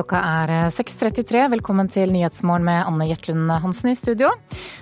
Klokka 0.00 0.20
er 0.24 0.50
6.33. 0.72 1.42
Velkommen 1.52 1.88
til 1.92 2.08
Nyhetsmorgen 2.14 2.64
med 2.64 2.86
Anne 2.88 3.04
Jetlund 3.10 3.50
Hansen 3.60 3.90
i 3.90 3.98
studio. 3.98 4.30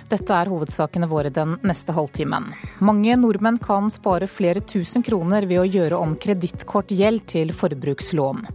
Dette 0.07 0.31
er 0.31 0.47
hovedsakene 0.47 1.09
våre 1.11 1.27
den 1.35 1.57
neste 1.67 1.91
halvtimen. 1.91 2.45
Mange 2.87 3.17
nordmenn 3.19 3.57
kan 3.59 3.91
spare 3.91 4.29
flere 4.31 4.63
tusen 4.63 5.03
kroner 5.03 5.43
ved 5.49 5.59
å 5.59 5.65
gjøre 5.67 5.99
om 5.99 6.13
kredittkortgjeld 6.23 7.25
til 7.33 7.51
forbrukslån. 7.51 8.45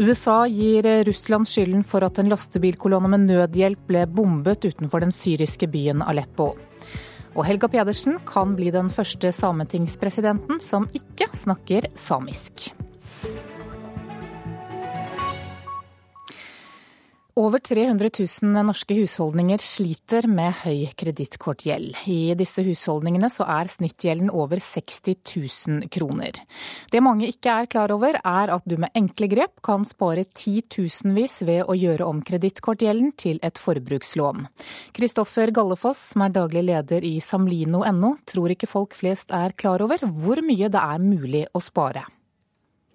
USA 0.00 0.38
gir 0.48 0.88
Russland 1.04 1.50
skylden 1.52 1.84
for 1.84 2.08
at 2.08 2.16
en 2.22 2.32
lastebilkolonne 2.32 3.10
med 3.12 3.26
nødhjelp 3.28 3.84
ble 3.90 4.06
bombet 4.08 4.64
utenfor 4.64 5.04
den 5.04 5.12
syriske 5.12 5.68
byen 5.68 6.00
Aleppo. 6.00 6.54
Og 7.34 7.44
Helga 7.44 7.68
Pedersen 7.68 8.22
kan 8.24 8.56
bli 8.56 8.72
den 8.72 8.88
første 8.88 9.36
sametingspresidenten 9.36 10.64
som 10.64 10.88
ikke 10.96 11.28
snakker 11.36 11.92
samisk. 11.92 12.70
Over 17.34 17.58
300 17.58 18.10
000 18.42 18.62
norske 18.62 18.94
husholdninger 18.94 19.58
sliter 19.58 20.28
med 20.30 20.52
høy 20.60 20.84
kredittkortgjeld. 20.94 21.96
I 22.06 22.36
disse 22.38 22.62
husholdningene 22.62 23.26
så 23.26 23.42
er 23.50 23.72
snittgjelden 23.72 24.30
over 24.30 24.62
60 24.62 25.16
000 25.18 25.88
kroner. 25.90 26.38
Det 26.94 27.02
mange 27.02 27.26
ikke 27.32 27.50
er 27.50 27.66
klar 27.66 27.90
over, 27.90 28.20
er 28.22 28.54
at 28.54 28.62
du 28.70 28.76
med 28.78 28.94
enkle 28.94 29.26
grep 29.34 29.58
kan 29.66 29.82
spare 29.82 30.28
titusenvis 30.30 31.40
ved 31.50 31.66
å 31.66 31.74
gjøre 31.74 32.06
om 32.06 32.22
kredittkortgjelden 32.22 33.16
til 33.18 33.42
et 33.42 33.58
forbrukslån. 33.58 34.46
Kristoffer 34.94 35.50
Gallefoss, 35.50 36.12
som 36.14 36.28
er 36.28 36.38
daglig 36.38 36.68
leder 36.70 37.02
i 37.02 37.16
samlino.no, 37.18 38.14
tror 38.30 38.54
ikke 38.54 38.70
folk 38.70 38.94
flest 38.94 39.34
er 39.34 39.58
klar 39.58 39.82
over 39.82 40.06
hvor 40.06 40.38
mye 40.38 40.70
det 40.70 40.86
er 40.86 41.02
mulig 41.02 41.48
å 41.50 41.66
spare. 41.66 42.06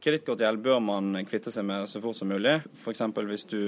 Kredittkortgjeld 0.03 0.61
bør 0.63 0.79
man 0.83 1.11
kvitte 1.27 1.51
seg 1.51 1.65
med 1.67 1.89
så 1.91 1.99
fort 2.03 2.15
som 2.15 2.29
mulig. 2.31 2.59
F.eks. 2.71 3.01
hvis 3.17 3.47
du 3.51 3.59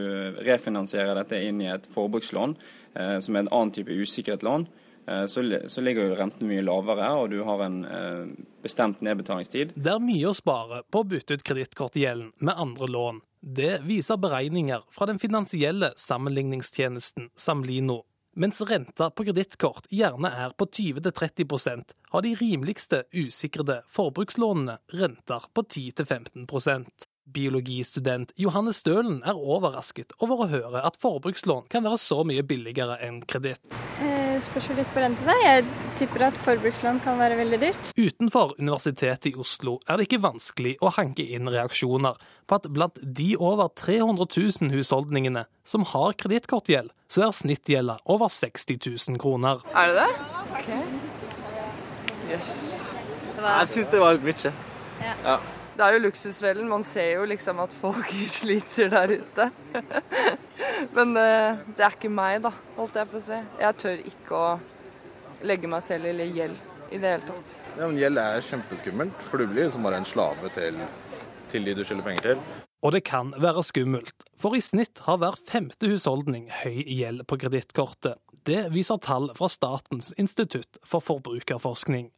refinansierer 0.46 1.18
dette 1.20 1.42
inn 1.44 1.60
i 1.64 1.72
et 1.72 1.88
forbrukslån, 1.92 2.56
eh, 2.96 3.18
som 3.20 3.36
er 3.36 3.44
en 3.44 3.52
annen 3.52 3.74
type 3.76 3.92
usikret 3.92 4.46
lån, 4.48 4.68
eh, 5.08 5.26
så, 5.28 5.44
ligger 5.44 6.08
jo 6.08 6.20
renten 6.20 6.48
mye 6.48 6.64
lavere, 6.64 7.10
og 7.20 7.34
du 7.34 7.42
har 7.48 7.66
en 7.66 7.82
eh, 7.86 8.24
bestemt 8.64 9.04
nedbetalingstid. 9.04 9.76
Det 9.76 9.92
er 9.92 10.04
mye 10.04 10.32
å 10.32 10.38
spare 10.38 10.84
på 10.88 11.04
å 11.04 11.10
bytte 11.12 11.36
ut 11.36 11.44
kredittkortgjelden 11.48 12.32
med 12.40 12.56
andre 12.56 12.88
lån. 12.88 13.22
Det 13.42 13.82
viser 13.84 14.22
beregninger 14.22 14.86
fra 14.94 15.10
den 15.10 15.20
finansielle 15.20 15.92
sammenligningstjenesten 15.98 17.32
Samlino. 17.36 18.04
Mens 18.34 18.62
renta 18.64 19.10
på 19.12 19.26
kredittkort 19.28 19.90
gjerne 19.92 20.30
er 20.32 20.54
på 20.56 20.66
20-30% 20.72 21.92
har 22.14 22.24
de 22.24 22.32
rimeligste 22.40 23.02
usikrede 23.12 23.82
forbrukslånene 23.92 24.78
renter 24.96 25.48
på 25.52 25.66
10-15 25.68 26.48
Biologistudent 27.34 28.34
Johannes 28.40 28.82
Stølen 28.82 29.22
er 29.28 29.38
overrasket 29.38 30.16
over 30.20 30.44
å 30.44 30.50
høre 30.52 30.82
at 30.88 30.98
forbrukslån 31.02 31.68
kan 31.72 31.86
være 31.86 32.00
så 32.02 32.22
mye 32.28 32.44
billigere 32.48 32.98
enn 33.06 33.22
kreditt. 33.28 33.62
Eh, 34.02 34.40
spørs 34.46 34.70
jo 34.72 34.78
litt 34.78 34.90
på 34.94 35.04
rente, 35.04 35.26
da. 35.28 35.36
Jeg 35.44 35.66
tipper 36.00 36.28
at 36.30 36.40
forbrukslån 36.46 37.02
kan 37.06 37.20
være 37.22 37.38
veldig 37.40 37.62
dyrt. 37.62 37.94
Utenfor 37.96 38.56
Universitetet 38.60 39.32
i 39.32 39.36
Oslo 39.40 39.78
er 39.88 40.00
det 40.00 40.10
ikke 40.10 40.22
vanskelig 40.26 40.76
å 40.82 40.92
hanke 40.98 41.26
inn 41.26 41.50
reaksjoner 41.52 42.20
på 42.50 42.60
at 42.60 42.68
blant 42.74 43.00
de 43.02 43.32
over 43.40 43.72
300 43.80 44.28
000 44.28 44.76
husholdningene 44.76 45.46
som 45.68 45.86
har 45.94 46.18
kredittkortgjeld, 46.20 46.92
så 47.12 47.28
er 47.28 47.36
snittgjelda 47.36 48.00
over 48.12 48.32
60 48.32 48.82
000 48.82 49.22
kroner. 49.22 49.64
Er 49.76 49.92
det 49.92 50.04
det? 50.04 50.12
Ok. 50.52 50.70
Jøss. 52.32 52.52
Yes. 52.52 52.60
Jeg 53.42 53.74
syns 53.74 53.90
det 53.90 54.00
var 54.02 54.18
litt 54.18 54.26
mye. 54.26 54.54
Ja. 55.02 55.16
ja. 55.26 55.40
Det 55.78 55.86
er 55.86 55.96
jo 55.96 56.02
luksusfellen. 56.06 56.68
Man 56.70 56.84
ser 56.84 57.14
jo 57.20 57.28
liksom 57.30 57.62
at 57.64 57.74
folk 57.74 58.12
sliter 58.40 58.92
der 58.92 59.16
ute. 59.22 59.50
Men 60.98 61.16
eh, 61.18 61.62
det 61.78 61.86
er 61.86 61.96
ikke 61.96 62.12
meg, 62.12 62.42
da, 62.44 62.52
holdt 62.78 63.00
jeg 63.00 63.10
på 63.12 63.20
å 63.20 63.24
si. 63.24 63.40
Jeg 63.62 63.80
tør 63.82 64.04
ikke 64.12 64.42
å 64.42 64.52
legge 65.48 65.70
meg 65.72 65.84
selv 65.86 66.12
i 66.12 66.28
gjeld 66.28 66.58
i 66.92 67.00
det 67.00 67.14
hele 67.16 67.28
tatt. 67.28 67.54
Ja, 67.78 67.88
men 67.88 67.98
Gjeld 68.00 68.20
er 68.20 68.44
kjempeskummelt, 68.46 69.24
for 69.30 69.42
du 69.42 69.48
blir 69.48 69.68
liksom 69.68 69.86
bare 69.88 70.02
en 70.02 70.08
slave 70.08 70.52
til, 70.56 70.78
til 71.52 71.68
de 71.68 71.76
du 71.78 71.86
skylder 71.88 72.08
penger 72.08 72.28
til. 72.28 72.44
Og 72.82 72.96
det 72.96 73.04
kan 73.08 73.32
være 73.40 73.64
skummelt, 73.64 74.26
for 74.42 74.58
i 74.58 74.64
snitt 74.66 75.04
har 75.06 75.22
hver 75.22 75.38
femte 75.48 75.88
husholdning 75.88 76.50
høy 76.64 76.82
gjeld 76.84 77.24
på 77.30 77.38
kredittkortet. 77.44 78.20
Det 78.44 78.72
viser 78.74 78.98
tall 79.06 79.30
fra 79.38 79.50
Statens 79.54 80.12
institutt 80.20 80.82
for 80.84 81.04
forbrukerforskning. 81.06 82.10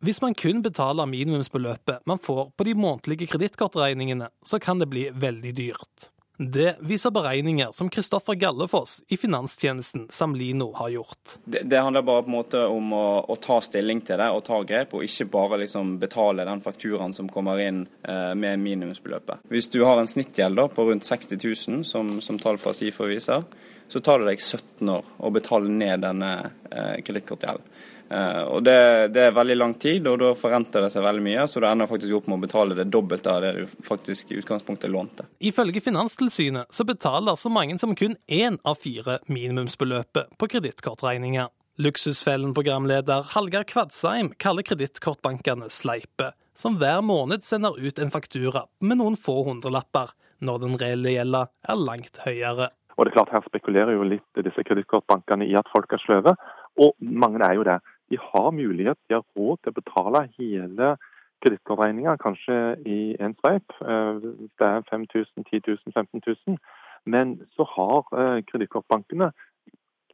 Hvis 0.00 0.22
man 0.22 0.32
kun 0.34 0.62
betaler 0.64 1.04
minimumsbeløpet 1.04 2.06
man 2.08 2.18
får 2.24 2.54
på 2.56 2.64
de 2.64 2.72
månedlige 2.72 3.26
kredittkortregningene, 3.28 4.30
så 4.40 4.56
kan 4.58 4.78
det 4.80 4.88
bli 4.88 5.10
veldig 5.12 5.52
dyrt. 5.58 6.06
Det 6.40 6.78
viser 6.88 7.12
beregninger 7.12 7.74
som 7.76 7.90
Kristoffer 7.92 8.38
Gallefoss 8.40 9.02
i 9.12 9.18
finanstjenesten 9.20 10.06
Samlino 10.08 10.70
har 10.78 10.88
gjort. 10.94 11.34
Det, 11.44 11.66
det 11.68 11.82
handler 11.84 12.06
bare 12.08 12.22
på 12.24 12.32
en 12.32 12.36
måte 12.38 12.62
om 12.64 12.94
å, 12.96 13.02
å, 13.28 13.36
ta 13.36 13.58
stilling 13.60 14.00
til 14.00 14.16
det 14.22 14.30
og 14.32 14.40
ta 14.46 14.62
grep, 14.64 14.96
og 14.96 15.04
ikke 15.04 15.28
bare 15.36 15.60
liksom 15.66 15.98
betale 16.00 16.48
den 16.48 16.64
fakturaen 16.64 17.12
som 17.12 17.28
kommer 17.28 17.60
inn 17.60 17.82
eh, 18.00 18.32
med 18.32 18.64
minimumsbeløpet. 18.64 19.44
Hvis 19.52 19.68
du 19.68 19.82
har 19.84 20.00
en 20.00 20.08
snittgjeld 20.08 20.64
på 20.72 20.88
rundt 20.88 21.04
60 21.04 21.44
000, 21.44 21.84
som, 21.84 22.16
som 22.24 22.40
tall 22.40 22.56
fra 22.62 22.72
SIFO 22.72 23.12
viser, 23.12 23.44
så 23.92 24.00
tar 24.00 24.24
det 24.24 24.32
deg 24.32 24.40
17 24.40 24.96
år 24.96 25.14
å 25.20 25.36
betale 25.36 25.68
ned 25.68 26.08
denne 26.08 26.34
eh, 26.72 27.02
kredittkortgjelden. 27.04 27.68
Eh, 28.10 28.42
og 28.42 28.64
det, 28.66 29.08
det, 29.14 29.22
er 29.28 29.34
veldig 29.34 29.56
lang 29.56 29.74
tid, 29.78 30.06
og 30.10 30.18
da 30.18 30.32
forrenter 30.34 30.82
det 30.82 30.90
seg 30.90 31.04
veldig 31.04 31.22
mye. 31.22 31.44
Så 31.46 31.62
du 31.62 31.68
ender 31.68 31.90
faktisk 31.90 32.16
opp 32.18 32.26
med 32.30 32.40
å 32.40 32.44
betale 32.46 32.78
det 32.78 32.88
dobbelte 32.90 33.30
av 33.30 33.44
det 33.44 33.52
du 33.60 33.86
faktisk 33.86 34.32
i 34.32 34.40
utgangspunktet 34.40 34.90
lånte. 34.90 35.28
Ifølge 35.38 35.82
Finanstilsynet 35.84 36.74
så 36.74 36.86
betaler 36.88 37.38
så 37.38 37.52
mange 37.52 37.78
som 37.78 37.94
kun 37.94 38.16
én 38.26 38.58
av 38.66 38.80
fire 38.82 39.20
minimumsbeløpet 39.30 40.34
på 40.38 40.50
kredittkortregninger. 40.56 41.52
Luksusfellen-programleder 41.80 43.30
Hallgeir 43.36 43.64
Kvadsheim 43.64 44.34
kaller 44.42 44.66
kredittkortbankene 44.66 45.70
sleipe, 45.72 46.32
som 46.58 46.76
hver 46.82 47.00
måned 47.06 47.46
sender 47.46 47.78
ut 47.78 48.02
en 48.02 48.10
faktura 48.12 48.66
med 48.84 48.98
noen 49.00 49.16
få 49.16 49.38
hundrelapper, 49.46 50.10
når 50.44 50.60
den 50.64 50.76
reelle 50.82 51.14
gjelda 51.14 51.46
er 51.68 51.78
langt 51.78 52.20
høyere. 52.26 52.72
Og 52.98 53.06
det 53.06 53.14
er 53.14 53.16
klart 53.16 53.32
Her 53.32 53.46
spekulerer 53.46 53.94
jo 53.94 54.04
litt 54.04 54.42
disse 54.44 54.66
kredittkortbankene 54.66 55.46
i 55.46 55.54
at 55.56 55.70
folk 55.72 55.94
er 55.94 56.02
sløve, 56.02 56.34
og 56.80 56.92
mange 57.00 57.40
er 57.46 57.56
jo 57.56 57.64
det. 57.64 57.78
De 58.10 58.18
har 58.20 58.50
mulighet, 58.50 58.98
de 59.08 59.18
har 59.18 59.26
råd 59.38 59.60
til 59.62 59.72
å 59.72 59.78
betale 59.78 60.26
hele 60.38 60.94
kredittregninga, 61.40 62.16
kanskje 62.20 62.56
i 62.84 63.00
en 63.22 63.36
sveip. 63.40 63.76
Eh, 63.80 64.24
det 64.60 64.66
er 64.66 64.88
5000, 64.90 65.46
10 65.46 65.62
000, 65.68 65.94
15 65.94 66.22
000. 66.26 66.58
Men 67.06 67.38
så 67.56 67.64
har 67.76 68.10
eh, 68.12 68.42
kredittkortbankene 68.50 69.30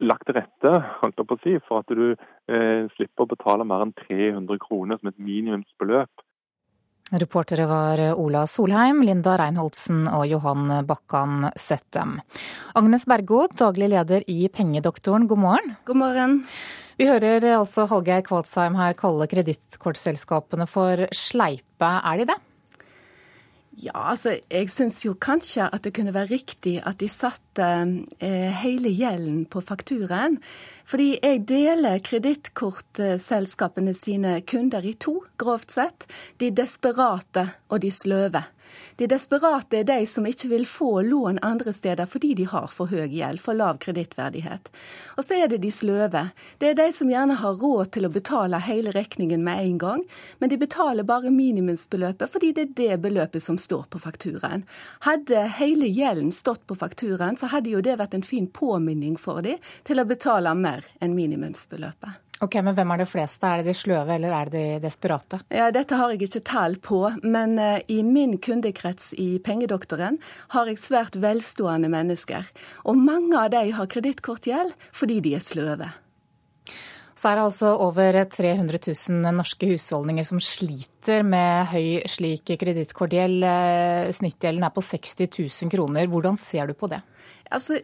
lagt 0.07 0.27
til 0.29 0.37
rette 0.37 0.71
holdt 1.01 1.19
på 1.25 1.35
å 1.35 1.41
si, 1.43 1.57
for 1.67 1.81
at 1.81 1.89
du 1.89 2.13
eh, 2.13 2.85
slipper 2.95 3.25
å 3.25 3.31
betale 3.33 3.65
mer 3.67 3.83
enn 3.87 3.95
300 4.05 4.61
kroner 4.61 4.99
som 4.99 5.11
et 5.11 5.19
minimumsbeløp 5.19 6.23
Reportere 7.11 7.63
var 7.65 8.01
Ola 8.19 8.41
Solheim, 8.47 8.99
Linda 9.07 9.37
Reinholdsen 9.39 10.09
og 10.11 10.25
Johan 10.27 10.81
Bakkan 10.83 11.45
Settem. 11.55 12.17
Agnes 12.75 13.05
Bergo, 13.07 13.45
daglig 13.47 13.87
leder 13.93 14.25
i 14.27 14.49
Pengedoktoren, 14.51 15.23
god 15.29 15.39
morgen. 15.39 15.77
God 15.87 16.01
morgen. 16.01 16.35
Vi 16.99 17.07
hører 17.07 17.45
altså 17.53 17.85
Hallgeir 17.87 18.25
Kvadsheim 18.27 18.75
her 18.75 18.97
kalle 18.99 19.29
kredittkortselskapene 19.31 20.67
for 20.67 21.07
sleipe. 21.15 21.93
Er 22.03 22.19
de 22.19 22.27
det? 22.33 22.37
Ja, 23.77 23.93
altså 24.09 24.31
jeg 24.49 24.71
syns 24.73 25.03
jo 25.05 25.11
kanskje 25.21 25.67
at 25.69 25.83
det 25.85 25.91
kunne 25.93 26.13
være 26.15 26.31
riktig 26.31 26.79
at 26.81 26.97
de 26.97 27.05
satte 27.11 27.67
eh, 28.25 28.49
hele 28.63 28.89
gjelden 28.89 29.43
på 29.45 29.61
fakturaen. 29.61 30.39
Fordi 30.87 31.11
jeg 31.21 31.43
deler 31.45 32.01
kredittkortselskapene 32.01 33.93
sine 33.93 34.39
kunder 34.49 34.81
i 34.81 34.95
to, 34.97 35.19
grovt 35.37 35.77
sett. 35.77 36.07
De 36.41 36.49
desperate 36.49 37.45
og 37.69 37.83
de 37.85 37.93
sløve. 37.93 38.41
De 38.97 39.07
desperate 39.09 39.79
er 39.79 39.87
de 39.87 40.05
som 40.09 40.25
ikke 40.27 40.49
vil 40.51 40.65
få 40.69 41.01
lån 41.05 41.39
andre 41.45 41.73
steder 41.73 42.09
fordi 42.09 42.33
de 42.39 42.47
har 42.49 42.67
for 42.73 42.91
høy 42.91 43.07
gjeld, 43.11 43.41
for 43.43 43.57
lav 43.57 43.79
kredittverdighet. 43.83 44.71
Og 45.17 45.25
så 45.25 45.37
er 45.37 45.51
det 45.51 45.61
de 45.63 45.71
sløve. 45.73 46.23
Det 46.57 46.71
er 46.71 46.77
de 46.79 46.87
som 46.95 47.09
gjerne 47.11 47.37
har 47.41 47.57
råd 47.61 47.93
til 47.95 48.07
å 48.07 48.13
betale 48.13 48.59
hele 48.65 48.93
regningen 48.95 49.43
med 49.45 49.63
en 49.63 49.77
gang, 49.81 50.05
men 50.39 50.51
de 50.51 50.59
betaler 50.61 51.07
bare 51.07 51.33
minimumsbeløpet 51.33 52.33
fordi 52.33 52.53
det 52.57 52.67
er 52.67 52.75
det 52.81 53.01
beløpet 53.07 53.43
som 53.43 53.57
står 53.61 53.87
på 53.93 54.01
fakturaen. 54.03 54.67
Hadde 55.07 55.47
hele 55.57 55.89
gjelden 55.89 56.31
stått 56.35 56.65
på 56.67 56.77
fakturaen, 56.77 57.37
så 57.39 57.51
hadde 57.53 57.73
jo 57.73 57.81
det 57.81 57.97
vært 58.01 58.17
en 58.17 58.25
fin 58.25 58.47
påminning 58.47 59.17
for 59.21 59.45
dem 59.45 59.61
til 59.87 60.01
å 60.01 60.07
betale 60.07 60.53
mer 60.57 60.85
enn 61.01 61.15
minimumsbeløpet. 61.17 62.26
Ok, 62.39 62.59
Men 62.61 62.75
hvem 62.77 62.91
er 62.93 63.01
det 63.01 63.09
fleste? 63.09 63.49
Er 63.49 63.61
det 63.63 63.71
de 63.71 63.77
sløve, 63.77 64.13
eller 64.13 64.33
er 64.35 64.49
det 64.53 64.59
de 64.61 64.81
desperate? 64.83 65.39
Ja, 65.49 65.71
Dette 65.73 65.97
har 65.97 66.13
jeg 66.13 66.27
ikke 66.27 66.43
tall 66.45 66.77
på, 66.77 66.99
men 67.23 67.57
uh, 67.57 67.79
i 67.89 68.03
min 68.05 68.37
kundekrets 68.37 69.13
i 69.17 69.39
Pengedoktoren 69.41 70.19
har 70.53 70.69
jeg 70.69 70.77
svært 70.77 71.17
velstående 71.17 71.89
mennesker. 71.89 72.45
Og 72.85 72.99
mange 73.01 73.33
av 73.41 73.49
de 73.55 73.71
har 73.73 73.89
kredittkortgjeld 73.89 74.75
fordi 74.93 75.21
de 75.25 75.33
er 75.39 75.41
sløve. 75.41 75.89
Så 77.17 77.31
er 77.31 77.39
det 77.39 77.47
altså 77.47 77.71
over 77.81 78.13
300 78.29 78.77
000 78.85 79.33
norske 79.33 79.71
husholdninger 79.71 80.25
som 80.27 80.37
sliter 80.43 81.23
med 81.25 81.71
høy 81.71 82.03
slik 82.05 82.51
kredittkortgjeld. 82.61 83.41
Eh, 83.41 84.11
snittgjelden 84.13 84.67
er 84.67 84.75
på 84.75 84.83
60 84.85 85.25
000 85.25 85.73
kroner. 85.73 86.05
Hvordan 86.11 86.37
ser 86.37 86.69
du 86.69 86.77
på 86.77 86.91
det? 86.91 87.01
Altså, 87.51 87.79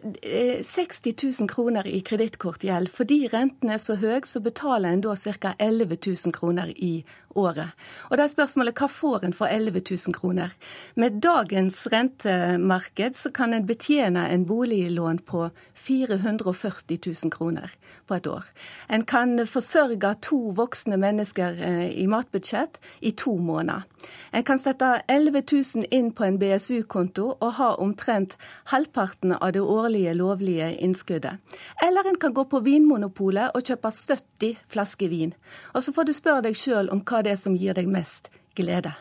60 0.62 1.06
eh, 1.06 1.14
000 1.40 1.48
kroner 1.48 1.86
i 1.86 2.00
kredittkortgjeld. 2.04 2.90
Fordi 2.92 3.26
renten 3.32 3.70
er 3.70 3.80
så 3.82 3.96
høy, 3.96 4.20
så 4.24 4.40
betaler 4.44 4.92
en 4.92 5.04
da 5.04 5.14
ca. 5.16 5.54
11 5.58 5.98
000 6.06 6.32
kroner 6.36 6.72
i 6.76 7.04
året. 7.34 7.74
Og 8.10 8.16
det 8.16 8.24
er 8.24 8.32
spørsmålet 8.32 8.78
hva 8.78 8.88
får 8.90 9.26
en 9.26 9.36
for 9.36 9.50
11 9.50 9.82
000 9.90 10.16
kroner? 10.16 10.54
Med 10.94 11.20
dagens 11.24 11.86
rentemarked 11.92 13.16
så 13.18 13.30
kan 13.34 13.54
en 13.54 13.66
betjene 13.66 14.28
en 14.28 14.46
boliglån 14.46 15.18
på 15.26 15.48
440 15.74 16.98
000 17.06 17.32
kroner 17.34 17.72
på 18.06 18.14
et 18.14 18.26
år. 18.26 18.44
En 18.88 19.04
kan 19.04 19.46
forsørge 19.46 20.14
to 20.22 20.38
voksne 20.56 20.98
mennesker 21.00 21.58
eh, 21.64 21.90
i 22.00 22.06
matbudsjett 22.10 22.80
i 23.00 23.14
to 23.16 23.36
måneder. 23.38 23.84
En 24.32 24.44
kan 24.44 24.58
sette 24.58 24.88
11 25.08 25.42
000 25.52 25.86
inn 25.94 26.10
på 26.12 26.26
en 26.26 26.36
BSU-konto 26.38 27.26
og 27.38 27.52
ha 27.58 27.70
omtrent 27.80 28.36
halvparten 28.72 29.32
av 29.38 29.54
det 29.56 29.62
årlige 29.62 30.14
lovlige 30.18 30.72
innskuddet. 30.84 31.40
Eller 31.82 32.08
en 32.08 32.18
kan 32.20 32.34
gå 32.34 32.44
på 32.44 32.60
Vinmonopolet 32.66 33.54
og 33.54 33.64
kjøpe 33.64 33.92
70 33.94 34.58
flasker 34.74 35.08
vin. 35.08 35.34
Og 35.72 35.86
så 35.86 35.94
får 35.94 36.08
du 36.08 36.12
spørre 36.16 36.44
deg 36.48 36.58
sjøl 36.58 36.90
om 36.92 37.00
hva 37.06 37.22
det 37.24 37.36
som 37.40 37.56
gir 37.58 37.76
deg 37.76 37.90
mest 37.90 38.30
glede. 38.56 38.92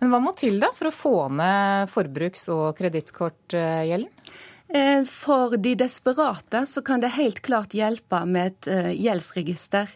Men 0.00 0.10
hva 0.10 0.18
må 0.18 0.32
til 0.34 0.58
da 0.62 0.72
for 0.74 0.90
å 0.90 0.94
få 0.94 1.16
ned 1.30 1.90
forbruks- 1.92 2.48
og 2.50 2.72
kredittkortgjelden? 2.80 4.08
Eh, 4.74 5.04
for 5.04 5.56
de 5.56 5.74
desperate 5.76 6.62
så 6.66 6.80
kan 6.82 7.02
det 7.02 7.12
helt 7.12 7.42
klart 7.44 7.74
hjelpe 7.76 8.22
med 8.24 8.54
et 8.54 8.68
eh, 8.72 8.92
gjeldsregister. 8.96 9.90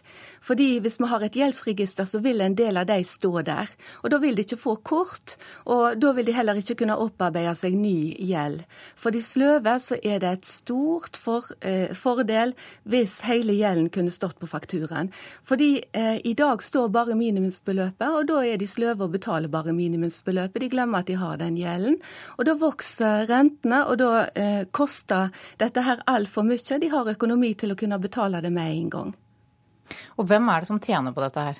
Fordi 0.47 0.77
hvis 0.79 0.99
vi 1.01 1.07
har 1.09 1.23
et 1.25 1.35
gjeldsregister, 1.35 2.05
så 2.05 2.21
vil 2.23 2.41
en 2.41 2.55
del 2.55 2.77
av 2.79 2.87
de 2.87 3.01
stå 3.03 3.41
der. 3.47 3.71
Og 4.03 4.11
da 4.13 4.19
vil 4.21 4.37
de 4.37 4.45
ikke 4.45 4.59
få 4.59 4.75
kort, 4.85 5.35
og 5.65 5.97
da 5.99 6.13
vil 6.15 6.27
de 6.27 6.35
heller 6.35 6.59
ikke 6.59 6.77
kunne 6.83 6.97
opparbeide 7.03 7.55
seg 7.57 7.75
ny 7.75 8.13
gjeld. 8.29 8.61
For 8.95 9.15
de 9.15 9.21
sløve 9.23 9.73
så 9.83 9.97
er 9.97 10.21
det 10.23 10.31
et 10.37 10.47
stort 10.47 11.17
for, 11.17 11.49
eh, 11.61 11.93
fordel 11.93 12.53
hvis 12.85 13.19
hele 13.27 13.57
gjelden 13.57 13.89
kunne 13.89 14.13
stått 14.13 14.39
på 14.39 14.47
fakturaen. 14.47 15.11
Fordi 15.43 15.81
eh, 15.93 16.21
i 16.23 16.33
dag 16.33 16.61
står 16.63 16.93
bare 16.93 17.17
minimumsbeløpet, 17.17 18.07
og 18.07 18.27
da 18.29 18.43
er 18.45 18.57
de 18.61 18.67
sløve 18.67 19.03
og 19.03 19.17
betaler 19.17 19.51
bare 19.51 19.73
minimumsbeløpet. 19.73 20.61
De 20.61 20.69
glemmer 20.69 20.99
at 20.99 21.07
de 21.07 21.17
har 21.17 21.41
den 21.41 21.57
gjelden. 21.57 21.97
Og 22.37 22.45
da 22.45 22.55
vokser 22.55 23.27
rentene, 23.27 23.83
og 23.87 23.99
da 23.99 24.29
eh, 24.35 24.63
koster 24.71 25.31
dette 25.61 25.83
her 25.85 26.03
altfor 26.07 26.45
mye. 26.47 26.79
De 26.79 26.91
har 26.91 27.13
økonomi 27.13 27.53
til 27.55 27.73
å 27.73 27.79
kunne 27.79 27.99
betale 28.01 28.41
det 28.43 28.51
med 28.53 28.73
en 28.73 28.91
gang. 28.93 29.15
Og 30.17 30.27
hvem 30.27 30.49
er 30.51 30.61
det 30.61 30.69
som 30.69 30.81
tjener 30.83 31.15
på 31.15 31.23
dette 31.23 31.43
her? 31.49 31.59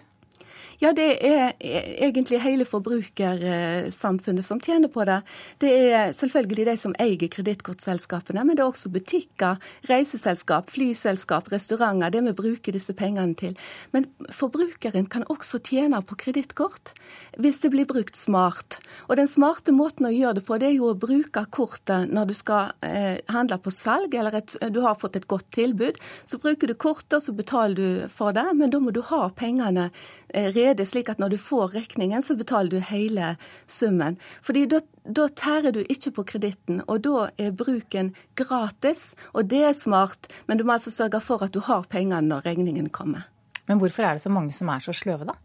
Ja, 0.78 0.92
det 0.94 1.08
er 1.26 1.56
egentlig 1.58 2.38
hele 2.44 2.66
forbrukersamfunnet 2.70 4.46
som 4.46 4.60
tjener 4.62 4.92
på 4.94 5.08
det. 5.10 5.24
Det 5.58 5.72
er 5.74 6.12
selvfølgelig 6.14 6.68
de 6.68 6.76
som 6.78 6.94
eier 7.02 7.32
kredittkortselskapene, 7.34 8.44
men 8.46 8.54
det 8.54 8.62
er 8.62 8.70
også 8.70 8.92
butikker, 8.94 9.58
reiseselskap, 9.90 10.70
flyselskap, 10.70 11.50
restauranter. 11.50 12.14
Det 12.14 12.22
vi 12.28 12.34
bruker 12.38 12.78
disse 12.78 12.94
pengene 12.94 13.34
til. 13.40 13.56
Men 13.96 14.06
forbrukeren 14.30 15.10
kan 15.10 15.26
også 15.34 15.64
tjene 15.66 16.04
på 16.06 16.20
kredittkort 16.22 16.94
hvis 17.42 17.64
det 17.64 17.74
blir 17.74 17.90
brukt 17.90 18.18
smart. 18.18 18.78
Og 19.10 19.18
den 19.18 19.30
smarte 19.30 19.74
måten 19.74 20.06
å 20.06 20.14
gjøre 20.14 20.40
det 20.40 20.46
på, 20.46 20.60
det 20.62 20.70
er 20.70 20.78
jo 20.78 20.92
å 20.92 21.00
bruke 21.00 21.42
kortet 21.58 22.14
når 22.14 22.30
du 22.30 22.36
skal 22.38 22.76
eh, 22.86 23.18
handle 23.34 23.58
på 23.58 23.74
salg, 23.74 24.14
eller 24.14 24.44
et, 24.44 24.54
du 24.70 24.84
har 24.86 25.02
fått 25.02 25.18
et 25.18 25.28
godt 25.30 25.50
tilbud. 25.58 25.98
Så 26.30 26.38
bruker 26.44 26.70
du 26.70 26.78
kortet, 26.78 27.18
og 27.18 27.26
så 27.26 27.34
betaler 27.34 27.78
du 27.78 28.14
for 28.14 28.38
det, 28.38 28.46
men 28.54 28.70
da 28.70 28.82
må 28.84 28.94
du 28.94 29.02
ha 29.10 29.26
pengene 29.34 29.90
Eh, 30.34 30.52
rede, 30.68 30.86
slik 30.86 31.10
at 31.10 31.22
når 31.22 31.34
du 31.34 31.38
får 31.42 31.74
regningen, 31.74 32.24
så 32.24 32.36
betaler 32.38 32.70
du 32.72 32.84
hele 32.84 33.34
summen. 33.66 34.20
Fordi 34.46 34.66
da, 34.70 34.82
da 35.04 35.28
tærer 35.32 35.74
du 35.76 35.82
ikke 35.86 36.14
på 36.20 36.28
kreditten, 36.34 36.84
og 36.88 37.02
da 37.08 37.30
er 37.40 37.56
bruken 37.56 38.14
gratis. 38.40 39.14
Og 39.34 39.50
det 39.52 39.64
er 39.70 39.78
smart, 39.78 40.30
men 40.48 40.60
du 40.60 40.66
må 40.68 40.78
altså 40.78 40.94
sørge 40.94 41.22
for 41.24 41.44
at 41.44 41.56
du 41.56 41.64
har 41.66 41.88
pengene 41.90 42.22
når 42.28 42.46
regningen 42.52 42.92
kommer. 42.94 43.26
Men 43.68 43.82
hvorfor 43.82 44.06
er 44.08 44.16
det 44.16 44.24
så 44.24 44.32
mange 44.32 44.54
som 44.56 44.70
er 44.72 44.84
så 44.84 44.96
sløve, 44.96 45.28
da? 45.28 45.36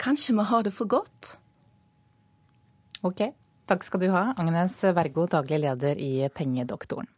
Kanskje 0.00 0.36
vi 0.36 0.44
har 0.48 0.64
det 0.64 0.72
for 0.76 0.88
godt. 0.88 1.36
Ok, 3.04 3.26
takk 3.68 3.84
skal 3.84 4.02
du 4.02 4.08
ha, 4.12 4.30
Agnes 4.40 4.78
Vergo, 4.96 5.26
daglig 5.30 5.60
leder 5.62 6.00
i 6.00 6.28
Pengedoktoren. 6.32 7.08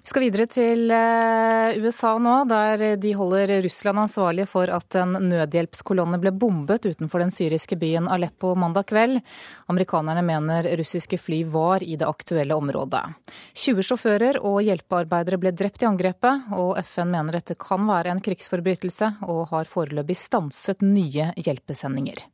Vi 0.00 0.08
skal 0.08 0.24
videre 0.24 0.46
til 0.48 0.90
eh, 0.96 1.76
USA 1.84 2.14
nå, 2.18 2.34
der 2.48 2.96
de 2.96 3.10
holder 3.14 3.52
Russland 3.66 4.00
ansvarlig 4.00 4.46
for 4.48 4.72
at 4.72 4.96
en 4.96 5.12
nødhjelpskolonne 5.28 6.16
ble 6.22 6.32
bombet 6.32 6.88
utenfor 6.88 7.20
den 7.20 7.32
syriske 7.34 7.76
byen 7.76 8.08
Aleppo 8.08 8.54
mandag 8.56 8.88
kveld. 8.88 9.20
Amerikanerne 9.68 10.24
mener 10.24 10.70
russiske 10.80 11.20
fly 11.20 11.42
var 11.52 11.84
i 11.84 11.98
det 12.00 12.08
aktuelle 12.08 12.56
området. 12.56 13.04
20 13.52 13.84
sjåfører 13.90 14.40
og 14.40 14.62
hjelpearbeidere 14.64 15.40
ble 15.42 15.52
drept 15.52 15.84
i 15.84 15.90
angrepet, 15.92 16.48
og 16.56 16.80
FN 16.80 17.12
mener 17.12 17.36
dette 17.36 17.60
kan 17.60 17.84
være 17.84 18.14
en 18.14 18.24
krigsforbrytelse, 18.24 19.14
og 19.28 19.50
har 19.52 19.68
foreløpig 19.68 20.16
stanset 20.16 20.80
nye 20.80 21.32
hjelpesendinger. 21.36 22.24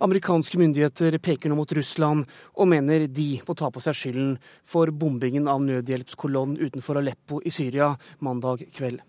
Amerikanske 0.00 0.58
myndigheter 0.60 1.16
peker 1.18 1.50
nå 1.50 1.56
mot 1.58 1.72
Russland 1.74 2.26
og 2.54 2.68
mener 2.70 3.06
de 3.10 3.40
må 3.48 3.54
ta 3.58 3.70
på 3.74 3.82
seg 3.82 3.96
skylden 3.98 4.36
for 4.68 4.92
bombingen 4.94 5.48
av 5.50 5.62
nødhjelpskolonnen 5.64 6.60
utenfor 6.62 7.00
Aleppo 7.00 7.40
i 7.42 7.50
Syria 7.50 7.90
mandag 8.22 8.68
kveld. 8.76 9.02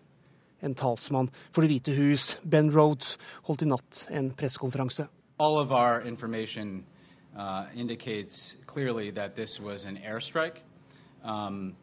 En 0.65 0.73
talsmann 0.75 1.29
for 1.53 1.61
Det 1.61 1.69
hvite 1.69 1.95
hus, 1.95 2.38
Ben 2.44 2.71
Rhodes, 2.73 3.17
holdt 3.47 3.63
i 3.63 3.69
natt 3.69 4.07
en 4.09 4.31
pressekonferanse. 4.33 5.07
Uh, 7.38 7.65
indicates 7.75 8.57
clearly 8.65 9.12
that 9.12 9.35
this 9.35 9.59
was 9.59 9.85
an 9.85 9.97
airstrike. 9.97 10.63
Um, 11.23 11.75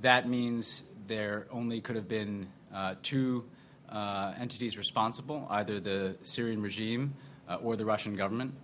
that 0.00 0.28
means 0.28 0.84
there 1.08 1.48
only 1.50 1.80
could 1.80 1.96
have 1.96 2.08
been 2.08 2.46
uh, 2.72 2.94
two 3.02 3.44
uh, 3.90 4.32
entities 4.38 4.78
responsible, 4.78 5.48
either 5.50 5.80
the 5.80 6.16
Syrian 6.22 6.62
regime 6.62 7.14
or 7.62 7.76
the 7.76 7.84
Russian 7.84 8.16
government. 8.16 8.54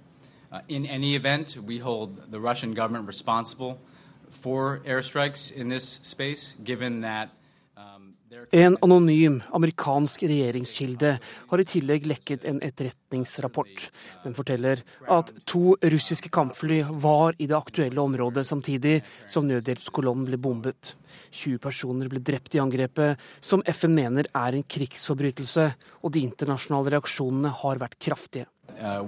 Uh, 0.53 0.61
in 0.69 0.87
any 0.87 1.15
event, 1.15 1.57
we 1.67 1.79
hold 1.79 2.31
the 2.31 2.41
Russian 2.41 2.75
government 2.75 3.07
responsible 3.07 3.79
for 4.31 4.81
airstrikes 4.85 5.51
in 5.51 5.69
this 5.69 6.01
space, 6.03 6.57
given 6.65 7.01
that 7.01 7.31
um, 7.77 8.15
en 8.51 8.77
anonym 8.81 9.43
amerikansk 9.53 10.23
regjeringskilde 10.23 11.15
har 11.49 11.61
i 11.61 11.67
tillegg 11.69 12.07
lekket 12.09 12.45
en 12.49 12.61
etterretningsrapport. 12.65 13.91
Den 14.25 14.37
forteller 14.37 14.83
at 15.09 15.33
to 15.49 15.77
russiske 15.81 16.29
kampfly 16.33 16.83
var 17.01 17.37
i 17.39 17.49
det 17.49 17.57
aktuelle 17.57 18.01
området 18.01 18.47
samtidig 18.49 18.99
som 19.27 19.49
nødhjelpskolonnen 19.49 20.29
ble 20.29 20.41
bombet. 20.41 20.95
20 21.31 21.61
personer 21.65 22.09
ble 22.13 22.21
drept 22.25 22.57
i 22.57 22.61
angrepet, 22.61 23.21
som 23.41 23.65
FN 23.69 23.97
mener 23.97 24.29
er 24.33 24.57
en 24.57 24.65
krigsforbrytelse, 24.65 25.69
og 26.05 26.13
de 26.13 26.25
internasjonale 26.25 26.97
reaksjonene 26.97 27.53
har 27.63 27.81
vært 27.81 28.01
kraftige. 28.01 28.49
Uh, 28.81 29.03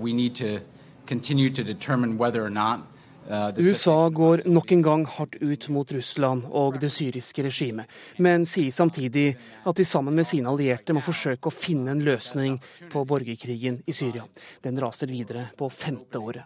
uh, 3.30 3.50
USA 3.56 4.08
går 4.08 4.42
nok 4.44 4.72
en 4.72 4.82
gang 4.82 5.06
hardt 5.06 5.34
ut 5.40 5.68
mot 5.68 5.92
Russland 5.92 6.44
og 6.50 6.80
det 6.80 6.90
syriske 6.92 7.46
regimet, 7.46 7.86
men 8.18 8.44
sier 8.46 8.72
samtidig 8.74 9.30
at 9.64 9.76
de 9.76 9.84
sammen 9.88 10.14
med 10.14 10.28
sine 10.28 10.50
allierte 10.52 10.92
må 10.96 11.00
forsøke 11.04 11.48
å 11.48 11.54
finne 11.54 11.94
en 11.94 12.04
løsning 12.04 12.60
på 12.92 13.04
borgerkrigen 13.08 13.80
i 13.86 13.96
Syria. 13.96 14.26
Den 14.62 14.80
raser 14.80 15.08
videre 15.08 15.48
på 15.56 15.70
femte 15.72 16.20
året. 16.20 16.44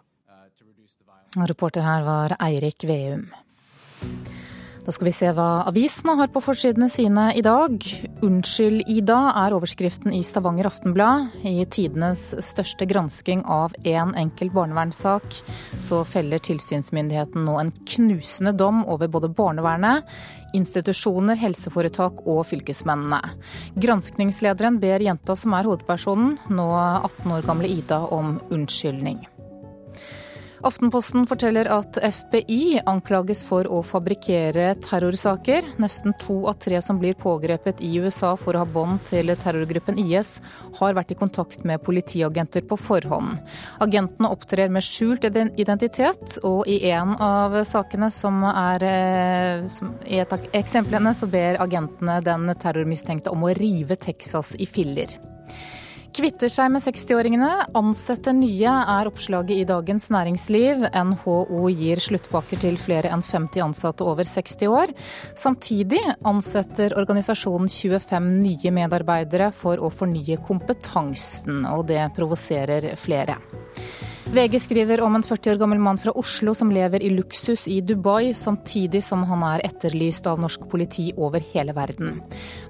Reporter 1.37 1.85
her 1.85 2.03
var 2.07 2.37
Eirik 2.41 2.85
Veum. 2.89 3.29
Da 4.89 4.93
skal 4.97 5.11
vi 5.11 5.13
se 5.13 5.29
hva 5.37 5.67
avisene 5.69 6.15
har 6.17 6.31
på 6.33 6.41
forsidene 6.41 6.87
sine 6.89 7.27
i 7.37 7.43
dag. 7.45 7.75
'Unnskyld, 8.25 8.87
Ida' 8.89 9.35
er 9.37 9.53
overskriften 9.53 10.15
i 10.17 10.23
Stavanger 10.25 10.71
Aftenblad. 10.71 11.29
I 11.45 11.67
tidenes 11.69 12.33
største 12.41 12.89
gransking 12.89 13.45
av 13.45 13.77
én 13.85 13.99
en 13.99 14.15
enkelt 14.17 14.57
barnevernssak, 14.57 15.43
så 15.77 16.01
feller 16.09 16.41
tilsynsmyndigheten 16.41 17.45
nå 17.45 17.61
en 17.61 17.75
knusende 17.85 18.57
dom 18.57 18.81
over 18.89 19.13
både 19.13 19.29
barnevernet, 19.29 20.09
institusjoner, 20.57 21.37
helseforetak 21.37 22.25
og 22.25 22.47
fylkesmennene. 22.49 23.21
Granskningslederen 23.77 24.81
ber 24.81 25.05
jenta 25.05 25.37
som 25.37 25.53
er 25.53 25.69
hovedpersonen, 25.69 26.39
nå 26.49 26.71
18 27.05 27.37
år 27.37 27.45
gamle 27.45 27.69
Ida, 27.69 28.07
om 28.09 28.41
unnskyldning. 28.49 29.21
Aftenposten 30.67 31.27
forteller 31.27 31.69
at 31.71 31.99
FBI 32.03 32.81
anklages 32.87 33.45
for 33.47 33.69
å 33.71 33.79
fabrikkere 33.87 34.73
terrorsaker. 34.83 35.69
Nesten 35.79 36.17
to 36.19 36.41
av 36.51 36.59
tre 36.65 36.81
som 36.83 36.99
blir 36.99 37.15
pågrepet 37.19 37.79
i 37.85 37.93
USA 38.03 38.33
for 38.41 38.57
å 38.57 38.65
ha 38.65 38.67
bånd 38.67 39.05
til 39.07 39.31
terrorgruppen 39.39 40.01
IS, 40.03 40.39
har 40.81 40.99
vært 40.99 41.15
i 41.15 41.19
kontakt 41.21 41.63
med 41.69 41.85
politiagenter 41.87 42.67
på 42.67 42.79
forhånd. 42.81 43.39
Agentene 43.85 44.33
opptrer 44.35 44.73
med 44.75 44.83
skjult 44.83 45.29
identitet, 45.29 46.41
og 46.43 46.67
i 46.67 46.81
en 46.91 47.15
av 47.23 47.55
sakene 47.69 48.11
som 48.11 48.43
er 48.51 48.89
eh, 48.89 49.81
i 50.11 50.19
et 50.19 50.35
av 50.35 50.51
eksemplene, 50.59 51.15
så 51.15 51.31
ber 51.31 51.63
agentene 51.63 52.19
den 52.27 52.51
terrormistenkte 52.59 53.31
om 53.31 53.47
å 53.47 53.55
rive 53.55 53.95
Texas 53.95 54.57
i 54.59 54.67
filler. 54.67 55.15
Kvitter 56.17 56.49
seg 56.49 56.71
med 56.73 56.83
60-åringene, 56.83 57.51
ansetter 57.77 58.33
nye, 58.33 58.71
er 58.71 59.09
oppslaget 59.11 59.61
i 59.61 59.67
Dagens 59.69 60.09
Næringsliv. 60.13 60.87
NHO 60.89 61.69
gir 61.77 62.01
sluttpakker 62.01 62.63
til 62.65 62.79
flere 62.81 63.13
enn 63.13 63.23
50 63.25 63.61
ansatte 63.67 64.07
over 64.09 64.25
60 64.27 64.73
år. 64.73 64.95
Samtidig 65.39 66.01
ansetter 66.27 66.97
organisasjonen 66.99 67.69
25 67.69 68.31
nye 68.41 68.75
medarbeidere 68.81 69.51
for 69.53 69.79
å 69.85 69.93
fornye 69.93 70.41
kompetansen, 70.49 71.67
og 71.69 71.87
det 71.93 72.01
provoserer 72.17 72.95
flere. 72.97 73.37
VG 74.29 74.61
skriver 74.61 75.01
om 75.01 75.15
en 75.17 75.23
40 75.25 75.55
år 75.55 75.57
gammel 75.57 75.79
mann 75.81 75.97
fra 75.99 76.13
Oslo 76.21 76.53
som 76.55 76.69
lever 76.69 77.01
i 77.03 77.09
luksus 77.09 77.63
i 77.69 77.79
Dubai, 77.81 78.35
samtidig 78.37 79.01
som 79.03 79.23
han 79.25 79.41
er 79.47 79.63
etterlyst 79.65 80.27
av 80.29 80.41
norsk 80.43 80.67
politi 80.69 81.07
over 81.17 81.41
hele 81.55 81.73
verden. 81.73 82.19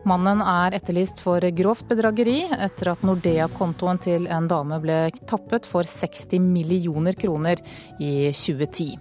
Mannen 0.06 0.38
er 0.38 0.76
etterlyst 0.78 1.18
for 1.18 1.42
grovt 1.58 1.88
bedrageri 1.90 2.44
etter 2.54 2.92
at 2.92 3.02
Nordea-kontoen 3.02 3.98
til 4.04 4.28
en 4.30 4.46
dame 4.46 4.78
ble 4.84 5.00
tappet 5.26 5.66
for 5.66 5.82
60 5.82 6.38
millioner 6.44 7.18
kroner 7.18 7.58
i 7.98 8.30
2010. 8.30 8.92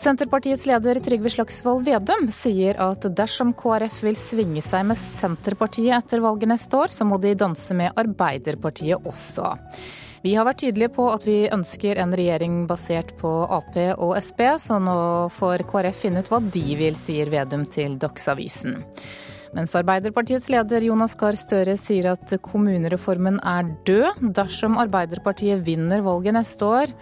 Senterpartiets 0.00 0.68
leder 0.70 1.00
Trygve 1.02 1.32
Slagsvold 1.34 1.82
Vedum 1.84 2.28
sier 2.32 2.78
at 2.80 3.08
dersom 3.18 3.50
KrF 3.58 3.98
vil 4.06 4.16
svinge 4.16 4.62
seg 4.64 4.86
med 4.88 5.02
Senterpartiet 5.02 5.98
etter 5.98 6.22
valget 6.22 6.54
neste 6.54 6.78
år, 6.78 6.94
så 6.94 7.04
må 7.04 7.18
de 7.18 7.34
danse 7.34 7.74
med 7.76 7.98
Arbeiderpartiet 7.98 9.02
også. 9.02 9.50
Vi 10.20 10.34
har 10.36 10.44
vært 10.44 10.60
tydelige 10.60 10.92
på 10.92 11.06
at 11.08 11.22
vi 11.24 11.38
ønsker 11.48 11.96
en 12.02 12.12
regjering 12.12 12.66
basert 12.68 13.14
på 13.16 13.30
Ap 13.48 13.72
og 13.96 14.12
Sp, 14.20 14.42
så 14.60 14.76
nå 14.76 14.96
får 15.32 15.64
KrF 15.70 16.02
finne 16.02 16.20
ut 16.20 16.28
hva 16.28 16.42
de 16.44 16.64
vil, 16.76 16.98
sier 16.98 17.32
Vedum 17.32 17.64
til 17.72 17.96
Dagsavisen. 18.02 18.82
Mens 19.56 19.72
Arbeiderpartiets 19.74 20.50
leder 20.52 20.84
Jonas 20.84 21.16
Gahr 21.18 21.34
Støre 21.40 21.72
sier 21.80 22.12
at 22.12 22.36
kommunereformen 22.44 23.40
er 23.40 23.72
død 23.88 24.20
dersom 24.36 24.76
Arbeiderpartiet 24.78 25.64
vinner 25.66 26.04
valget 26.06 26.36
neste 26.36 26.68
år. 26.68 26.92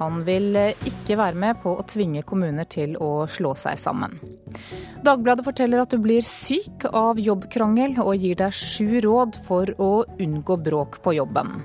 Han 0.00 0.22
vil 0.24 0.56
ikke 0.88 1.18
være 1.20 1.36
med 1.36 1.60
på 1.62 1.74
å 1.76 1.86
tvinge 1.88 2.24
kommuner 2.26 2.68
til 2.70 2.96
å 3.00 3.26
slå 3.28 3.52
seg 3.58 3.76
sammen. 3.80 4.16
Dagbladet 5.04 5.44
forteller 5.46 5.82
at 5.82 5.92
du 5.92 6.00
blir 6.02 6.24
syk 6.26 6.86
av 6.90 7.20
jobbkrangel, 7.20 7.98
og 8.02 8.16
gir 8.20 8.38
deg 8.40 8.56
sju 8.56 9.00
råd 9.04 9.36
for 9.46 9.70
å 9.80 9.90
unngå 10.20 10.56
bråk 10.64 11.00
på 11.04 11.14
jobben. 11.16 11.60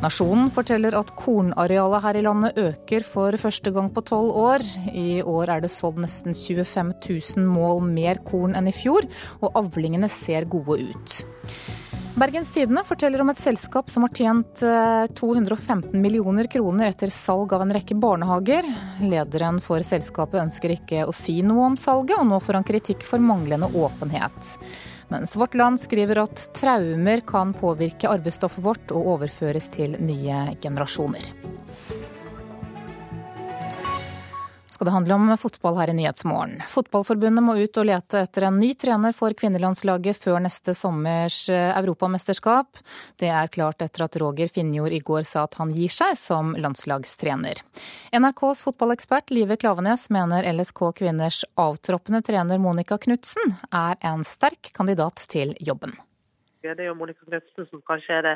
Nasjonen 0.00 0.48
forteller 0.54 0.94
at 0.96 1.10
kornarealet 1.18 2.04
her 2.06 2.16
i 2.16 2.22
landet 2.24 2.56
øker 2.60 3.04
for 3.04 3.36
første 3.40 3.72
gang 3.74 3.90
på 3.92 4.04
tolv 4.08 4.38
år. 4.40 4.64
I 4.96 5.20
år 5.20 5.52
er 5.56 5.64
det 5.64 5.72
sådd 5.74 6.00
nesten 6.00 6.32
25 6.32 6.94
000 7.04 7.50
mål 7.50 7.84
mer 7.84 8.22
korn 8.24 8.56
enn 8.56 8.70
i 8.70 8.74
fjor, 8.74 9.04
og 9.44 9.60
avlingene 9.60 10.08
ser 10.08 10.48
gode 10.48 10.80
ut. 10.88 11.20
Bergens 12.20 12.50
Tidende 12.52 12.82
forteller 12.84 13.22
om 13.22 13.30
et 13.32 13.38
selskap 13.40 13.88
som 13.90 14.04
har 14.04 14.10
tjent 14.12 14.60
215 15.16 15.94
eh, 15.94 16.00
millioner 16.00 16.44
kroner 16.52 16.90
etter 16.90 17.08
salg 17.08 17.54
av 17.56 17.62
en 17.64 17.72
rekke 17.72 17.96
barnehager. 17.96 18.66
Lederen 19.00 19.62
for 19.64 19.80
selskapet 19.86 20.42
ønsker 20.42 20.74
ikke 20.74 21.06
å 21.08 21.14
si 21.16 21.38
noe 21.40 21.70
om 21.70 21.78
salget, 21.80 22.18
og 22.20 22.28
nå 22.28 22.42
får 22.44 22.58
han 22.58 22.66
kritikk 22.68 23.06
for 23.08 23.24
manglende 23.24 23.70
åpenhet. 23.72 24.52
Mens 25.08 25.32
Vårt 25.40 25.56
Land 25.56 25.80
skriver 25.80 26.20
at 26.26 26.44
traumer 26.60 27.24
kan 27.24 27.56
påvirke 27.56 28.12
arvestoffet 28.12 28.66
vårt 28.68 28.92
og 28.92 29.14
overføres 29.14 29.72
til 29.72 29.96
nye 30.04 30.58
generasjoner. 30.60 31.32
Skal 34.80 34.86
det 34.86 34.92
handle 34.92 35.14
om 35.14 35.36
fotball 35.36 35.76
her 35.76 35.90
i 35.90 35.92
Nyhetsmorgen. 35.92 36.62
Fotballforbundet 36.68 37.44
må 37.44 37.52
ut 37.60 37.76
og 37.76 37.84
lete 37.84 38.22
etter 38.24 38.46
en 38.48 38.56
ny 38.56 38.70
trener 38.80 39.12
for 39.12 39.34
kvinnelandslaget 39.36 40.16
før 40.16 40.38
neste 40.40 40.72
sommers 40.72 41.36
eh, 41.52 41.74
europamesterskap. 41.76 42.80
Det 43.20 43.28
er 43.28 43.50
klart 43.52 43.84
etter 43.84 44.06
at 44.06 44.16
Roger 44.22 44.48
Finjord 44.48 44.94
i 44.96 45.02
går 45.04 45.26
sa 45.28 45.42
at 45.44 45.58
han 45.60 45.74
gir 45.76 45.92
seg 45.92 46.14
som 46.16 46.54
landslagstrener. 46.56 47.60
NRKs 48.16 48.64
fotballekspert 48.64 49.28
Live 49.36 49.58
Klavenes 49.60 50.06
mener 50.08 50.48
LSK 50.48 50.80
kvinners 51.02 51.42
avtroppende 51.60 52.22
trener 52.24 52.56
Monica 52.56 52.96
Knutsen 52.96 53.58
er 53.68 54.00
en 54.00 54.24
sterk 54.24 54.72
kandidat 54.72 55.26
til 55.28 55.52
jobben. 55.60 55.92
Det 56.64 56.72
er 56.72 56.88
jo 56.88 56.96
Monica 56.96 57.28
Knutsen 57.28 57.68
som 57.68 57.84
kanskje 57.84 58.16
er 58.16 58.28
det 58.30 58.34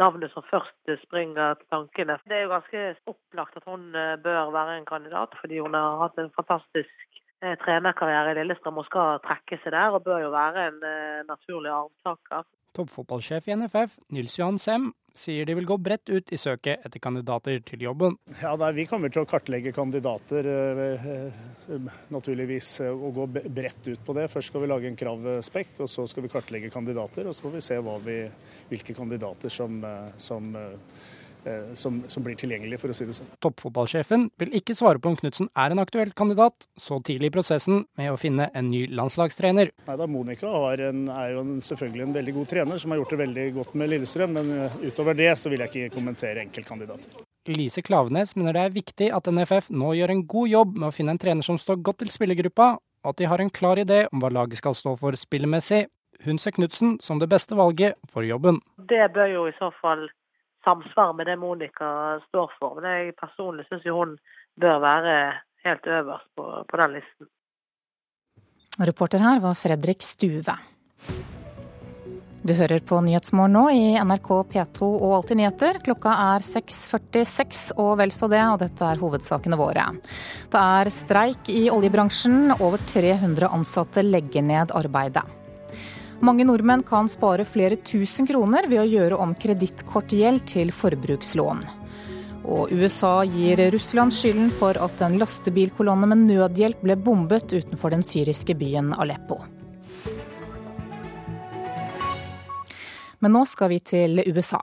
navnet 0.00 0.32
som 0.32 0.44
først 0.50 0.92
springer 1.04 1.54
til 1.60 1.68
tankene. 1.72 2.18
Det 2.28 2.36
er 2.36 2.46
jo 2.46 2.54
ganske 2.54 2.84
opplagt 3.12 3.58
at 3.60 3.66
hun 3.68 3.94
eh, 3.94 4.16
bør 4.24 4.52
være 4.54 4.78
en 4.78 4.88
kandidat, 4.88 5.36
fordi 5.40 5.58
hun 5.60 5.74
har 5.74 6.00
hatt 6.02 6.18
en 6.18 6.32
fantastisk 6.36 7.20
eh, 7.42 7.56
trenerkarriere 7.64 8.32
i 8.32 8.38
Lillestrøm 8.40 8.80
og 8.80 8.88
skal 8.88 9.20
trekke 9.26 9.60
seg 9.62 9.76
der, 9.76 9.96
og 9.96 10.04
bør 10.06 10.24
jo 10.24 10.32
være 10.34 10.66
en 10.70 10.82
eh, 10.88 11.22
naturlig 11.28 11.72
arvtaker. 11.74 12.48
Toppfotballsjef 12.76 13.48
i 13.48 13.56
NFF, 13.56 13.98
Nils 14.16 14.38
Johan 14.38 14.58
Sem, 14.60 14.90
sier 15.12 15.44
de 15.44 15.56
vil 15.58 15.68
gå 15.68 15.76
bredt 15.76 16.08
ut 16.08 16.32
i 16.32 16.38
søket 16.40 16.86
etter 16.86 17.02
kandidater 17.02 17.58
til 17.68 17.84
jobben. 17.84 18.16
Ja, 18.40 18.54
nei, 18.56 18.70
Vi 18.78 18.86
kommer 18.88 19.12
til 19.12 19.26
å 19.26 19.28
kartlegge 19.28 19.74
kandidater, 19.76 20.48
naturligvis, 22.12 22.70
og 22.88 23.10
gå 23.18 23.26
bredt 23.36 23.90
ut 23.90 24.06
på 24.06 24.16
det. 24.16 24.30
Først 24.32 24.52
skal 24.52 24.64
vi 24.64 24.70
lage 24.72 24.88
en 24.88 24.96
kravspekk, 24.96 25.74
og 25.84 25.92
så 25.92 26.06
skal 26.08 26.24
vi 26.24 26.32
kartlegge 26.32 26.72
kandidater. 26.72 27.28
Og 27.28 27.36
så 27.36 27.44
får 27.44 27.58
vi 27.58 27.66
se 27.68 27.80
vi, 28.08 28.16
hvilke 28.72 28.96
kandidater 28.96 29.52
som, 29.52 29.82
som 30.16 30.56
Eh, 30.62 30.78
som, 31.78 32.02
som, 32.08 32.22
blir 32.24 32.36
tilgjengelig, 32.38 32.78
for 32.82 32.92
å 32.92 32.96
si 32.96 33.06
det 33.08 33.16
sånn. 33.16 33.30
Toppfotballsjefen 33.42 34.28
vil 34.40 34.52
ikke 34.58 34.76
svare 34.78 35.00
på 35.02 35.10
om 35.10 35.16
Knutsen 35.18 35.48
er 35.58 35.74
en 35.74 35.82
aktuell 35.82 36.12
kandidat 36.16 36.68
så 36.78 37.00
tidlig 37.04 37.32
i 37.32 37.34
prosessen 37.34 37.82
med 37.98 38.12
å 38.12 38.18
finne 38.20 38.48
en 38.54 38.70
ny 38.70 38.84
landslagstrener. 38.94 39.72
Nei, 39.88 39.96
da 39.98 40.08
Monica 40.10 40.52
en, 40.72 41.04
er 41.10 41.34
jo 41.34 41.42
en, 41.42 41.56
selvfølgelig 41.64 42.06
en 42.06 42.16
veldig 42.16 42.36
god 42.38 42.52
trener 42.52 42.82
som 42.82 42.94
har 42.94 43.02
gjort 43.02 43.14
det 43.14 43.20
veldig 43.24 43.46
godt 43.58 43.76
med 43.80 43.92
Lillestrøm, 43.92 44.38
men 44.38 44.54
eh, 44.58 44.78
utover 44.88 45.18
det 45.18 45.32
så 45.40 45.52
vil 45.52 45.64
jeg 45.64 45.72
ikke 45.72 45.96
kommentere 45.96 46.44
enkeltkandidater. 46.46 47.22
Lise 47.50 47.82
Klavenes 47.82 48.36
mener 48.38 48.54
det 48.54 48.62
er 48.62 48.76
viktig 48.76 49.10
at 49.14 49.26
NFF 49.26 49.72
nå 49.74 49.96
gjør 49.98 50.14
en 50.14 50.24
god 50.30 50.52
jobb 50.52 50.76
med 50.78 50.88
å 50.88 50.94
finne 50.94 51.16
en 51.16 51.22
trener 51.22 51.46
som 51.46 51.58
står 51.58 51.82
godt 51.82 52.02
til 52.04 52.12
spillergruppa, 52.14 52.76
og 53.02 53.10
at 53.10 53.18
de 53.18 53.26
har 53.26 53.42
en 53.42 53.50
klar 53.50 53.80
idé 53.82 54.04
om 54.12 54.22
hva 54.22 54.30
laget 54.30 54.62
skal 54.62 54.76
stå 54.78 54.94
for 55.00 55.18
spillemessig. 55.18 55.88
Hun 56.22 56.38
ser 56.38 56.54
Knutsen 56.54 56.98
som 57.02 57.18
det 57.18 57.26
beste 57.32 57.56
valget 57.58 57.98
for 58.10 58.22
jobben. 58.22 58.60
Det 58.78 59.08
bør 59.14 59.32
jo 59.32 59.46
i 59.50 59.56
så 59.58 59.72
fall 59.80 60.06
samsvarer 60.64 61.16
med 61.18 61.26
det 61.26 61.38
Monica 61.40 62.20
står 62.28 62.52
for. 62.58 62.80
Men 62.80 62.90
jeg 62.90 63.16
personlig 63.20 63.66
syns 63.68 63.88
hun 63.90 64.16
bør 64.60 64.82
være 64.82 65.14
helt 65.66 65.86
øverst 65.86 66.28
på, 66.36 66.48
på 66.68 66.82
den 66.82 66.98
listen. 66.98 67.30
Reporter 68.80 69.20
her 69.20 69.40
var 69.42 69.58
Fredrik 69.58 70.02
Stuve. 70.02 70.56
Du 72.42 72.50
hører 72.58 72.80
på 72.82 72.96
Nyhetsmorgen 73.04 73.52
nå 73.54 73.60
i 73.70 73.82
NRK 74.02 74.30
P2 74.50 74.86
og 74.88 75.12
Alltid 75.20 75.38
nyheter. 75.38 75.76
Klokka 75.84 76.14
er 76.34 76.42
6.46 76.42 77.60
og 77.78 77.92
vel 78.00 78.10
så 78.10 78.26
det, 78.32 78.40
og 78.50 78.58
dette 78.64 78.82
er 78.82 78.98
hovedsakene 78.98 79.58
våre. 79.60 79.84
Det 80.50 80.64
er 80.80 80.90
streik 80.90 81.52
i 81.54 81.68
oljebransjen. 81.70 82.56
Over 82.56 82.82
300 82.90 83.46
ansatte 83.46 84.02
legger 84.02 84.42
ned 84.42 84.74
arbeidet. 84.74 85.22
Mange 86.22 86.44
nordmenn 86.46 86.84
kan 86.86 87.08
spare 87.10 87.42
flere 87.42 87.80
tusen 87.82 88.28
kroner 88.28 88.68
ved 88.70 88.78
å 88.78 88.86
gjøre 88.86 89.16
om 89.24 89.32
kredittkortgjeld 89.34 90.44
til 90.46 90.68
forbrukslån. 90.70 91.64
Og 92.46 92.70
USA 92.70 93.24
gir 93.26 93.58
Russland 93.74 94.14
skylden 94.14 94.52
for 94.54 94.78
at 94.78 95.02
en 95.02 95.16
lastebilkolonne 95.18 96.06
med 96.12 96.22
nødhjelp 96.28 96.84
ble 96.86 96.94
bombet 96.94 97.50
utenfor 97.50 97.90
den 97.90 98.06
syriske 98.06 98.54
byen 98.54 98.94
Aleppo. 98.94 99.40
Men 103.18 103.34
nå 103.34 103.42
skal 103.50 103.74
vi 103.74 103.80
til 103.82 104.22
USA. 104.30 104.62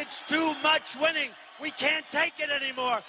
It's 0.00 0.22
too 0.28 0.54
much 0.62 0.96
winning. 0.96 1.30
We 1.60 1.70
can't 1.70 2.06
take 2.10 2.40
it 2.44 2.50
anymore. 2.50 3.02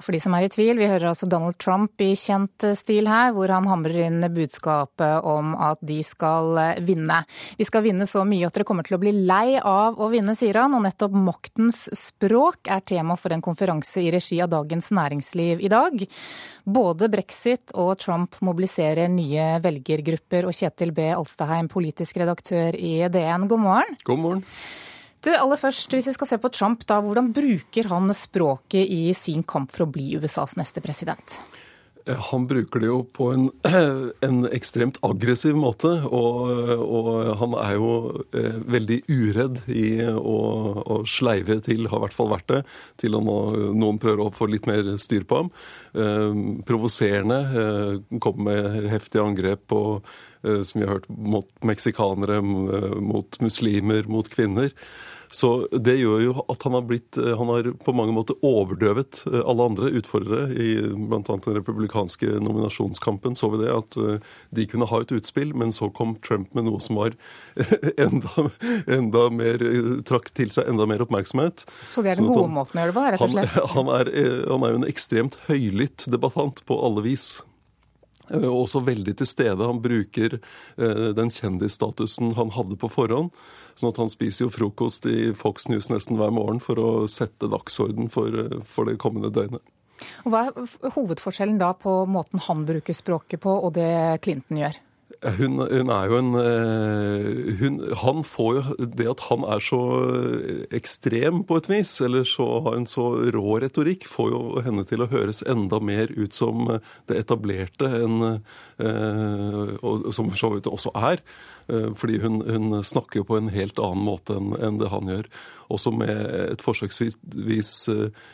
For 0.00 0.14
de 0.14 0.18
som 0.22 0.34
er 0.34 0.46
i 0.46 0.50
tvil, 0.50 0.78
vi 0.80 0.88
hører 0.88 1.10
altså 1.10 1.28
Donald 1.30 1.58
Trump 1.60 2.00
i 2.00 2.12
kjent 2.18 2.64
stil 2.78 3.08
her, 3.10 3.32
hvor 3.36 3.50
han 3.52 3.68
hamrer 3.68 4.06
inn 4.06 4.24
budskapet 4.32 5.24
om 5.28 5.52
at 5.54 5.80
de 5.84 5.98
skal 6.06 6.56
vinne. 6.84 7.22
Vi 7.58 7.66
skal 7.68 7.84
vinne 7.84 8.06
så 8.08 8.24
mye 8.28 8.48
at 8.48 8.56
dere 8.56 8.66
kommer 8.68 8.86
til 8.88 8.96
å 8.96 9.00
bli 9.02 9.12
lei 9.12 9.56
av 9.56 10.00
å 10.00 10.08
vinne, 10.12 10.34
sier 10.38 10.58
han. 10.62 10.76
Og 10.76 10.84
nettopp 10.86 11.16
maktens 11.16 11.84
språk 11.96 12.72
er 12.72 12.84
tema 12.88 13.16
for 13.20 13.36
en 13.36 13.44
konferanse 13.44 14.00
i 14.02 14.12
regi 14.14 14.40
av 14.42 14.52
Dagens 14.52 14.88
Næringsliv 14.96 15.64
i 15.64 15.72
dag. 15.72 16.06
Både 16.64 17.10
brexit 17.12 17.74
og 17.76 17.94
Trump 18.02 18.40
mobiliserer 18.44 19.12
nye 19.12 19.58
velgergrupper. 19.64 20.48
Og 20.48 20.56
Kjetil 20.56 20.96
B. 20.96 21.10
Alstaheim, 21.16 21.72
politisk 21.72 22.20
redaktør 22.20 22.76
i 22.76 22.96
DN, 23.12 23.48
god 23.52 23.68
morgen. 23.68 24.02
God 24.08 24.26
morgen. 24.26 24.48
Du, 25.22 25.30
aller 25.30 25.60
først, 25.60 25.92
Hvis 25.94 26.08
vi 26.10 26.16
skal 26.16 26.32
se 26.32 26.38
på 26.42 26.50
Trump, 26.50 26.86
da, 26.90 26.98
hvordan 27.02 27.30
bruker 27.34 27.86
han 27.92 28.10
språket 28.16 28.90
i 28.90 29.12
sin 29.14 29.44
kamp 29.46 29.70
for 29.70 29.86
å 29.86 29.92
bli 29.94 30.16
USAs 30.18 30.56
neste 30.58 30.82
president? 30.82 31.38
Eh, 32.06 32.18
han 32.30 32.46
bruker 32.50 32.82
det 32.82 32.88
jo 32.88 32.96
på 33.14 33.28
en, 33.30 33.44
en 34.26 34.40
ekstremt 34.50 34.98
aggressiv 35.06 35.54
måte, 35.58 35.92
og, 36.08 36.50
og, 36.82 37.10
han 37.38 37.54
er 37.60 37.76
jo 37.76 37.92
eh, 38.34 38.58
veldig 38.74 38.98
uredd 39.06 39.62
i 39.70 39.86
å, 40.10 40.40
å, 40.82 40.98
sleive 41.06 41.60
til, 41.62 41.86
har 41.86 42.02
i 42.02 42.04
hvert 42.06 42.18
fall 42.18 42.32
vært 42.32 42.50
det, 42.50 42.60
til 43.04 43.14
å 43.18 43.22
noen 43.22 44.02
prøver 44.02 44.24
å 44.26 44.34
få 44.34 44.50
litt 44.50 44.66
mer 44.70 44.90
styr 44.98 45.28
på 45.28 45.44
ham. 45.44 45.52
Eh, 45.94 46.42
provoserende, 46.66 47.40
eh, 47.62 48.18
kommer 48.18 48.50
med 48.50 48.90
heftige 48.90 49.22
angrep 49.22 49.66
på, 49.70 49.82
som 50.42 50.80
vi 50.80 50.82
har 50.82 50.96
hørt, 50.96 51.04
mot 51.06 51.46
meksikanere, 51.62 52.40
mot 52.42 53.36
muslimer, 53.44 54.08
mot 54.10 54.26
kvinner. 54.26 54.72
Så 55.32 55.48
det 55.72 55.94
gjør 55.96 56.20
jo 56.20 56.32
at 56.52 56.64
han 56.66 56.74
har 56.76 56.84
blitt 56.84 57.16
eh, 57.16 57.32
Han 57.38 57.48
har 57.48 57.70
på 57.84 57.94
mange 57.96 58.12
måter 58.12 58.36
overdøvet 58.44 59.22
eh, 59.30 59.40
alle 59.40 59.68
andre 59.70 59.88
utfordrere. 59.96 60.52
I 60.52 60.74
bl.a. 60.92 61.22
den 61.24 61.56
republikanske 61.56 62.36
nominasjonskampen 62.44 63.36
så 63.38 63.48
vi 63.54 63.62
det, 63.62 63.70
at 63.72 63.96
eh, 63.96 64.34
de 64.52 64.66
kunne 64.68 64.88
ha 64.90 65.00
et 65.00 65.14
utspill, 65.16 65.54
men 65.56 65.72
så 65.72 65.88
kom 65.96 66.14
Trump 66.24 66.52
med 66.56 66.68
noe 66.68 66.82
som 66.84 67.00
var 67.00 67.16
enda, 68.06 68.48
enda 68.86 69.28
mer 69.32 69.64
Trakk 70.08 70.28
til 70.36 70.52
seg 70.52 70.68
enda 70.68 70.84
mer 70.88 71.04
oppmerksomhet. 71.04 71.64
Så 71.92 72.04
det 72.04 72.12
er 72.12 72.20
den 72.20 72.28
gode 72.28 72.44
han, 72.44 72.56
måten 72.58 72.76
å 72.76 72.84
gjøre 72.84 72.92
det 72.92 72.98
på, 72.98 73.06
rett 73.14 73.24
og 73.24 73.32
slett? 73.32 73.56
Han, 73.56 73.72
han, 73.78 73.94
er, 74.02 74.12
han 74.50 74.66
er 74.66 74.74
jo 74.74 74.82
en 74.82 74.90
ekstremt 74.90 75.40
høylytt 75.48 76.06
debattant 76.12 76.60
på 76.68 76.76
alle 76.84 77.06
vis. 77.06 77.26
Også 78.32 78.80
veldig 78.84 79.16
til 79.20 79.28
stede. 79.28 79.64
Han 79.64 79.80
bruker 79.84 80.38
den 81.16 81.32
kjendisstatusen 81.32 82.32
han 82.38 82.52
hadde 82.54 82.78
på 82.80 82.88
forhånd, 82.92 83.32
Sånn 83.74 83.92
at 83.92 84.00
han 84.02 84.12
spiser 84.12 84.46
jo 84.46 84.54
frokost 84.54 85.06
i 85.10 85.32
Fox 85.36 85.68
News 85.72 85.90
nesten 85.92 86.18
hver 86.20 86.34
morgen 86.34 86.60
for 86.62 86.80
å 86.82 86.90
sette 87.10 87.50
dagsorden 87.52 88.10
for, 88.12 88.60
for 88.68 88.88
det 88.88 88.98
kommende 89.02 89.32
døgnet. 89.34 89.64
Og 90.26 90.32
hva 90.34 90.46
er 90.48 90.94
hovedforskjellen 90.96 91.60
da 91.60 91.72
på 91.78 92.02
måten 92.10 92.42
han 92.48 92.64
bruker 92.66 92.96
språket 92.96 93.42
på 93.44 93.52
og 93.54 93.76
det 93.76 93.92
Clinton 94.24 94.64
gjør? 94.64 94.80
Hun, 95.22 95.60
hun, 95.60 95.90
er 95.92 96.08
jo 96.10 96.16
en 96.18 96.30
eh, 96.34 97.50
hun, 97.60 97.76
Han 98.00 98.24
får 98.26 98.56
jo 98.56 98.86
Det 98.98 99.06
at 99.06 99.20
han 99.28 99.44
er 99.46 99.62
så 99.62 99.78
ekstrem 100.74 101.44
på 101.46 101.60
et 101.60 101.68
vis, 101.70 101.92
eller 102.02 102.26
så 102.26 102.46
har 102.64 102.74
en 102.74 102.88
så 102.90 103.04
rå 103.30 103.60
retorikk, 103.62 104.08
får 104.10 104.32
jo 104.32 104.40
henne 104.66 104.82
til 104.88 105.04
å 105.04 105.10
høres 105.12 105.44
enda 105.46 105.78
mer 105.78 106.10
ut 106.16 106.34
som 106.34 106.66
det 107.10 107.20
etablerte 107.20 107.86
enn 108.00 108.18
eh, 108.26 109.76
og 109.78 110.10
Som 110.10 110.32
for 110.32 110.40
så 110.40 110.50
vidt 110.56 110.70
også 110.70 110.90
er. 110.98 111.22
Eh, 111.68 111.90
fordi 111.98 112.18
hun, 112.22 112.40
hun, 112.46 112.78
snakker 112.84 113.20
jo 113.20 113.28
på 113.28 113.38
en 113.38 113.50
helt 113.54 113.78
annen 113.82 114.04
måte 114.06 114.36
enn, 114.38 114.52
enn 114.58 114.80
det 114.80 114.90
han 114.92 115.10
gjør. 115.10 115.28
Også 115.72 115.92
med 115.94 116.12
et 116.52 116.62
forsøksvis 116.64 117.72
uh, 117.88 118.26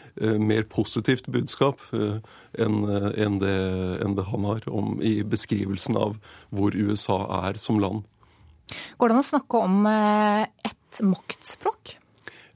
mer 0.43 0.65
positivt 0.71 1.29
budskap 1.31 1.83
uh, 1.93 2.19
enn, 2.59 2.81
enn, 2.89 3.39
det, 3.43 3.55
enn, 4.03 4.17
det, 4.19 4.27
han 4.33 4.49
har 4.49 4.67
om, 4.67 4.97
i 5.05 5.21
beskrivelsen 5.23 6.01
av 6.01 6.19
hvor 6.51 6.75
USA 6.75 7.21
er 7.45 7.61
som 7.61 7.79
land. 7.83 8.03
Går 8.99 9.11
det 9.13 9.17
an 9.17 9.23
å 9.23 9.29
snakke 9.29 9.63
om 9.69 9.87
ett 9.89 11.03
maktspråk? 11.05 11.99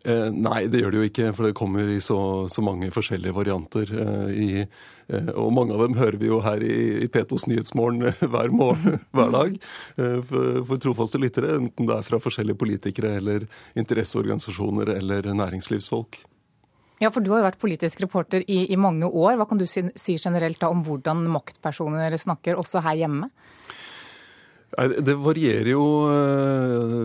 Eh, 0.05 0.29
nei, 0.35 0.65
det 0.67 0.81
gjør 0.81 0.91
det 0.91 0.99
jo 0.99 1.09
ikke, 1.09 1.29
for 1.37 1.47
det 1.47 1.55
kommer 1.55 1.87
i 1.87 2.01
så, 2.03 2.19
så 2.51 2.63
mange 2.65 2.91
forskjellige 2.95 3.37
varianter. 3.37 3.93
Eh, 4.03 4.31
i, 4.35 4.49
eh, 4.65 5.02
og 5.35 5.53
mange 5.55 5.77
av 5.77 5.85
dem 5.85 5.97
hører 5.99 6.19
vi 6.21 6.31
jo 6.31 6.41
her 6.45 6.63
i, 6.65 7.05
i 7.05 7.09
Petos 7.13 7.47
Nyhetsmorgen 7.51 8.09
eh, 8.11 8.25
hver 8.33 8.53
morgen, 8.55 8.99
hver 9.17 9.33
dag. 9.35 9.57
Eh, 10.01 10.19
for, 10.29 10.77
trofaste 10.83 11.21
lyttere, 11.23 11.57
enten 11.61 11.89
det 11.89 11.97
er 11.99 12.07
fra 12.07 12.21
forskjellige 12.23 12.61
politikere 12.61 13.17
eller 13.21 13.47
interesseorganisasjoner 13.79 14.95
eller 14.97 15.33
næringslivsfolk. 15.33 16.21
Ja, 17.03 17.11
for 17.11 17.25
Du 17.25 17.33
har 17.33 17.43
jo 17.43 17.49
vært 17.49 17.63
politisk 17.63 18.05
reporter 18.05 18.45
i, 18.47 18.65
i 18.71 18.79
mange 18.79 19.09
år. 19.09 19.35
Hva 19.41 19.49
kan 19.51 19.59
du 19.59 19.67
si, 19.67 19.83
si 19.99 20.15
generelt 20.21 20.63
om 20.69 20.85
hvordan 20.87 21.25
maktpersoner 21.35 22.15
snakker, 22.21 22.61
også 22.61 22.85
her 22.85 23.01
hjemme? 23.01 23.33
Det 24.73 25.15
varierer 25.21 25.69
jo. 25.69 25.85
Eh, 26.09 27.03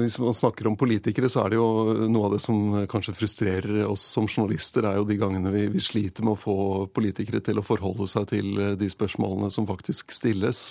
hvis 0.00 0.16
man 0.22 0.32
snakker 0.32 0.66
om 0.70 0.78
politikere, 0.80 1.28
så 1.28 1.42
er 1.42 1.52
det 1.52 1.58
jo 1.58 2.06
noe 2.08 2.28
av 2.28 2.36
det 2.36 2.40
som 2.40 2.86
kanskje 2.88 3.12
frustrerer 3.18 3.82
oss 3.84 4.04
som 4.14 4.24
journalister, 4.24 4.86
er 4.88 4.96
jo 4.96 5.04
de 5.08 5.18
gangene 5.20 5.52
vi, 5.52 5.66
vi 5.74 5.82
sliter 5.84 6.24
med 6.24 6.38
å 6.38 6.40
få 6.40 6.56
politikere 6.96 7.42
til 7.44 7.60
å 7.60 7.66
forholde 7.66 8.08
seg 8.08 8.30
til 8.32 8.48
eh, 8.56 8.72
de 8.80 8.88
spørsmålene 8.88 9.52
som 9.52 9.68
faktisk 9.68 10.14
stilles. 10.16 10.70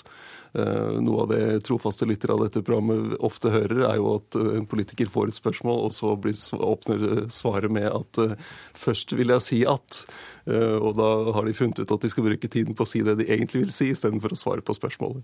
Eh, 0.57 0.97
noe 1.05 1.27
av 1.27 1.29
det 1.29 1.61
trofaste 1.67 2.09
lyttere 2.09 2.33
av 2.33 2.41
dette 2.47 2.65
programmet 2.65 3.21
ofte 3.21 3.53
hører, 3.53 3.85
er 3.91 4.01
jo 4.01 4.15
at 4.15 4.39
en 4.41 4.65
politiker 4.71 5.13
får 5.13 5.29
et 5.29 5.37
spørsmål, 5.37 5.85
og 5.85 5.93
så 5.93 6.15
blir, 6.17 6.41
åpner 6.57 7.05
svaret 7.29 7.69
med 7.69 7.85
at 7.91 8.41
først 8.81 9.13
vil 9.19 9.35
jeg 9.35 9.45
si 9.45 9.61
at 9.69 10.03
Og 10.49 10.95
da 10.97 11.07
har 11.35 11.45
de 11.45 11.53
funnet 11.53 11.83
ut 11.83 11.91
at 11.93 12.01
de 12.01 12.09
skal 12.09 12.25
bruke 12.25 12.49
tiden 12.49 12.73
på 12.73 12.81
å 12.81 12.89
si 12.89 13.03
det 13.05 13.13
de 13.19 13.27
egentlig 13.29 13.61
vil 13.61 13.73
si, 13.75 13.91
istedenfor 13.93 14.33
å 14.33 14.39
svare 14.41 14.65
på 14.65 14.73
spørsmålet. 14.73 15.21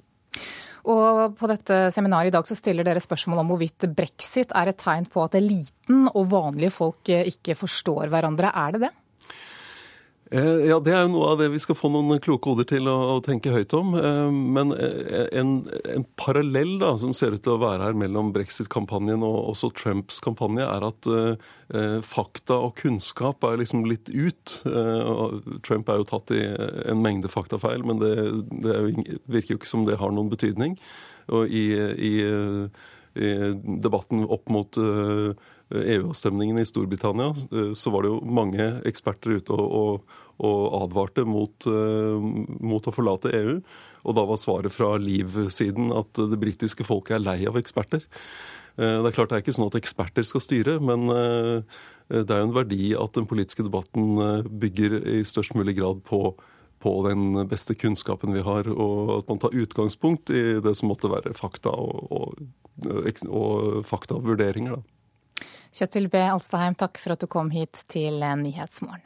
Og 0.85 1.35
på 1.39 1.49
dette 1.49 1.87
seminaret 1.95 2.29
i 2.29 2.35
dag 2.35 2.47
så 2.47 2.57
stiller 2.57 2.85
dere 2.87 3.01
spørsmål 3.03 3.41
om 3.43 3.51
hvorvidt 3.51 3.89
brexit 3.97 4.53
er 4.55 4.71
et 4.71 4.79
tegn 4.81 5.09
på 5.09 5.23
at 5.25 5.35
eliten 5.39 6.07
og 6.13 6.29
vanlige 6.31 6.75
folk 6.75 7.11
ikke 7.17 7.57
forstår 7.57 8.11
hverandre. 8.13 8.53
Er 8.53 8.75
det 8.75 8.87
det? 8.87 8.93
Eh, 10.31 10.67
ja, 10.67 10.79
Det 10.83 10.91
er 10.91 11.05
jo 11.05 11.11
noe 11.13 11.29
av 11.31 11.39
det 11.39 11.47
vi 11.53 11.59
skal 11.61 11.77
få 11.77 11.87
noen 11.91 12.19
kloke 12.23 12.51
hoder 12.51 12.67
til 12.67 12.89
å, 12.91 13.19
tenke 13.23 13.53
høyt 13.53 13.73
om. 13.77 13.93
Eh, 13.95 14.31
men 14.57 14.73
eh, 14.75 15.27
en, 15.39 15.61
en, 15.87 16.05
parallell 16.19 16.75
da, 16.81 16.93
som 16.99 17.13
ser 17.15 17.37
ut 17.37 17.43
til 17.45 17.55
å 17.55 17.61
være 17.61 17.87
her 17.87 17.97
mellom 17.97 18.33
brexit-kampanjen 18.35 19.23
og 19.25 19.53
også 19.53 19.71
Trumps 19.77 20.19
kampanje, 20.23 20.67
er 20.67 20.87
at 20.87 21.11
fakta 22.07 22.55
og 22.63 22.77
kunnskap 22.79 23.43
er 23.43 23.57
liksom 23.59 23.81
litt 23.89 24.07
ut. 24.13 24.53
Uh, 24.63 25.35
Trump 25.67 25.89
er 25.91 25.99
jo 25.99 26.05
tatt 26.07 26.31
i 26.31 26.39
en 26.87 27.01
mengde 27.03 27.27
faktafeil, 27.27 27.83
men 27.83 27.99
det, 27.99 28.13
det 28.63 28.77
virker 29.27 29.51
jo 29.51 29.57
ikke 29.59 29.67
som 29.67 29.83
det 29.83 29.97
har 29.99 30.13
noen 30.15 30.31
betydning. 30.31 30.77
Og 31.35 31.51
i, 31.51 31.65
i, 31.75 32.13
i 33.19 33.33
debatten 33.83 34.23
opp 34.31 34.47
mot 34.53 34.79
uh, 34.79 35.35
EU-avstemningen 35.75 36.59
i 36.59 36.65
Storbritannia, 36.65 37.27
eh, 37.51 37.73
så 37.73 37.91
var 37.91 38.03
det 38.03 38.11
jo 38.11 38.21
mange 38.23 38.67
eksperter 38.87 39.37
ute 39.37 39.55
og, 39.55 39.67
og, 39.67 40.17
og 40.47 40.77
advarte 40.83 41.25
mot, 41.27 41.67
eh, 41.67 42.27
mot, 42.63 42.87
å 42.87 42.95
forlate 42.95 43.33
EU. 43.35 43.57
Og 44.07 44.15
da 44.15 44.23
var 44.29 44.39
svaret 44.39 44.73
fra 44.73 44.93
Liv-siden 45.01 45.91
at 45.95 46.15
det 46.15 46.39
britiske 46.39 46.87
folket 46.87 47.17
er 47.17 47.25
lei 47.25 47.39
av 47.49 47.59
eksperter. 47.59 48.07
Eh, 48.77 48.95
det 48.95 49.11
er 49.11 49.17
klart 49.17 49.33
det 49.33 49.41
er 49.41 49.45
ikke 49.45 49.57
sånn 49.59 49.67
at 49.67 49.79
eksperter 49.81 50.27
skal 50.27 50.45
styre, 50.45 50.79
men 50.79 51.07
det 51.11 52.23
er 52.31 52.39
jo 52.39 52.47
en 52.47 52.55
verdi 52.55 52.93
at 52.95 53.17
den 53.17 53.27
politiske 53.27 53.65
debatten 53.67 54.47
bygger 54.47 55.01
i 55.17 55.23
størst 55.27 55.57
mulig 55.59 55.75
grad 55.81 55.99
på, 56.07 56.31
på 56.79 56.99
den 57.09 57.41
beste 57.51 57.75
kunnskapen 57.75 58.31
vi 58.31 58.45
har, 58.45 58.71
og 58.71 59.17
at 59.17 59.33
man 59.33 59.43
tar 59.43 59.57
utgangspunkt 59.57 60.31
i 60.31 60.61
det 60.63 60.77
som 60.79 60.87
måtte 60.87 61.11
være 61.11 61.35
fakta 61.35 61.75
og, 61.75 62.07
og, 62.07 63.17
og 63.27 63.83
faktavurderinger. 63.89 64.77
da. 64.79 64.96
Kjetil 65.77 66.07
B. 66.09 66.21
Alstaheim, 66.25 66.73
takk 66.73 66.97
for 66.97 67.13
at 67.13 67.21
du 67.21 67.29
kom 67.29 67.51
hit 67.53 67.83
til 67.91 68.23
Nyhetsmorgen. 68.41 69.05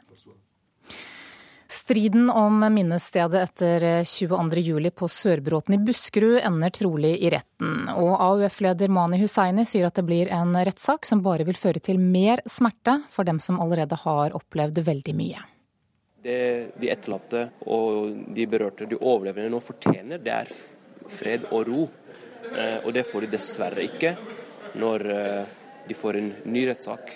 Striden 1.72 2.30
om 2.30 2.60
minnestedet 2.74 3.40
etter 3.42 3.84
22.07 4.04 4.90
på 4.90 5.08
Sørbråten 5.08 5.74
i 5.74 5.78
Buskerud 5.80 6.38
ender 6.44 6.70
trolig 6.70 7.14
i 7.24 7.30
retten. 7.32 7.86
Og 7.96 8.12
AUF-leder 8.20 8.92
Mani 8.92 9.20
Hussaini 9.22 9.64
sier 9.68 9.88
at 9.88 9.96
det 9.96 10.04
blir 10.04 10.28
en 10.32 10.52
rettssak 10.52 11.08
som 11.08 11.22
bare 11.24 11.46
vil 11.48 11.56
føre 11.56 11.80
til 11.80 12.00
mer 12.00 12.44
smerte 12.44 12.98
for 13.12 13.24
dem 13.28 13.40
som 13.40 13.60
allerede 13.60 13.96
har 14.04 14.36
opplevd 14.36 14.82
veldig 14.84 15.16
mye. 15.16 15.40
Det 16.22 16.42
de 16.78 16.92
etterlatte 16.92 17.46
og 17.64 18.20
de 18.36 18.46
berørte, 18.52 18.86
de 18.86 19.00
overlevende, 19.00 19.48
nå 19.50 19.62
fortjener, 19.64 20.20
det 20.20 20.36
er 20.36 20.52
fred 21.08 21.48
og 21.50 21.66
ro. 21.72 21.88
Eh, 22.52 22.78
og 22.84 22.92
det 22.92 23.08
får 23.08 23.24
de 23.24 23.32
dessverre 23.32 23.88
ikke 23.88 24.14
når 24.76 25.08
eh, 25.16 25.58
de 25.88 25.94
får 25.94 26.18
en 26.18 26.32
ny 26.44 26.64
rettssak 26.68 27.12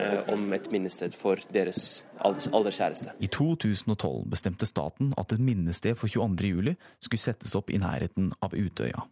eh, 0.00 0.20
om 0.32 0.52
et 0.56 0.68
minnested 0.72 1.14
for 1.16 1.40
deres 1.54 2.04
aller 2.22 2.74
kjæreste. 2.74 3.14
I 3.20 3.30
2012 3.32 4.28
bestemte 4.32 4.68
staten 4.68 5.14
at 5.20 5.34
et 5.34 5.42
minnested 5.42 5.98
for 5.98 6.10
22.07 6.10 6.74
skulle 7.00 7.24
settes 7.24 7.56
opp 7.58 7.70
i 7.70 7.80
nærheten 7.82 8.32
av 8.42 8.56
Utøya. 8.56 9.06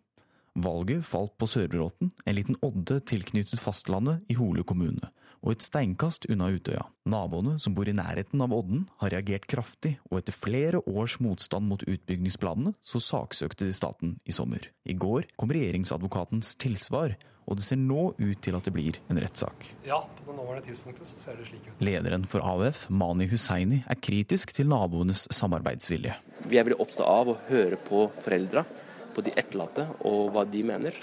Valget 0.59 1.07
falt 1.07 1.37
på 1.39 1.47
Sørbråten, 1.47 2.11
en 2.27 2.35
liten 2.35 2.59
odde 2.67 2.99
tilknyttet 3.07 3.61
fastlandet 3.63 4.25
i 4.29 4.35
Hole 4.35 4.65
kommune, 4.67 5.13
og 5.41 5.55
et 5.55 5.63
steinkast 5.63 6.27
unna 6.29 6.49
Utøya. 6.51 6.83
Naboene 7.07 7.55
som 7.63 7.77
bor 7.77 7.89
i 7.89 7.95
nærheten 7.95 8.43
av 8.43 8.53
odden, 8.53 8.89
har 8.99 9.15
reagert 9.15 9.47
kraftig, 9.51 9.95
og 10.11 10.19
etter 10.19 10.35
flere 10.35 10.83
års 10.91 11.21
motstand 11.23 11.71
mot 11.71 11.87
utbyggingsplanene, 11.87 12.75
så 12.83 12.99
saksøkte 12.99 13.69
de 13.69 13.77
staten 13.77 14.17
i 14.27 14.35
sommer. 14.35 14.67
I 14.85 14.99
går 14.99 15.31
kom 15.39 15.55
regjeringsadvokatens 15.55 16.57
tilsvar, 16.61 17.15
og 17.51 17.59
det 17.59 17.67
ser 17.67 17.81
nå 17.83 18.13
ut 18.15 18.39
til 18.45 18.55
at 18.55 18.67
det 18.67 18.73
blir 18.75 19.01
en 19.11 19.19
rettssak. 19.19 19.73
Ja, 19.87 19.99
på 20.21 20.31
det 20.31 20.37
nåværende 20.39 20.69
tidspunktet 20.69 21.09
så 21.09 21.19
ser 21.19 21.41
det 21.41 21.49
slik 21.49 21.67
ut. 21.67 21.83
Lederen 21.83 22.27
for 22.31 22.47
AUF, 22.47 22.85
Mani 22.89 23.27
Hussaini, 23.31 23.81
er 23.91 23.99
kritisk 23.99 24.55
til 24.55 24.71
naboenes 24.71 25.27
samarbeidsvilje. 25.35 26.15
Vi 26.47 26.61
er 26.61 26.69
veldig 26.69 26.79
opptatt 26.81 27.09
av 27.11 27.33
å 27.33 27.37
høre 27.49 27.81
på 27.91 28.07
foreldra, 28.23 28.65
på 29.11 29.25
de 29.27 29.35
etterlatte 29.35 29.89
og 30.07 30.31
hva 30.37 30.47
de 30.47 30.63
mener. 30.71 30.97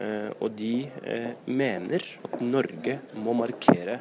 Eh, 0.00 0.30
og 0.40 0.56
de 0.56 0.74
eh, 1.04 1.32
mener 1.44 2.06
at 2.24 2.40
Norge 2.40 2.96
må 3.20 3.36
markere 3.36 4.00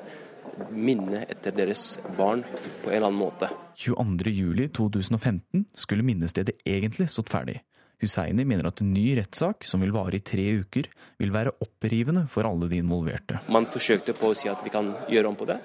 minnet 0.71 1.27
etter 1.31 1.55
deres 1.55 1.97
barn 2.17 2.45
på 2.83 2.89
en 2.89 2.95
eller 2.95 3.09
annen 3.11 3.19
måte. 3.19 3.51
22.07.2015 3.79 5.67
skulle 5.75 6.07
minnestedet 6.07 6.55
egentlig 6.67 7.09
stått 7.11 7.31
ferdig. 7.31 7.59
Hussaini 7.99 8.45
mener 8.47 8.69
at 8.69 8.81
en 8.83 8.93
ny 8.93 9.11
rettssak, 9.17 9.65
som 9.67 9.83
vil 9.83 9.93
vare 9.95 10.17
i 10.17 10.23
tre 10.23 10.45
uker, 10.61 10.87
vil 11.19 11.33
være 11.35 11.53
opprivende 11.65 12.25
for 12.31 12.47
alle 12.47 12.69
de 12.71 12.79
involverte. 12.79 13.41
Man 13.51 13.67
forsøkte 13.69 14.15
på 14.17 14.31
å 14.31 14.37
si 14.37 14.51
at 14.51 14.63
vi 14.63 14.73
kan 14.73 14.93
gjøre 15.11 15.31
om 15.31 15.37
på 15.39 15.47
det, 15.49 15.59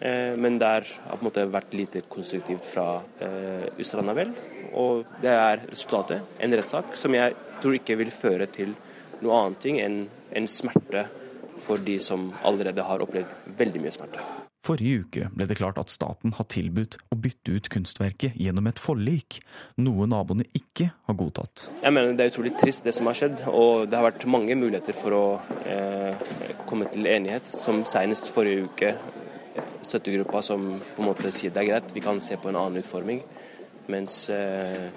eh, 0.00 0.34
men 0.36 0.58
det 0.58 0.72
har 0.72 0.88
på 1.12 1.20
en 1.20 1.28
måte 1.30 1.46
vært 1.50 1.76
lite 1.78 2.02
konstruktivt 2.10 2.66
fra 2.66 2.88
Ustranda 3.78 4.16
vel. 4.18 4.34
Og 4.74 5.06
det 5.22 5.32
er 5.32 5.62
resultatet. 5.70 6.26
En 6.40 6.52
rettssak 6.52 6.96
som 6.98 7.14
jeg 7.14 7.34
tror 7.62 7.78
ikke 7.78 7.96
vil 7.98 8.10
føre 8.14 8.50
til 8.52 8.74
noe 9.22 9.38
annet 9.42 9.70
enn 9.78 10.02
en 10.36 10.46
smerte 10.50 11.06
for 11.58 11.80
de 11.82 11.98
som 12.02 12.28
allerede 12.46 12.84
har 12.86 13.02
opplevd 13.02 13.34
veldig 13.58 13.82
mye 13.82 13.94
smerte. 13.94 14.26
Forrige 14.68 15.04
uke 15.06 15.28
ble 15.32 15.46
det 15.48 15.56
klart 15.56 15.78
at 15.80 15.88
staten 15.88 16.34
har 16.36 16.44
tilbudt 16.52 16.98
å 17.08 17.16
bytte 17.16 17.54
ut 17.56 17.70
kunstverket 17.72 18.36
gjennom 18.36 18.68
et 18.68 18.80
forlik, 18.82 19.38
noe 19.80 20.04
naboene 20.10 20.44
ikke 20.52 20.90
har 21.08 21.16
godtatt. 21.16 21.68
Jeg 21.80 21.94
mener 21.94 22.12
Det 22.12 22.26
er 22.26 22.32
utrolig 22.34 22.52
trist 22.60 22.84
det 22.84 22.92
som 22.96 23.08
har 23.08 23.16
skjedd, 23.16 23.46
og 23.48 23.88
det 23.88 23.96
har 23.96 24.04
vært 24.10 24.26
mange 24.28 24.56
muligheter 24.58 24.96
for 24.96 25.16
å 25.16 25.24
eh, 25.64 26.20
komme 26.68 26.90
til 26.92 27.08
enighet. 27.08 27.48
Som 27.48 27.80
senest 27.88 28.28
forrige 28.34 28.68
uke, 28.68 28.92
støttegruppa 29.80 30.42
som 30.44 30.74
på 30.76 31.02
en 31.02 31.08
måte 31.08 31.32
sier 31.32 31.54
det 31.54 31.64
er 31.64 31.70
greit, 31.72 31.94
vi 31.96 32.04
kan 32.04 32.20
se 32.20 32.36
på 32.36 32.52
en 32.52 32.60
annen 32.60 32.82
utforming. 32.82 33.22
Mens 33.88 34.26
eh, 34.34 34.90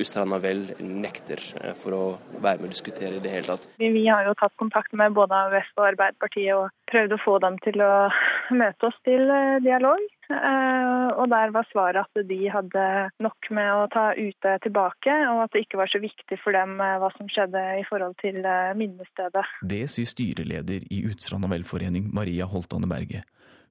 Ustranda 0.00 0.38
vel 0.42 0.66
nekter 0.80 1.42
eh, 1.60 1.74
for 1.78 1.96
å 1.96 2.02
være 2.38 2.60
med 2.60 2.70
og 2.70 2.74
diskutere 2.74 3.18
i 3.18 3.22
det 3.22 3.32
hele 3.32 3.48
tatt. 3.52 3.68
Vi 3.80 4.06
har 4.06 4.26
jo 4.28 4.36
tatt 4.38 4.56
kontakt 4.60 4.94
med 4.96 5.16
både 5.16 5.36
AUF 5.46 5.72
og 5.78 5.86
Arbeiderpartiet 5.92 6.54
og 6.56 6.70
prøvd 6.90 7.16
å 7.16 7.20
få 7.24 7.36
dem 7.44 7.58
til 7.64 7.82
å 7.84 7.92
møte 8.62 8.90
oss 8.90 8.98
til 9.06 9.30
eh, 9.30 9.58
dialog. 9.64 10.02
Eh, 10.30 11.08
og 11.10 11.26
der 11.32 11.54
var 11.54 11.66
svaret 11.72 12.06
at 12.06 12.28
de 12.28 12.40
hadde 12.54 12.84
nok 13.22 13.50
med 13.56 13.72
å 13.74 13.88
ta 13.90 14.10
UT 14.14 14.50
tilbake, 14.62 15.16
og 15.32 15.44
at 15.46 15.56
det 15.56 15.64
ikke 15.64 15.80
var 15.80 15.90
så 15.90 16.02
viktig 16.02 16.38
for 16.42 16.54
dem 16.54 16.78
hva 16.78 17.10
som 17.16 17.30
skjedde 17.30 17.64
i 17.80 17.84
forhold 17.88 18.14
til 18.22 18.38
minnestedet. 18.78 19.42
Det 19.66 19.82
sier 19.90 20.08
styreleder 20.08 20.86
i 20.94 21.02
Utstranda 21.10 21.50
velforening 21.50 22.12
Maria 22.14 22.46
Holtane 22.50 22.88
Berge. 22.90 23.24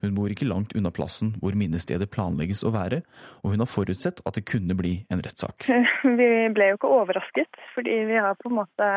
Hun 0.04 0.16
bor 0.16 0.32
ikke 0.32 0.48
langt 0.48 0.76
unna 0.80 0.92
plassen 0.96 1.34
hvor 1.42 1.58
minnestedet 1.60 2.10
planlegges 2.14 2.64
å 2.64 2.72
være, 2.76 3.02
og 3.44 3.54
hun 3.54 3.64
har 3.64 3.70
forutsett 3.70 4.24
at 4.24 4.40
det 4.40 4.46
kunne 4.48 4.78
bli 4.80 4.94
en 5.12 5.24
rettssak. 5.24 5.68
Vi 6.20 6.32
ble 6.56 6.72
jo 6.72 6.80
ikke 6.80 6.94
overrasket, 7.02 7.60
fordi 7.76 8.02
vi 8.08 8.18
har 8.20 8.38
på 8.40 8.50
en 8.50 8.60
måte 8.62 8.88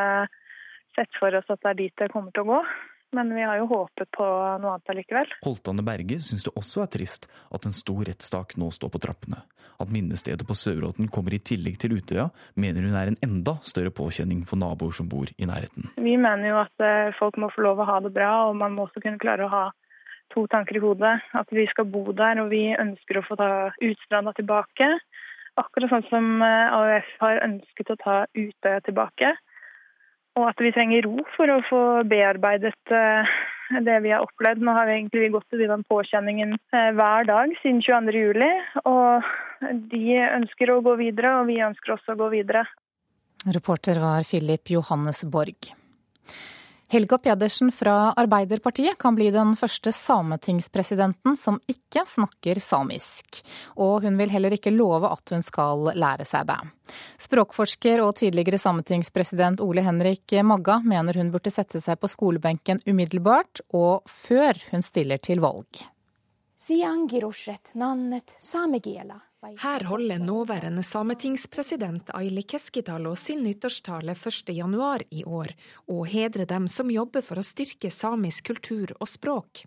sett 0.95 1.11
for 1.19 1.35
oss 1.35 1.49
at 1.51 1.61
det 1.63 1.71
er 1.71 1.79
dit 1.79 1.95
det 1.99 2.11
kommer 2.13 2.33
til 2.33 2.45
å 2.45 2.55
gå. 2.55 2.63
Men 3.13 3.29
vi 3.35 3.43
har 3.45 3.59
jo 3.59 3.67
håpet 3.69 4.09
på 4.17 4.25
noe 4.25 4.71
annet 4.73 4.89
allikevel. 4.89 5.33
Holtane 5.45 5.83
Berge 5.85 6.17
syns 6.25 6.47
det 6.47 6.53
også 6.57 6.81
er 6.81 6.89
trist 6.95 7.27
at 7.53 7.67
en 7.69 7.75
stor 7.75 8.01
rettssak 8.09 8.55
nå 8.57 8.71
står 8.73 8.89
på 8.95 9.01
trappene. 9.03 9.43
At 9.77 9.91
minnestedet 9.93 10.47
på 10.49 10.57
Søråten 10.57 11.11
kommer 11.13 11.35
i 11.35 11.41
tillegg 11.45 11.77
til 11.81 11.93
Utøya, 11.99 12.31
mener 12.57 12.87
hun 12.87 12.97
er 12.97 13.11
en 13.11 13.19
enda 13.25 13.59
større 13.61 13.93
påkjenning 13.93 14.41
for 14.49 14.57
naboer 14.61 14.97
som 14.97 15.09
bor 15.11 15.29
i 15.37 15.49
nærheten. 15.49 15.91
Vi 16.01 16.15
mener 16.17 16.49
jo 16.49 16.59
at 16.63 16.85
eh, 16.85 17.13
folk 17.19 17.37
må 17.41 17.51
få 17.53 17.67
lov 17.67 17.83
å 17.83 17.89
ha 17.91 17.99
det 18.01 18.13
bra, 18.17 18.31
og 18.49 18.57
man 18.57 18.73
må 18.73 18.87
også 18.87 19.03
kunne 19.03 19.21
klare 19.21 19.45
å 19.45 19.53
ha 19.53 19.63
to 20.33 20.45
tanker 20.51 20.77
i 20.77 20.83
hodet. 20.83 21.15
At 21.35 21.51
vi 21.53 21.65
skal 21.71 21.89
bo 21.91 22.05
der, 22.15 22.41
og 22.43 22.51
vi 22.53 22.65
ønsker 22.73 23.19
å 23.19 23.25
få 23.27 23.37
ta 23.39 23.49
Utstranda 23.83 24.33
tilbake. 24.37 24.89
Akkurat 25.59 25.91
sånn 25.91 26.05
som 26.09 26.29
eh, 26.41 26.75
AUF 26.77 27.09
har 27.21 27.41
ønsket 27.45 27.93
å 27.93 27.99
ta 28.01 28.19
Utøya 28.33 28.79
tilbake. 28.85 29.33
Og 30.39 30.47
at 30.49 30.61
vi 30.65 30.71
trenger 30.73 31.05
ro 31.05 31.19
for 31.35 31.51
å 31.53 31.59
få 31.67 31.81
bearbeidet 32.09 32.73
eh, 32.89 33.33
det 33.85 33.99
vi 34.05 34.13
har 34.13 34.25
opplevd. 34.25 34.63
Nå 34.65 34.73
har 34.73 34.89
vi 34.89 34.97
egentlig 34.97 35.29
gått 35.35 35.53
i 35.53 35.69
den 35.69 35.85
påkjenningen 35.89 36.55
eh, 36.73 36.89
hver 36.97 37.29
dag 37.29 37.53
siden 37.61 37.83
22.07. 37.85 38.41
Og 38.89 39.29
de 39.93 40.17
ønsker 40.25 40.73
å 40.73 40.81
gå 40.85 40.97
videre, 41.03 41.37
og 41.39 41.51
vi 41.51 41.61
ønsker 41.65 41.95
også 41.97 42.15
å 42.15 42.21
gå 42.25 42.31
videre. 42.33 42.65
Reporter 43.53 43.99
var 44.01 44.25
Philip 44.25 44.73
Johannes 44.73 45.23
Borg. 45.29 45.73
Helga 46.93 47.17
Pedersen 47.17 47.71
fra 47.71 48.11
Arbeiderpartiet 48.13 48.99
kan 49.01 49.15
bli 49.17 49.31
den 49.33 49.55
første 49.57 49.89
sametingspresidenten 49.91 51.33
som 51.33 51.55
ikke 51.65 52.03
snakker 52.05 52.59
samisk. 52.61 53.39
Og 53.81 54.03
hun 54.05 54.19
vil 54.19 54.29
heller 54.29 54.53
ikke 54.53 54.75
love 54.75 55.09
at 55.09 55.33
hun 55.33 55.41
skal 55.41 55.89
lære 55.97 56.27
seg 56.29 56.45
det. 56.51 56.59
Språkforsker 57.25 58.03
og 58.03 58.13
tidligere 58.19 58.59
sametingspresident 58.61 59.63
Ole 59.65 59.81
Henrik 59.81 60.35
Magga 60.45 60.77
mener 60.85 61.17
hun 61.17 61.33
burde 61.33 61.55
sette 61.55 61.81
seg 61.81 61.97
på 61.97 62.11
skolebenken 62.13 62.83
umiddelbart, 62.85 63.63
og 63.73 64.05
før 64.05 64.61
hun 64.69 64.85
stiller 64.85 65.17
til 65.17 65.41
valg. 65.41 65.81
Her 69.59 69.83
holder 69.83 70.21
nåværende 70.23 70.83
sametingspresident 70.87 72.13
Aili 72.15 72.45
Keskitalo 72.47 73.15
sin 73.19 73.43
nyttårstale 73.43 74.13
1.1 74.13 75.03
i 75.11 75.25
år, 75.27 75.51
og 75.91 76.07
hedrer 76.07 76.47
dem 76.47 76.69
som 76.71 76.91
jobber 76.91 77.25
for 77.25 77.41
å 77.41 77.43
styrke 77.43 77.91
samisk 77.91 78.47
kultur 78.53 78.95
og 79.01 79.11
språk. 79.11 79.65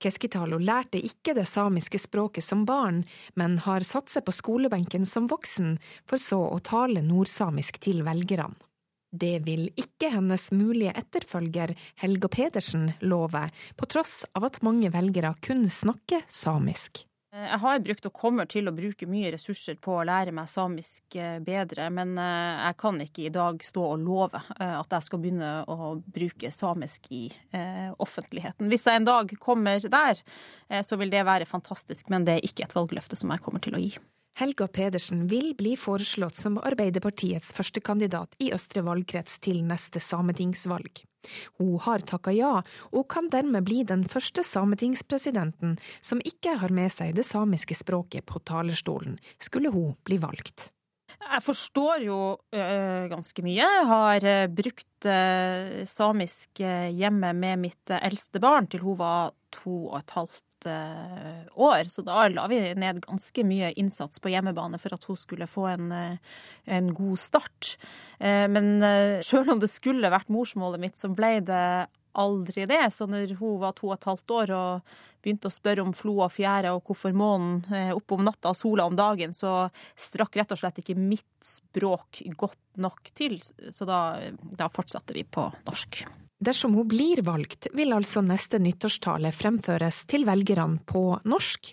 Keskitalo 0.00 0.56
lærte 0.56 1.02
ikke 1.04 1.34
det 1.36 1.44
samiske 1.52 2.00
språket 2.00 2.48
som 2.48 2.64
barn, 2.64 3.02
men 3.34 3.58
har 3.68 3.84
satt 3.84 4.08
seg 4.12 4.24
på 4.24 4.32
skolebenken 4.32 5.04
som 5.04 5.28
voksen, 5.28 5.76
for 6.08 6.16
så 6.16 6.40
å 6.48 6.62
tale 6.64 7.04
nordsamisk 7.04 7.76
til 7.84 8.00
velgerne. 8.08 8.56
Det 9.16 9.40
vil 9.46 9.68
ikke 9.80 10.12
hennes 10.12 10.50
mulige 10.52 10.94
etterfølger 10.98 11.74
Helga 12.02 12.30
Pedersen 12.32 12.90
love, 13.00 13.48
på 13.76 13.90
tross 13.90 14.22
av 14.36 14.48
at 14.50 14.62
mange 14.66 14.92
velgere 14.94 15.34
kun 15.44 15.68
snakker 15.72 16.26
samisk. 16.28 17.06
Jeg 17.36 17.58
har 17.60 17.82
brukt 17.84 18.06
og 18.08 18.14
kommer 18.16 18.48
til 18.48 18.68
å 18.70 18.72
bruke 18.72 19.06
mye 19.10 19.28
ressurser 19.34 19.76
på 19.82 19.98
å 19.98 20.04
lære 20.08 20.32
meg 20.32 20.48
samisk 20.48 21.18
eh, 21.20 21.36
bedre, 21.44 21.90
men 21.92 22.14
eh, 22.16 22.62
jeg 22.62 22.78
kan 22.80 23.00
ikke 23.04 23.26
i 23.26 23.32
dag 23.34 23.60
stå 23.66 23.82
og 23.90 24.00
love 24.00 24.40
eh, 24.56 24.72
at 24.78 24.96
jeg 24.96 25.04
skal 25.04 25.20
begynne 25.20 25.50
å 25.68 25.92
bruke 26.00 26.50
samisk 26.54 27.10
i 27.12 27.26
offentligheten. 28.00 28.70
Hvis 28.72 28.86
jeg 28.88 29.00
en 29.00 29.08
dag 29.08 29.30
kommer 29.42 29.80
der, 29.80 30.20
så 30.84 30.96
vil 31.00 31.12
det 31.12 31.24
være 31.26 31.48
fantastisk, 31.48 32.08
men 32.12 32.24
det 32.26 32.36
er 32.36 32.46
ikke 32.46 32.66
et 32.66 32.74
valgløfte 32.76 33.18
som 33.18 33.32
jeg 33.32 33.42
kommer 33.44 33.62
til 33.64 33.76
å 33.76 33.80
gi. 33.82 33.92
Helga 34.36 34.66
Pedersen 34.68 35.22
vil 35.32 35.54
bli 35.56 35.70
foreslått 35.80 36.36
som 36.36 36.58
Arbeiderpartiets 36.60 37.54
førstekandidat 37.56 38.34
i 38.44 38.50
Østre 38.52 38.82
valgkrets 38.84 39.38
til 39.40 39.62
neste 39.64 40.02
sametingsvalg. 40.04 41.00
Hun 41.56 41.78
har 41.80 42.04
takka 42.04 42.34
ja, 42.36 42.50
og 42.92 43.06
kan 43.08 43.30
dermed 43.32 43.64
bli 43.64 43.80
den 43.88 44.04
første 44.04 44.44
sametingspresidenten 44.44 45.78
som 46.04 46.20
ikke 46.20 46.58
har 46.60 46.74
med 46.74 46.92
seg 46.92 47.16
det 47.16 47.24
samiske 47.24 47.78
språket 47.80 48.28
på 48.28 48.42
talerstolen, 48.44 49.16
skulle 49.40 49.72
hun 49.72 49.96
bli 50.04 50.20
valgt. 50.20 50.68
Jeg 51.16 51.42
forstår 51.42 52.04
jo 52.04 52.18
øh, 52.52 53.08
ganske 53.08 53.42
mye. 53.42 53.56
Jeg 53.56 53.86
har 53.88 54.26
øh, 54.34 54.50
brukt 54.52 55.08
øh, 55.08 55.86
samisk 55.88 56.60
hjemme 56.60 57.32
med 57.32 57.64
mitt 57.64 57.96
eldste 58.02 58.42
barn 58.42 58.68
til 58.68 58.84
hun 58.84 59.00
var 59.00 59.32
to 59.54 59.86
og 59.88 59.98
et 60.02 60.12
halvt 60.12 60.45
år. 60.64 61.90
Så 61.92 62.00
da 62.06 62.24
la 62.32 62.46
vi 62.48 62.60
ned 62.80 63.02
ganske 63.04 63.44
mye 63.44 63.74
innsats 63.76 64.22
på 64.22 64.32
hjemmebane 64.32 64.80
for 64.80 64.96
at 64.96 65.04
hun 65.04 65.18
skulle 65.20 65.50
få 65.50 65.66
en, 65.74 65.92
en 66.64 66.88
god 66.96 67.20
start. 67.20 67.74
Men 68.18 68.80
sjøl 69.26 69.52
om 69.52 69.60
det 69.60 69.68
skulle 69.68 70.12
vært 70.12 70.32
morsmålet 70.32 70.80
mitt, 70.80 70.96
så 70.96 71.12
ble 71.12 71.34
det 71.44 71.66
aldri 72.16 72.66
det. 72.66 72.90
Så 72.90 73.06
når 73.06 73.36
hun 73.40 73.60
var 73.60 73.76
to 73.76 73.90
og 73.90 73.96
et 73.96 74.08
halvt 74.08 74.34
år 74.38 74.52
og 74.56 74.96
begynte 75.24 75.50
å 75.50 75.54
spørre 75.54 75.84
om 75.84 75.94
flo 75.96 76.18
og 76.24 76.32
fjære 76.34 76.72
og 76.74 76.84
hvorfor 76.86 77.16
månen 77.16 77.64
eh, 77.74 77.92
opp 77.94 78.14
om 78.16 78.24
natta 78.26 78.52
og 78.52 78.58
sola 78.58 78.86
om 78.88 78.96
dagen, 78.98 79.34
så 79.36 79.68
strakk 79.98 80.38
rett 80.40 80.54
og 80.54 80.62
slett 80.62 80.80
ikke 80.82 80.98
mitt 80.98 81.26
språk 81.44 82.22
godt 82.38 82.62
nok 82.82 83.10
til. 83.16 83.40
Så 83.42 83.88
da, 83.88 84.00
da 84.36 84.70
fortsatte 84.72 85.16
vi 85.16 85.26
på 85.26 85.50
norsk. 85.66 86.04
Dersom 86.38 86.74
hun 86.74 86.88
blir 86.88 87.22
valgt, 87.24 87.68
vil 87.72 87.94
altså 87.96 88.20
neste 88.20 88.58
nyttårstale 88.60 89.32
fremføres 89.32 90.02
til 90.10 90.26
velgerne 90.28 90.82
på 90.84 91.18
norsk. 91.24 91.72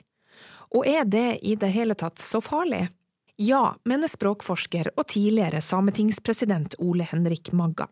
Og 0.73 0.87
er 0.87 1.03
det 1.05 1.39
i 1.43 1.57
det 1.59 1.71
hele 1.75 1.97
tatt 1.99 2.21
så 2.23 2.39
farlig? 2.41 2.87
Ja, 3.35 3.73
mener 3.83 4.07
språkforsker 4.07 4.93
og 4.95 5.07
tidligere 5.11 5.59
sametingspresident 5.61 6.77
Ole 6.79 7.03
Henrik 7.09 7.51
Magga. 7.51 7.89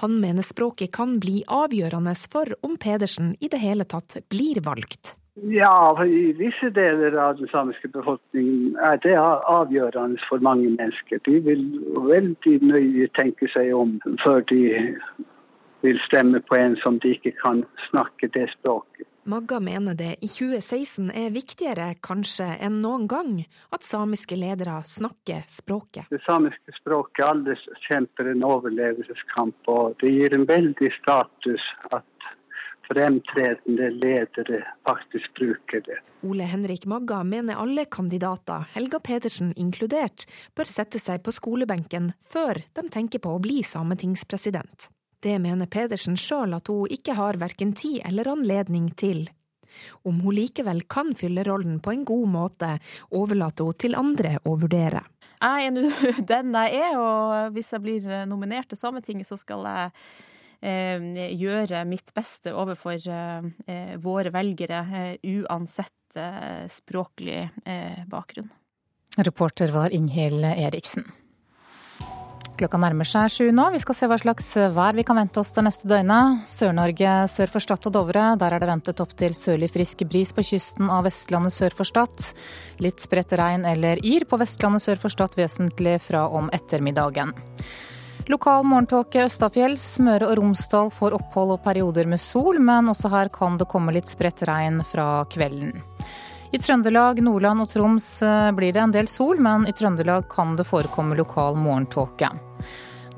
Han 0.00 0.18
mener 0.20 0.42
språket 0.42 0.90
kan 0.92 1.18
bli 1.20 1.44
avgjørende 1.46 2.14
for 2.32 2.48
om 2.66 2.76
Pedersen 2.80 3.34
i 3.40 3.48
det 3.52 3.60
hele 3.60 3.84
tatt 3.84 4.16
blir 4.32 4.62
valgt. 4.64 5.16
Ja, 5.46 5.94
i 6.04 6.32
visse 6.36 6.72
deler 6.74 7.14
av 7.16 7.36
den 7.38 7.48
samiske 7.52 7.88
befolkningen 7.94 8.74
er 8.82 8.98
det 9.04 9.14
avgjørende 9.16 10.18
for 10.28 10.42
mange 10.42 10.72
mennesker. 10.74 11.20
De 11.24 11.38
vil 11.44 11.62
veldig 12.08 12.56
nøye 12.66 13.06
tenke 13.16 13.48
seg 13.54 13.70
om 13.76 14.00
før 14.24 14.42
de 14.50 14.64
vil 15.82 16.00
stemme 16.06 16.40
på 16.40 16.56
en 16.58 16.76
som 16.82 16.98
de 17.02 17.14
ikke 17.16 17.32
kan 17.40 17.64
snakke 17.90 18.28
det 18.34 18.48
språket. 18.58 19.06
Magga 19.30 19.60
mener 19.60 19.94
det 19.94 20.14
i 20.24 20.28
2016 20.28 21.10
er 21.12 21.32
viktigere 21.34 21.90
kanskje 22.02 22.46
enn 22.64 22.78
noen 22.80 23.04
gang 23.08 23.34
at 23.70 23.84
samiske 23.84 24.36
ledere 24.36 24.78
snakker 24.88 25.44
språket. 25.48 26.08
Det 26.10 26.22
samiske 26.24 26.72
språket 26.80 27.26
alle 27.28 27.56
kjemper 27.84 28.32
en 28.32 28.46
overlevelseskamp, 28.48 29.68
og 29.68 29.98
det 30.00 30.14
gir 30.14 30.34
en 30.34 30.48
veldig 30.48 30.88
status 30.96 31.66
at 31.92 32.06
fremtredende 32.90 33.90
ledere 33.90 34.62
faktisk 34.88 35.34
bruker 35.38 35.84
det. 35.86 35.98
Ole 36.26 36.48
Henrik 36.48 36.86
Magga 36.90 37.22
mener 37.24 37.60
alle 37.60 37.84
kandidater, 37.84 38.66
Helga 38.72 38.98
Pedersen 39.04 39.52
inkludert, 39.56 40.26
bør 40.56 40.68
sette 40.68 40.98
seg 40.98 41.22
på 41.22 41.34
skolebenken 41.36 42.14
før 42.32 42.64
de 42.74 42.88
tenker 42.88 43.22
på 43.22 43.36
å 43.36 43.42
bli 43.42 43.60
sametingspresident. 43.62 44.90
Det 45.20 45.36
mener 45.42 45.68
Pedersen 45.68 46.16
sjøl 46.16 46.56
at 46.56 46.70
hun 46.72 46.90
ikke 46.90 47.16
har 47.18 47.38
verken 47.40 47.74
tid 47.76 48.00
eller 48.08 48.32
anledning 48.32 48.88
til. 48.96 49.26
Om 50.08 50.22
hun 50.24 50.34
likevel 50.34 50.82
kan 50.90 51.12
fylle 51.14 51.44
rollen 51.46 51.78
på 51.84 51.92
en 51.92 52.06
god 52.08 52.26
måte, 52.32 52.72
overlater 53.14 53.68
hun 53.68 53.78
til 53.78 53.94
andre 53.98 54.38
å 54.48 54.56
vurdere. 54.58 55.04
Jeg 55.40 55.68
er 55.68 55.76
nå 55.76 55.86
den 56.32 56.56
jeg 56.56 56.82
er, 56.88 56.98
og 56.98 57.54
hvis 57.54 57.70
jeg 57.76 57.84
blir 57.84 58.10
nominert 58.28 58.72
til 58.72 58.80
Sametinget, 58.80 59.28
så 59.28 59.38
skal 59.40 59.68
jeg 59.68 59.94
Eh, 60.60 61.00
gjøre 61.40 61.86
mitt 61.88 62.10
beste 62.12 62.52
overfor 62.52 63.00
eh, 63.08 63.94
våre 63.96 64.32
velgere, 64.34 64.82
eh, 64.92 65.14
uansett 65.40 65.96
språklig 66.66 67.44
bakgrunn. 68.10 68.48
Reporter 69.22 69.70
var 69.70 69.92
Inghild 69.94 70.42
Eriksen. 70.42 71.04
Klokka 72.60 72.76
nærmer 72.76 73.08
seg 73.08 73.30
sju 73.32 73.46
nå. 73.56 73.70
Vi 73.72 73.78
skal 73.80 73.96
se 73.96 74.06
hva 74.10 74.18
slags 74.20 74.50
vær 74.74 74.92
vi 74.92 75.04
kan 75.08 75.16
vente 75.16 75.40
oss 75.40 75.54
det 75.56 75.62
neste 75.64 75.88
døgnet. 75.88 76.42
Sør-Norge 76.44 77.12
sør 77.32 77.48
for 77.54 77.64
Stad 77.64 77.86
og 77.88 77.94
Dovre. 77.94 78.24
Der 78.36 78.52
er 78.52 78.60
det 78.60 78.68
ventet 78.68 79.00
opptil 79.00 79.32
sørlig 79.32 79.70
frisk 79.72 80.04
bris 80.10 80.34
på 80.36 80.44
kysten 80.44 80.90
av 80.92 81.06
Vestlandet 81.08 81.56
sør 81.56 81.72
for 81.78 81.88
Stad. 81.88 82.12
Litt 82.84 83.00
spredt 83.00 83.32
regn 83.40 83.64
eller 83.64 84.02
yr 84.04 84.28
på 84.28 84.36
Vestlandet 84.42 84.84
sør 84.84 85.00
for 85.00 85.14
Stad 85.14 85.38
vesentlig 85.40 85.96
fra 86.04 86.26
om 86.28 86.52
ettermiddagen. 86.52 87.32
Lokal 88.28 88.68
morgentåke 88.68 89.24
østafjells. 89.24 89.86
Møre 90.04 90.28
og 90.28 90.36
Romsdal 90.42 90.92
får 90.92 91.16
opphold 91.16 91.56
og 91.56 91.64
perioder 91.64 92.12
med 92.12 92.20
sol, 92.20 92.60
men 92.60 92.92
også 92.92 93.08
her 93.08 93.32
kan 93.32 93.56
det 93.56 93.70
komme 93.72 93.96
litt 93.96 94.12
spredt 94.12 94.44
regn 94.44 94.84
fra 94.84 95.24
kvelden. 95.32 95.80
I 96.50 96.58
Trøndelag, 96.58 97.20
Nordland 97.22 97.62
og 97.62 97.68
Troms 97.70 98.06
eh, 98.26 98.48
blir 98.56 98.74
det 98.74 98.80
en 98.82 98.94
del 98.94 99.06
sol, 99.06 99.38
men 99.38 99.68
i 99.70 99.74
Trøndelag 99.76 100.26
kan 100.32 100.56
det 100.58 100.66
forekomme 100.66 101.14
lokal 101.14 101.54
morgentåke. 101.54 102.32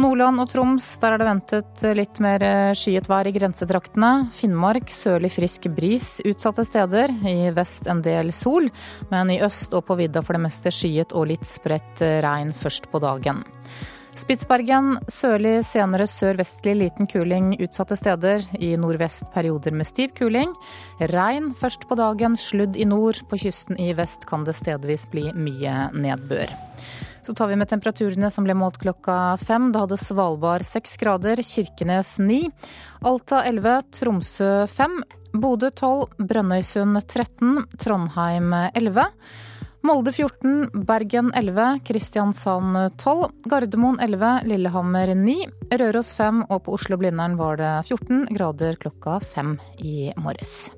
Nordland 0.02 0.40
og 0.42 0.50
Troms, 0.50 0.86
der 1.00 1.14
er 1.14 1.20
det 1.20 1.28
ventet 1.28 1.82
litt 1.96 2.20
mer 2.20 2.44
eh, 2.44 2.74
skyet 2.76 3.08
vær 3.08 3.28
i 3.28 3.32
grensedraktene. 3.32 4.28
Finnmark 4.36 4.92
sørlig 4.92 5.32
frisk 5.32 5.70
bris 5.72 6.18
utsatte 6.28 6.64
steder. 6.68 7.12
I 7.28 7.54
vest 7.56 7.88
en 7.88 8.04
del 8.04 8.34
sol, 8.36 8.68
men 9.08 9.32
i 9.32 9.40
øst 9.44 9.72
og 9.76 9.86
på 9.88 9.96
vidda 10.02 10.20
for 10.20 10.36
det 10.36 10.44
meste 10.44 10.72
skyet 10.74 11.16
og 11.16 11.30
litt 11.32 11.48
spredt 11.48 12.04
eh, 12.04 12.20
regn 12.24 12.52
først 12.52 12.90
på 12.92 13.00
dagen. 13.00 13.40
Spitsbergen 14.12 14.98
sørlig, 15.08 15.62
senere 15.64 16.04
sørvestlig 16.10 16.74
liten 16.76 17.08
kuling 17.08 17.54
utsatte 17.64 17.96
steder. 17.96 18.44
I 18.60 18.74
nordvest 18.76 19.30
perioder 19.32 19.72
med 19.72 19.88
stiv 19.88 20.12
kuling. 20.18 20.52
Regn 21.12 21.50
først 21.56 21.86
på 21.88 21.96
dagen, 21.96 22.36
sludd 22.36 22.76
i 22.76 22.84
nord. 22.84 23.22
På 23.30 23.38
kysten 23.40 23.80
i 23.80 23.94
vest 23.96 24.26
kan 24.28 24.44
det 24.44 24.54
stedvis 24.58 25.06
bli 25.12 25.30
mye 25.32 25.88
nedbør. 25.96 26.52
Så 27.24 27.32
tar 27.38 27.48
vi 27.48 27.56
med 27.56 27.70
temperaturene 27.70 28.28
som 28.34 28.44
ble 28.44 28.56
målt 28.58 28.76
klokka 28.82 29.38
fem. 29.40 29.70
Da 29.72 29.86
hadde 29.86 30.00
Svalbard 30.00 30.66
seks 30.66 30.98
grader, 31.00 31.40
Kirkenes 31.46 32.18
ni, 32.20 32.42
Alta 33.08 33.40
elleve, 33.48 33.78
Tromsø 33.96 34.66
fem, 34.68 35.00
Bodø 35.32 35.70
tolv, 35.72 36.12
Brønnøysund 36.20 37.00
13, 37.06 37.64
Trondheim 37.80 38.52
elleve. 38.74 39.06
Molde 39.82 40.12
14, 40.12 40.70
Bergen 40.86 41.32
11, 41.34 41.80
Kristiansand 41.84 42.76
12, 43.02 43.32
Gardermoen 43.50 43.98
11, 44.00 44.42
Lillehammer 44.46 45.10
9, 45.18 45.34
Røros 45.80 46.12
5 46.14 46.44
og 46.46 46.60
på 46.62 46.76
Oslo-Blindern 46.76 47.34
var 47.40 47.58
det 47.58 47.72
14 47.88 48.28
grader 48.30 48.78
klokka 48.78 49.18
5 49.34 49.56
i 49.82 49.96
morges. 50.14 50.70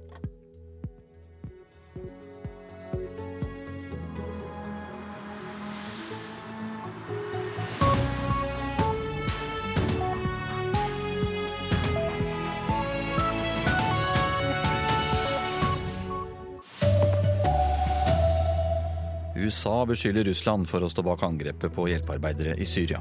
USA 19.35 19.85
beskylder 19.87 20.29
Russland 20.29 20.69
for 20.71 20.85
å 20.85 20.89
stå 20.91 21.03
bak 21.03 21.25
angrepet 21.27 21.73
på 21.75 21.89
hjelpearbeidere 21.91 22.55
i 22.55 22.67
Syria. 22.69 23.01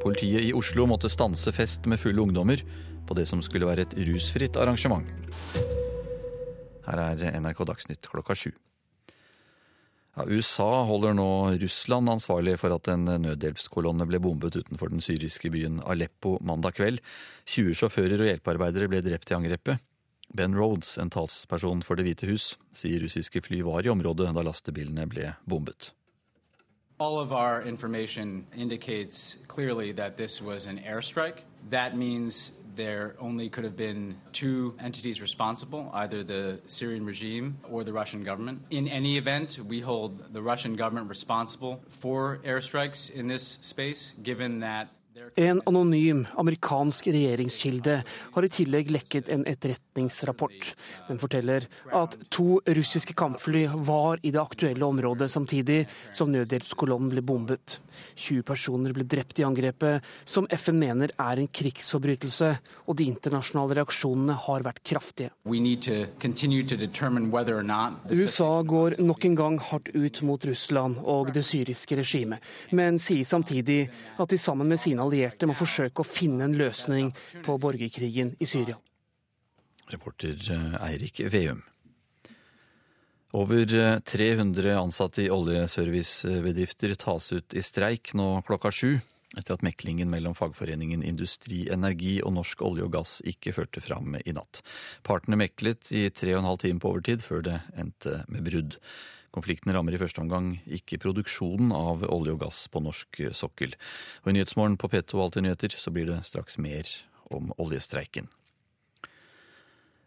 Politiet 0.00 0.46
i 0.46 0.54
Oslo 0.56 0.86
måtte 0.88 1.10
stanse 1.12 1.52
fest 1.52 1.84
med 1.90 2.00
fulle 2.00 2.22
ungdommer 2.22 2.62
på 3.08 3.16
det 3.18 3.26
som 3.28 3.42
skulle 3.44 3.68
være 3.68 3.84
et 3.84 3.98
rusfritt 4.08 4.56
arrangement. 4.56 5.04
Her 6.88 7.02
er 7.10 7.36
NRK 7.36 7.60
Dagsnytt 7.68 8.08
klokka 8.08 8.36
sju. 8.38 8.54
Ja, 10.16 10.24
USA 10.24 10.82
holder 10.88 11.12
nå 11.14 11.28
Russland 11.60 12.10
ansvarlig 12.10 12.56
for 12.58 12.72
at 12.74 12.88
en 12.90 13.04
nødhjelpskolonne 13.26 14.08
ble 14.08 14.22
bombet 14.24 14.56
utenfor 14.56 14.90
den 14.90 15.04
syriske 15.04 15.52
byen 15.52 15.82
Aleppo 15.84 16.38
mandag 16.40 16.78
kveld. 16.80 17.04
20 17.44 17.76
sjåfører 17.78 18.24
og 18.24 18.32
hjelpearbeidere 18.32 18.88
ble 18.90 19.04
drept 19.04 19.30
i 19.30 19.36
angrepet. 19.36 19.84
Ben 20.36 20.54
Rhodes, 20.54 20.98
en 20.98 21.10
talsperson 21.10 21.82
for 21.82 21.94
Det 21.94 22.04
hvite 22.04 22.26
hus, 22.26 22.58
sier 22.72 23.02
russiske 23.02 23.40
fly 23.40 23.62
var 23.64 23.86
i 23.86 23.88
området 23.88 24.34
da 24.34 24.42
lastebilene 24.44 25.06
ble 25.08 25.32
bombet. 25.48 25.92
All 27.00 27.18
of 27.18 27.32
our 27.32 27.62
information 27.62 28.46
indicates 28.56 29.38
clearly 29.48 29.92
that 29.92 30.16
this 30.16 30.42
was 30.42 30.66
an 30.66 30.78
airstrike. 30.78 31.44
That 31.70 31.96
means 31.96 32.52
there 32.78 33.14
only 33.20 33.48
could 33.48 33.64
have 33.64 33.76
been 33.76 34.16
two 34.32 34.74
entities 34.80 35.20
responsible, 35.20 35.90
either 35.94 36.22
the 36.22 36.60
Syrian 36.66 37.04
regime 37.04 37.58
or 37.70 37.84
the 37.84 37.92
Russian 37.92 38.24
government. 38.24 38.62
In 38.70 38.88
any 38.88 39.16
event, 39.16 39.58
we 39.66 39.80
hold 39.80 40.32
the 40.32 40.42
Russian 40.42 40.76
government 40.76 41.08
responsible 41.08 41.80
for 41.88 42.38
airstrikes 42.44 43.10
in 43.10 43.26
this 43.28 43.58
space, 43.62 44.14
given 44.22 44.60
that 44.60 44.88
En 45.38 45.60
anonym 45.66 46.24
amerikansk 46.36 47.06
regjeringskilde 47.06 47.98
har 48.34 48.46
i 48.46 48.50
tillegg 48.52 48.90
lekket 48.90 49.28
en 49.32 49.44
etterretningsrapport. 49.46 50.72
Den 51.08 51.20
forteller 51.22 51.66
at 51.94 52.16
to 52.34 52.60
russiske 52.66 53.14
kampfly 53.18 53.66
var 53.88 54.18
i 54.22 54.32
det 54.34 54.42
aktuelle 54.42 54.86
området 54.86 55.30
samtidig 55.30 55.84
som 56.14 56.32
nødhjelpskolonnen 56.32 57.12
ble 57.12 57.22
bombet. 57.22 57.78
20 58.14 58.42
personer 58.46 58.94
ble 58.94 59.06
drept 59.08 59.40
i 59.40 59.46
angrepet, 59.46 60.04
som 60.24 60.46
FN 60.54 60.78
mener 60.78 61.12
er 61.18 61.40
en 61.40 61.50
krigsforbrytelse, 61.50 62.50
og 62.86 62.98
de 62.98 63.08
internasjonale 63.10 63.80
reaksjonene 63.80 64.36
har 64.46 64.66
vært 64.66 64.82
kraftige. 64.86 65.32
USA 68.08 68.50
går 68.74 68.98
nok 69.02 69.28
en 69.28 69.38
gang 69.42 69.58
hardt 69.70 69.90
ut 69.94 70.22
mot 70.22 70.48
Russland 70.50 71.02
og 71.02 71.32
det 71.34 71.44
syriske 71.46 71.98
regimet, 71.98 72.44
men 72.70 72.98
sier 73.02 73.26
samtidig 73.26 73.80
at 74.18 74.30
de 74.30 74.38
sammen 74.40 74.68
med 74.70 74.80
sine 74.80 75.02
allierte 75.08 75.48
må 75.48 75.56
forsøke 75.58 76.04
å 76.04 76.06
finne 76.06 76.46
en 76.46 76.56
løsning 76.58 77.10
på 77.44 77.58
borgerkrigen 77.60 78.36
i 78.38 78.48
Syria. 78.48 78.78
Reporter 79.88 80.36
eh, 80.52 80.78
Eirik 80.90 81.24
Veum. 81.32 81.64
Over 83.36 84.00
300 84.00 84.70
eh, 84.70 84.80
ansatte 84.80 85.22
i 85.22 85.30
oljeservicebedrifter 85.30 86.94
tas 86.94 87.32
ut 87.32 87.54
i 87.54 87.62
streik 87.64 88.14
nå 88.16 88.38
klokka 88.48 88.72
sju, 88.72 88.94
etter 89.36 89.58
at 89.58 89.64
meklingen 89.64 90.08
mellom 90.08 90.36
fagforeningen 90.36 91.04
Industri 91.04 91.66
Energi 91.72 92.18
og 92.24 92.32
Norsk 92.38 92.64
olje 92.64 92.86
og 92.86 92.94
gass 92.96 93.18
ikke 93.28 93.52
førte 93.52 93.82
fram 93.84 94.16
i 94.22 94.32
natt. 94.32 94.62
Partene 95.04 95.36
meklet 95.40 95.92
i 95.92 96.08
tre 96.08 96.32
og 96.36 96.42
en 96.42 96.50
halv 96.52 96.64
time 96.64 96.80
på 96.80 96.94
overtid 96.94 97.24
før 97.24 97.44
det 97.44 97.60
endte 97.76 98.22
med 98.32 98.48
brudd. 98.48 98.78
Konflikten 99.38 99.70
rammer 99.70 99.94
i 99.94 100.00
første 100.02 100.18
omgang 100.18 100.56
ikke 100.66 100.98
produksjonen 100.98 101.70
av 101.70 102.02
olje 102.10 102.34
og 102.34 102.42
gass 102.42 102.64
på 102.72 102.82
norsk 102.82 103.22
sokkel. 103.36 103.76
Og 104.24 104.32
I 104.32 104.34
Nyhetsmorgen 104.34 104.74
på 104.80 104.90
P2 104.90 105.22
Alltid 105.22 105.46
nyheter 105.46 105.78
så 105.78 105.94
blir 105.94 106.10
det 106.10 106.24
straks 106.26 106.58
mer 106.58 106.90
om 107.30 107.52
oljestreiken. 107.62 108.26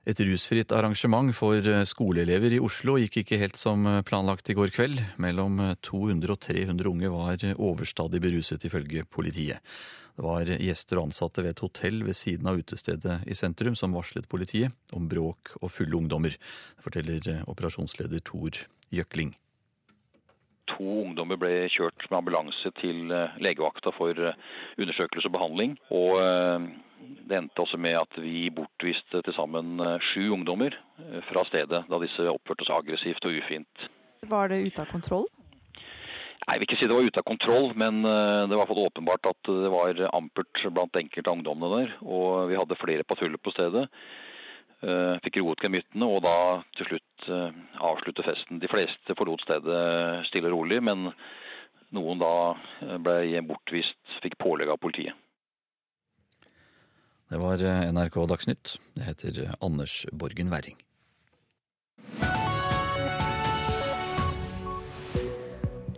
Et 0.01 0.17
rusfritt 0.25 0.73
arrangement 0.73 1.29
for 1.37 1.61
skoleelever 1.85 2.55
i 2.55 2.59
Oslo 2.59 2.95
gikk 2.97 3.19
ikke 3.21 3.37
helt 3.37 3.59
som 3.59 3.85
planlagt 4.03 4.49
i 4.49 4.55
går 4.57 4.73
kveld. 4.73 4.97
Mellom 5.21 5.61
200 5.85 6.25
eh, 6.25 6.33
og 6.33 6.41
300 6.41 6.89
unge 6.89 7.11
var 7.13 7.45
overstadig 7.53 8.19
beruset, 8.23 8.65
ifølge 8.65 9.05
politiet. 9.05 9.61
Det 10.17 10.25
var 10.25 10.49
gjester 10.57 10.99
og 10.99 11.11
ansatte 11.11 11.45
ved 11.45 11.53
et 11.53 11.63
hotell 11.63 12.01
ved 12.03 12.17
siden 12.17 12.49
av 12.49 12.59
utestedet 12.59 13.21
i 13.29 13.37
sentrum 13.37 13.77
som 13.77 13.93
varslet 13.95 14.27
politiet 14.29 14.73
om 14.97 15.05
bråk 15.09 15.53
og 15.61 15.71
fulle 15.71 16.01
ungdommer, 16.01 16.35
forteller 16.81 17.45
operasjonsleder 17.45 18.25
Tor 18.25 18.57
Jøkling. 18.91 19.33
To 20.71 21.01
ungdommer 21.05 21.39
ble 21.39 21.65
kjørt 21.71 22.05
med 22.09 22.19
ambulanse 22.21 22.71
til 22.79 23.11
legevakta 23.43 23.91
for 23.95 24.15
undersøkelse 24.15 25.27
og 25.27 25.35
behandling. 25.35 25.75
og 25.89 26.19
det 27.01 27.37
endte 27.37 27.63
også 27.63 27.79
med 27.81 27.97
at 27.97 28.17
vi 28.21 28.49
bortviste 28.53 29.21
til 29.25 29.35
sammen 29.35 29.79
eh, 29.81 29.99
sju 30.11 30.31
ungdommer 30.35 30.75
eh, 30.75 31.19
fra 31.29 31.43
stedet, 31.49 31.83
da 31.89 31.99
disse 32.01 32.27
oppførte 32.29 32.67
seg 32.67 32.81
aggressivt 32.81 33.27
og 33.27 33.37
ufint. 33.41 33.85
Var 34.31 34.51
det 34.51 34.61
ute 34.67 34.83
av 34.83 34.91
kontroll? 34.91 35.27
Nei, 36.41 36.55
Jeg 36.55 36.59
vil 36.59 36.67
ikke 36.67 36.79
si 36.79 36.89
det 36.89 36.97
var 36.97 37.07
ute 37.07 37.21
av 37.21 37.29
kontroll, 37.29 37.69
men 37.77 38.01
eh, 38.07 38.43
det 38.51 38.59
var 38.59 38.73
åpenbart 38.85 39.31
at 39.31 39.53
det 39.53 39.71
var 39.73 40.03
ampert 40.11 40.65
blant 40.69 41.01
enkelte 41.01 41.31
av 41.31 41.39
ungdommene 41.39 41.79
der. 41.79 41.95
Og 42.03 42.51
vi 42.51 42.59
hadde 42.59 42.79
flere 42.81 43.07
patruljer 43.07 43.41
på 43.41 43.55
stedet. 43.55 43.87
Fikk 44.81 45.35
roet 45.43 45.61
gemyttene 45.61 46.07
og 46.09 46.23
da 46.25 46.37
til 46.73 46.87
slutt 46.89 47.27
avslutte 47.29 48.25
festen. 48.25 48.57
De 48.57 48.69
fleste 48.71 49.13
forlot 49.13 49.43
stedet 49.45 49.81
stille 50.25 50.49
og 50.49 50.55
rolig, 50.55 50.79
men 50.81 51.11
noen 51.93 52.21
da 52.23 52.31
ble 52.97 53.43
bortvist, 53.45 53.99
fikk 54.25 54.39
pålegg 54.41 54.73
av 54.73 54.81
politiet. 54.81 55.13
Det 57.31 57.39
var 57.39 57.61
eh, 57.63 57.87
NRK 57.93 58.15
Dagsnytt. 58.27 58.73
Det 58.97 59.05
heter 59.07 59.37
eh, 59.45 59.53
Anders 59.63 60.01
Borgen 60.11 60.49
Werring. 60.51 60.75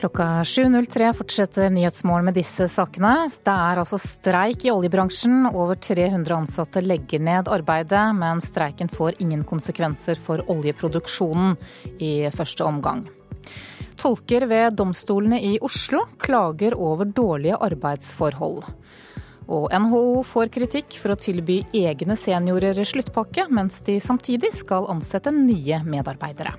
Klokka 0.04 0.44
7.03 0.44 1.13
fortsetter 1.16 1.70
Nyhetsmorgen 1.70 2.26
med 2.28 2.36
disse 2.36 2.66
sakene. 2.68 3.13
Det 3.24 3.52
er 3.54 3.80
altså 3.80 3.96
streik 3.96 4.66
i 4.68 4.72
oljebransjen. 4.74 5.46
Over 5.48 5.78
300 5.80 6.36
ansatte 6.36 6.82
legger 6.84 7.24
ned 7.24 7.48
arbeidet, 7.48 8.02
men 8.18 8.42
streiken 8.44 8.92
får 8.92 9.22
ingen 9.24 9.46
konsekvenser 9.48 10.20
for 10.20 10.44
oljeproduksjonen 10.52 11.56
i 12.04 12.10
første 12.36 12.68
omgang. 12.68 13.06
Tolker 13.96 14.44
ved 14.52 14.76
domstolene 14.76 15.39
i 15.39 15.54
Oslo 15.63 16.04
klager 16.20 16.76
over 16.76 17.08
dårlige 17.08 17.62
arbeidsforhold. 17.70 18.60
Og 19.48 19.72
NHO 19.72 20.04
får 20.28 20.52
kritikk 20.60 21.00
for 21.00 21.16
å 21.16 21.20
tilby 21.30 21.62
egne 21.72 22.20
seniorer 22.20 22.84
sluttpakke, 22.84 23.48
mens 23.48 23.80
de 23.88 24.02
samtidig 24.04 24.52
skal 24.60 24.92
ansette 24.92 25.32
nye 25.32 25.80
medarbeidere. 25.88 26.58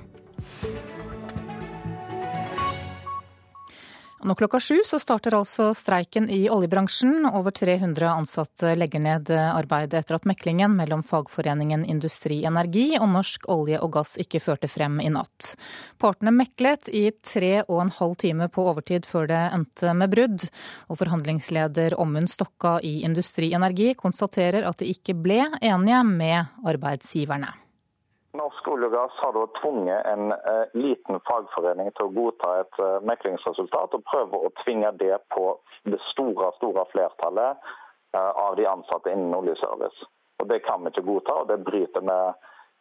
Nå 4.24 4.34
klokka 4.34 4.56
sju 4.60 4.78
så 4.88 4.96
starter 4.98 5.34
altså 5.36 5.66
streiken 5.76 6.30
i 6.32 6.46
oljebransjen. 6.48 7.26
Over 7.28 7.52
300 7.52 8.06
ansatte 8.08 8.70
legger 8.72 9.02
ned 9.04 9.28
arbeidet 9.28 9.98
etter 9.98 10.16
at 10.16 10.24
meklingen 10.24 10.72
mellom 10.78 11.02
fagforeningen 11.04 11.82
Industri 11.84 12.38
Energi 12.48 12.86
og 12.96 13.10
Norsk 13.12 13.44
olje 13.52 13.82
og 13.84 13.90
gass 13.98 14.14
ikke 14.22 14.40
førte 14.40 14.70
frem 14.72 14.96
i 15.04 15.10
natt. 15.12 15.50
Partene 16.00 16.32
meklet 16.32 16.88
i 16.88 17.10
tre 17.20 17.66
og 17.66 17.82
en 17.82 17.92
halv 17.98 18.14
time 18.24 18.48
på 18.48 18.64
overtid 18.70 19.04
før 19.04 19.28
det 19.28 19.42
endte 19.58 19.92
med 19.92 20.14
brudd. 20.14 20.46
Og 20.88 21.02
forhandlingsleder 21.02 21.98
Ommund 22.00 22.32
Stokka 22.32 22.78
i 22.80 23.02
Industri 23.04 23.52
Energi 23.52 23.92
konstaterer 23.92 24.64
at 24.64 24.80
de 24.80 24.88
ikke 24.88 25.18
ble 25.20 25.42
enige 25.60 26.00
med 26.08 26.64
arbeidsgiverne. 26.64 27.52
Norsk 28.34 28.66
olje 28.68 28.88
og 28.88 28.94
gass 28.96 29.18
har 29.22 29.34
da 29.36 29.44
tvunget 29.60 30.06
en 30.10 30.32
eh, 30.34 30.72
liten 30.74 31.20
fagforening 31.28 31.92
til 31.94 32.08
å 32.08 32.14
godta 32.16 32.50
et 32.64 32.80
eh, 32.82 32.96
meklingsresultat, 33.06 33.94
og 33.94 34.06
prøve 34.10 34.40
å 34.42 34.50
tvinge 34.64 34.90
det 34.98 35.20
på 35.34 35.44
det 35.86 36.00
store 36.10 36.50
store 36.58 36.82
flertallet 36.90 37.62
eh, 38.16 38.32
av 38.46 38.56
de 38.58 38.66
ansatte 38.66 39.14
innen 39.14 39.36
oljeservice. 39.38 40.10
Og 40.42 40.50
Det 40.50 40.60
kan 40.66 40.82
vi 40.82 40.90
ikke 40.90 41.06
godta, 41.06 41.38
og 41.44 41.48
det 41.52 41.60
bryter 41.62 42.02
med 42.02 42.34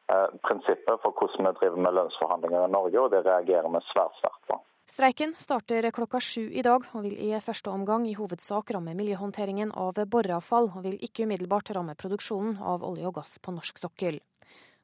eh, 0.10 0.28
prinsippet 0.48 1.06
for 1.06 1.14
hvordan 1.14 1.52
vi 1.52 1.56
driver 1.62 1.86
med 1.86 1.98
lønnsforhandlinger 2.00 2.66
i 2.66 2.74
Norge, 2.74 3.06
og 3.06 3.14
det 3.14 3.22
reagerer 3.30 3.70
vi 3.78 3.86
svært 3.92 4.18
sterkt 4.24 4.50
på. 4.50 4.60
Streiken 4.90 5.32
starter 5.40 5.86
klokka 5.96 6.20
sju 6.20 6.50
i 6.50 6.66
dag, 6.66 6.84
og 6.98 7.06
vil 7.06 7.16
i 7.30 7.32
første 7.46 7.72
omgang 7.72 8.10
i 8.10 8.18
hovedsak 8.18 8.74
ramme 8.74 8.98
miljøhåndteringen 8.98 9.72
av 9.80 10.02
boreavfall, 10.12 10.74
og 10.74 10.84
vil 10.90 10.98
ikke 10.98 11.30
umiddelbart 11.30 11.72
ramme 11.78 11.96
produksjonen 11.96 12.58
av 12.60 12.84
olje 12.84 13.06
og 13.08 13.22
gass 13.22 13.38
på 13.40 13.54
norsk 13.56 13.80
sokkel. 13.86 14.20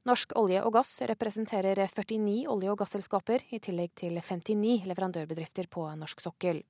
Norsk 0.07 0.31
olje 0.39 0.61
og 0.63 0.71
gass 0.77 0.93
representerer 1.09 1.75
49 1.75 2.45
olje- 2.47 2.71
og 2.71 2.79
gasselskaper, 2.79 3.43
i 3.51 3.59
tillegg 3.59 3.91
til 3.99 4.15
59 4.15 4.85
leverandørbedrifter 4.87 5.67
på 5.67 5.83
norsk 5.99 6.23
sokkel. 6.23 6.61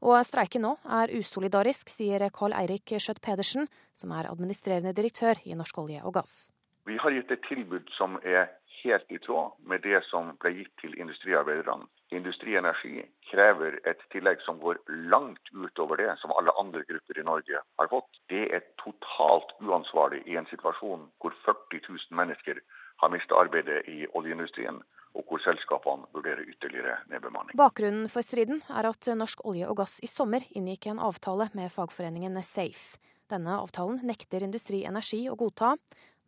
Og 0.00 0.16
streiken 0.24 0.62
nå 0.64 0.76
er 0.86 1.10
usolidarisk, 1.18 1.90
sier 1.90 2.22
Carl 2.30 2.54
Eirik 2.56 2.94
Skjøtt 2.94 3.20
Pedersen, 3.20 3.66
som 3.92 4.14
er 4.14 4.30
administrerende 4.30 4.94
direktør 4.96 5.42
i 5.44 5.58
Norsk 5.58 5.82
olje 5.82 6.00
og 6.06 6.14
gass. 6.14 6.52
Vi 6.86 6.96
har 6.96 7.12
gitt 7.12 7.34
et 7.34 7.42
tilbud 7.48 7.90
som 7.98 8.16
er 8.22 8.48
helt 8.82 9.12
i 9.12 9.18
tråd 9.18 9.56
med 9.70 9.82
det 9.86 10.02
som 10.10 10.34
ble 10.42 10.52
gitt 10.58 10.72
til 10.82 10.94
industriarbeiderne. 11.00 11.88
Industri 12.10 12.56
Energi 12.58 13.04
krever 13.30 13.76
et 13.86 14.00
tillegg 14.10 14.40
som 14.42 14.58
går 14.58 14.80
langt 15.12 15.52
utover 15.54 16.00
det 16.00 16.16
som 16.22 16.32
alle 16.34 16.54
andre 16.58 16.82
grupper 16.88 17.20
i 17.20 17.26
Norge 17.26 17.60
har 17.62 17.90
fått. 17.92 18.22
Det 18.32 18.48
er 18.56 18.64
totalt 18.82 19.54
uansvarlig 19.62 20.24
i 20.26 20.38
en 20.40 20.48
situasjon 20.50 21.06
hvor 21.22 21.36
40 21.44 21.84
000 21.86 22.18
mennesker 22.18 22.58
har 23.02 23.12
mistet 23.14 23.36
arbeidet 23.36 23.84
i 23.88 24.02
oljeindustrien, 24.18 24.82
og 25.14 25.26
hvor 25.26 25.42
selskapene 25.42 26.10
vurderer 26.14 26.42
ytterligere 26.50 26.98
nedbemanning. 27.10 27.54
Bakgrunnen 27.58 28.10
for 28.10 28.26
striden 28.26 28.60
er 28.68 28.90
at 28.90 29.10
Norsk 29.16 29.46
olje 29.46 29.70
og 29.70 29.78
gass 29.82 29.98
i 30.02 30.10
sommer 30.10 30.44
inngikk 30.50 30.90
en 30.90 31.02
avtale 31.02 31.48
med 31.54 31.72
fagforeningen 31.74 32.38
Safe. 32.46 32.98
Denne 33.30 33.60
avtalen 33.62 34.00
nekter 34.06 34.42
Industri 34.42 34.82
Energi 34.86 35.22
å 35.30 35.38
godta. 35.38 35.76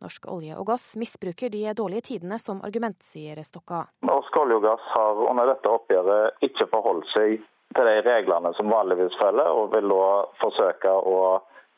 Norsk 0.03 0.25
olje 0.27 0.57
og 0.59 0.67
gass 0.67 0.97
misbruker 0.99 1.51
de 1.53 1.63
dårlige 1.77 2.07
tidene 2.09 2.35
som 2.41 2.59
argument, 2.67 2.99
sier 3.03 3.39
Stokka. 3.47 3.85
Norsk 4.03 4.37
olje 4.41 4.59
og 4.59 4.65
gass 4.65 4.89
har 4.97 5.21
under 5.29 5.47
dette 5.53 5.71
oppgjøret 5.71 6.43
ikke 6.47 6.67
forholdt 6.73 7.07
seg 7.13 7.37
til 7.73 7.89
de 7.89 7.95
reglene 8.05 8.51
som 8.57 8.69
vanligvis 8.69 9.15
følger, 9.21 9.49
og 9.49 9.71
vil 9.73 9.87
da 9.89 10.09
forsøke 10.41 10.91
å 10.91 11.17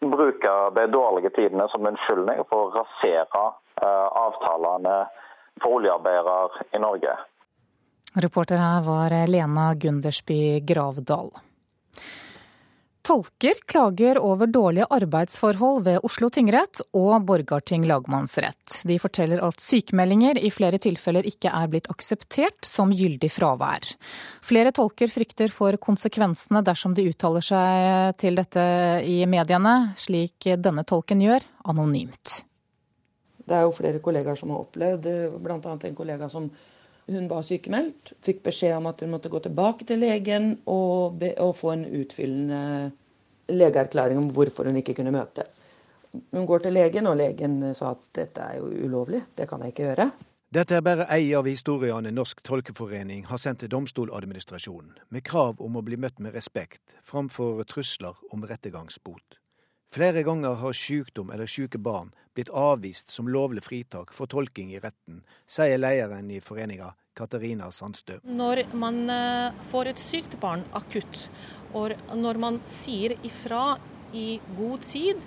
bruke 0.02 0.56
de 0.76 0.88
dårlige 0.92 1.32
tidene 1.38 1.70
som 1.72 1.86
unnskyldning 1.88 2.42
for 2.50 2.66
å 2.66 2.74
rasere 2.82 3.46
uh, 3.46 4.08
avtalene 4.26 4.98
for 5.62 5.78
oljearbeidere 5.80 6.66
i 6.76 6.82
Norge. 6.84 7.16
Reporter 8.26 8.60
her 8.60 8.84
var 8.84 9.16
Lena 9.28 9.74
Gundersby 9.76 10.60
Gravdal. 10.68 11.32
Tolker 13.06 13.54
klager 13.65 14.18
over 14.18 14.48
dårlige 14.48 14.86
arbeidsforhold 14.89 15.84
ved 15.86 16.00
Oslo 16.08 16.26
tingrett 16.34 16.80
og 16.98 17.28
Borgarting 17.28 17.84
lagmannsrett. 17.86 18.80
De 18.82 18.98
forteller 18.98 19.44
at 19.46 19.62
sykemeldinger 19.62 20.39
i 20.41 20.50
flere 20.50 20.80
tilfeller 20.82 21.28
ikke 21.30 21.52
er 21.54 21.70
blitt 21.70 21.86
akseptert 21.94 22.65
som 22.65 22.89
gyldig 22.89 23.30
fravær. 23.30 23.91
Flere 24.41 24.74
tolker 24.74 25.13
frykter 25.13 25.54
for 25.54 25.78
konsekvensene 25.78 26.63
dersom 26.65 26.98
de 26.98 27.06
uttaler 27.12 27.46
seg 27.46 28.18
til 28.18 28.41
dette 28.41 28.65
i 29.06 29.20
mediene, 29.30 29.94
slik 30.02 30.50
denne 30.58 30.82
tolken 30.89 31.22
gjør, 31.22 31.46
anonymt. 31.70 32.39
Det 33.46 33.54
er 33.54 33.68
jo 33.68 33.76
flere 33.78 34.02
kollegaer 34.02 34.41
som 34.41 34.50
har 34.50 34.65
opplevd, 34.65 35.12
bl.a. 35.46 35.60
en 35.62 36.00
kollega 36.02 36.34
som 36.34 36.50
hun 37.12 37.28
var 37.30 37.44
sykemeldt, 37.46 38.13
fikk 38.26 38.41
beskjed 38.46 38.78
om 38.78 38.89
at 38.89 39.02
hun 39.04 39.13
måtte 39.13 39.30
gå 39.30 39.39
tilbake 39.44 39.86
til 39.86 40.02
legen 40.02 40.56
og, 40.65 41.20
be, 41.22 41.34
og 41.41 41.54
få 41.58 41.76
en 41.76 41.86
utfyllende 42.02 42.91
legeerklæring 43.54 44.18
om 44.20 44.32
hvorfor 44.34 44.70
hun 44.70 44.82
ikke 44.82 44.96
kunne 44.98 45.13
møte. 45.13 45.46
Hun 46.32 46.48
går 46.48 46.65
til 46.65 46.74
legen, 46.74 47.08
og 47.08 47.18
legen 47.20 47.60
sa 47.76 47.91
at 47.94 48.08
dette 48.15 48.41
er 48.41 48.62
jo 48.62 48.72
ulovlig, 48.88 49.22
det 49.38 49.50
kan 49.50 49.62
jeg 49.62 49.76
ikke 49.76 49.89
gjøre. 49.89 50.10
Dette 50.56 50.78
er 50.78 50.84
bare 50.86 51.08
ei 51.12 51.34
av 51.36 51.48
historiene 51.50 52.13
Norsk 52.15 52.39
tolkeforening 52.46 53.26
har 53.28 53.41
sendt 53.41 53.60
til 53.63 53.72
Domstoladministrasjonen, 53.74 54.94
med 55.12 55.26
krav 55.28 55.60
om 55.60 55.76
å 55.76 55.84
bli 55.84 56.00
møtt 56.00 56.22
med 56.24 56.38
respekt, 56.38 56.96
framfor 57.04 57.65
trusler 57.68 58.15
om 58.32 58.46
rettergangsbot. 58.48 59.41
Flere 59.91 60.24
ganger 60.28 60.58
har 60.60 60.76
sykdom 60.76 61.32
eller 61.32 61.50
syke 61.50 61.80
barn 61.80 62.12
blitt 62.36 62.50
avvist 62.52 63.10
som 63.13 63.30
lovlig 63.32 63.63
fritak 63.63 64.12
for 64.13 64.28
tolking 64.28 64.74
i 64.74 64.82
retten, 64.84 65.21
sier 65.48 65.80
lederen 65.80 66.32
i 66.32 66.41
foreninga, 66.43 66.91
Katarina 67.15 67.69
Sandstø. 67.71 68.19
Når 68.28 68.65
man 68.76 69.06
eh, 69.10 69.62
får 69.71 69.93
et 69.93 70.02
sykt 70.02 70.36
barn 70.41 70.65
akutt, 70.76 71.30
og 71.76 71.95
når 72.15 72.39
man 72.43 72.60
sier 72.67 73.15
ifra 73.24 73.78
i 74.15 74.41
god 74.58 74.84
tid, 74.84 75.24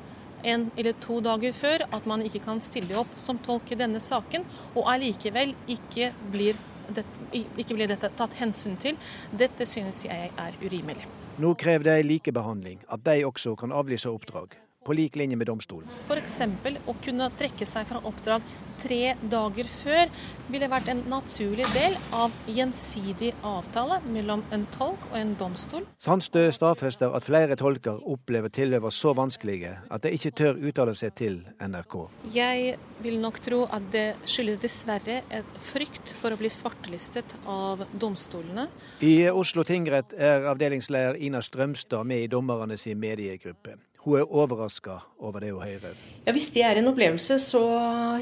en 0.46 0.68
eller 0.78 0.94
to 1.02 1.18
dager 1.24 1.54
før, 1.56 1.86
at 1.90 2.06
man 2.06 2.22
ikke 2.22 2.44
kan 2.44 2.60
stille 2.62 2.94
opp 3.00 3.16
som 3.18 3.40
tolk 3.42 3.72
i 3.72 3.78
denne 3.80 4.00
saken, 4.02 4.44
og 4.74 4.90
allikevel 4.92 5.54
ikke 5.66 6.12
blir, 6.32 6.60
dette, 6.88 7.32
ikke 7.34 7.74
blir 7.74 7.90
dette 7.90 8.12
tatt 8.20 8.36
hensyn 8.38 8.76
til, 8.80 9.00
dette 9.32 9.66
synes 9.66 10.04
jeg 10.06 10.30
er 10.36 10.60
urimelig. 10.62 11.08
Nå 11.38 11.52
krever 11.54 11.86
de 11.86 12.02
likebehandling, 12.02 12.80
at 12.90 13.04
de 13.06 13.22
også 13.26 13.54
kan 13.54 13.70
avlyse 13.72 14.10
oppdrag. 14.10 14.56
På 14.88 14.96
lik 14.96 15.20
linje 15.20 15.36
med 15.36 15.50
domstolen. 15.50 15.92
F.eks. 16.08 16.40
å 16.88 16.96
kunne 17.04 17.28
trekke 17.36 17.68
seg 17.68 17.88
fra 17.90 18.00
oppdrag 18.08 18.44
tre 18.78 19.14
dager 19.30 19.68
før 19.70 20.10
ville 20.48 20.68
vært 20.70 20.90
en 20.92 21.00
naturlig 21.10 21.66
del 21.74 21.96
av 22.14 22.34
gjensidig 22.46 23.32
avtale 23.46 23.98
mellom 24.08 24.44
en 24.54 24.64
tolk 24.76 25.08
og 25.10 25.16
en 25.18 25.34
domstol. 25.40 25.86
Sandstø 26.00 26.46
stadfester 26.54 27.14
at 27.14 27.26
flere 27.26 27.58
tolker 27.58 27.98
opplever 28.08 28.52
tilhøver 28.54 28.94
så 28.94 29.12
vanskelige 29.18 29.74
at 29.90 30.06
de 30.06 30.14
ikke 30.14 30.34
tør 30.40 30.62
uttale 30.70 30.94
seg 30.98 31.16
til 31.18 31.40
NRK. 31.60 31.98
Jeg 32.34 32.78
vil 33.02 33.18
nok 33.22 33.42
tro 33.44 33.64
at 33.74 33.90
det 33.92 34.06
skyldes 34.26 34.62
dessverre 34.62 35.20
et 35.34 35.58
frykt 35.68 36.14
for 36.22 36.34
å 36.34 36.40
bli 36.40 36.50
svartelistet 36.52 37.34
av 37.50 37.84
domstolene. 37.92 38.68
I 39.04 39.28
Oslo 39.30 39.66
tingrett 39.66 40.14
er 40.14 40.48
avdelingsleder 40.54 41.20
Ina 41.28 41.42
Strømstad 41.44 42.06
med 42.08 42.24
i 42.24 42.32
dommerne 42.32 42.78
sin 42.80 42.98
mediegruppe. 43.02 43.76
Hun 44.04 44.14
er 44.20 44.30
overraska 44.30 45.00
over 45.18 45.42
det 45.42 45.50
hun 45.50 45.64
hører. 45.64 45.96
Ja, 46.26 46.32
Hvis 46.32 46.50
det 46.54 46.62
er 46.62 46.78
en 46.78 46.90
opplevelse, 46.90 47.38
så 47.42 47.60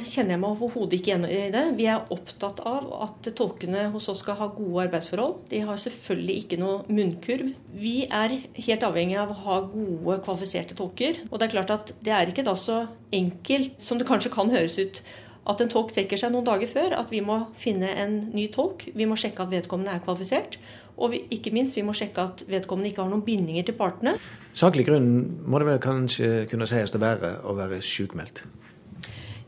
kjenner 0.06 0.36
jeg 0.36 0.40
meg 0.40 0.54
overhodet 0.54 0.96
ikke 0.96 1.10
igjen 1.12 1.26
i 1.28 1.50
det. 1.52 1.64
Vi 1.76 1.88
er 1.90 2.08
opptatt 2.14 2.62
av 2.66 2.88
at 3.06 3.28
tolkene 3.36 3.88
hos 3.92 4.08
oss 4.08 4.22
skal 4.24 4.38
ha 4.40 4.48
gode 4.56 4.86
arbeidsforhold. 4.86 5.44
De 5.50 5.60
har 5.68 5.82
selvfølgelig 5.82 6.38
ikke 6.42 6.60
noe 6.62 6.80
munnkurv. 6.88 7.52
Vi 7.76 7.96
er 8.06 8.38
helt 8.56 8.88
avhengig 8.88 9.20
av 9.20 9.34
å 9.34 9.38
ha 9.44 9.60
gode, 9.68 10.18
kvalifiserte 10.24 10.78
tolker. 10.78 11.20
Og 11.28 11.36
det 11.36 11.48
er 11.48 11.54
klart 11.58 11.74
at 11.76 11.94
det 12.00 12.16
er 12.16 12.32
ikke 12.32 12.46
da 12.46 12.56
så 12.56 12.84
enkelt 13.14 13.76
som 13.82 14.00
det 14.00 14.08
kanskje 14.08 14.32
kan 14.34 14.52
høres 14.54 14.80
ut 14.80 15.04
at 15.46 15.60
en 15.62 15.70
tolk 15.70 15.92
trekker 15.94 16.18
seg 16.18 16.32
noen 16.34 16.46
dager 16.46 16.70
før, 16.70 16.96
at 16.98 17.12
vi 17.12 17.20
må 17.22 17.38
finne 17.60 17.92
en 18.02 18.16
ny 18.34 18.48
tolk. 18.54 18.88
Vi 18.96 19.06
må 19.06 19.18
sjekke 19.18 19.44
at 19.44 19.52
vedkommende 19.52 19.94
er 19.94 20.02
kvalifisert. 20.02 20.58
Og 20.97 21.12
vi, 21.12 21.22
ikke 21.36 21.53
minst, 21.53 21.76
vi 21.76 21.84
må 21.84 21.92
sjekke 21.97 22.24
at 22.24 22.44
vedkommende 22.49 22.90
ikke 22.90 23.05
har 23.05 23.11
noen 23.12 23.24
bindinger 23.26 23.68
til 23.68 23.76
partene. 23.76 24.16
Saklig 24.57 24.86
grunn 24.88 25.11
må 25.44 25.61
det 25.61 25.68
vel 25.68 25.82
kanskje 25.84 26.47
kunne 26.51 26.68
sies 26.70 26.94
å 26.97 27.03
være 27.03 27.36
å 27.44 27.57
være 27.59 27.82
sykmeldt? 27.84 28.47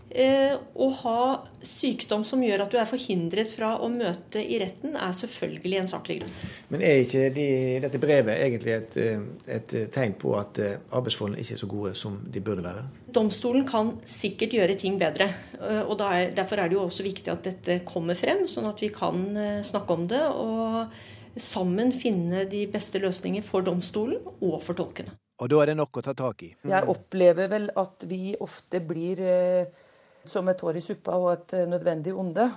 Eh, 0.09 0.55
å 0.57 0.87
ha 1.03 1.23
sykdom 1.61 2.23
som 2.25 2.41
gjør 2.41 2.63
at 2.65 2.73
du 2.73 2.79
er 2.81 2.87
forhindret 2.89 3.51
fra 3.53 3.75
å 3.85 3.91
møte 3.93 4.41
i 4.41 4.57
retten, 4.61 4.95
er 4.97 5.13
selvfølgelig 5.15 5.81
en 5.83 5.91
saklig 5.91 6.17
grunn. 6.23 6.39
Men 6.73 6.85
er 6.89 7.03
ikke 7.03 7.27
de, 7.37 7.45
dette 7.85 8.01
brevet 8.01 8.41
egentlig 8.47 8.73
et, 8.73 8.97
eh, 9.03 9.27
et, 9.59 9.75
tegn 9.93 10.17
på 10.19 10.33
at 10.39 10.63
eh, 10.65 10.79
arbeidsforholdene 10.89 11.45
ikke 11.45 11.59
er 11.59 11.61
så 11.61 11.69
gode 11.69 11.93
som 12.01 12.17
de 12.25 12.43
burde 12.45 12.65
være? 12.65 12.87
Domstolen 13.15 13.69
kan 13.69 13.93
sikkert 14.09 14.57
gjøre 14.57 14.79
ting 14.81 14.97
bedre. 15.01 15.29
Eh, 15.61 15.85
og 15.85 16.01
er, 16.09 16.33
Derfor 16.41 16.65
er 16.65 16.73
det 16.73 16.81
jo 16.81 16.87
også 16.87 17.05
viktig 17.05 17.35
at 17.35 17.45
dette 17.45 17.79
kommer 17.89 18.17
frem, 18.19 18.47
sånn 18.49 18.71
at 18.73 18.81
vi 18.81 18.89
kan 18.95 19.23
snakke 19.67 20.01
om 20.01 20.09
det. 20.09 20.25
og 20.25 20.99
sammen 21.37 21.93
finne 21.93 22.45
de 22.51 22.65
beste 22.71 23.01
løsninger 23.03 23.45
for 23.47 23.67
domstolen 23.67 24.23
og 24.41 24.61
for 24.65 24.79
tolkene. 24.79 25.15
Og 25.39 25.51
da 25.53 25.61
er 25.63 25.71
det 25.71 25.77
nok 25.79 26.01
å 26.01 26.03
ta 26.03 26.15
tak 26.19 26.43
i? 26.43 26.49
Jeg 26.67 26.89
opplever 26.91 27.51
vel 27.51 27.69
at 27.79 28.07
vi 28.11 28.33
ofte 28.43 28.81
blir 28.83 29.21
eh, 29.23 29.69
som 30.27 30.49
et 30.51 30.65
hår 30.65 30.81
i 30.81 30.83
suppa 30.83 31.15
og 31.19 31.31
et 31.37 31.55
eh, 31.61 31.69
nødvendig 31.71 32.15
onde. 32.19 32.49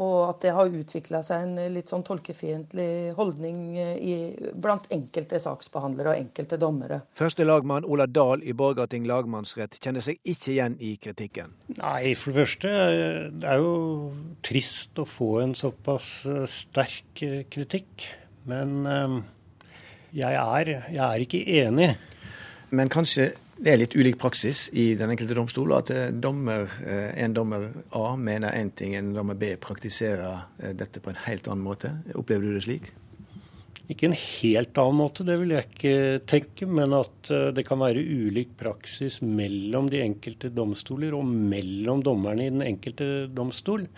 Og 0.00 0.30
at 0.30 0.40
det 0.44 0.54
har 0.56 0.70
utvikla 0.80 1.20
seg 1.26 1.44
en 1.44 1.58
eh, 1.60 1.70
litt 1.72 1.90
sånn 1.92 2.04
tolkefiendtlig 2.06 3.12
holdning 3.18 3.60
i, 3.78 4.14
blant 4.54 4.88
enkelte 4.94 5.40
saksbehandlere 5.42 6.14
og 6.14 6.22
enkelte 6.24 6.58
dommere. 6.60 7.02
Første 7.18 7.44
lagmann 7.44 7.84
Ola 7.84 8.06
Dahl 8.08 8.44
i 8.44 8.54
Borgarting 8.56 9.08
lagmannsrett 9.08 9.76
kjenner 9.80 10.04
seg 10.04 10.20
ikke 10.24 10.54
igjen 10.54 10.78
i 10.80 10.94
kritikken. 11.02 11.52
Nei, 11.76 12.14
for 12.18 12.32
det 12.32 12.46
første, 12.46 12.72
det 13.42 13.50
er 13.50 13.60
jo 13.60 13.74
trist 14.46 14.98
å 15.00 15.06
få 15.08 15.34
en 15.44 15.54
såpass 15.58 16.22
sterk 16.50 17.20
kritikk. 17.52 18.08
Men 18.48 18.88
jeg 20.16 20.34
er, 20.34 20.72
jeg 20.90 21.04
er 21.04 21.22
ikke 21.22 21.44
enig. 21.60 21.92
Men 22.74 22.90
kanskje 22.90 23.32
det 23.60 23.72
er 23.74 23.80
litt 23.82 23.94
ulik 23.96 24.16
praksis 24.20 24.68
i 24.72 24.94
den 24.96 25.12
enkelte 25.12 25.36
domstol, 25.36 25.74
at 25.76 25.90
eh, 25.92 26.08
dommer, 26.16 26.70
eh, 26.80 27.10
en 27.20 27.34
dommer 27.36 27.66
A 27.96 28.14
mener 28.16 28.56
én 28.56 28.70
ting, 28.72 28.94
en 28.96 29.12
dommer 29.12 29.36
B 29.36 29.52
praktiserer 29.60 30.46
eh, 30.62 30.72
dette 30.76 31.02
på 31.04 31.12
en 31.12 31.20
helt 31.26 31.48
annen 31.50 31.66
måte. 31.66 31.92
Opplever 32.16 32.48
du 32.48 32.56
det 32.56 32.64
slik? 32.64 32.88
Ikke 33.90 34.06
en 34.08 34.16
helt 34.16 34.80
annen 34.80 35.00
måte, 35.02 35.26
det 35.28 35.36
vil 35.42 35.52
jeg 35.52 35.66
ikke 35.66 35.94
tenke. 36.30 36.68
Men 36.70 36.94
at 36.94 37.32
det 37.56 37.64
kan 37.66 37.82
være 37.82 38.00
ulik 38.00 38.54
praksis 38.56 39.18
mellom 39.26 39.90
de 39.90 39.98
enkelte 40.04 40.52
domstoler 40.54 41.16
og 41.18 41.26
mellom 41.26 42.04
dommerne 42.06 42.46
i 42.46 42.52
den 42.54 42.62
enkelte 42.62 43.26
domstol. 43.34 43.88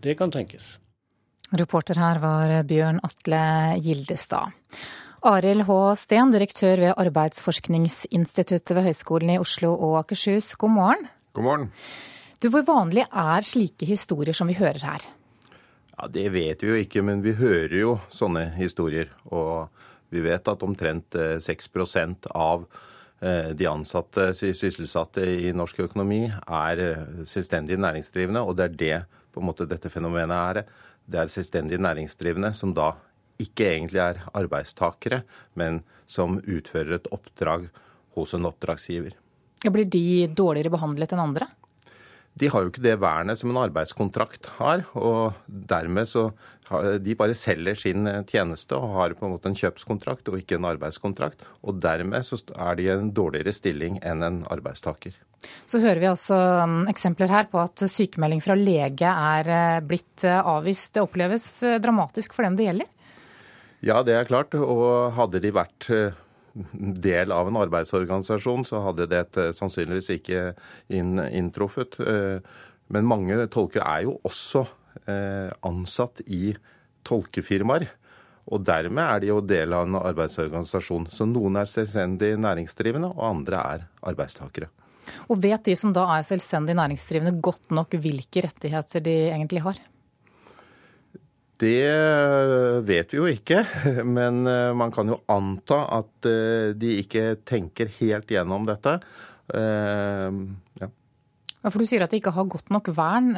Det 0.00 0.14
kan 0.16 0.30
tenkes. 0.32 0.76
Reporter 1.50 1.98
her 1.98 2.22
var 2.22 2.54
Bjørn 2.70 3.02
Atle 3.02 3.42
Gildestad. 3.82 4.54
Arild 5.20 5.66
H. 5.68 5.74
Steen, 6.00 6.30
direktør 6.32 6.80
ved 6.80 6.94
Arbeidsforskningsinstituttet 6.96 8.70
ved 8.72 8.86
Høgskolen 8.86 9.34
i 9.34 9.40
Oslo 9.40 9.74
og 9.74 9.98
Akershus, 9.98 10.54
god 10.56 10.72
morgen. 10.72 11.08
God 11.36 11.44
morgen. 11.44 11.66
Du, 12.40 12.48
Hvor 12.48 12.64
vanlig 12.64 13.04
er 13.04 13.44
slike 13.44 13.84
historier 13.84 14.32
som 14.32 14.48
vi 14.48 14.56
hører 14.56 14.80
her? 14.80 15.04
Ja, 15.92 16.08
Det 16.08 16.32
vet 16.32 16.62
vi 16.62 16.68
jo 16.68 16.74
ikke, 16.74 17.02
men 17.02 17.20
vi 17.20 17.34
hører 17.36 17.76
jo 17.76 17.98
sånne 18.08 18.46
historier. 18.56 19.12
Og 19.28 19.68
vi 20.08 20.24
vet 20.24 20.48
at 20.48 20.62
omtrent 20.62 21.12
6 21.12 21.68
eh, 21.76 22.14
av 22.32 22.64
eh, 23.20 23.52
de 23.52 23.68
ansatte 23.68 24.32
sysselsatte 24.32 25.20
i 25.20 25.52
norsk 25.52 25.84
økonomi 25.84 26.32
er 26.32 26.80
eh, 26.80 27.24
selvstendig 27.26 27.76
næringsdrivende, 27.76 28.40
og 28.40 28.56
det 28.56 28.64
er 28.64 28.76
det 28.80 29.04
på 29.34 29.40
en 29.40 29.52
måte 29.52 29.68
dette 29.68 29.92
fenomenet 29.92 30.32
er 30.32 30.64
det 31.10 31.20
er 31.20 31.32
selvstendig 31.32 31.78
næringsdrivende 31.82 32.54
som 32.54 32.72
da 32.74 32.94
ikke 33.42 33.68
egentlig 33.72 34.02
er 34.02 34.20
arbeidstakere, 34.36 35.22
men 35.58 35.82
som 36.10 36.38
utfører 36.40 36.98
et 36.98 37.10
oppdrag 37.14 37.68
hos 38.16 38.34
en 38.36 38.48
oppdragsgiver. 38.50 39.16
Blir 39.60 39.88
de 39.92 40.28
dårligere 40.32 40.72
behandlet 40.72 41.12
enn 41.14 41.22
andre? 41.22 41.50
De 42.38 42.48
har 42.48 42.62
jo 42.62 42.70
ikke 42.70 42.84
det 42.84 42.94
vernet 43.02 43.40
som 43.40 43.50
en 43.50 43.60
arbeidskontrakt 43.60 44.46
har. 44.60 44.84
og 44.94 45.34
dermed 45.46 46.08
så 46.08 46.30
De 47.02 47.16
bare 47.18 47.34
selger 47.34 47.74
sin 47.74 48.06
tjeneste 48.30 48.76
og 48.78 48.94
har 48.94 49.14
på 49.18 49.26
en 49.26 49.32
måte 49.34 49.50
en 49.50 49.58
kjøpskontrakt 49.58 50.28
og 50.30 50.38
ikke 50.38 50.60
en 50.60 50.68
arbeidskontrakt. 50.70 51.42
Og 51.66 51.80
dermed 51.82 52.22
så 52.24 52.38
er 52.54 52.78
de 52.78 52.86
i 52.86 52.92
en 52.94 53.10
dårligere 53.10 53.52
stilling 53.52 53.98
enn 54.06 54.22
en 54.22 54.44
arbeidstaker. 54.46 55.16
Så 55.66 55.80
hører 55.80 55.98
vi 56.02 56.08
um, 56.12 56.86
eksempler 56.90 57.32
her 57.32 57.48
på 57.50 57.58
at 57.62 57.82
sykemelding 57.88 58.42
fra 58.44 58.54
lege 58.58 59.10
er 59.10 59.48
eh, 59.50 59.82
blitt 59.82 60.24
eh, 60.28 60.38
avvist. 60.38 60.92
Det 60.94 61.02
oppleves 61.02 61.46
eh, 61.64 61.78
dramatisk 61.82 62.36
for 62.36 62.46
dem 62.46 62.58
det 62.58 62.68
gjelder? 62.68 62.90
Ja, 63.84 64.02
det 64.04 64.16
er 64.16 64.28
klart. 64.28 64.54
Og 64.54 65.12
hadde 65.16 65.40
de 65.42 65.52
vært 65.56 65.88
del 67.06 67.32
av 67.32 67.48
en 67.48 67.60
arbeidsorganisasjon, 67.60 68.66
så 68.68 68.82
hadde 68.84 69.06
det 69.10 69.46
sannsynligvis 69.56 70.10
ikke 70.16 70.50
inntruffet. 70.92 71.96
Men 72.90 73.08
mange 73.08 73.38
tolker 73.52 73.84
er 73.86 74.04
jo 74.08 74.18
også 74.26 74.66
ansatt 75.64 76.20
i 76.26 76.52
tolkefirmaer. 77.08 77.86
Og 78.50 78.64
dermed 78.66 79.04
er 79.04 79.22
de 79.22 79.30
jo 79.30 79.38
del 79.44 79.72
av 79.76 79.86
en 79.86 80.00
arbeidsorganisasjon. 80.00 81.06
Så 81.12 81.26
noen 81.28 81.60
er 81.60 81.70
selvstendig 81.70 82.32
næringsdrivende, 82.42 83.12
og 83.14 83.24
andre 83.28 83.62
er 83.76 83.86
arbeidstakere. 84.10 84.68
Og 85.30 85.38
vet 85.42 85.64
de 85.66 85.76
som 85.78 85.94
da 85.94 86.04
er 86.16 86.26
selvstendig 86.26 86.74
næringsdrivende 86.78 87.38
godt 87.42 87.70
nok 87.74 87.94
hvilke 88.02 88.44
rettigheter 88.44 89.02
de 89.06 89.16
egentlig 89.30 89.62
har? 89.64 89.78
Det 91.60 92.84
vet 92.88 93.12
vi 93.12 93.18
jo 93.18 93.26
ikke, 93.28 93.64
men 94.16 94.46
eh, 94.48 94.70
man 94.76 94.92
kan 94.94 95.10
jo 95.12 95.20
anta 95.30 95.82
at 95.98 96.28
eh, 96.30 96.70
de 96.78 96.94
ikke 97.02 97.34
tenker 97.48 97.92
helt 98.00 98.32
gjennom 98.32 98.64
dette. 98.68 98.96
Eh, 99.52 100.40
ja. 100.80 100.90
For 101.68 101.82
Du 101.82 101.84
sier 101.84 102.06
at 102.06 102.14
de 102.14 102.22
ikke 102.22 102.32
har 102.32 102.48
godt 102.48 102.72
nok 102.72 102.88
vern. 102.96 103.34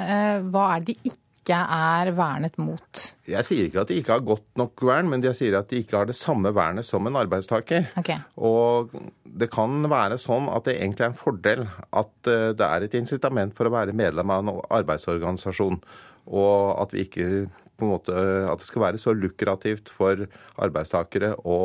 Hva 0.55 0.69
er 0.77 0.85
det 0.87 0.95
de 0.95 1.11
ikke 1.11 1.59
er 1.59 2.13
vernet 2.15 2.55
mot? 2.63 3.01
Jeg 3.27 3.43
sier 3.49 3.67
ikke 3.67 3.83
at 3.83 3.91
de 3.91 3.97
ikke 3.99 4.15
har 4.15 4.23
godt 4.23 4.47
nok 4.61 4.85
vern, 4.87 5.11
men 5.11 5.25
jeg 5.27 5.35
sier 5.35 5.57
at 5.59 5.73
de 5.73 5.81
ikke 5.83 5.99
har 5.99 6.07
det 6.07 6.15
samme 6.15 6.53
vernet 6.55 6.87
som 6.87 7.07
en 7.11 7.19
arbeidstaker. 7.19 7.89
Okay. 7.99 8.23
Og 8.39 8.95
det 9.27 9.49
kan 9.53 9.83
være 9.91 10.21
sånn 10.21 10.47
at 10.53 10.69
det 10.69 10.77
egentlig 10.79 11.07
er 11.07 11.11
en 11.13 11.19
fordel 11.19 11.65
at 11.67 12.31
eh, 12.31 12.53
det 12.57 12.69
er 12.69 12.87
et 12.87 12.97
incitament 12.99 13.57
for 13.57 13.69
å 13.69 13.75
være 13.75 13.97
medlem 13.97 14.33
av 14.33 14.45
en 14.45 14.63
arbeidsorganisasjon, 14.79 15.81
og 16.31 16.57
at 16.83 16.95
vi 16.95 17.07
ikke 17.07 17.27
på 17.83 17.89
en 17.89 17.97
måte, 17.97 18.15
at 18.47 18.63
det 18.63 18.69
skal 18.69 18.87
være 18.87 19.03
så 19.03 19.17
lukrativt 19.17 19.91
for 19.93 20.25
arbeidstakere 20.63 21.35
å 21.43 21.59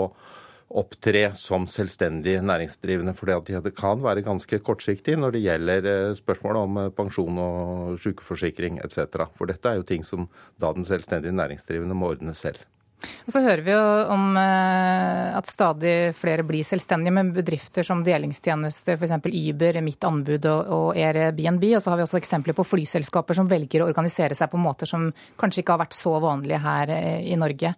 opptre 0.68 1.30
som 1.40 1.68
selvstendig 1.70 2.38
næringsdrivende. 2.44 3.14
For 3.16 3.30
det 3.32 3.76
kan 3.78 4.02
være 4.04 4.26
ganske 4.26 4.60
kortsiktig 4.60 5.16
når 5.20 5.36
det 5.36 5.44
gjelder 5.46 5.92
eh, 5.92 6.16
spørsmål 6.18 6.64
om 6.64 6.82
eh, 6.82 6.90
pensjon 6.96 7.40
og 7.40 8.02
sykeforsikring 8.04 8.82
etc. 8.84 9.30
For 9.38 9.48
dette 9.48 9.72
er 9.72 9.80
jo 9.80 9.88
ting 9.88 10.04
som 10.04 10.28
da 10.60 10.74
den 10.76 10.88
selvstendige 10.88 11.36
næringsdrivende 11.36 11.96
må 11.96 12.12
ordne 12.12 12.36
selv. 12.36 12.60
Og 12.98 13.30
så 13.30 13.42
hører 13.46 13.62
vi 13.62 13.74
jo 13.76 13.82
om 14.14 14.38
eh, 14.42 15.36
at 15.38 15.50
stadig 15.50 16.16
flere 16.18 16.46
blir 16.48 16.66
selvstendige 16.66 17.14
med 17.14 17.30
bedrifter 17.36 17.86
som 17.86 18.02
delingstjeneste, 18.06 18.98
f.eks. 18.98 19.16
Uber, 19.22 19.80
Mitt 19.86 20.08
anbud 20.08 20.48
og 20.50 20.98
Airbnb. 20.98 21.68
Og 21.78 21.84
så 21.84 21.94
har 21.94 22.02
vi 22.02 22.08
også 22.08 22.20
eksempler 22.22 22.58
på 22.58 22.66
flyselskaper 22.66 23.38
som 23.38 23.50
velger 23.52 23.86
å 23.86 23.90
organisere 23.92 24.38
seg 24.38 24.50
på 24.52 24.62
måter 24.62 24.90
som 24.90 25.12
kanskje 25.40 25.64
ikke 25.64 25.78
har 25.78 25.86
vært 25.86 25.98
så 25.98 26.18
vanlige 26.24 26.64
her 26.64 26.94
i 27.22 27.38
Norge. 27.40 27.76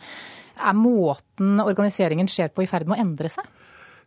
Er 0.60 0.76
måten 0.76 1.60
organiseringen 1.64 2.32
skjer 2.32 2.52
på 2.54 2.64
i 2.64 2.70
ferd 2.70 2.88
med 2.88 2.98
å 2.98 3.04
endre 3.04 3.32
seg? 3.32 3.48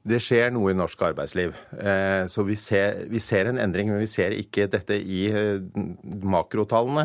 Det 0.03 0.19
skjer 0.19 0.49
noe 0.51 0.73
i 0.73 0.75
norsk 0.75 0.99
arbeidsliv. 1.07 1.55
Eh, 1.79 2.25
så 2.27 2.43
vi 2.43 2.57
ser, 2.59 3.05
vi 3.11 3.21
ser, 3.23 3.47
en 3.47 3.59
endring, 3.63 3.87
men 3.93 4.01
vi 4.03 4.09
ser 4.11 4.35
ikke 4.35 4.65
dette 4.71 4.97
i 4.99 5.21
eh, 5.31 5.63
makrotallene. 6.27 7.05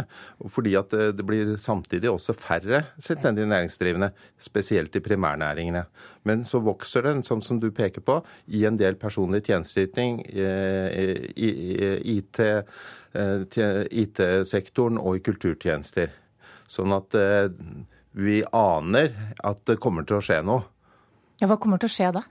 Fordi 0.50 0.74
at 0.80 0.95
eh, 0.98 1.12
det 1.14 1.26
blir 1.28 1.52
samtidig 1.62 2.10
også 2.10 2.34
færre 2.34 2.80
selvstendig 2.98 3.45
næringsdrivende, 3.52 4.10
spesielt 4.41 4.98
i 4.98 5.02
primærnæringene. 5.06 5.84
Men 6.26 6.41
så 6.48 6.58
vokser 6.66 7.06
den, 7.06 7.22
som, 7.24 7.43
som 7.45 7.60
du 7.62 7.70
peker 7.70 8.02
på, 8.02 8.18
i 8.50 8.64
en 8.66 8.80
del 8.82 8.98
personlig 8.98 9.43
tjenesteyting, 9.45 10.24
IT-sektoren 14.02 14.98
og 14.98 15.20
i 15.20 15.22
kulturtjenester. 15.28 16.18
Sånn 16.68 16.98
at 16.98 17.14
vi 18.18 18.41
aner 18.58 19.14
at 19.45 19.62
det 19.70 19.78
kommer 19.84 20.08
til 20.08 20.18
å 20.18 20.26
skje 20.26 20.41
noe. 20.50 20.66
Ja, 21.38 21.45
Hva 21.45 21.60
kommer 21.62 21.78
til 21.78 21.91
å 21.91 21.93
skje 21.93 22.10
da? 22.18 22.26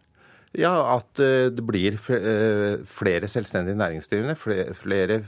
Ja, 0.57 0.73
At 0.97 1.21
eh, 1.21 1.51
det 1.53 1.65
blir 1.69 1.99
eh, 2.17 2.81
flere 2.89 3.29
selvstendige 3.29 3.77
næringsdrivende, 3.77 4.37
flere 4.37 5.21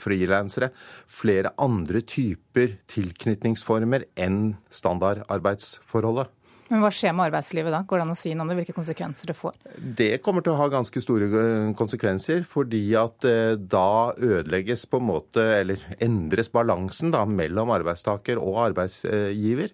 frilansere, 0.00 0.70
flere 1.08 1.54
andre 1.60 2.02
typer 2.04 2.76
tilknytningsformer 2.92 4.04
enn 4.20 4.56
standardarbeidsforholdet. 4.68 6.28
Men 6.68 6.80
Hva 6.80 6.90
skjer 6.96 7.12
med 7.12 7.28
arbeidslivet 7.28 7.72
da? 7.72 7.82
Går 7.84 8.00
det 8.00 8.04
an 8.06 8.12
å 8.14 8.16
si 8.16 8.32
noe 8.32 8.44
om 8.44 8.50
det? 8.50 8.56
Hvilke 8.58 8.76
konsekvenser 8.76 9.28
det 9.28 9.36
får? 9.36 9.56
Det 10.00 10.10
kommer 10.24 10.44
til 10.44 10.54
å 10.54 10.60
ha 10.60 10.68
ganske 10.72 11.02
store 11.04 11.28
eh, 11.32 11.72
konsekvenser, 11.80 12.44
fordi 12.48 12.84
at 13.00 13.24
da 13.24 14.12
ødelegges 14.16 14.84
på 14.90 15.00
en 15.00 15.08
måte, 15.08 15.44
eller 15.62 15.80
endres 16.04 16.52
balansen 16.52 17.12
da, 17.14 17.24
mellom 17.24 17.72
arbeidstaker 17.72 18.40
og 18.40 18.60
arbeidsgiver. 18.68 19.72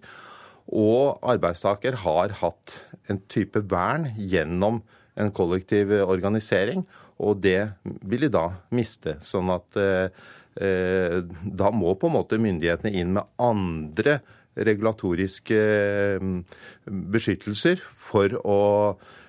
Og 0.71 1.19
arbeidstaker 1.27 1.99
har 2.05 2.39
hatt 2.39 2.75
en 3.11 3.19
type 3.31 3.59
vern 3.71 4.11
gjennom 4.15 4.79
en 5.19 5.31
kollektiv 5.35 5.91
organisering, 6.05 6.85
og 7.21 7.41
det 7.43 7.73
vil 7.83 8.25
de 8.25 8.31
da 8.33 8.47
miste. 8.75 9.17
Sånn 9.25 9.51
at 9.53 9.79
eh, 9.79 10.11
eh, 10.61 11.17
da 11.43 11.71
må 11.75 11.95
på 11.99 12.09
en 12.09 12.17
måte 12.17 12.39
myndighetene 12.41 12.93
inn 13.01 13.15
med 13.17 13.27
andre 13.41 14.19
regulatoriske 14.55 15.57
eh, 15.57 16.29
beskyttelser 16.85 17.81
for 17.81 18.35
å, 18.41 18.61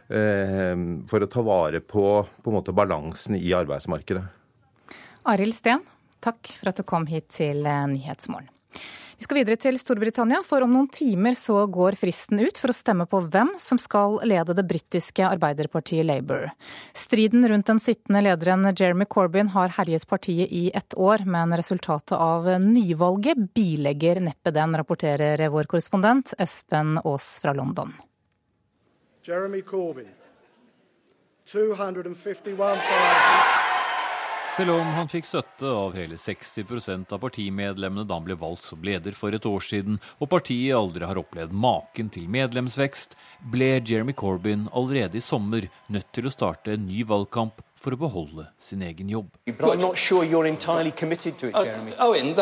eh, 0.09 0.75
for 1.11 1.25
å 1.25 1.31
ta 1.31 1.45
vare 1.47 1.83
på, 1.85 2.07
på 2.43 2.55
måte, 2.55 2.75
balansen 2.75 3.39
i 3.39 3.53
arbeidsmarkedet. 3.57 4.25
Arild 5.31 5.55
Steen, 5.55 5.85
takk 6.25 6.57
for 6.59 6.73
at 6.73 6.81
du 6.81 6.87
kom 6.89 7.07
hit 7.11 7.31
til 7.35 7.67
eh, 7.69 7.87
Nyhetsmorgen. 7.93 8.51
Vi 9.23 9.27
skal 9.29 9.39
videre 9.39 9.55
til 9.63 9.77
Storbritannia, 9.79 10.41
for 10.43 10.65
om 10.65 10.73
noen 10.75 10.89
timer 10.91 11.37
så 11.39 11.61
går 11.71 11.95
fristen 11.95 12.41
ut 12.43 12.59
for 12.59 12.73
å 12.73 12.75
stemme 12.75 13.05
på 13.07 13.21
hvem 13.31 13.53
som 13.55 13.79
skal 13.79 14.17
lede 14.27 14.57
det 14.59 14.65
britiske 14.67 15.23
arbeiderpartiet 15.23 16.03
Labour. 16.09 16.49
Striden 16.91 17.47
rundt 17.47 17.71
den 17.71 17.79
sittende 17.79 18.25
lederen 18.27 18.67
Jeremy 18.73 19.07
Corbyn 19.07 19.53
har 19.55 19.77
herjet 19.79 20.09
partiet 20.11 20.51
i 20.51 20.65
ett 20.75 20.99
år, 20.99 21.23
men 21.23 21.55
resultatet 21.55 22.17
av 22.19 22.51
nyvalget 22.67 23.47
bilegger 23.55 24.25
neppe 24.27 24.51
den, 24.59 24.75
rapporterer 24.83 25.47
vår 25.55 25.71
korrespondent 25.71 26.35
Espen 26.43 26.99
Aas 27.05 27.37
fra 27.39 27.55
London. 27.55 27.95
Jeremy 29.23 29.63
Corbyn, 29.63 30.11
251 31.47 32.57
000 32.59 33.62
selv 34.57 34.75
om 34.75 34.89
han 34.97 35.09
fikk 35.09 35.25
støtte 35.25 35.65
av 35.65 35.95
hele 35.97 36.19
60% 36.21 37.13
av 37.15 37.21
partimedlemmene 37.23 38.05
da 38.05 38.19
han 38.19 38.27
ble 38.27 38.37
valgt 38.37 38.67
som 38.69 38.83
leder 38.85 39.17
for 39.17 39.33
et 39.33 39.47
år 39.49 39.65
siden, 39.65 39.97
og 40.21 40.29
partiet 40.33 40.77
aldri 40.77 41.09
har 41.09 41.21
opplevd 41.21 41.55
maken 41.57 42.11
til 42.13 42.29
medlemsvekst, 42.33 43.17
ble 43.53 43.71
Jeremy 43.81 44.13
Corbyn 44.13 44.69
allerede 44.77 45.17
i 45.17 45.25
sommer 45.25 45.69
nødt 45.93 46.11
til 46.13 46.29
å 46.29 46.35
starte 46.35 46.77
en 46.77 46.85
ny 46.89 47.01
valgkamp 47.09 47.65
for 47.83 47.97
å 47.97 48.01
beholde 48.05 48.47
sin 48.63 48.85
egen 48.87 49.09
jobb. 49.11 49.33
Sure 49.97 50.27
Owen, 51.99 52.35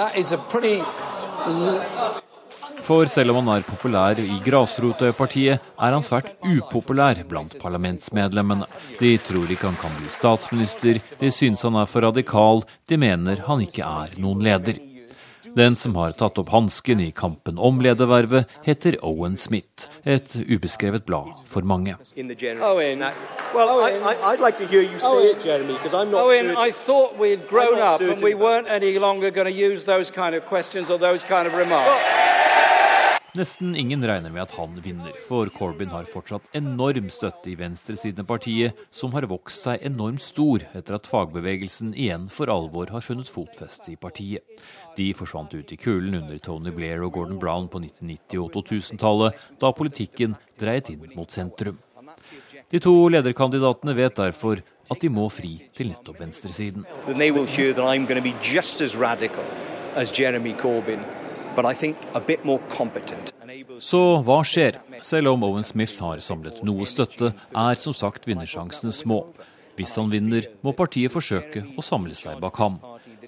for 2.86 3.06
selv 3.10 3.34
om 3.34 3.40
han 3.40 3.60
er 3.60 3.66
populær 3.66 4.18
i 4.22 4.40
grasrotpartiet, 4.44 5.60
er 5.60 5.96
han 5.96 6.04
svært 6.04 6.34
upopulær 6.44 7.22
blant 7.28 7.56
parlamentsmedlemmene. 7.62 8.68
De 9.00 9.14
tror 9.22 9.50
ikke 9.50 9.70
han 9.70 9.80
kan 9.80 9.96
bli 9.98 10.12
statsminister, 10.12 11.00
de 11.20 11.32
syns 11.34 11.64
han 11.66 11.78
er 11.80 11.90
for 11.90 12.06
radikal, 12.08 12.64
de 12.88 13.00
mener 13.00 13.44
han 13.48 13.66
ikke 13.66 13.86
er 13.86 14.16
noen 14.20 14.44
leder. 14.46 14.80
Den 15.56 15.74
som 15.74 15.96
har 15.98 16.12
tatt 16.14 16.38
opp 16.38 16.50
hansken 16.52 17.00
i 17.02 17.08
kampen 17.10 17.58
om 17.58 17.80
ledervervet, 17.82 18.46
heter 18.62 18.98
Owen 19.02 19.36
Smith, 19.36 19.88
et 20.04 20.36
ubeskrevet 20.46 21.06
blad 21.06 21.32
for 21.50 21.66
mange. 21.66 21.96
Owen, 22.62 23.02
well, 23.54 23.80
I, 23.82 24.14
I'd 24.30 24.40
like 24.40 24.58
to 24.58 24.66
hear 24.66 24.82
you 24.82 24.98
say 24.98 25.32
it, 25.32 25.42
Jeremy, 25.42 25.74
because 25.74 25.92
I'm 25.92 26.10
not 26.10 26.22
Owen, 26.22 26.56
I 26.56 26.70
thought 26.70 27.18
we'd 27.18 27.48
grown 27.48 27.80
up 27.80 28.00
and 28.00 28.22
we 28.22 28.34
weren't 28.34 28.68
any 28.68 28.98
longer 28.98 29.30
going 29.30 29.46
to 29.46 29.52
use 29.52 29.84
those 29.84 30.10
kind 30.10 30.36
of 30.36 30.46
questions 30.46 30.88
or 30.88 30.98
those 30.98 31.24
kind 31.24 31.48
of 31.48 31.54
remarks. 31.54 32.39
Nesten 33.38 33.76
ingen 33.76 34.02
regner 34.02 34.32
med 34.34 34.42
at 34.42 34.52
han 34.56 34.72
vinner, 34.82 35.14
for 35.22 35.46
Corbyn 35.54 35.92
har 35.94 36.08
fortsatt 36.10 36.48
enorm 36.58 37.06
støtte 37.14 37.52
i 37.52 37.54
venstresiden 37.54 38.24
av 38.24 38.26
partiet, 38.32 38.80
som 38.90 39.12
har 39.14 39.28
vokst 39.30 39.68
seg 39.68 39.84
enormt 39.86 40.24
stor 40.24 40.64
etter 40.74 40.96
at 40.96 41.06
fagbevegelsen 41.06 41.92
igjen 41.94 42.26
for 42.32 42.50
alvor 42.50 42.90
har 42.90 43.04
funnet 43.06 43.30
fotfeste 43.30 43.92
i 43.92 43.98
partiet. 44.00 44.42
De 44.96 45.12
forsvant 45.14 45.54
ut 45.54 45.70
i 45.70 45.78
kulen 45.78 46.18
under 46.18 46.42
Tony 46.42 46.74
Blair 46.74 47.04
og 47.06 47.14
Gordon 47.14 47.38
Brown 47.38 47.70
på 47.70 47.78
1990- 47.84 48.42
og 48.42 48.50
2000-tallet, 48.58 49.38
da 49.62 49.70
politikken 49.78 50.34
dreiet 50.58 50.90
inn 50.90 51.06
mot 51.14 51.30
sentrum. 51.30 51.78
De 52.70 52.82
to 52.82 52.96
lederkandidatene 53.14 53.94
vet 53.94 54.18
derfor 54.18 54.58
at 54.90 54.98
de 54.98 55.08
må 55.12 55.28
fri 55.30 55.54
til 55.76 55.94
nettopp 55.94 56.18
venstresiden. 56.24 56.82
Jeremy 60.18 60.52
Corbyn 60.58 61.02
så 63.80 64.00
hva 64.26 64.40
skjer? 64.46 64.78
Selv 65.04 65.32
om 65.32 65.44
Owen 65.46 65.64
Smith 65.66 66.02
har 66.04 66.20
samlet 66.24 66.60
noe 66.66 66.86
støtte, 66.88 67.32
er 67.56 67.80
som 67.80 67.96
sagt 67.96 68.28
vinnersjansene 68.28 68.92
små. 68.94 69.22
Hvis 69.78 69.96
han 69.96 70.10
vinner, 70.12 70.44
må 70.60 70.74
partiet 70.76 71.12
forsøke 71.14 71.62
å 71.78 71.84
samle 71.84 72.16
seg 72.18 72.40
bak 72.42 72.58
ham. 72.60 72.76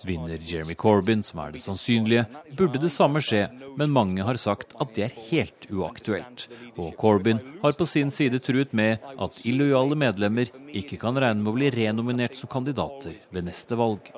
Vinner 0.05 0.41
Jeremy 0.41 0.75
Corbyn, 0.79 1.23
som 1.25 1.41
er 1.45 1.55
det 1.55 1.63
sannsynlige, 1.65 2.27
burde 2.59 2.81
det 2.83 2.91
samme 2.93 3.23
skje, 3.25 3.47
men 3.79 3.93
mange 3.95 4.25
har 4.27 4.39
sagt 4.41 4.75
at 4.83 4.93
det 4.97 5.07
er 5.07 5.19
helt 5.31 5.69
uaktuelt. 5.73 6.49
Og 6.77 6.93
Corbyn 7.01 7.41
har 7.63 7.77
på 7.79 7.87
sin 7.89 8.13
side 8.13 8.41
truet 8.45 8.75
med 8.77 9.01
at 9.01 9.41
illojale 9.49 9.97
medlemmer 9.99 10.51
ikke 10.73 11.01
kan 11.01 11.17
regne 11.17 11.41
med 11.41 11.53
å 11.53 11.57
bli 11.57 11.73
renominert 11.73 12.37
som 12.37 12.51
kandidater 12.53 13.17
ved 13.33 13.49
neste 13.49 13.79
valg. 13.79 14.13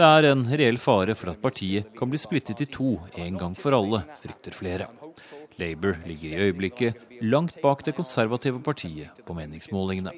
Det 0.00 0.06
er 0.08 0.30
en 0.30 0.46
reell 0.48 0.78
fare 0.80 1.12
for 1.12 1.28
at 1.28 1.42
partiet 1.44 1.90
kan 1.98 2.08
bli 2.08 2.16
splittet 2.16 2.62
i 2.64 2.66
to 2.72 2.94
en 3.20 3.34
gang 3.36 3.52
for 3.52 3.76
alle, 3.76 3.98
frykter 4.22 4.54
flere. 4.56 4.86
Labour 5.60 5.98
ligger 6.08 6.30
i 6.30 6.46
øyeblikket 6.46 7.20
langt 7.20 7.58
bak 7.60 7.84
det 7.84 7.92
konservative 7.98 8.62
partiet 8.64 9.20
på 9.28 9.36
meningsmålingene. 9.36 10.14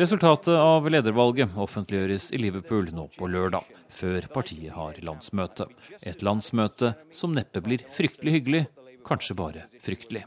Resultatet 0.00 0.58
av 0.58 0.90
ledervalget 0.90 1.54
offentliggjøres 1.62 2.32
i 2.34 2.42
Liverpool 2.42 2.90
nå 2.90 3.06
på 3.14 3.30
lørdag, 3.30 3.70
før 3.86 4.26
partiet 4.34 4.74
har 4.74 4.98
landsmøte. 5.06 5.70
Et 6.02 6.26
landsmøte 6.26 6.96
som 7.14 7.38
neppe 7.38 7.62
blir 7.62 7.86
fryktelig 7.94 8.38
hyggelig, 8.40 8.66
kanskje 9.06 9.38
bare 9.38 9.66
fryktelig. 9.78 10.26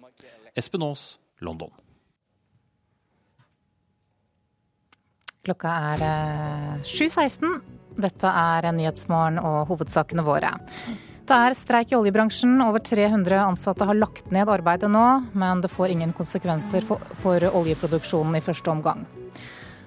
Espen 0.56 0.88
Aas, 0.88 1.18
London. 1.43 1.76
Klokka 5.43 5.80
er 5.91 6.12
7.16. 6.88 7.74
Dette 7.96 8.28
er 8.28 8.68
Nyhetsmorgen 8.76 9.39
og 9.39 9.70
hovedsakene 9.72 10.26
våre. 10.26 10.52
Det 11.26 11.34
er 11.34 11.56
streik 11.58 11.93
i 11.93 11.98
oljebransjen. 11.98 12.60
Over 12.62 12.84
300 12.86 13.39
ansatte 13.48 13.88
har 13.88 13.98
lagt 13.98 14.28
ned 14.36 14.50
arbeidet 14.52 14.91
nå, 14.91 15.06
men 15.34 15.64
det 15.64 15.72
får 15.74 15.96
ingen 15.96 16.12
konsekvenser 16.14 16.86
for, 16.86 17.02
for 17.24 17.41
oljeproduksjonen 17.50 18.38
i 18.38 18.43
første 18.46 18.70
omgang. 18.70 19.06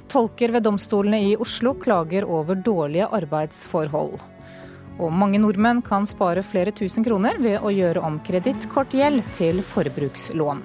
Tolker 0.09 0.55
ved 0.57 0.65
domstolene 0.65 1.21
i 1.29 1.37
Oslo 1.37 1.75
klager 1.79 2.25
over 2.25 2.57
dårlige 2.57 3.07
arbeidsforhold. 3.21 4.17
Og 4.99 5.15
mange 5.15 5.39
nordmenn 5.39 5.85
kan 5.85 6.09
spare 6.11 6.43
flere 6.43 6.73
tusen 6.75 7.07
kroner 7.07 7.39
ved 7.39 7.61
å 7.63 7.71
gjøre 7.71 8.03
om 8.03 8.19
kredittkortgjeld 8.27 9.29
til 9.37 9.63
forbrukslån. 9.63 10.65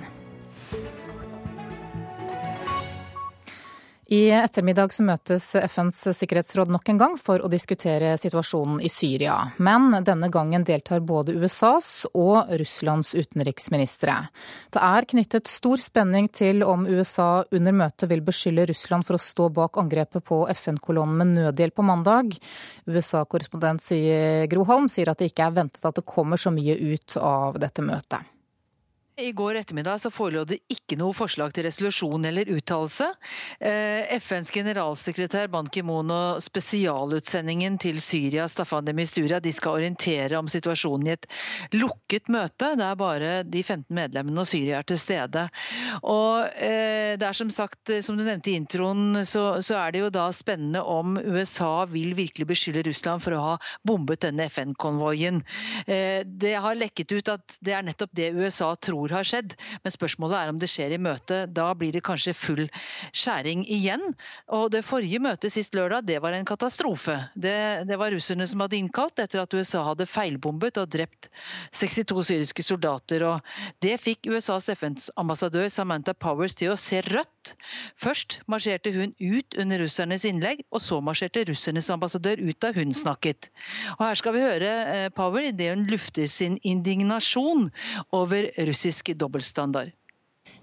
I 4.14 4.30
ettermiddag 4.30 4.92
så 4.94 5.02
møtes 5.08 5.46
FNs 5.58 5.98
sikkerhetsråd 6.20 6.70
nok 6.70 6.90
en 6.92 7.00
gang 7.02 7.14
for 7.18 7.42
å 7.42 7.50
diskutere 7.50 8.12
situasjonen 8.22 8.82
i 8.86 8.90
Syria. 8.92 9.40
Men 9.58 9.88
denne 10.06 10.28
gangen 10.30 10.66
deltar 10.68 11.02
både 11.02 11.34
USAs 11.34 11.88
og 12.12 12.52
Russlands 12.62 13.16
utenriksministre. 13.18 14.20
Det 14.76 14.84
er 14.86 15.08
knyttet 15.10 15.50
stor 15.50 15.82
spenning 15.82 16.28
til 16.30 16.62
om 16.68 16.86
USA 16.86 17.46
under 17.50 17.74
møtet 17.80 18.12
vil 18.12 18.22
beskylde 18.28 18.68
Russland 18.70 19.08
for 19.08 19.18
å 19.18 19.24
stå 19.24 19.50
bak 19.56 19.82
angrepet 19.82 20.28
på 20.30 20.44
FN-kolonnen 20.60 21.18
med 21.24 21.34
nødhjelp 21.40 21.80
på 21.80 21.88
mandag. 21.88 22.38
USA-korrespondent 22.86 23.90
Gro 24.52 24.68
Holm 24.70 24.92
sier 24.94 25.10
at 25.10 25.24
det 25.24 25.32
ikke 25.32 25.50
er 25.50 25.58
ventet 25.58 25.90
at 25.90 25.98
det 25.98 26.06
kommer 26.06 26.38
så 26.38 26.54
mye 26.54 26.78
ut 26.78 27.18
av 27.18 27.58
dette 27.66 27.82
møtet. 27.82 28.33
I 29.16 29.32
går 29.32 29.56
ettermiddag 29.56 30.00
så 30.02 30.10
forelå 30.12 30.42
det 30.50 30.58
ikke 30.74 30.96
noe 30.98 31.14
forslag 31.14 31.52
til 31.54 31.68
resolusjon 31.68 32.24
eller 32.26 32.50
uttalelse. 32.50 33.06
Eh, 33.62 34.10
FNs 34.18 34.50
generalsekretær 34.50 35.52
Ban 35.54 35.68
Ki-moon 35.70 36.10
og 36.10 36.40
spesialutsendingen 36.42 37.78
til 37.78 38.00
Syria, 38.02 38.48
Staffan 38.50 38.88
de 38.88 38.96
Mistura, 38.98 39.38
de 39.38 39.54
skal 39.54 39.78
orientere 39.78 40.40
om 40.40 40.50
situasjonen 40.50 41.12
i 41.12 41.14
et 41.14 41.28
lukket 41.78 42.32
møte 42.34 42.72
der 42.80 42.96
bare 42.98 43.36
de 43.46 43.62
15 43.62 43.86
medlemmene 43.94 44.42
og 44.42 44.50
Syria 44.50 44.80
er 44.80 44.90
til 44.90 44.98
stede. 44.98 45.46
Og 46.02 46.50
eh, 46.58 47.14
det 47.22 47.30
er 47.30 47.38
som 47.38 47.54
sagt, 47.54 47.94
som 48.02 48.18
du 48.18 48.26
nevnte 48.26 48.50
i 48.50 48.58
introen, 48.58 49.22
så, 49.30 49.62
så 49.62 49.78
er 49.84 49.94
det 49.94 50.04
jo 50.08 50.12
da 50.18 50.26
spennende 50.34 50.82
om 50.82 51.20
USA 51.22 51.86
vil 51.86 52.18
virkelig 52.18 52.50
beskylde 52.50 52.88
Russland 52.90 53.22
for 53.22 53.38
å 53.38 53.46
ha 53.46 53.54
bombet 53.86 54.26
denne 54.26 54.50
FN-konvoien. 54.50 55.44
Eh, 55.86 56.26
det 56.26 56.58
har 56.58 56.82
lekket 56.82 57.14
ut 57.14 57.34
at 57.38 57.58
det 57.62 57.78
er 57.78 57.86
nettopp 57.86 58.18
det 58.18 58.34
USA 58.34 58.74
tror 58.74 59.03
tror 59.04 59.18
har 59.18 59.28
skjedd. 59.28 59.56
Men 59.84 59.94
spørsmålet 59.94 60.38
er 60.40 60.52
om 60.52 60.60
det 60.60 60.70
skjer 60.72 60.96
i 60.96 61.02
møtet. 61.02 61.52
Da 61.56 61.72
blir 61.78 61.94
det 61.94 62.04
kanskje 62.06 62.36
full 62.36 62.64
skjæring 63.12 63.66
igjen. 63.68 64.14
Og 64.54 64.70
det 64.74 64.86
forrige 64.88 65.22
møtet 65.24 65.54
sist 65.54 65.76
lørdag, 65.76 66.06
det 66.08 66.22
var 66.24 66.34
en 66.34 66.48
katastrofe. 66.48 67.18
Det, 67.36 67.86
det 67.90 68.00
var 68.00 68.14
russerne 68.14 68.48
som 68.48 68.64
hadde 68.64 68.80
innkalt 68.80 69.20
etter 69.20 69.44
at 69.44 69.54
USA 69.54 69.84
hadde 69.90 70.08
feilbombet 70.10 70.80
og 70.82 70.92
drept 70.94 71.30
62 71.76 72.24
syriske 72.30 72.64
soldater. 72.64 73.26
Og 73.28 73.84
det 73.84 74.00
fikk 74.02 74.30
USAs 74.32 74.72
FN-ambassadør 74.78 75.70
Samantha 75.74 76.16
Powers 76.16 76.56
til 76.56 76.74
å 76.74 76.80
se 76.80 77.04
rødt. 77.10 77.54
Først 78.00 78.40
marsjerte 78.48 78.94
hun 78.96 79.12
ut 79.20 79.58
under 79.60 79.84
russernes 79.84 80.24
innlegg, 80.28 80.64
og 80.72 80.80
så 80.84 81.02
marsjerte 81.04 81.44
russernes 81.50 81.92
ambassadør 81.92 82.40
ut 82.40 82.60
da 82.64 82.72
hun 82.76 82.94
snakket. 82.96 83.50
Og 83.98 84.06
Her 84.08 84.20
skal 84.20 84.36
vi 84.38 84.46
høre 84.46 84.72
Powell 85.18 85.34
Power 85.34 85.48
idet 85.50 85.72
hun 85.74 85.88
lufter 85.90 86.28
sin 86.30 86.60
indignasjon 86.62 87.72
over 88.14 88.46
russisk 88.68 88.93
dobbeltstandard. 89.02 89.94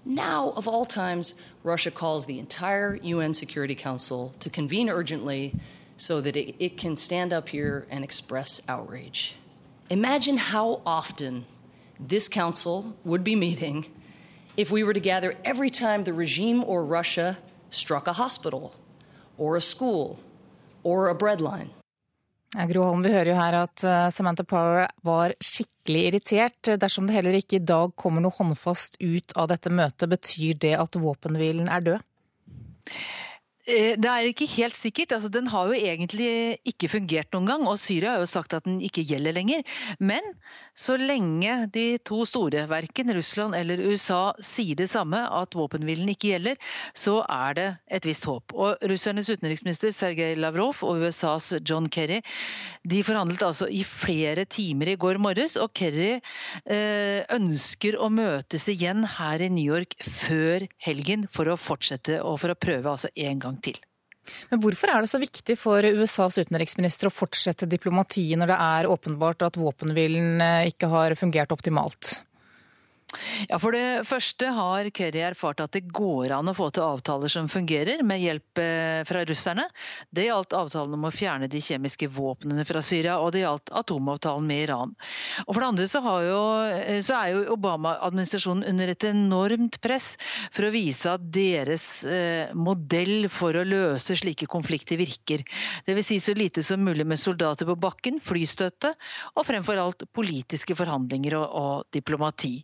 Now, 0.05 0.51
of 0.51 0.67
all 0.67 0.85
times, 0.85 1.35
Russia 1.63 1.91
calls 1.91 2.25
the 2.25 2.39
entire 2.39 2.95
UN 2.95 3.33
Security 3.33 3.75
Council 3.75 4.33
to 4.39 4.49
convene 4.49 4.89
urgently 4.89 5.53
so 5.97 6.21
that 6.21 6.35
it, 6.35 6.55
it, 6.57 6.77
can 6.77 6.95
stand 6.95 7.33
up 7.33 7.47
here 7.47 7.85
and 7.91 8.03
express 8.03 8.61
outrage. 8.67 9.35
Imagine 9.91 10.37
how 10.37 10.81
often 10.85 11.45
this 11.99 12.27
council 12.27 12.95
would 13.03 13.23
be 13.23 13.35
meeting 13.35 13.85
if 14.57 14.71
we 14.71 14.83
were 14.83 14.93
to 14.93 14.99
gather 14.99 15.35
every 15.45 15.69
time 15.69 16.03
the 16.03 16.13
regime 16.13 16.63
or 16.63 16.83
Russia 16.83 17.37
struck 17.69 18.07
a 18.07 18.13
hospital, 18.13 18.73
or 19.37 19.55
a 19.55 19.61
school, 19.61 20.19
or 20.83 21.09
a 21.09 21.15
breadline. 21.15 21.69
Gro 22.51 22.83
Holm, 22.83 23.03
vi 23.05 23.13
hører 23.13 23.31
jo 23.31 23.37
her 23.37 23.55
at 23.61 23.83
eh, 23.87 24.09
Samantha 24.11 24.43
Power 24.43 24.89
var 25.07 25.31
skikkelig 25.39 26.01
irritert. 26.09 26.73
Dersom 26.81 27.07
det 27.07 27.15
heller 27.15 27.37
ikke 27.37 27.61
i 27.61 27.63
dag 27.63 27.93
kommer 27.95 28.23
noe 28.23 28.35
håndfast 28.35 28.99
ut 28.99 29.31
av 29.39 29.47
dette 29.53 29.71
møtet, 29.71 30.09
betyr 30.11 30.59
det 30.59 30.73
at 30.75 30.99
våpenhvilen 30.99 31.71
er 31.71 31.85
død? 31.85 32.03
Eh, 33.69 33.93
det 33.99 34.09
er 34.09 34.25
ikke 34.25 34.47
helt 34.55 34.75
sikkert. 34.75 35.13
Altså, 35.13 35.29
den 35.29 35.47
har 35.51 35.69
jo 35.69 35.77
egentlig 35.77 36.57
ikke 36.65 36.89
fungert 36.89 37.29
noen 37.35 37.49
gang. 37.49 37.65
Og 37.69 37.77
Syria 37.81 38.15
har 38.15 38.23
jo 38.23 38.29
sagt 38.29 38.55
at 38.57 38.65
den 38.65 38.79
ikke 38.81 39.03
gjelder 39.05 39.35
lenger. 39.37 39.61
Men 39.99 40.25
så 40.73 40.97
lenge 40.97 41.67
de 41.73 41.85
to 42.07 42.23
store, 42.25 42.65
verken 42.71 43.13
Russland 43.13 43.55
eller 43.57 43.83
USA, 43.85 44.33
sier 44.41 44.79
det 44.79 44.89
samme, 44.89 45.19
at 45.21 45.57
våpenhvilen 45.57 46.09
ikke 46.13 46.33
gjelder, 46.33 46.57
så 46.97 47.19
er 47.29 47.57
det 47.59 47.67
et 47.91 48.07
visst 48.07 48.25
håp. 48.29 48.55
Og 48.55 48.81
Russernes 48.89 49.29
utenriksminister 49.29 49.93
Sergej 49.93 50.35
Lavrov 50.39 50.81
og 50.87 51.05
USAs 51.05 51.51
John 51.61 51.89
Kerry 51.91 52.21
de 52.87 53.03
forhandlet 53.05 53.43
altså 53.45 53.67
i 53.69 53.83
flere 53.85 54.47
timer 54.49 54.93
i 54.93 54.97
går 54.99 55.19
morges. 55.21 55.57
Og 55.61 55.69
Kerry 55.77 56.15
eh, 56.17 57.21
ønsker 57.35 57.99
å 58.01 58.09
møtes 58.13 58.65
igjen 58.71 59.05
her 59.19 59.43
i 59.43 59.51
New 59.53 59.65
York 59.65 59.97
før 60.01 60.65
helgen 60.81 61.27
for 61.29 61.51
å 61.51 61.59
fortsette 61.59 62.21
og 62.25 62.39
for 62.41 62.53
å 62.53 62.57
prøve 62.57 62.95
altså 62.95 63.11
en 63.13 63.41
gang 63.43 63.50
til. 63.59 63.79
Men 64.51 64.61
Hvorfor 64.61 64.91
er 64.93 65.03
det 65.03 65.09
så 65.11 65.19
viktig 65.21 65.57
for 65.59 65.83
USAs 65.83 66.37
utenriksminister 66.43 67.09
å 67.09 67.13
fortsette 67.13 67.69
diplomatiet 67.69 68.39
når 68.39 68.53
det 68.53 68.59
er 68.67 68.89
åpenbart 68.93 69.47
at 69.47 69.57
våpenhvilen 69.59 70.43
eh, 70.45 70.69
ikke 70.71 70.91
har 70.91 71.17
fungert 71.19 71.53
optimalt? 71.55 72.21
Ja, 73.51 73.57
For 73.59 73.75
det 73.75 74.05
første 74.07 74.47
har 74.55 74.87
Kerry 74.95 75.19
erfart 75.27 75.59
at 75.59 75.73
det 75.75 75.89
går 75.91 76.31
an 76.31 76.47
å 76.47 76.53
få 76.55 76.69
til 76.71 76.85
avtaler 76.85 77.27
som 77.27 77.49
fungerer, 77.51 77.99
med 78.07 78.21
hjelp 78.23 78.59
eh, 78.63 79.01
fra 79.03 79.25
russerne. 79.27 79.65
Det 80.07 80.29
gjaldt 80.29 80.55
avtalen 80.55 80.95
om 80.95 81.09
å 81.09 81.11
fjerne 81.11 81.49
de 81.51 81.59
kjemiske 81.59 82.07
våpnene 82.15 82.63
fra 82.69 82.79
Syria, 82.85 83.17
og 83.19 83.33
det 83.35 83.41
gjaldt 83.41 83.73
atomavtalen 83.75 84.47
med 84.47 84.63
Iran. 84.69 84.93
Og 85.43 85.49
For 85.49 85.59
det 85.59 85.67
andre 85.67 85.87
så, 85.91 85.99
jo, 86.23 86.37
eh, 86.77 87.01
så 87.03 87.17
er 87.17 87.33
jo 87.33 87.57
Obama-administrasjonen 87.57 88.69
under 88.71 88.93
et 88.93 89.07
enormt 89.09 89.81
press 89.83 90.13
for 90.55 90.69
å 90.69 90.71
vise 90.71 91.11
at 91.11 91.27
deres 91.35 91.89
eh, 92.07 92.55
modell 92.55 93.27
for 93.27 93.59
å 93.59 93.65
løse 93.67 94.15
slike 94.21 94.47
konflikter 94.47 95.01
virker. 95.01 95.43
Dvs. 95.89 96.13
Si 96.13 96.21
så 96.23 96.37
lite 96.39 96.63
som 96.63 96.87
mulig 96.87 97.03
med 97.03 97.19
soldater 97.19 97.67
på 97.67 97.75
bakken, 97.83 98.23
flystøtte 98.23 98.95
og 99.35 99.43
fremfor 99.51 99.83
alt 99.83 100.07
politiske 100.15 100.79
forhandlinger 100.79 101.35
og, 101.41 101.47
og 101.51 101.99
diplomati. 101.99 102.55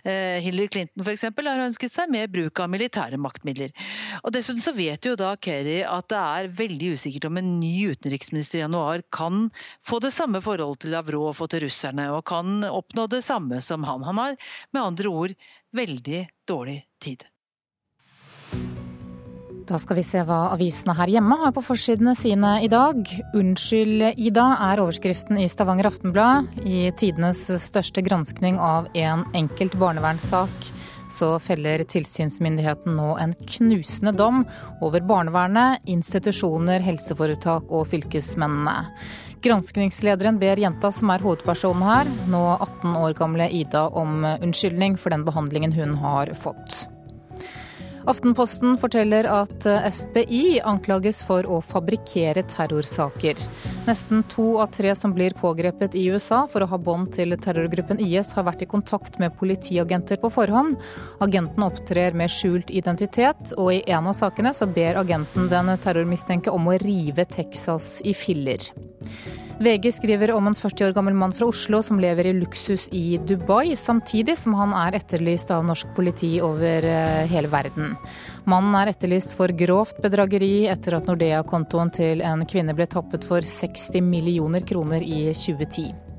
Eh, 0.00 0.29
Hillary 0.44 0.70
Clinton 0.72 1.04
f.eks. 1.04 1.26
har 1.36 1.62
ønsket 1.64 1.92
seg 1.92 2.12
mer 2.12 2.30
bruk 2.30 2.62
av 2.62 2.70
militære 2.72 3.18
maktmidler. 3.20 3.74
Og 4.22 4.34
Dessuten 4.34 4.62
så 4.62 4.74
vet 4.76 5.06
jo 5.06 5.16
da 5.18 5.34
Kerry 5.36 5.80
at 5.86 6.08
det 6.12 6.20
er 6.20 6.50
veldig 6.60 6.92
usikkert 6.96 7.28
om 7.30 7.40
en 7.40 7.52
ny 7.60 7.90
utenriksminister 7.94 8.60
i 8.60 8.64
januar 8.64 9.04
kan 9.14 9.48
få 9.86 10.00
det 10.04 10.14
samme 10.16 10.42
forholdet 10.44 10.84
til 10.84 10.94
Lavrov 10.94 11.34
og 11.34 11.50
til 11.52 11.66
russerne, 11.66 12.10
og 12.14 12.24
kan 12.30 12.62
oppnå 12.68 13.08
det 13.10 13.24
samme 13.26 13.60
som 13.64 13.86
han. 13.88 14.06
Han 14.06 14.22
har 14.22 14.38
med 14.72 14.82
andre 14.82 15.14
ord 15.24 15.36
veldig 15.76 16.24
dårlig 16.48 16.80
tid. 17.02 17.26
Da 19.70 19.78
skal 19.78 20.00
vi 20.00 20.02
se 20.02 20.24
hva 20.26 20.48
avisene 20.50 20.96
her 20.98 21.12
hjemme 21.12 21.36
har 21.44 21.52
på 21.54 21.62
forsidene 21.62 22.16
sine 22.18 22.56
i 22.64 22.68
dag. 22.70 23.06
'Unnskyld, 23.06 24.18
Ida' 24.18 24.48
er 24.66 24.82
overskriften 24.82 25.38
i 25.38 25.46
Stavanger 25.46 25.86
Aftenblad. 25.86 26.50
I 26.66 26.90
tidenes 26.98 27.44
største 27.62 28.02
granskning 28.02 28.58
av 28.58 28.90
en 28.98 29.22
enkelt 29.30 29.78
barnevernssak 29.78 30.72
så 31.10 31.38
feller 31.42 31.84
tilsynsmyndigheten 31.86 32.98
nå 32.98 33.14
en 33.22 33.32
knusende 33.46 34.12
dom 34.18 34.44
over 34.82 35.06
barnevernet, 35.06 35.86
institusjoner, 35.86 36.82
helseforetak 36.82 37.70
og 37.70 37.86
fylkesmennene. 37.90 38.90
Granskningslederen 39.42 40.38
ber 40.42 40.58
jenta 40.58 40.90
som 40.94 41.14
er 41.14 41.22
hovedpersonen 41.22 41.86
her, 41.86 42.10
nå 42.30 42.44
18 42.58 42.96
år 43.04 43.18
gamle 43.18 43.50
Ida, 43.50 43.86
om 43.86 44.24
unnskyldning 44.34 44.98
for 44.98 45.14
den 45.14 45.26
behandlingen 45.26 45.78
hun 45.78 45.94
har 46.02 46.34
fått. 46.34 46.88
Aftenposten 48.08 48.78
forteller 48.80 49.26
at 49.28 49.66
eh, 49.68 49.88
FBI 49.92 50.60
anklages 50.64 51.20
for 51.24 51.44
å 51.44 51.60
fabrikkere 51.64 52.44
terrorsaker. 52.48 53.40
Nesten 53.88 54.22
to 54.32 54.46
av 54.62 54.70
tre 54.72 54.94
som 54.96 55.12
blir 55.16 55.36
pågrepet 55.36 55.96
i 55.98 56.06
USA 56.12 56.46
for 56.50 56.64
å 56.64 56.70
ha 56.70 56.78
bånd 56.80 57.12
til 57.16 57.36
terrorgruppen 57.36 58.00
IS, 58.00 58.32
har 58.36 58.46
vært 58.48 58.64
i 58.64 58.70
kontakt 58.70 59.18
med 59.20 59.36
politiagenter 59.40 60.20
på 60.22 60.32
forhånd. 60.32 60.78
Agenten 61.20 61.66
opptrer 61.66 62.16
med 62.16 62.32
skjult 62.32 62.72
identitet, 62.72 63.52
og 63.58 63.74
i 63.76 63.82
en 63.92 64.08
av 64.08 64.16
sakene 64.16 64.54
så 64.56 64.68
ber 64.70 65.00
agenten 65.00 65.50
den 65.52 65.74
terrormistenkte 65.84 66.54
om 66.54 66.70
å 66.70 66.78
rive 66.80 67.28
Texas 67.28 67.98
i 68.04 68.16
filler. 68.16 68.70
VG 69.60 69.92
skriver 69.92 70.30
om 70.32 70.46
en 70.46 70.54
40 70.56 70.86
år 70.86 70.92
gammel 70.96 71.14
mann 71.14 71.34
fra 71.36 71.44
Oslo 71.50 71.82
som 71.84 71.98
lever 72.00 72.30
i 72.30 72.32
luksus 72.32 72.86
i 72.96 73.18
Dubai, 73.28 73.76
samtidig 73.76 74.38
som 74.40 74.56
han 74.56 74.72
er 74.72 74.96
etterlyst 74.96 75.52
av 75.52 75.66
norsk 75.68 75.92
politi 75.96 76.30
over 76.40 76.86
eh, 76.88 77.28
hele 77.28 77.52
verden. 77.52 77.92
Mannen 78.48 78.78
er 78.80 78.94
etterlyst 78.94 79.36
for 79.36 79.52
grovt 79.52 80.00
bedrageri 80.00 80.64
etter 80.72 80.96
at 80.96 81.10
Nordea-kontoen 81.10 81.92
til 81.92 82.24
en 82.24 82.48
kvinne 82.48 82.72
ble 82.72 82.88
tappet 82.88 83.28
for 83.28 83.44
60 83.44 84.00
millioner 84.00 84.64
kroner 84.64 85.04
i 85.04 85.26
2010. 85.28 86.09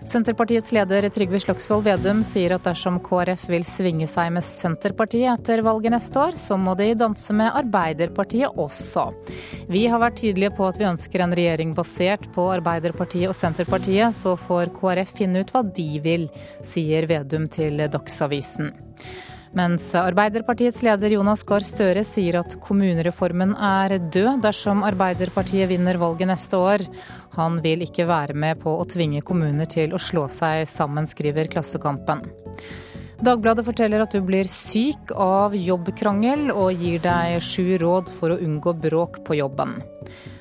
Senterpartiets 0.00 0.72
leder 0.72 1.04
Trygve 1.12 1.36
Slagsvold 1.42 1.84
Vedum 1.84 2.22
sier 2.24 2.54
at 2.56 2.64
dersom 2.64 2.96
KrF 3.04 3.42
vil 3.52 3.66
svinge 3.68 4.06
seg 4.08 4.30
med 4.32 4.44
Senterpartiet 4.46 5.28
etter 5.34 5.60
valget 5.66 5.92
neste 5.92 6.22
år, 6.22 6.38
så 6.40 6.56
må 6.56 6.72
de 6.78 6.94
danse 6.96 7.34
med 7.36 7.52
Arbeiderpartiet 7.60 8.56
også. 8.56 9.10
Vi 9.68 9.84
har 9.92 10.00
vært 10.00 10.16
tydelige 10.22 10.54
på 10.56 10.70
at 10.70 10.80
vi 10.80 10.88
ønsker 10.88 11.24
en 11.24 11.36
regjering 11.36 11.74
basert 11.76 12.24
på 12.32 12.48
Arbeiderpartiet 12.54 13.28
og 13.28 13.36
Senterpartiet, 13.36 14.16
så 14.16 14.38
får 14.40 14.72
KrF 14.78 15.12
finne 15.20 15.44
ut 15.44 15.52
hva 15.52 15.66
de 15.68 15.90
vil, 16.00 16.30
sier 16.64 17.04
Vedum 17.10 17.50
til 17.52 17.84
Dagsavisen. 17.92 18.72
Mens 19.50 19.88
Arbeiderpartiets 19.98 20.84
leder 20.86 21.10
Jonas 21.10 21.40
Gahr 21.42 21.64
Støre 21.66 22.04
sier 22.06 22.36
at 22.38 22.52
kommunereformen 22.62 23.56
er 23.58 23.96
død 23.98 24.44
dersom 24.44 24.84
Arbeiderpartiet 24.86 25.66
vinner 25.72 25.98
valget 25.98 26.30
neste 26.30 26.60
år. 26.60 26.84
Han 27.34 27.58
vil 27.64 27.82
ikke 27.82 28.06
være 28.06 28.36
med 28.38 28.60
på 28.62 28.76
å 28.78 28.86
tvinge 28.86 29.24
kommuner 29.26 29.66
til 29.66 29.90
å 29.90 29.98
slå 29.98 30.28
seg 30.30 30.62
sammen, 30.70 31.10
skriver 31.10 31.50
Klassekampen. 31.50 32.22
Dagbladet 33.20 33.66
forteller 33.66 34.04
at 34.04 34.14
du 34.14 34.22
blir 34.24 34.46
syk 34.48 35.10
av 35.18 35.58
jobbkrangel, 35.58 36.52
og 36.54 36.78
gir 36.78 37.02
deg 37.02 37.42
sju 37.42 37.74
råd 37.82 38.08
for 38.20 38.32
å 38.32 38.38
unngå 38.40 38.78
bråk 38.86 39.18
på 39.26 39.40
jobben. 39.42 39.80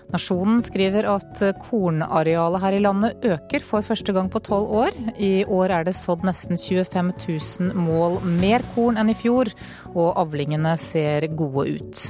Nasjonen 0.09 0.63
skriver 0.65 1.05
at 1.05 1.41
kornarealet 1.61 2.63
her 2.63 2.77
i 2.77 2.81
landet 2.81 3.25
øker 3.29 3.61
for 3.65 3.85
første 3.85 4.13
gang 4.15 4.29
på 4.33 4.41
tolv 4.41 4.71
år. 4.81 4.95
I 5.21 5.43
år 5.45 5.75
er 5.75 5.85
det 5.85 5.93
sådd 5.99 6.25
nesten 6.25 6.57
25 6.57 7.11
000 7.13 7.77
mål 7.77 8.17
mer 8.25 8.65
korn 8.73 8.97
enn 8.97 9.13
i 9.13 9.17
fjor, 9.17 9.51
og 9.93 10.17
avlingene 10.17 10.73
ser 10.81 11.29
gode 11.37 11.67
ut. 11.77 12.03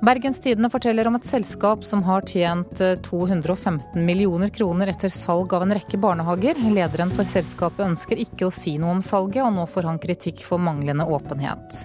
Bergenstidene 0.00 0.70
forteller 0.72 1.10
om 1.10 1.18
et 1.18 1.26
selskap 1.28 1.82
som 1.84 2.00
har 2.06 2.22
tjent 2.24 2.78
215 3.04 3.98
millioner 4.00 4.48
kroner 4.48 4.88
etter 4.88 5.12
salg 5.12 5.52
av 5.52 5.66
en 5.66 5.74
rekke 5.76 6.00
barnehager. 6.00 6.56
Lederen 6.72 7.12
for 7.12 7.28
selskapet 7.28 7.84
ønsker 7.90 8.22
ikke 8.22 8.46
å 8.46 8.54
si 8.54 8.78
noe 8.80 8.94
om 8.96 9.02
salget, 9.04 9.42
og 9.44 9.52
nå 9.58 9.66
får 9.68 9.90
han 9.90 10.00
kritikk 10.00 10.40
for 10.46 10.62
manglende 10.62 11.04
åpenhet. 11.04 11.82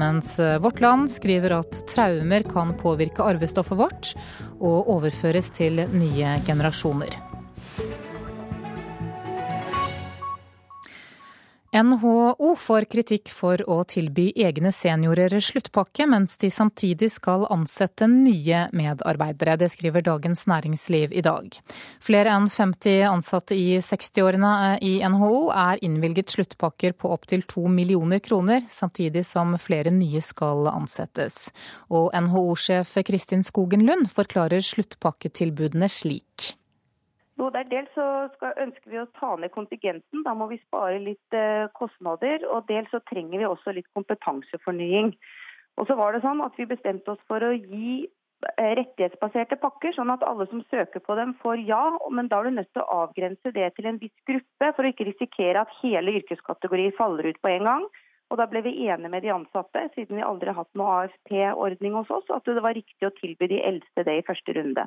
Mens 0.00 0.38
eh, 0.38 0.58
Vårt 0.58 0.80
Land 0.80 1.10
skriver 1.10 1.58
at 1.60 1.84
traumer 1.90 2.46
kan 2.48 2.74
påvirke 2.78 3.26
arvestoffet 3.26 3.78
vårt 3.78 4.14
og 4.58 4.90
overføres 4.96 5.52
til 5.54 5.84
nye 5.94 6.38
generasjoner. 6.46 7.33
NHO 11.74 12.52
får 12.54 12.84
kritikk 12.86 13.30
for 13.34 13.58
å 13.66 13.80
tilby 13.90 14.28
egne 14.38 14.70
seniorer 14.70 15.32
sluttpakke, 15.42 16.06
mens 16.06 16.36
de 16.38 16.46
samtidig 16.54 17.08
skal 17.16 17.48
ansette 17.50 18.06
nye 18.06 18.60
medarbeidere. 18.70 19.56
Det 19.58 19.72
skriver 19.72 20.04
Dagens 20.06 20.46
Næringsliv 20.46 21.10
i 21.10 21.24
dag. 21.26 21.50
Flere 21.98 22.36
enn 22.36 22.46
50 22.46 23.02
ansatte 23.10 23.58
i 23.58 23.80
60-årene 23.82 24.54
i 24.86 24.94
NHO 25.02 25.50
er 25.50 25.82
innvilget 25.82 26.30
sluttpakker 26.36 26.94
på 26.94 27.10
opptil 27.10 27.42
to 27.50 27.66
millioner 27.66 28.22
kroner, 28.22 28.62
samtidig 28.70 29.26
som 29.26 29.58
flere 29.58 29.90
nye 29.90 30.22
skal 30.22 30.70
ansettes. 30.70 31.48
Og 31.90 32.12
NHO-sjef 32.14 33.00
Kristin 33.02 33.42
Skogen 33.42 33.82
Lund 33.82 34.12
forklarer 34.14 34.62
sluttpakketilbudene 34.62 35.90
slik. 35.90 36.54
Jo, 37.40 37.48
der 37.50 37.66
Dels 37.66 37.90
så 37.96 38.06
skal, 38.36 38.52
ønsker 38.62 38.90
vi 38.92 39.00
å 39.02 39.08
ta 39.18 39.32
ned 39.40 39.50
kontingenten, 39.54 40.22
da 40.26 40.36
må 40.38 40.46
vi 40.52 40.60
spare 40.62 41.00
litt 41.02 41.34
eh, 41.34 41.66
kostnader. 41.74 42.44
Og 42.46 42.68
dels 42.68 42.90
så 42.94 43.00
trenger 43.10 43.42
vi 43.42 43.48
også 43.48 43.74
litt 43.74 43.90
kompetansefornying. 43.96 45.10
Og 45.80 45.88
så 45.88 45.96
var 45.98 46.14
det 46.14 46.22
sånn 46.22 46.44
at 46.44 46.54
Vi 46.58 46.68
bestemte 46.70 47.16
oss 47.16 47.24
for 47.26 47.42
å 47.42 47.50
gi 47.56 48.06
eh, 48.06 48.72
rettighetsbaserte 48.78 49.58
pakker, 49.58 49.96
sånn 49.96 50.14
at 50.14 50.22
alle 50.22 50.46
som 50.52 50.62
søker 50.70 51.02
på 51.02 51.18
dem 51.18 51.34
får 51.42 51.66
ja. 51.66 51.82
Men 52.14 52.30
da 52.30 52.38
er 52.38 52.50
du 52.50 52.60
nødt 52.60 52.70
til 52.70 52.84
å 52.84 53.02
avgrense 53.02 53.54
det 53.56 53.72
til 53.74 53.90
en 53.90 53.98
viss 53.98 54.14
gruppe, 54.30 54.70
for 54.70 54.86
å 54.86 54.94
ikke 54.94 55.10
risikere 55.10 55.66
at 55.66 55.78
hele 55.82 56.14
yrkeskategorier 56.20 56.94
faller 57.00 57.32
ut 57.32 57.42
på 57.42 57.50
en 57.56 57.70
gang. 57.70 57.88
Og 58.30 58.38
Da 58.38 58.46
ble 58.50 58.62
vi 58.62 58.86
enige 58.86 59.10
med 59.10 59.26
de 59.26 59.34
ansatte, 59.34 59.88
siden 59.94 60.22
vi 60.22 60.24
aldri 60.26 60.54
har 60.54 60.62
hatt 60.62 60.78
noe 60.78 60.94
AFP-ordning 61.02 61.98
hos 61.98 62.14
oss, 62.14 62.30
at 62.30 62.46
det 62.46 62.62
var 62.62 62.78
riktig 62.78 63.10
å 63.10 63.16
tilby 63.18 63.50
de 63.50 63.60
eldste 63.62 64.06
det 64.06 64.20
i 64.22 64.24
første 64.26 64.54
runde. 64.56 64.86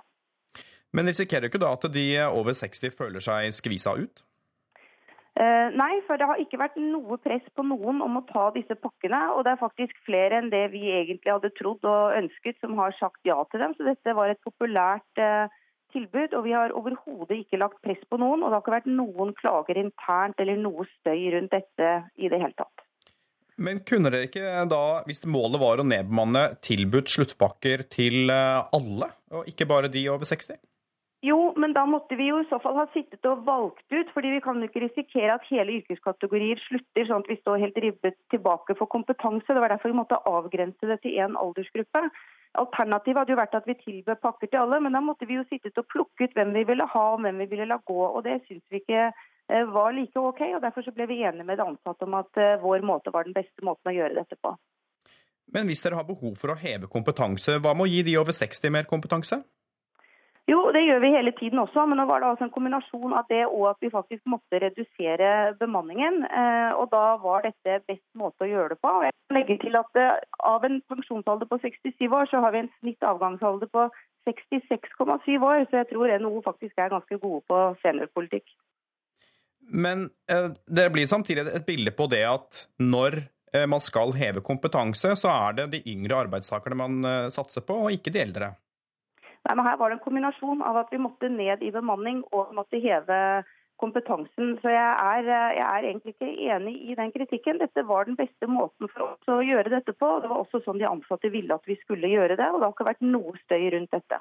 Men 0.97 1.11
risikerer 1.11 1.45
du 1.45 1.51
ikke 1.51 1.61
da 1.61 1.75
at 1.77 1.85
de 1.93 2.07
over 2.25 2.57
60 2.57 2.95
føler 2.97 3.23
seg 3.23 3.53
skvisa 3.53 3.93
ut? 3.99 4.23
Uh, 5.37 5.69
nei, 5.77 5.99
for 6.07 6.17
det 6.17 6.25
har 6.25 6.39
ikke 6.41 6.57
vært 6.57 6.79
noe 6.81 7.19
press 7.21 7.45
på 7.53 7.61
noen 7.61 7.99
om 8.01 8.17
å 8.17 8.23
ta 8.25 8.47
disse 8.55 8.73
pakkene. 8.81 9.19
Og 9.35 9.43
det 9.45 9.53
er 9.53 9.61
faktisk 9.61 9.99
flere 10.07 10.39
enn 10.39 10.49
det 10.49 10.63
vi 10.73 10.87
egentlig 10.89 11.29
hadde 11.29 11.53
trodd 11.59 11.85
og 11.85 12.17
ønsket 12.17 12.57
som 12.63 12.73
har 12.81 12.95
sagt 12.97 13.21
ja 13.27 13.37
til 13.51 13.61
dem. 13.61 13.75
Så 13.77 13.85
dette 13.85 14.15
var 14.17 14.33
et 14.33 14.41
populært 14.41 15.21
uh, 15.21 15.45
tilbud. 15.93 16.33
Og 16.33 16.47
vi 16.47 16.55
har 16.57 16.73
overhodet 16.73 17.43
ikke 17.43 17.61
lagt 17.61 17.77
press 17.85 18.01
på 18.09 18.17
noen. 18.17 18.41
Og 18.41 18.49
det 18.49 18.57
har 18.57 18.65
ikke 18.65 18.77
vært 18.79 18.89
noen 18.89 19.35
klager 19.37 19.77
internt 19.83 20.41
eller 20.41 20.57
noe 20.63 20.87
støy 20.95 21.29
rundt 21.35 21.53
dette 21.53 21.93
i 22.17 22.33
det 22.33 22.41
hele 22.41 22.57
tatt. 22.57 22.87
Men 23.57 23.81
kunne 23.89 24.11
dere 24.13 24.27
ikke 24.29 24.65
da, 24.69 24.81
hvis 25.09 25.23
målet 25.25 25.61
var 25.61 25.81
å 25.81 25.85
nedbemanne, 25.85 26.43
tilbudt 26.65 27.09
sluttpakker 27.09 27.87
til 27.89 28.29
eh, 28.29 28.59
alle, 28.77 29.09
og 29.33 29.49
ikke 29.49 29.65
bare 29.69 29.89
de 29.89 30.03
over 30.13 30.29
60? 30.29 30.59
Jo, 31.27 31.37
men 31.59 31.73
da 31.75 31.83
måtte 31.89 32.15
vi 32.15 32.29
jo 32.29 32.37
i 32.39 32.47
så 32.47 32.59
fall 32.63 32.77
ha 32.77 32.85
sittet 32.93 33.25
og 33.27 33.43
valgt 33.47 33.91
ut. 33.91 34.09
fordi 34.13 34.29
vi 34.35 34.41
kan 34.45 34.61
jo 34.61 34.67
ikke 34.69 34.83
risikere 34.85 35.35
at 35.35 35.47
hele 35.49 35.79
yrkeskategorier 35.79 36.59
slutter, 36.67 37.07
sånn 37.07 37.23
at 37.25 37.31
vi 37.31 37.39
står 37.41 37.63
helt 37.63 37.79
ribbet 37.83 38.17
tilbake 38.33 38.75
for 38.79 38.91
kompetanse. 38.93 39.47
Det 39.47 39.63
var 39.63 39.73
derfor 39.73 39.91
vi 39.91 39.99
måtte 39.99 40.21
avgrense 40.29 40.91
det 40.91 40.99
til 41.03 41.17
én 41.23 41.35
aldersgruppe. 41.41 42.03
Alternativet 42.61 43.21
hadde 43.21 43.33
jo 43.33 43.39
vært 43.41 43.57
at 43.59 43.67
vi 43.67 43.75
tilbød 43.81 44.21
pakker 44.21 44.51
til 44.51 44.61
alle, 44.61 44.79
men 44.85 44.95
da 44.95 45.01
måtte 45.03 45.27
vi 45.29 45.39
jo 45.39 45.47
sittet 45.49 45.81
og 45.81 45.89
plukket 45.91 46.37
hvem 46.37 46.53
vi 46.55 46.63
ville 46.69 46.87
ha 46.93 47.03
og 47.15 47.25
hvem 47.25 47.43
vi 47.43 47.49
ville 47.51 47.67
la 47.69 47.79
gå. 47.81 47.99
og 48.07 48.23
Det 48.23 48.39
syns 48.45 48.63
vi 48.69 48.81
ikke 48.83 49.03
eh, 49.09 49.67
var 49.73 49.91
like 49.97 50.21
OK. 50.21 50.41
og 50.53 50.63
Derfor 50.63 50.85
så 50.85 50.95
ble 50.95 51.09
vi 51.11 51.23
enige 51.23 51.49
med 51.49 51.57
det 51.57 51.67
ansatte 51.67 52.07
om 52.07 52.17
at 52.21 52.39
eh, 52.39 52.55
vår 52.61 52.85
måte 52.85 53.13
var 53.13 53.27
den 53.27 53.35
beste 53.35 53.65
måten 53.65 53.91
å 53.91 53.97
gjøre 53.97 54.21
dette 54.21 54.39
på. 54.39 54.55
Men 55.51 55.67
hvis 55.67 55.83
dere 55.83 55.99
har 55.99 56.07
behov 56.07 56.35
for 56.39 56.53
å 56.53 56.59
heve 56.59 56.89
kompetanse, 56.91 57.59
hva 57.63 57.73
med 57.73 57.87
å 57.87 57.91
gi 57.91 58.01
de 58.03 58.17
over 58.19 58.35
60 58.35 58.73
mer 58.73 58.87
kompetanse? 58.89 59.43
Jo, 60.47 60.61
det 60.71 60.85
gjør 60.85 61.01
vi 61.03 61.09
hele 61.11 61.31
tiden 61.35 61.59
også, 61.59 61.83
men 61.91 61.99
nå 61.99 62.05
var 62.07 62.21
det 62.23 62.27
altså 62.29 62.45
en 62.45 62.53
kombinasjon 62.55 63.11
av 63.19 63.25
det 63.27 63.41
og 63.49 63.65
at 63.73 63.81
vi 63.83 63.89
faktisk 63.91 64.21
måtte 64.31 64.61
redusere 64.63 65.31
bemanningen. 65.59 66.21
Eh, 66.23 66.69
og 66.79 66.87
da 66.93 67.17
var 67.19 67.43
dette 67.43 67.81
best 67.89 68.05
måte 68.15 68.45
å 68.45 68.47
gjøre 68.47 68.69
det 68.71 68.77
på. 68.79 68.93
Jeg 69.03 69.11
kan 69.11 69.35
legge 69.35 69.57
til 69.59 69.75
at 69.75 69.99
eh, 69.99 70.13
Av 70.47 70.63
en 70.63 70.77
pensjonsalder 70.87 71.49
på 71.49 71.57
67 71.59 72.05
år, 72.07 72.29
så 72.31 72.39
har 72.39 72.53
vi 72.55 72.61
en 72.63 72.71
snitt 72.77 73.03
avgangsalder 73.03 73.67
på 73.73 73.89
66,7 74.29 75.35
år. 75.35 75.65
Så 75.67 75.81
jeg 75.81 75.89
tror 75.89 76.13
NHO 76.15 76.39
faktisk 76.45 76.79
er 76.79 76.93
ganske 76.93 77.17
gode 77.19 77.41
på 77.51 77.59
seniorpolitikk. 77.81 78.47
Men 79.67 80.05
eh, 80.31 80.53
det 80.63 80.85
blir 80.95 81.09
samtidig 81.11 81.43
et 81.51 81.67
bilde 81.67 81.91
på 81.91 82.07
det 82.13 82.23
at 82.27 82.69
når 82.79 83.25
man 83.71 83.79
skal 83.81 84.11
heve 84.13 84.41
kompetanse, 84.43 85.13
så 85.17 85.29
er 85.31 85.53
det 85.55 85.65
de 85.71 85.79
yngre 85.89 86.17
arbeidstakerne 86.25 86.77
man 86.77 87.29
satser 87.31 87.63
på, 87.65 87.77
og 87.87 87.95
ikke 87.95 88.11
de 88.13 88.19
eldre. 88.21 88.49
Nei, 89.47 89.55
men 89.55 89.65
Her 89.65 89.77
var 89.79 89.89
det 89.89 89.97
en 89.97 90.03
kombinasjon 90.03 90.63
av 90.65 90.81
at 90.81 90.89
vi 90.91 90.99
måtte 90.99 91.29
ned 91.31 91.61
i 91.63 91.71
bemanning 91.71 92.19
og 92.35 92.51
måtte 92.57 92.81
heve 92.83 93.19
kompetansen. 93.79 94.57
Så 94.61 94.73
jeg 94.73 94.83
er, 94.83 95.29
jeg 95.55 95.63
er, 95.63 95.85
egentlig 95.87 96.15
ikke 96.15 96.31
enig 96.51 96.73
i 96.91 96.97
den 96.99 97.13
kritikken. 97.13 97.61
Dette 97.61 97.85
var 97.87 98.09
den 98.09 98.17
beste 98.19 98.49
måten 98.51 98.89
for 98.91 99.13
oss 99.13 99.31
å 99.31 99.39
gjøre 99.45 99.71
dette 99.71 99.93
på. 99.93 100.09
Det 100.23 100.31
var 100.31 100.41
også 100.41 100.63
sånn 100.65 100.81
de 100.81 100.89
ansatte 100.89 101.31
ville 101.31 101.55
at 101.55 101.69
vi 101.69 101.77
skulle 101.83 102.11
gjøre 102.11 102.35
det, 102.35 102.49
og 102.49 102.59
det 102.59 102.67
har 102.67 102.75
ikke 102.75 102.89
vært 102.89 103.07
noe 103.07 103.35
støy 103.45 103.69
rundt 103.77 103.95
dette. 103.95 104.19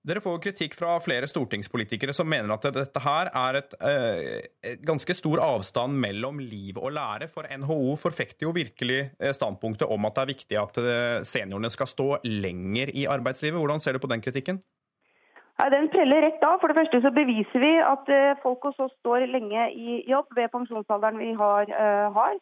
Dere 0.00 0.22
får 0.24 0.38
kritikk 0.40 0.72
fra 0.78 0.94
flere 1.04 1.28
stortingspolitikere 1.28 2.14
som 2.16 2.28
mener 2.28 2.54
at 2.54 2.64
dette 2.72 3.00
her 3.04 3.28
er 3.36 3.58
et, 3.58 3.74
eh, 3.84 4.76
ganske 4.80 5.12
stor 5.12 5.42
avstand 5.44 5.92
mellom 5.92 6.38
liv 6.40 6.78
og 6.80 6.94
lære. 6.96 7.28
For 7.28 7.44
NHO 7.44 7.96
forfekter 8.00 8.48
jo 8.48 8.54
virkelig 8.56 9.10
eh, 9.20 9.32
standpunktet 9.36 9.84
om 9.84 10.08
at 10.08 10.14
det 10.16 10.22
er 10.22 10.32
viktig 10.32 10.56
at 10.56 10.78
eh, 10.80 11.20
seniorene 11.20 11.68
skal 11.70 11.86
stå 11.86 12.08
lenger 12.24 12.94
i 12.96 13.04
arbeidslivet. 13.04 13.60
Hvordan 13.60 13.80
ser 13.80 13.92
du 13.92 13.98
på 14.00 14.08
den 14.08 14.24
kritikken? 14.24 14.62
Ja, 15.60 15.68
den 15.68 15.92
preller 15.92 16.24
rett 16.24 16.40
av. 16.48 16.56
For 16.62 16.72
det 16.72 16.80
første 16.80 17.02
så 17.04 17.12
beviser 17.12 17.60
vi 17.60 17.76
at 17.84 18.08
eh, 18.08 18.40
folk 18.40 18.64
oss 18.72 18.80
står 19.02 19.28
lenge 19.28 19.68
i 19.76 20.00
jobb 20.08 20.32
ved 20.32 20.48
pensjonsalderen 20.48 21.20
vi 21.20 21.34
har. 21.36 21.68
har. 22.16 22.40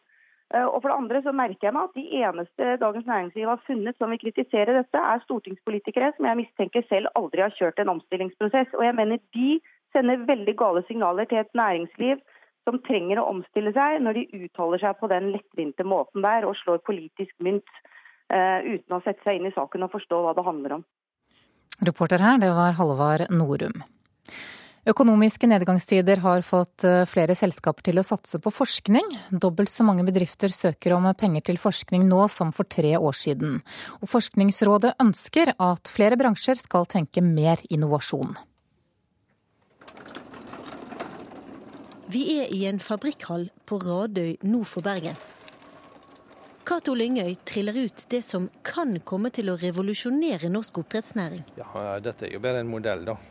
Eh, 0.53 0.65
og 0.65 0.79
for 0.81 0.89
det 0.89 0.97
andre 0.97 1.21
så 1.25 1.33
merker 1.35 1.67
jeg 1.67 1.75
meg 1.75 1.89
at 1.89 1.97
de 1.99 2.21
eneste 2.23 2.69
Dagens 2.81 3.09
Næringsliv 3.09 3.51
har 3.51 3.61
funnet 3.67 3.97
som 3.97 4.13
vil 4.13 4.21
kritisere 4.23 4.77
dette, 4.79 5.03
er 5.11 5.25
stortingspolitikere 5.25 6.13
som 6.15 6.25
jeg 6.25 6.39
mistenker 6.41 6.85
selv 6.89 7.11
aldri 7.19 7.45
har 7.45 7.53
kjørt 7.57 7.81
en 7.83 7.93
omstillingsprosess. 7.95 8.73
Og 8.77 8.85
jeg 8.87 8.97
mener 8.97 9.21
de 9.37 9.59
sender 9.93 10.25
veldig 10.25 10.55
gale 10.57 10.83
signaler 10.87 11.29
til 11.29 11.41
et 11.43 11.55
næringsliv 11.57 12.21
som 12.67 12.81
trenger 12.85 13.21
å 13.21 13.29
omstille 13.31 13.73
seg, 13.73 14.01
når 14.03 14.19
de 14.19 14.43
uttaler 14.45 14.81
seg 14.81 14.97
på 14.99 15.09
den 15.09 15.31
lettvinte 15.33 15.85
måten 15.87 16.25
der 16.25 16.45
og 16.45 16.57
slår 16.59 16.81
politisk 16.85 17.33
mynt 17.45 17.69
uh, 18.29 18.59
uten 18.61 18.97
å 18.97 19.01
sette 19.05 19.23
seg 19.25 19.39
inn 19.39 19.49
i 19.49 19.55
saken 19.55 19.87
og 19.87 19.93
forstå 19.95 20.19
hva 20.25 20.35
det 20.37 20.45
handler 20.45 20.75
om. 20.77 20.83
Reporter 21.87 22.21
her, 22.21 22.37
det 22.41 22.51
var 22.53 22.75
Halvard 22.77 23.29
Norum. 23.33 23.79
Økonomiske 24.89 25.45
nedgangstider 25.45 26.17
har 26.23 26.41
fått 26.41 26.83
eh, 26.87 27.03
flere 27.05 27.35
selskaper 27.37 27.85
til 27.85 27.99
å 28.01 28.03
satse 28.05 28.39
på 28.41 28.49
forskning. 28.49 29.05
Dobbelt 29.29 29.69
så 29.69 29.85
mange 29.85 30.05
bedrifter 30.07 30.49
søker 30.49 30.95
om 30.95 31.05
penger 31.19 31.45
til 31.51 31.59
forskning 31.61 32.07
nå 32.09 32.23
som 32.33 32.53
for 32.55 32.65
tre 32.65 32.95
år 32.97 33.17
siden. 33.17 33.59
Og 34.01 34.09
Forskningsrådet 34.09 34.95
ønsker 35.03 35.53
at 35.61 35.91
flere 35.93 36.17
bransjer 36.17 36.57
skal 36.57 36.89
tenke 36.89 37.21
mer 37.21 37.61
innovasjon. 37.69 38.33
Vi 42.09 42.25
er 42.39 42.49
i 42.49 42.65
en 42.65 42.81
fabrikkhall 42.81 43.51
på 43.69 43.77
Radøy 43.83 44.39
nord 44.49 44.71
for 44.71 44.81
Bergen. 44.81 45.19
Cato 46.65 46.95
Lyngøy 46.97 47.35
triller 47.45 47.77
ut 47.77 48.07
det 48.09 48.23
som 48.25 48.49
kan 48.65 48.97
komme 49.05 49.29
til 49.33 49.51
å 49.53 49.57
revolusjonere 49.61 50.49
norsk 50.49 50.81
oppdrettsnæring. 50.81 51.45
Ja, 51.59 51.99
Dette 52.01 52.25
er 52.25 52.33
jo 52.33 52.41
bare 52.41 52.63
en 52.63 52.73
modell, 52.73 53.05
da. 53.05 53.21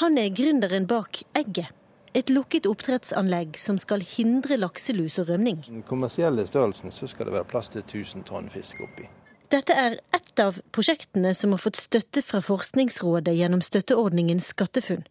Han 0.00 0.18
er 0.18 0.32
gründeren 0.32 0.86
bak 0.88 1.22
Egget. 1.36 1.68
Et 2.14 2.28
lukket 2.28 2.66
oppdrettsanlegg 2.68 3.56
som 3.56 3.78
skal 3.80 4.02
hindre 4.04 4.58
lakselus 4.60 5.18
og 5.20 5.30
rømning. 5.30 5.62
I 5.64 5.78
Den 5.78 5.84
kommersielle 5.88 6.44
størrelsen 6.46 6.92
så 6.92 7.08
skal 7.08 7.28
det 7.28 7.34
være 7.38 7.48
plass 7.48 7.72
til 7.72 7.80
1000 7.80 8.26
tonn 8.28 8.50
fisk 8.52 8.82
oppi. 8.84 9.08
Dette 9.52 9.72
er 9.76 9.98
ett 10.16 10.40
av 10.40 10.60
prosjektene 10.72 11.32
som 11.36 11.52
har 11.52 11.60
fått 11.60 11.80
støtte 11.80 12.22
fra 12.24 12.40
Forskningsrådet 12.44 13.34
gjennom 13.36 13.64
støtteordningen 13.64 14.40
SkatteFUNN. 14.40 15.04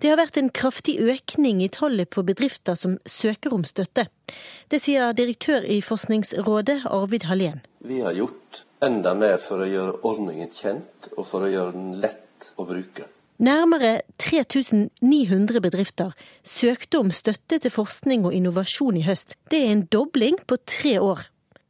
Det 0.00 0.08
har 0.08 0.16
vært 0.16 0.38
en 0.40 0.48
kraftig 0.48 0.94
økning 1.00 1.60
i 1.60 1.68
tallet 1.68 2.08
på 2.08 2.24
bedrifter 2.24 2.76
som 2.80 2.96
søker 3.04 3.52
om 3.52 3.66
støtte. 3.68 4.06
Det 4.72 4.80
sier 4.80 5.12
direktør 5.12 5.64
i 5.68 5.82
Forskningsrådet, 5.84 6.86
Arvid 6.88 7.28
Hallén. 7.28 7.60
Vi 7.84 8.00
har 8.00 8.16
gjort 8.16 8.64
enda 8.80 9.12
mer 9.12 9.36
for 9.36 9.60
å 9.60 9.68
gjøre 9.68 10.00
ordningen 10.08 10.48
kjent, 10.56 11.10
og 11.18 11.28
for 11.28 11.44
å 11.44 11.52
gjøre 11.52 11.76
den 11.76 11.98
lett 12.00 12.52
å 12.56 12.64
bruke. 12.64 13.10
Nærmere 13.40 14.02
3900 14.20 15.60
bedrifter 15.64 16.10
søkte 16.44 16.98
om 17.00 17.08
støtte 17.10 17.56
til 17.56 17.72
forskning 17.72 18.26
og 18.28 18.34
innovasjon 18.36 18.98
i 19.00 19.04
høst. 19.06 19.38
Det 19.48 19.62
er 19.64 19.70
en 19.72 19.86
dobling 19.88 20.36
på 20.44 20.58
tre 20.68 20.98
år. 21.00 21.22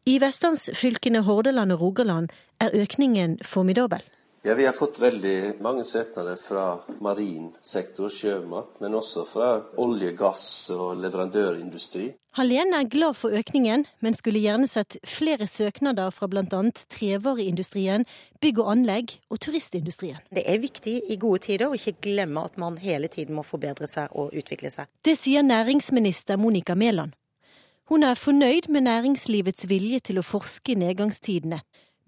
I 0.02 0.18
vestlandsfylkene 0.18 1.22
Hordaland 1.22 1.70
og 1.72 1.80
Rogaland 1.80 2.34
er 2.58 2.74
økningen 2.74 3.38
formidabel. 3.46 4.02
Ja, 4.42 4.54
Vi 4.54 4.64
har 4.66 4.72
fått 4.72 4.98
veldig 4.98 5.60
mange 5.60 5.84
søknader 5.84 6.36
fra 6.40 6.78
marin 7.04 7.50
sektor, 7.62 8.08
sjømat, 8.08 8.78
men 8.80 8.94
også 8.96 9.26
fra 9.28 9.48
olje, 9.76 10.14
gass 10.16 10.70
og 10.72 10.94
leverandørindustri. 11.02 12.06
Hallene 12.38 12.78
er 12.80 12.88
glad 12.88 13.18
for 13.20 13.36
økningen, 13.36 13.84
men 14.00 14.16
skulle 14.16 14.40
gjerne 14.40 14.64
sett 14.70 14.96
flere 15.04 15.44
søknader 15.44 16.08
fra 16.16 16.28
bl.a. 16.32 16.60
trevareindustrien, 16.96 18.06
bygg 18.40 18.62
og 18.64 18.70
anlegg 18.72 19.12
og 19.28 19.42
turistindustrien. 19.44 20.24
Det 20.32 20.46
er 20.48 20.64
viktig 20.64 20.96
i 21.12 21.20
gode 21.20 21.44
tider 21.44 21.68
å 21.68 21.76
ikke 21.76 21.98
glemme 22.08 22.46
at 22.48 22.56
man 22.56 22.80
hele 22.80 23.12
tiden 23.12 23.36
må 23.36 23.44
forbedre 23.44 23.90
seg 23.92 24.08
og 24.16 24.32
utvikle 24.32 24.72
seg. 24.72 24.88
Det 25.04 25.18
sier 25.20 25.44
næringsminister 25.44 26.40
Monica 26.40 26.72
Mæland. 26.72 27.12
Hun 27.92 28.08
er 28.08 28.16
fornøyd 28.16 28.70
med 28.72 28.88
næringslivets 28.88 29.68
vilje 29.68 30.00
til 30.08 30.22
å 30.22 30.24
forske 30.24 30.72
i 30.72 30.80
nedgangstidene. 30.80 31.60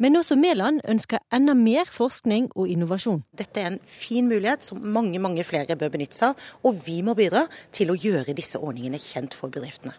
Men 0.02 0.16
også 0.18 0.34
Mæland 0.34 0.80
ønsker 0.90 1.20
enda 1.32 1.54
mer 1.54 1.86
forskning 1.86 2.48
og 2.58 2.66
innovasjon. 2.68 3.20
Dette 3.38 3.60
er 3.62 3.68
en 3.70 3.78
fin 3.86 4.26
mulighet 4.26 4.64
som 4.66 4.80
mange 4.82 5.20
mange 5.22 5.44
flere 5.46 5.76
bør 5.78 5.92
benytte 5.94 6.18
seg 6.18 6.32
av, 6.32 6.48
og 6.66 6.80
vi 6.88 6.96
må 7.06 7.14
bidra 7.14 7.44
til 7.70 7.92
å 7.92 7.94
gjøre 7.94 8.34
disse 8.34 8.58
ordningene 8.58 8.98
kjent 8.98 9.36
for 9.38 9.52
bedriftene. 9.54 9.94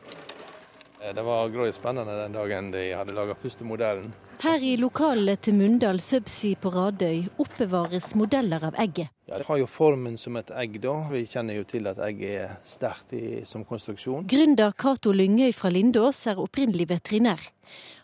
Eh, 1.03 1.13
det 1.13 1.21
var 1.21 1.49
grådig 1.49 1.73
spennende 1.73 2.15
den 2.21 2.31
dagen 2.31 2.71
de 2.71 2.91
hadde 2.93 3.13
laga 3.13 3.35
første 3.35 3.65
modellen. 3.67 4.13
Her 4.43 4.63
i 4.63 4.75
lokalene 4.79 5.35
til 5.35 5.55
Mundal 5.55 5.99
Subsea 6.03 6.55
på 6.59 6.71
Radøy 6.73 7.25
oppbevares 7.39 8.13
modeller 8.19 8.63
av 8.63 8.77
egget. 8.79 9.11
Ja, 9.25 9.37
Det 9.37 9.45
har 9.47 9.57
jo 9.57 9.67
formen 9.67 10.17
som 10.17 10.35
et 10.37 10.51
egg, 10.51 10.79
da. 10.81 10.93
Vi 11.11 11.25
kjenner 11.25 11.55
jo 11.55 11.63
til 11.63 11.87
at 11.87 11.99
egget 11.99 12.41
er 12.43 12.55
sterkt 12.63 13.13
i, 13.13 13.43
som 13.45 13.65
konstruksjon. 13.65 14.27
Gründer 14.27 14.71
Cato 14.71 15.11
Lyngøy 15.11 15.53
fra 15.53 15.69
Lindås 15.69 16.27
er 16.27 16.39
opprinnelig 16.39 16.89
veterinær. 16.89 17.39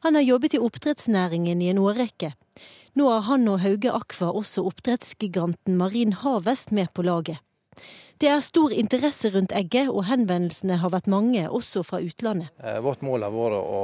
Han 0.03 0.15
har 0.15 0.21
jobbet 0.21 0.53
i 0.53 0.59
oppdrettsnæringen 0.59 1.61
i 1.61 1.69
en 1.69 1.77
årrekke. 1.77 2.33
Nå 2.95 3.09
har 3.09 3.21
han 3.21 3.47
og 3.47 3.59
Hauge 3.59 3.91
Aqua 3.91 4.31
også 4.31 4.65
oppdrettsgiganten 4.65 5.77
Marin 5.77 6.13
Havest 6.13 6.71
med 6.71 6.87
på 6.93 7.03
laget. 7.03 7.39
Det 8.19 8.27
er 8.27 8.41
stor 8.43 8.73
interesse 8.75 9.29
rundt 9.31 9.53
egget, 9.55 9.87
og 9.87 10.03
henvendelsene 10.09 10.75
har 10.81 10.91
vært 10.91 11.05
mange, 11.07 11.45
også 11.47 11.85
fra 11.87 12.01
utlandet. 12.03 12.49
Eh, 12.59 12.81
vårt 12.83 12.99
mål 13.07 13.23
har 13.23 13.31
vært 13.31 13.55
å 13.63 13.83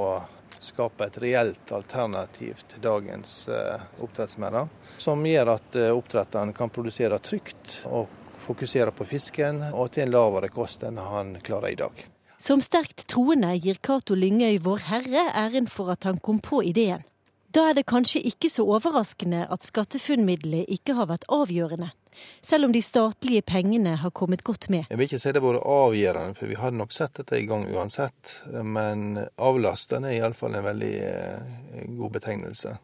skape 0.59 1.07
et 1.07 1.19
reelt 1.23 1.71
alternativ 1.71 2.65
til 2.67 2.83
dagens 2.83 3.37
eh, 3.47 3.85
oppdrettsmerder, 4.03 4.67
som 4.99 5.23
gjør 5.23 5.53
at 5.53 5.79
eh, 5.79 5.93
oppdretteren 5.95 6.51
kan 6.57 6.73
produsere 6.75 7.21
trygt 7.23 7.77
og 7.87 8.11
fokusere 8.43 8.91
på 8.91 9.07
fisken, 9.07 9.63
og 9.71 9.93
til 9.95 10.09
en 10.09 10.13
lavere 10.17 10.51
kost 10.51 10.83
enn 10.83 10.99
han 10.99 11.37
klarer 11.39 11.71
i 11.71 11.79
dag. 11.85 12.05
Som 12.35 12.59
sterkt 12.59 13.07
troende 13.07 13.55
gir 13.55 13.79
Cato 13.79 14.19
Lyngøy 14.19 14.59
Vår 14.67 14.83
Herre 14.89 15.29
æren 15.31 15.71
for 15.71 15.95
at 15.95 16.03
han 16.03 16.19
kom 16.19 16.43
på 16.43 16.59
ideen. 16.67 17.07
Da 17.55 17.69
er 17.69 17.77
det 17.77 17.85
kanskje 17.87 18.19
ikke 18.27 18.49
så 18.51 18.65
overraskende 18.67 19.45
at 19.47 19.63
SkatteFUNN-middelet 19.63 20.67
ikke 20.75 20.97
har 20.97 21.07
vært 21.07 21.23
avgjørende 21.31 21.93
selv 22.41 22.65
om 22.65 22.71
de 22.71 22.81
statlige 22.81 23.41
pengene 23.41 23.95
har 23.95 24.11
kommet 24.11 24.43
godt 24.43 24.69
med. 24.69 24.85
Jeg 24.89 24.97
vil 24.97 25.07
ikke 25.09 25.19
si 25.19 25.31
det 25.31 25.41
har 25.41 25.47
vært 25.49 25.67
avgjørende, 25.75 26.37
for 26.37 26.51
vi 26.51 26.57
hadde 26.59 26.79
nok 26.79 26.95
sett 26.95 27.13
dette 27.19 27.39
i 27.39 27.47
gang 27.49 27.65
uansett. 27.67 28.33
Men 28.63 29.19
avlastende 29.35 30.11
er 30.11 30.21
iallfall 30.21 30.55
en 30.55 30.65
veldig 30.65 30.93
eh, 31.05 31.87
god 31.97 32.13
betegnelse. 32.19 32.75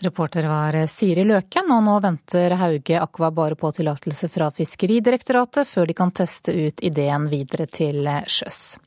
Reporter 0.00 0.46
var 0.48 0.76
Siri 0.88 1.26
Løken, 1.28 1.68
og 1.74 1.82
nå 1.84 1.98
venter 2.00 2.56
Hauge 2.56 2.96
Aqua 3.02 3.28
bare 3.36 3.58
på 3.60 3.68
tillatelse 3.76 4.30
fra 4.32 4.48
Fiskeridirektoratet 4.56 5.68
før 5.68 5.90
de 5.90 5.96
kan 5.98 6.12
teste 6.16 6.54
ut 6.56 6.80
ideen 6.80 7.28
videre 7.28 7.68
til 7.68 8.08
sjøs. 8.24 8.78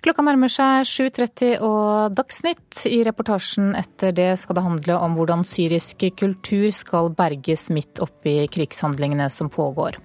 Klokka 0.00 0.22
nærmer 0.24 0.48
seg 0.48 0.86
7.30 0.88 1.58
og 1.60 2.14
Dagsnytt. 2.16 2.86
I 2.88 3.02
reportasjen 3.04 3.74
etter 3.76 4.14
det 4.16 4.30
skal 4.40 4.56
det 4.56 4.64
handle 4.64 4.96
om 4.96 5.18
hvordan 5.18 5.44
syrisk 5.44 6.06
kultur 6.16 6.70
skal 6.72 7.10
berges 7.12 7.66
midt 7.68 8.00
oppi 8.00 8.38
krigshandlingene 8.48 9.28
som 9.28 9.52
pågår. 9.52 9.98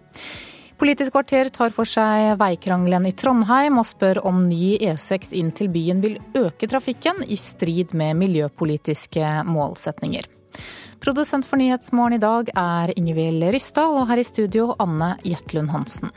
Politisk 0.75 1.15
kvarter 1.15 1.47
tar 1.55 1.71
for 1.71 1.87
seg 1.87 2.33
veikrangelen 2.41 3.07
i 3.07 3.13
Trondheim 3.15 3.79
og 3.79 3.87
spør 3.87 4.19
om 4.27 4.43
ny 4.49 4.75
E6 4.83 5.31
inn 5.39 5.53
til 5.55 5.71
byen 5.71 6.03
vil 6.03 6.19
øke 6.35 6.67
trafikken, 6.67 7.23
i 7.23 7.39
strid 7.39 7.95
med 7.95 8.19
miljøpolitiske 8.19 9.31
målsetninger. 9.47 10.27
Produsent 10.99 11.47
for 11.47 11.55
Nyhetsmorgen 11.61 12.17
i 12.17 12.23
dag 12.23 12.51
er 12.51 12.91
Ingvild 12.99 13.47
Ryssdal, 13.55 13.95
og 14.01 14.09
her 14.11 14.19
i 14.19 14.27
studio 14.27 14.73
Anne 14.75 15.13
Jetlund 15.23 15.71
Hansen. 15.71 16.11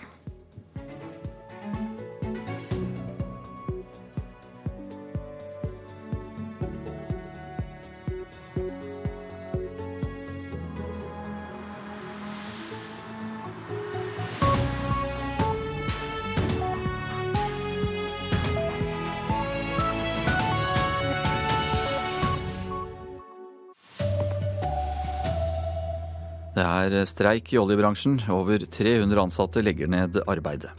Det 26.58 26.64
er 26.66 27.04
streik 27.06 27.52
i 27.54 27.58
oljebransjen. 27.60 28.16
Over 28.34 28.64
300 28.66 29.20
ansatte 29.22 29.62
legger 29.62 29.86
ned 29.86 30.16
arbeidet. 30.26 30.72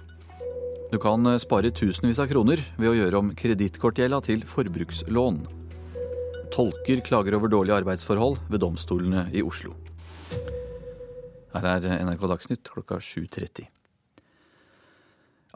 Du 0.91 0.97
kan 0.99 1.23
spare 1.39 1.71
tusenvis 1.71 2.19
av 2.19 2.27
kroner 2.27 2.59
ved 2.75 2.89
å 2.89 2.97
gjøre 2.97 3.21
om 3.21 3.29
kredittkortgjelda 3.37 4.19
til 4.25 4.43
forbrukslån. 4.49 5.39
Tolker 6.51 6.99
klager 7.05 7.37
over 7.37 7.53
dårlige 7.53 7.79
arbeidsforhold 7.79 8.41
ved 8.51 8.59
domstolene 8.65 9.29
i 9.31 9.45
Oslo. 9.45 9.71
Her 11.55 11.71
er 11.77 11.91
NRK 12.03 12.27
Dagsnytt 12.27 12.73
klokka 12.75 12.99
7.30. 12.99 13.69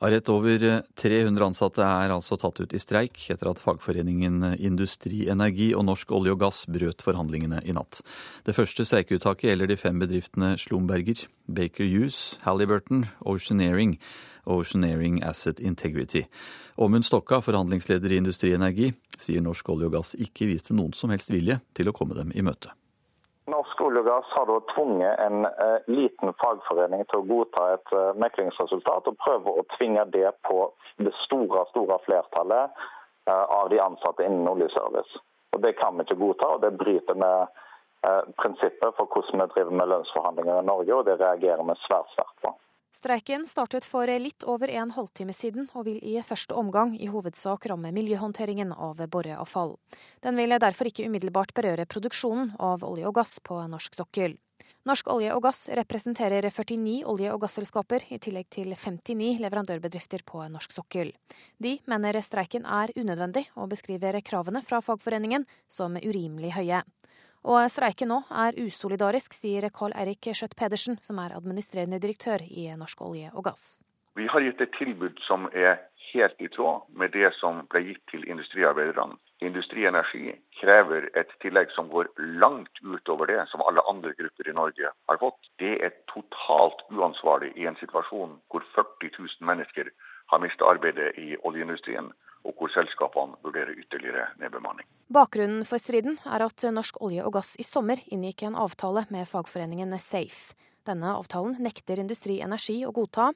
Rett 0.04 0.28
over 0.30 0.84
300 1.00 1.46
ansatte 1.46 1.80
er 1.80 2.12
altså 2.12 2.36
tatt 2.36 2.58
ut 2.60 2.74
i 2.76 2.80
streik 2.82 3.22
etter 3.32 3.48
at 3.48 3.62
fagforeningen 3.64 4.58
Industri 4.60 5.22
Energi 5.32 5.70
og 5.78 5.86
Norsk 5.88 6.12
olje 6.12 6.34
og 6.36 6.42
gass 6.42 6.66
brøt 6.68 7.06
forhandlingene 7.06 7.62
i 7.64 7.72
natt. 7.72 8.02
Det 8.44 8.52
første 8.58 8.84
streikeuttaket 8.84 9.48
gjelder 9.48 9.72
de 9.72 9.80
fem 9.80 10.04
bedriftene 10.04 10.58
Slumberger, 10.60 11.24
Baker 11.48 11.88
Hughes, 11.88 12.36
Halliburton, 12.44 13.06
Oceaneering 13.24 13.96
og 14.44 14.66
Oceaneering 14.66 15.24
Asset 15.24 15.64
Integrity. 15.64 16.26
Åmund 16.76 17.08
Stokka, 17.08 17.40
forhandlingsleder 17.40 18.12
i 18.12 18.20
Industri 18.20 18.52
Energi, 18.58 18.92
sier 19.16 19.40
Norsk 19.46 19.72
olje 19.72 19.88
og 19.88 20.02
gass 20.02 20.18
ikke 20.20 20.52
viste 20.52 20.76
noen 20.76 20.92
som 20.92 21.16
helst 21.16 21.32
vilje 21.32 21.62
til 21.72 21.88
å 21.88 21.96
komme 21.96 22.20
dem 22.20 22.36
i 22.36 22.44
møte. 22.44 22.76
Olje 23.94 24.02
og 24.02 24.08
gass 24.10 24.30
har 24.34 24.46
da 24.50 24.56
tvunget 24.72 25.20
en 25.22 25.46
eh, 25.46 25.84
liten 25.86 26.32
fagforening 26.42 27.04
til 27.12 27.20
å 27.20 27.26
godta 27.30 27.66
et 27.76 27.92
eh, 27.94 28.16
meklingsresultat, 28.18 29.06
og 29.06 29.20
prøve 29.22 29.54
å 29.54 29.66
tvinge 29.76 30.02
det 30.16 30.32
på 30.48 30.64
det 30.98 31.14
store 31.20 31.62
store 31.70 32.00
flertallet 32.08 32.74
eh, 33.30 33.46
av 33.60 33.70
de 33.70 33.78
ansatte 33.84 34.26
innen 34.26 34.50
oljeservice. 34.50 35.22
Og 35.54 35.62
Det 35.62 35.76
kan 35.78 35.94
vi 35.94 36.08
ikke 36.08 36.18
godta, 36.24 36.56
og 36.56 36.66
det 36.66 36.74
bryter 36.80 37.14
med 37.14 37.62
prinsippet 38.42 38.98
for 38.98 39.08
hvordan 39.14 39.46
vi 39.46 39.52
driver 39.54 39.78
med 39.78 39.92
lønnsforhandlinger 39.92 40.58
i 40.60 40.66
Norge, 40.68 40.96
og 40.98 41.06
det 41.08 41.20
reagerer 41.22 41.62
vi 41.70 41.76
svært 41.86 42.10
sterkt 42.16 42.42
på. 42.42 42.56
Streiken 42.94 43.48
startet 43.50 43.88
for 43.90 44.06
litt 44.06 44.44
over 44.46 44.70
en 44.70 44.92
halvtime 44.94 45.34
siden, 45.34 45.66
og 45.74 45.88
vil 45.88 45.98
i 46.06 46.20
første 46.22 46.54
omgang 46.54 46.94
i 46.94 47.08
hovedsak 47.10 47.66
ramme 47.72 47.90
miljøhåndteringen 47.92 48.70
av 48.72 49.02
boreavfall. 49.10 49.74
Den 50.22 50.38
vil 50.38 50.54
derfor 50.62 50.92
ikke 50.92 51.08
umiddelbart 51.10 51.56
berøre 51.58 51.88
produksjonen 51.90 52.54
av 52.62 52.86
olje 52.86 53.10
og 53.10 53.18
gass 53.18 53.40
på 53.42 53.58
norsk 53.74 53.98
sokkel. 53.98 54.38
Norsk 54.86 55.10
olje 55.10 55.34
og 55.34 55.42
gass 55.46 55.66
representerer 55.74 56.46
49 56.52 57.02
olje- 57.10 57.34
og 57.34 57.42
gasselskaper, 57.42 58.06
i 58.14 58.20
tillegg 58.22 58.50
til 58.54 58.76
59 58.76 59.40
leverandørbedrifter 59.42 60.22
på 60.28 60.46
norsk 60.54 60.76
sokkel. 60.76 61.16
De 61.58 61.78
mener 61.90 62.22
streiken 62.22 62.68
er 62.68 62.94
unødvendig, 62.94 63.48
og 63.56 63.72
beskriver 63.74 64.22
kravene 64.22 64.62
fra 64.62 64.84
fagforeningen 64.86 65.48
som 65.72 65.98
urimelig 65.98 66.54
høye. 66.60 66.84
Og 67.44 67.60
streiken 67.68 68.08
nå 68.08 68.22
er 68.32 68.56
usolidarisk, 68.56 69.34
sier 69.36 69.68
Carl 69.76 69.92
Eirik 70.00 70.30
Skjøtt 70.32 70.56
Pedersen, 70.56 70.96
som 71.04 71.20
er 71.20 71.36
administrerende 71.36 72.00
direktør 72.00 72.40
i 72.48 72.70
Norsk 72.80 73.02
olje 73.04 73.32
og 73.34 73.44
gass. 73.50 73.82
Vi 74.16 74.30
har 74.30 74.46
gitt 74.46 74.62
et 74.62 74.72
tilbud 74.78 75.20
som 75.28 75.50
er 75.52 75.82
helt 76.14 76.40
i 76.40 76.48
tråd 76.54 76.86
med 76.96 77.12
det 77.12 77.34
som 77.40 77.64
ble 77.74 77.82
gitt 77.88 78.04
til 78.12 78.24
industriarbeiderne. 78.30 79.18
Industri 79.44 79.84
Energi 79.90 80.32
krever 80.62 81.10
et 81.20 81.32
tillegg 81.44 81.74
som 81.76 81.90
går 81.92 82.14
langt 82.40 82.80
utover 82.80 83.28
det 83.28 83.42
som 83.52 83.64
alle 83.68 83.84
andre 83.92 84.14
grupper 84.16 84.48
i 84.48 84.56
Norge 84.56 84.92
har 85.10 85.20
fått. 85.20 85.50
Det 85.60 85.74
er 85.84 85.98
totalt 86.14 86.86
uansvarlig 86.96 87.52
i 87.60 87.68
en 87.68 87.80
situasjon 87.82 88.38
hvor 88.54 88.64
40 88.78 89.12
000 89.18 89.50
mennesker 89.50 89.90
har 90.32 90.40
mistet 90.46 90.64
arbeidet 90.70 91.18
i 91.20 91.36
oljeindustrien. 91.44 92.14
Og 92.44 92.56
hvor 92.58 92.72
selskapene 92.74 93.40
vurderer 93.46 93.76
ytterligere 93.80 94.30
nedbemanning. 94.42 94.88
Bakgrunnen 95.14 95.66
for 95.68 95.82
striden 95.82 96.18
er 96.26 96.46
at 96.46 96.66
Norsk 96.74 97.02
olje 97.04 97.24
og 97.26 97.36
gass 97.38 97.54
i 97.62 97.66
sommer 97.68 98.02
inngikk 98.12 98.46
en 98.48 98.58
avtale 98.60 99.06
med 99.14 99.28
fagforeningen 99.30 99.94
Safe. 100.00 100.56
Denne 100.88 101.14
avtalen 101.16 101.56
nekter 101.64 102.02
Industri 102.02 102.42
Energi 102.44 102.82
å 102.86 102.92
godta. 102.96 103.32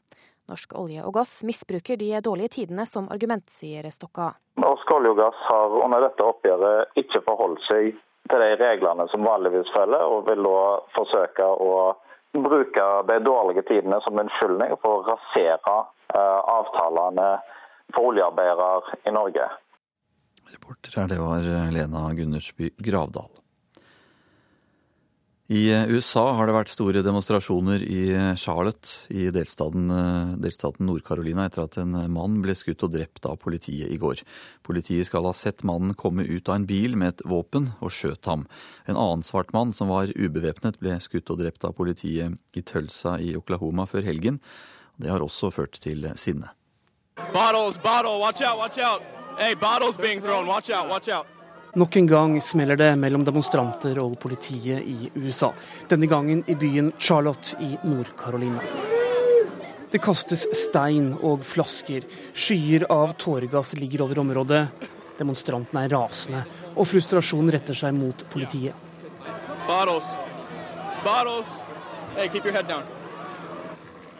Norsk 0.48 0.74
olje 0.80 1.04
og 1.04 1.14
gass 1.20 1.42
misbruker 1.48 2.00
de 2.00 2.10
dårlige 2.24 2.56
tidene 2.58 2.86
som 2.88 3.08
argument, 3.12 3.48
sier 3.52 3.88
Stokka. 3.92 4.34
Norsk 4.60 4.92
olje 4.96 5.14
og 5.14 5.22
gass 5.22 5.46
har 5.50 5.76
under 5.84 6.04
dette 6.08 6.24
oppgjøret 6.24 7.00
ikke 7.04 7.24
forholdt 7.28 7.64
seg 7.68 7.96
til 8.28 8.44
de 8.44 8.56
reglene 8.60 9.08
som 9.12 9.24
vanligvis 9.24 9.72
følger, 9.76 10.04
og 10.04 10.28
vil 10.28 10.44
da 10.44 10.64
forsøke 10.96 11.48
å 11.64 11.72
bruke 12.36 12.88
de 13.08 13.20
dårlige 13.24 13.64
tidene 13.70 14.00
som 14.04 14.20
unnskyldning 14.20 14.76
for 14.82 15.00
å 15.00 15.06
rasere 15.08 15.78
uh, 15.78 16.40
avtalene 16.58 17.30
for 17.94 18.12
oljearbeidere 18.12 19.00
i 19.08 19.16
Norge. 19.16 19.50
Reporter 20.52 21.02
her, 21.02 21.12
det 21.12 21.20
var 21.20 21.52
Lena 21.76 22.08
Gundersby 22.16 22.72
Gravdal. 22.78 23.32
I 25.48 25.70
eh, 25.72 25.88
USA 25.88 26.26
har 26.36 26.50
det 26.50 26.56
vært 26.58 26.72
store 26.74 27.00
demonstrasjoner 27.06 27.84
i 27.86 28.02
eh, 28.12 28.34
Charlotte 28.36 29.08
i 29.16 29.30
delstaten, 29.32 29.86
eh, 29.96 30.34
delstaten 30.44 30.90
Nord-Carolina 30.90 31.46
etter 31.48 31.64
at 31.64 31.78
en 31.80 31.96
mann 32.12 32.42
ble 32.44 32.52
skutt 32.58 32.84
og 32.84 32.92
drept 32.98 33.24
av 33.30 33.38
politiet 33.40 33.88
i 33.88 34.00
går. 34.02 34.26
Politiet 34.68 35.08
skal 35.08 35.24
ha 35.24 35.32
sett 35.32 35.64
mannen 35.68 35.96
komme 35.96 36.28
ut 36.28 36.52
av 36.52 36.58
en 36.60 36.68
bil 36.68 37.00
med 37.00 37.16
et 37.16 37.26
våpen 37.32 37.72
og 37.80 37.96
skjøt 37.96 38.28
ham. 38.28 38.44
En 38.92 39.00
annen 39.00 39.24
svart 39.24 39.56
mann 39.56 39.72
som 39.78 39.88
var 39.94 40.12
ubevæpnet 40.12 40.82
ble 40.84 41.00
skutt 41.04 41.32
og 41.32 41.40
drept 41.40 41.64
av 41.64 41.78
politiet 41.80 42.36
i 42.52 42.68
Tulsa 42.68 43.16
i 43.24 43.32
Oklahoma 43.40 43.88
før 43.88 44.04
helgen. 44.04 44.44
Det 45.00 45.14
har 45.14 45.24
også 45.24 45.54
ført 45.56 45.80
til 45.80 46.10
sinne. 46.20 46.52
Bottles, 47.34 47.78
bottle, 47.78 48.20
watch 48.20 48.42
out, 48.42 48.58
watch 48.58 48.78
out. 48.78 49.02
Hey, 49.40 49.56
bottles 49.56 49.98
being 49.98 50.22
thrown, 50.22 50.48
watch 50.48 50.70
out, 50.70 50.90
watch 50.90 51.10
out. 51.10 51.26
Nok 51.74 51.96
en 51.96 52.08
gang 52.08 52.42
smeller 52.42 52.76
det 52.76 52.96
mellom 52.98 53.22
demonstranter 53.26 54.00
og 54.02 54.16
politiet 54.20 54.82
i 54.82 55.12
USA. 55.16 55.52
Denne 55.90 56.08
gangen 56.10 56.44
i 56.48 56.56
byen 56.56 56.92
Charlotte 56.98 57.54
i 57.62 57.76
Nord-Carolina. 57.86 58.64
Det 59.92 60.02
kastes 60.02 60.48
stein 60.58 61.14
og 61.22 61.46
flasker. 61.46 62.08
Skyer 62.34 62.88
av 62.92 63.14
tåregass 63.22 63.76
ligger 63.78 64.08
over 64.08 64.24
området. 64.26 64.66
Demonstrantene 65.20 65.86
er 65.86 65.94
rasende, 65.94 66.44
og 66.76 66.90
frustrasjonen 66.90 67.54
retter 67.54 67.78
seg 67.78 67.94
mot 67.94 68.26
politiet. 68.34 68.74
Bottles. 69.68 70.10
Bottles. 71.06 71.60
Hey, 72.16 72.28
keep 72.28 72.46
your 72.46 72.54
head 72.54 72.68
down. 72.68 72.97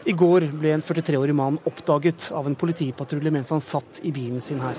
I 0.08 0.12
går 0.16 0.46
ble 0.56 0.70
en 0.72 0.80
43-årig 0.80 1.34
mann 1.36 1.58
oppdaget 1.68 2.30
av 2.32 2.46
en 2.48 2.54
politipatrulje 2.56 3.32
mens 3.34 3.50
han 3.52 3.60
satt 3.60 3.98
i 4.08 4.12
bilen 4.16 4.40
sin 4.40 4.62
her. 4.64 4.78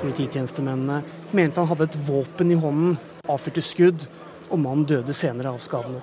Polititjenestemennene 0.00 0.96
mente 1.30 1.62
han 1.62 1.70
hadde 1.70 1.86
et 1.86 1.98
våpen 2.08 2.50
i 2.50 2.58
hånden, 2.58 2.96
avfyrte 3.30 3.62
skudd, 3.62 4.08
og 4.50 4.58
mannen 4.58 4.82
døde 4.90 5.14
senere 5.14 5.54
av 5.54 5.62
skadene. 5.62 6.02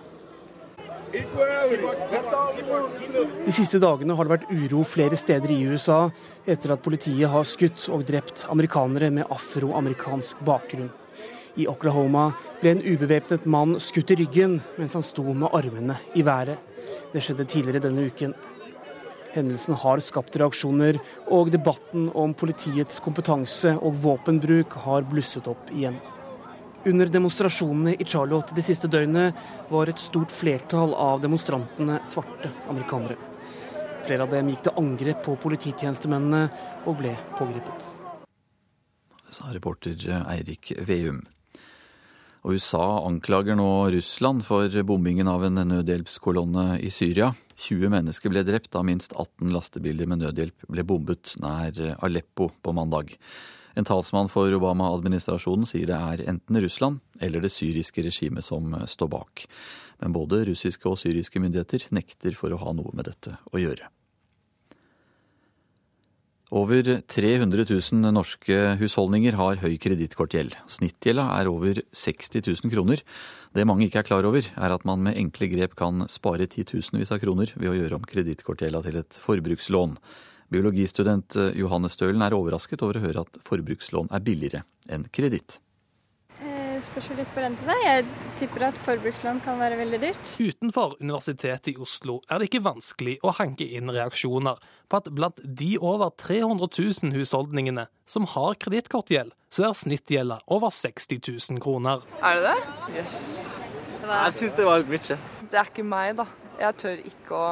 De 3.43 3.52
siste 3.52 3.84
dagene 3.84 4.16
har 4.16 4.30
det 4.30 4.36
vært 4.38 4.49
uro 4.56 4.88
flere 4.88 5.20
steder 5.20 5.52
i 5.52 5.60
USA 5.68 6.06
etter 6.47 6.72
at 6.72 6.88
politiet 6.88 7.28
har 7.36 7.43
skutt 7.52 7.89
og 7.91 8.08
drept 8.08 8.47
amerikanere 8.47 9.12
med 9.12 9.28
afroamerikansk 9.28 10.39
bakgrunn. 10.47 10.88
I 11.60 11.68
Oklahoma 11.68 12.30
ble 12.64 12.78
en 12.78 12.86
ubevæpnet 12.88 13.43
mann 13.43 13.76
skutt 13.84 14.16
i 14.16 14.22
ryggen 14.24 14.62
mens 14.80 14.95
han 14.95 15.04
sto 15.04 15.28
med 15.34 15.52
armene 15.52 15.99
i 16.16 16.24
været. 16.24 16.70
Det 17.14 17.24
skjedde 17.24 17.48
tidligere 17.50 17.84
denne 17.88 18.08
uken. 18.12 18.34
Hendelsen 19.32 19.78
har 19.80 20.02
skapt 20.04 20.36
reaksjoner, 20.39 21.00
og 21.32 21.52
debatten 21.54 22.10
om 22.18 22.34
politiets 22.36 23.00
kompetanse 23.04 23.78
og 23.80 23.96
våpenbruk 24.04 24.76
har 24.86 25.08
blusset 25.08 25.48
opp 25.48 25.72
igjen. 25.72 26.00
Under 26.86 27.06
demonstrasjonene 27.14 27.94
i 27.94 28.06
Charlotte 28.10 28.56
de 28.58 28.64
siste 28.66 28.89
døgnene 28.89 29.32
var 29.70 29.92
et 29.92 30.02
stort 30.02 30.34
flertall 30.34 30.96
av 30.98 31.22
demonstrantene 31.22 32.00
svarte 32.08 32.50
amerikanere. 32.72 33.20
Flere 34.02 34.26
av 34.26 34.34
dem 34.34 34.50
gikk 34.50 34.64
til 34.66 34.80
angrep 34.82 35.22
på 35.28 35.36
polititjenestemennene 35.44 36.48
og 36.89 36.98
ble 37.04 37.14
pågrepet. 37.38 37.92
Det 39.22 39.38
sa 39.38 39.52
reporter 39.54 40.08
Eirik 40.26 40.74
Veum. 40.89 41.22
Og 42.42 42.58
USA 42.58 42.86
anklager 43.06 43.54
nå 43.58 43.70
Russland 43.94 44.42
for 44.42 44.74
bombingen 44.89 45.30
av 45.30 45.44
en 45.46 45.62
nødhjelpskolonne 45.70 46.80
i 46.82 46.89
Syria. 46.89 47.30
20 47.54 47.94
mennesker 47.94 48.34
ble 48.34 48.42
drept 48.48 48.72
da 48.74 48.82
minst 48.86 49.14
18 49.14 49.54
lastebiler 49.54 50.10
med 50.10 50.24
nødhjelp 50.24 50.66
ble 50.74 50.86
bombet 50.89 51.36
nær 51.44 51.78
Aleppo 52.02 52.50
på 52.50 52.74
mandag. 52.74 53.14
En 53.78 53.86
talsmann 53.88 54.30
for 54.32 54.52
Obama-administrasjonen 54.58 55.70
sier 55.70 55.88
det 55.94 56.02
er 56.02 56.26
enten 56.34 56.60
Russland 56.66 57.00
eller 57.22 57.46
det 57.46 57.54
syriske 57.54 58.04
regimet 58.10 58.44
som 58.50 58.74
står 58.89 59.14
bak. 59.14 59.46
Men 60.02 60.18
både 60.18 60.44
russiske 60.50 60.89
og 60.89 61.00
syriske 61.00 61.39
myndigheter 61.39 61.92
nekter 61.94 62.36
for 62.36 62.52
å 62.52 62.60
ha 62.66 62.74
noe 62.74 62.92
med 62.98 63.08
dette 63.08 63.38
å 63.54 63.62
gjøre. 63.62 63.88
Over 66.52 66.84
300 67.08 67.64
000 67.64 68.12
norske 68.12 68.56
husholdninger 68.76 69.38
har 69.39 69.62
høy 69.62 69.78
kredittkortgjeld. 69.80 70.58
Snittgjelda 70.68 71.30
er 71.38 71.47
over 71.47 71.80
60 71.95 72.43
000 72.43 72.74
kroner. 72.74 73.04
Det 73.56 73.64
mange 73.64 73.88
ikke 73.88 74.02
er 74.02 74.10
klar 74.10 74.28
over, 74.28 74.43
er 74.43 74.76
at 74.76 74.84
man 74.84 74.99
med 75.06 75.16
enkle 75.16 75.47
grep 75.54 75.78
kan 75.80 76.04
spare 76.12 76.49
titusenvis 76.52 77.16
av 77.16 77.24
kroner 77.24 77.56
ved 77.56 77.72
å 77.72 77.78
gjøre 77.80 78.02
om 78.02 78.04
kredittkortgjelda 78.04 78.84
til 78.84 78.99
et 78.99 79.22
forbrukslån. 79.24 79.95
Biologistudent 80.52 81.39
Johanne 81.56 81.88
Stølen 81.88 82.28
er 82.28 82.36
overrasket 82.36 82.84
over 82.84 82.99
å 82.99 83.08
høre 83.08 83.24
at 83.24 83.43
forbrukslån 83.47 84.12
er 84.12 84.28
billigere 84.28 84.66
enn 84.91 85.08
kreditt 85.08 85.62
spørs 86.86 87.09
jo 87.11 87.17
litt 87.17 87.29
på 87.36 87.41
rentene. 87.43 87.75
Jeg 87.86 88.05
tipper 88.39 88.67
at 88.69 88.79
forbrukslån 88.86 89.41
kan 89.45 89.59
være 89.61 89.77
veldig 89.79 89.99
dyrt. 90.01 90.34
Utenfor 90.41 90.95
Universitetet 91.01 91.71
i 91.73 91.75
Oslo 91.82 92.19
er 92.27 92.41
det 92.41 92.49
ikke 92.49 92.63
vanskelig 92.65 93.17
å 93.25 93.34
hanke 93.38 93.67
inn 93.67 93.91
reaksjoner 93.93 94.59
på 94.91 94.99
at 95.01 95.09
blant 95.15 95.41
de 95.43 95.73
over 95.79 96.13
300 96.21 96.67
000 96.67 97.15
husholdningene 97.17 97.88
som 98.09 98.27
har 98.34 98.57
kredittkortgjeld, 98.61 99.34
så 99.51 99.69
er 99.69 99.77
snittgjelda 99.77 100.41
over 100.51 100.73
60 100.75 101.21
000 101.27 101.63
kroner. 101.63 102.05
Er 102.21 102.39
det 102.39 102.51
det? 102.51 102.99
Jøss. 102.99 103.19
Yes. 103.21 103.51
Jeg 104.11 104.38
syns 104.39 104.55
det 104.57 104.67
var 104.67 104.82
litt 104.82 104.91
mye. 104.91 105.19
Det 105.51 105.59
er 105.59 105.73
ikke 105.73 105.86
meg, 105.86 106.15
da. 106.17 106.25
Jeg 106.61 106.79
tør 106.82 107.03
ikke 107.11 107.38
å 107.38 107.51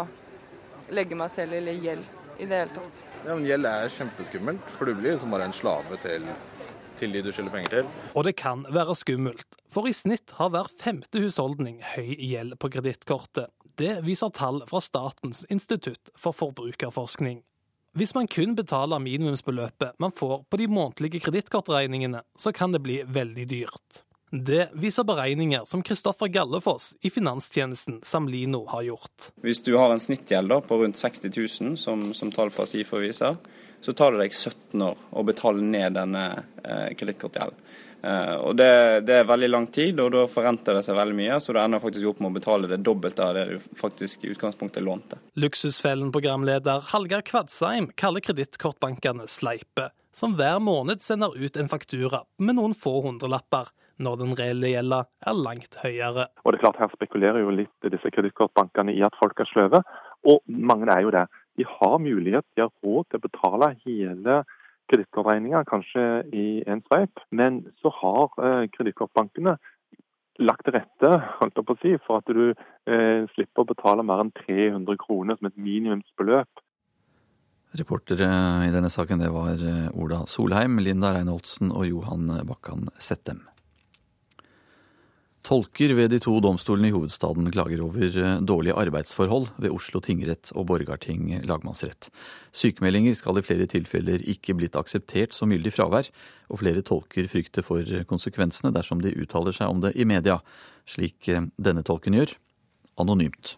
legge 0.95 1.17
meg 1.17 1.32
selv 1.34 1.55
i 1.59 1.75
gjeld 1.77 2.05
i 2.39 2.47
det 2.47 2.61
hele 2.63 2.71
tatt. 2.75 3.01
Ja, 3.25 3.34
men 3.36 3.45
Gjeld 3.47 3.67
er 3.67 3.91
kjempeskummelt, 3.93 4.71
for 4.77 4.88
du 4.88 4.95
blir 4.95 5.17
som 5.19 5.34
bare 5.34 5.49
en 5.49 5.55
slave 5.55 5.99
til 6.03 6.25
til 7.00 7.16
de 7.16 7.24
du 7.26 7.32
skylder 7.34 7.54
penger 7.56 7.74
til. 7.74 7.91
Og 8.14 8.28
det 8.28 8.36
kan 8.39 8.66
være 8.70 8.95
skummelt, 8.97 9.60
for 9.72 9.88
i 9.89 9.95
snitt 9.95 10.36
har 10.39 10.52
hver 10.54 10.72
femte 10.82 11.22
husholdning 11.24 11.80
høy 11.95 12.16
gjeld 12.18 12.58
på 12.60 12.72
kredittkortet. 12.76 13.50
Det 13.80 14.02
viser 14.04 14.34
tall 14.36 14.64
fra 14.68 14.82
Statens 14.84 15.45
institutt 15.50 16.12
for 16.20 16.36
forbrukerforskning. 16.36 17.39
Hvis 17.97 18.14
man 18.14 18.28
kun 18.30 18.54
betaler 18.56 19.02
minimumsbeløpet 19.02 19.95
man 20.00 20.14
får 20.16 20.43
på 20.52 20.60
de 20.62 20.68
månedlige 20.70 21.24
kredittkortregningene, 21.26 22.22
så 22.38 22.52
kan 22.54 22.76
det 22.76 22.84
bli 22.86 23.00
veldig 23.08 23.47
dyrt. 23.50 24.04
Det 24.32 24.69
viser 24.73 25.03
beregninger 25.03 25.65
som 25.65 25.82
Kristoffer 25.84 26.27
Gallefoss 26.27 26.91
i 27.01 27.09
finanstjenesten 27.09 27.99
Samlino 28.03 28.65
har 28.69 28.82
gjort. 28.82 29.32
Hvis 29.41 29.63
du 29.65 29.73
har 29.75 29.89
en 29.89 29.99
snittgjeld 29.99 30.53
på 30.67 30.77
rundt 30.77 30.97
60 30.97 31.32
000, 31.61 31.77
som, 31.77 32.11
som 32.13 32.32
tall 32.32 32.51
fra 32.53 32.67
SIFO 32.69 33.01
viser, 33.01 33.39
så 33.82 33.93
tar 33.93 34.13
det 34.13 34.27
deg 34.27 34.36
17 34.36 34.84
år 34.86 35.01
å 35.09 35.23
betale 35.25 35.65
ned 35.65 35.97
denne 35.97 36.25
eh, 36.61 36.91
kredittkortgjelden. 36.99 37.57
Eh, 38.01 38.36
og 38.36 38.53
det, 38.59 38.69
det, 39.07 39.17
er 39.17 39.27
veldig 39.27 39.49
lang 39.49 39.65
tid, 39.73 39.97
og 39.99 40.13
da 40.13 40.27
forrenter 40.30 40.77
det 40.77 40.86
seg 40.86 40.99
veldig 40.99 41.17
mye. 41.17 41.39
Så 41.41 41.55
du 41.55 41.59
ender 41.63 41.82
faktisk 41.84 42.11
opp 42.11 42.21
med 42.21 42.30
å 42.30 42.38
betale 42.38 42.69
det 42.69 42.82
dobbelte 42.86 43.25
av 43.25 43.34
det 43.36 43.47
du 43.49 43.67
faktisk 43.82 44.23
i 44.27 44.34
utgangspunktet 44.36 44.86
lånte. 44.86 45.17
Luksusfellen-programleder 45.41 46.86
Hallgeir 46.93 47.25
Kvadsheim 47.25 47.89
kaller 47.97 48.23
kredittkortbankene 48.30 49.25
sleipe, 49.32 49.89
som 50.13 50.38
hver 50.38 50.61
måned 50.61 51.01
sender 51.01 51.34
ut 51.34 51.57
en 51.57 51.71
faktura 51.71 52.27
med 52.38 52.61
noen 52.61 52.77
få 52.77 52.99
hundrelapper 53.07 53.73
når 54.00 54.22
den 54.22 54.38
reelle 54.39 54.72
gjelda 54.72 55.04
er 55.28 55.36
langt 55.38 55.76
høyere. 55.84 56.30
Og 56.43 56.54
det 56.54 56.60
er 56.60 56.64
klart 56.64 56.80
Her 56.80 56.93
spekulerer 56.95 57.43
jo 57.43 57.52
litt 57.52 57.91
disse 57.91 58.12
kredittkortbankene 58.16 58.95
i 58.95 59.04
at 59.06 59.18
folk 59.20 59.39
er 59.39 59.50
sløve, 59.52 59.84
og 60.28 60.41
mange 60.47 60.89
er 60.91 61.04
jo 61.06 61.14
det 61.16 61.28
de 61.60 61.66
har 61.68 61.97
mulighet, 62.00 62.45
de 62.56 62.64
har 62.64 62.72
råd 62.84 63.10
til 63.10 63.20
å 63.20 63.26
betale 63.26 63.74
hele 63.84 64.38
kredittkortregninga, 64.89 65.66
kanskje 65.70 66.06
i 66.32 66.47
en 66.70 66.82
sveip. 66.88 67.20
Men 67.36 67.66
så 67.84 67.91
har 68.00 68.39
eh, 68.39 68.70
kredittkortbankene 68.74 69.58
lagt 70.39 70.66
til 70.66 70.78
rette 70.78 71.12
holdt 71.41 71.60
på 71.60 71.76
å 71.76 71.82
si, 71.84 71.93
for 72.06 72.24
at 72.24 72.32
du 72.32 72.54
eh, 72.54 73.28
slipper 73.36 73.66
å 73.66 73.70
betale 73.74 74.08
mer 74.08 74.24
enn 74.24 74.34
300 74.39 75.00
kroner 75.04 75.39
som 75.39 75.52
et 75.52 75.60
minimumsbeløp. 75.60 76.64
Reportere 77.80 78.30
i 78.66 78.72
denne 78.74 78.89
saken 78.89 79.22
det 79.22 79.30
var 79.36 79.60
eh, 79.60 79.91
Ola 80.00 80.24
Solheim, 80.32 80.80
Linda 80.82 81.14
Reinholdsen 81.18 81.76
og 81.76 81.86
Johan 81.91 82.32
Bakkan 82.47 82.88
Settem. 82.97 83.43
Tolker 85.48 85.94
ved 85.96 86.12
de 86.12 86.20
to 86.20 86.34
domstolene 86.44 86.90
i 86.90 86.94
hovedstaden 86.94 87.48
klager 87.54 87.80
over 87.86 88.18
eh, 88.20 88.42
dårlige 88.44 88.76
arbeidsforhold 88.82 89.48
ved 89.58 89.72
Oslo 89.72 90.02
tingrett 90.04 90.52
og 90.52 90.68
Borgarting 90.68 91.30
lagmannsrett. 91.48 92.10
Sykemeldinger 92.52 93.16
skal 93.16 93.40
i 93.40 93.46
flere 93.46 93.70
tilfeller 93.72 94.26
ikke 94.28 94.58
blitt 94.60 94.76
akseptert 94.80 95.34
som 95.36 95.54
gyldig 95.54 95.72
fravær, 95.74 96.10
og 96.52 96.60
flere 96.60 96.84
tolker 96.84 97.30
frykter 97.32 97.64
for 97.64 97.88
konsekvensene 98.10 98.74
dersom 98.76 99.00
de 99.06 99.16
uttaler 99.16 99.56
seg 99.56 99.72
om 99.72 99.80
det 99.86 99.94
i 99.96 100.08
media, 100.10 100.42
slik 100.90 101.32
eh, 101.32 101.48
denne 101.56 101.86
tolken 101.88 102.20
gjør, 102.20 102.36
anonymt. 103.00 103.56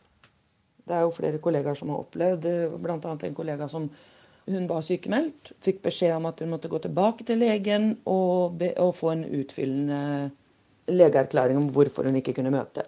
Det 0.85 0.97
er 0.97 1.05
jo 1.07 1.15
flere 1.15 1.41
kollegaer 1.41 1.77
som 1.77 1.89
har 1.93 2.03
opplevd, 2.05 2.45
bl.a. 2.81 2.97
en 3.01 3.37
kollega 3.37 3.67
som 3.71 3.89
hun 4.51 4.67
var 4.69 4.85
sykemeldt, 4.85 5.53
fikk 5.61 5.81
beskjed 5.85 6.15
om 6.15 6.27
at 6.29 6.41
hun 6.41 6.53
måtte 6.53 6.69
gå 6.69 6.77
tilbake 6.81 7.25
til 7.25 7.41
legen 7.41 7.95
og, 8.09 8.57
be, 8.59 8.71
og 8.81 8.95
få 8.97 9.13
en 9.15 9.25
utfyllende 9.25 10.31
legeerklæring 10.91 11.59
om 11.59 11.69
hvorfor 11.73 12.07
hun 12.07 12.19
ikke 12.19 12.35
kunne 12.37 12.53
møte. 12.53 12.85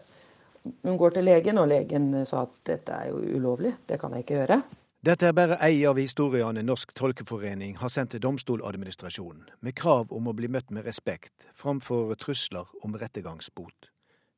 Hun 0.84 0.98
går 0.98 1.18
til 1.18 1.28
legen, 1.28 1.58
og 1.60 1.68
legen 1.68 2.12
sa 2.26 2.46
at 2.46 2.56
dette 2.68 2.96
er 2.96 3.12
jo 3.12 3.20
ulovlig, 3.38 3.74
det 3.90 4.00
kan 4.00 4.16
jeg 4.16 4.26
ikke 4.26 4.40
gjøre. 4.42 4.62
Dette 5.04 5.28
er 5.28 5.36
bare 5.36 5.58
ei 5.66 5.82
av 5.84 5.98
historiene 6.00 6.62
Norsk 6.64 6.94
tolkeforening 6.96 7.76
har 7.82 7.92
sendt 7.92 8.14
til 8.16 8.22
Domstoladministrasjonen, 8.24 9.50
med 9.60 9.76
krav 9.76 10.14
om 10.16 10.30
å 10.32 10.36
bli 10.38 10.48
møtt 10.48 10.72
med 10.72 10.88
respekt, 10.88 11.34
framfor 11.60 12.16
trusler 12.16 12.72
om 12.88 12.96
rettergangsbot. 12.96 13.93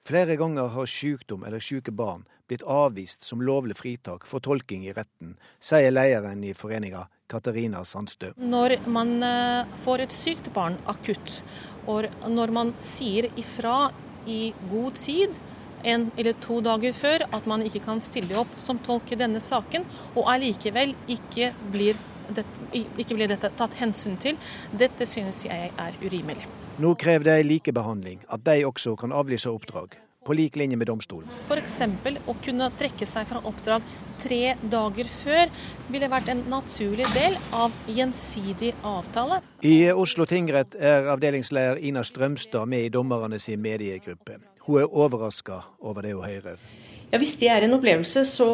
Flere 0.06 0.36
ganger 0.38 0.68
har 0.70 0.86
sykdom 0.86 1.44
eller 1.48 1.64
syke 1.66 1.90
barn 1.90 2.28
blitt 2.46 2.62
avvist 2.70 3.24
som 3.26 3.40
lovlig 3.42 3.74
fritak 3.80 4.28
for 4.30 4.44
tolking 4.46 4.84
i 4.86 4.92
retten, 4.94 5.32
sier 5.58 5.90
lederen 5.90 6.44
i 6.46 6.52
foreninga, 6.54 7.08
Katarina 7.26 7.80
Sandstø. 7.90 8.30
Når 8.38 8.76
man 8.86 9.16
eh, 9.26 9.72
får 9.82 10.04
et 10.04 10.14
sykt 10.14 10.52
barn 10.54 10.76
akutt, 10.86 11.40
og 11.90 12.06
når 12.30 12.54
man 12.54 12.74
sier 12.78 13.32
ifra 13.34 13.88
i 14.30 14.54
god 14.70 15.00
tid, 15.02 15.40
en 15.82 16.12
eller 16.14 16.38
to 16.44 16.60
dager 16.66 16.94
før, 16.94 17.26
at 17.34 17.50
man 17.50 17.66
ikke 17.66 17.82
kan 17.88 18.04
stille 18.06 18.38
opp 18.38 18.54
som 18.62 18.78
tolk 18.86 19.10
i 19.10 19.18
denne 19.18 19.42
saken, 19.42 19.88
og 20.14 20.30
allikevel 20.36 20.94
ikke 21.18 21.50
blir, 21.74 21.98
dette, 22.30 22.70
ikke 22.78 23.18
blir 23.18 23.34
dette 23.34 23.50
tatt 23.58 23.82
hensyn 23.82 24.22
til, 24.22 24.38
dette 24.70 25.10
synes 25.10 25.42
jeg 25.50 25.74
er 25.74 25.98
urimelig. 26.06 26.46
Nå 26.76 26.90
krever 27.00 27.24
de 27.24 27.44
likebehandling, 27.48 28.26
at 28.28 28.42
de 28.44 28.66
også 28.68 28.98
kan 29.00 29.14
avlyse 29.16 29.48
oppdrag, 29.48 29.94
på 30.28 30.34
lik 30.36 30.58
linje 30.60 30.76
med 30.76 30.90
domstolen. 30.90 31.30
F.eks. 31.48 31.78
å 32.28 32.36
kunne 32.44 32.68
trekke 32.76 33.08
seg 33.08 33.30
fra 33.30 33.40
oppdrag 33.48 33.86
tre 34.20 34.58
dager 34.60 35.08
før 35.22 35.54
ville 35.88 36.10
vært 36.12 36.34
en 36.34 36.44
naturlig 36.52 37.08
del 37.16 37.38
av 37.56 37.72
gjensidig 37.88 38.74
avtale. 38.84 39.40
I 39.64 39.94
Oslo 39.94 40.28
tingrett 40.28 40.76
er 40.76 41.08
avdelingsleder 41.16 41.80
Ina 41.80 42.04
Strømstad 42.04 42.68
med 42.68 42.90
i 42.90 42.92
dommerne 42.92 43.40
sin 43.40 43.64
mediegruppe. 43.64 44.42
Hun 44.68 44.82
er 44.82 44.92
overraska 44.92 45.62
over 45.80 46.04
det 46.04 46.12
hun 46.18 46.28
hører. 46.28 46.60
Ja, 47.16 47.20
Hvis 47.22 47.38
det 47.40 47.48
er 47.48 47.64
en 47.64 47.72
opplevelse, 47.78 48.26
så 48.28 48.46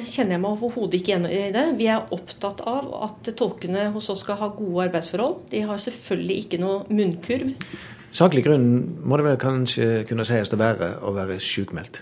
kjenner 0.00 0.38
jeg 0.38 0.40
meg 0.40 0.54
overhodet 0.54 0.96
ikke 0.96 1.10
igjen 1.10 1.26
i 1.28 1.50
det. 1.52 1.64
Vi 1.76 1.90
er 1.92 2.06
opptatt 2.16 2.62
av 2.64 2.86
at 3.04 3.28
tolkene 3.36 3.82
hos 3.92 4.08
oss 4.08 4.22
skal 4.24 4.38
ha 4.40 4.48
gode 4.48 4.86
arbeidsforhold. 4.86 5.42
De 5.50 5.60
har 5.68 5.82
selvfølgelig 5.84 6.38
ikke 6.46 6.60
noe 6.62 6.86
munnkurv. 6.88 7.52
Saklig 8.08 8.46
grunn 8.46 8.64
må 9.04 9.20
det 9.20 9.26
vel 9.26 9.36
kanskje 9.42 9.90
kunne 10.08 10.24
sies 10.24 10.54
å 10.56 10.60
være 10.64 10.94
å 11.04 11.12
være 11.18 11.36
sykmeldt? 11.36 12.00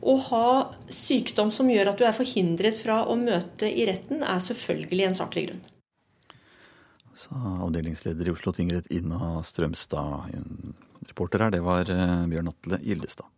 Å 0.00 0.16
ha 0.30 0.48
sykdom 0.88 1.52
som 1.52 1.68
gjør 1.68 1.92
at 1.92 2.00
du 2.00 2.08
er 2.08 2.16
forhindret 2.16 2.80
fra 2.80 3.02
å 3.04 3.20
møte 3.20 3.68
i 3.68 3.84
retten, 3.84 4.24
er 4.24 4.40
selvfølgelig 4.48 5.10
en 5.10 5.20
saklig 5.20 5.48
grunn. 5.50 5.62
Sa 7.12 7.36
avdelingsleder 7.68 8.32
i 8.32 8.32
Oslo 8.32 8.56
tingrett 8.56 8.88
Ina 8.88 9.42
Strømstad. 9.44 10.32
Reporter 11.12 11.50
her, 11.50 11.52
det 11.52 11.66
var 11.68 11.84
eh, 11.84 12.20
Bjørn 12.32 12.54
Atle 12.56 12.80
Gildestad. 12.80 13.28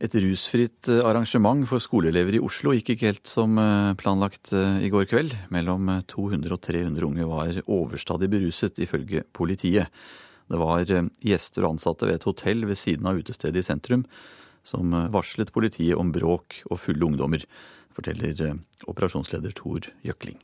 Et 0.00 0.14
rusfritt 0.16 0.88
eh, 0.88 1.02
arrangement 1.04 1.66
for 1.68 1.82
skoleelever 1.82 2.38
i 2.38 2.40
Oslo 2.40 2.72
gikk 2.72 2.94
ikke 2.94 3.10
helt 3.10 3.28
som 3.28 3.58
eh, 3.60 3.92
planlagt 4.00 4.48
eh, 4.56 4.78
i 4.86 4.88
går 4.92 5.04
kveld. 5.10 5.34
Mellom 5.52 5.90
200 6.08 6.54
og 6.56 6.62
300 6.64 7.04
unge 7.04 7.26
var 7.28 7.58
overstadig 7.66 8.30
beruset, 8.32 8.80
ifølge 8.80 9.26
politiet. 9.36 9.92
Det 10.50 10.58
var 10.58 10.88
gjester 10.88 11.66
og 11.66 11.74
ansatte 11.74 12.08
ved 12.08 12.16
et 12.16 12.26
hotell 12.26 12.64
ved 12.66 12.80
siden 12.80 13.06
av 13.06 13.20
utestedet 13.20 13.60
i 13.60 13.66
sentrum 13.66 14.06
som 14.66 14.92
varslet 15.12 15.52
politiet 15.54 15.96
om 15.96 16.10
bråk 16.12 16.58
og 16.68 16.80
fulle 16.80 17.06
ungdommer, 17.06 17.44
forteller 17.96 18.58
operasjonsleder 18.90 19.54
Tor 19.56 19.86
Jøkling. 20.04 20.36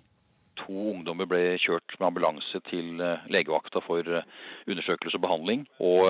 To 0.63 0.93
ungdommer 0.95 1.29
ble 1.29 1.43
kjørt 1.61 1.99
med 1.99 2.07
ambulanse 2.13 2.63
til 2.71 3.03
legevakta 3.29 3.83
for 3.85 4.07
undersøkelse 4.07 5.19
og 5.19 5.27
behandling. 5.27 5.67
og 5.83 6.07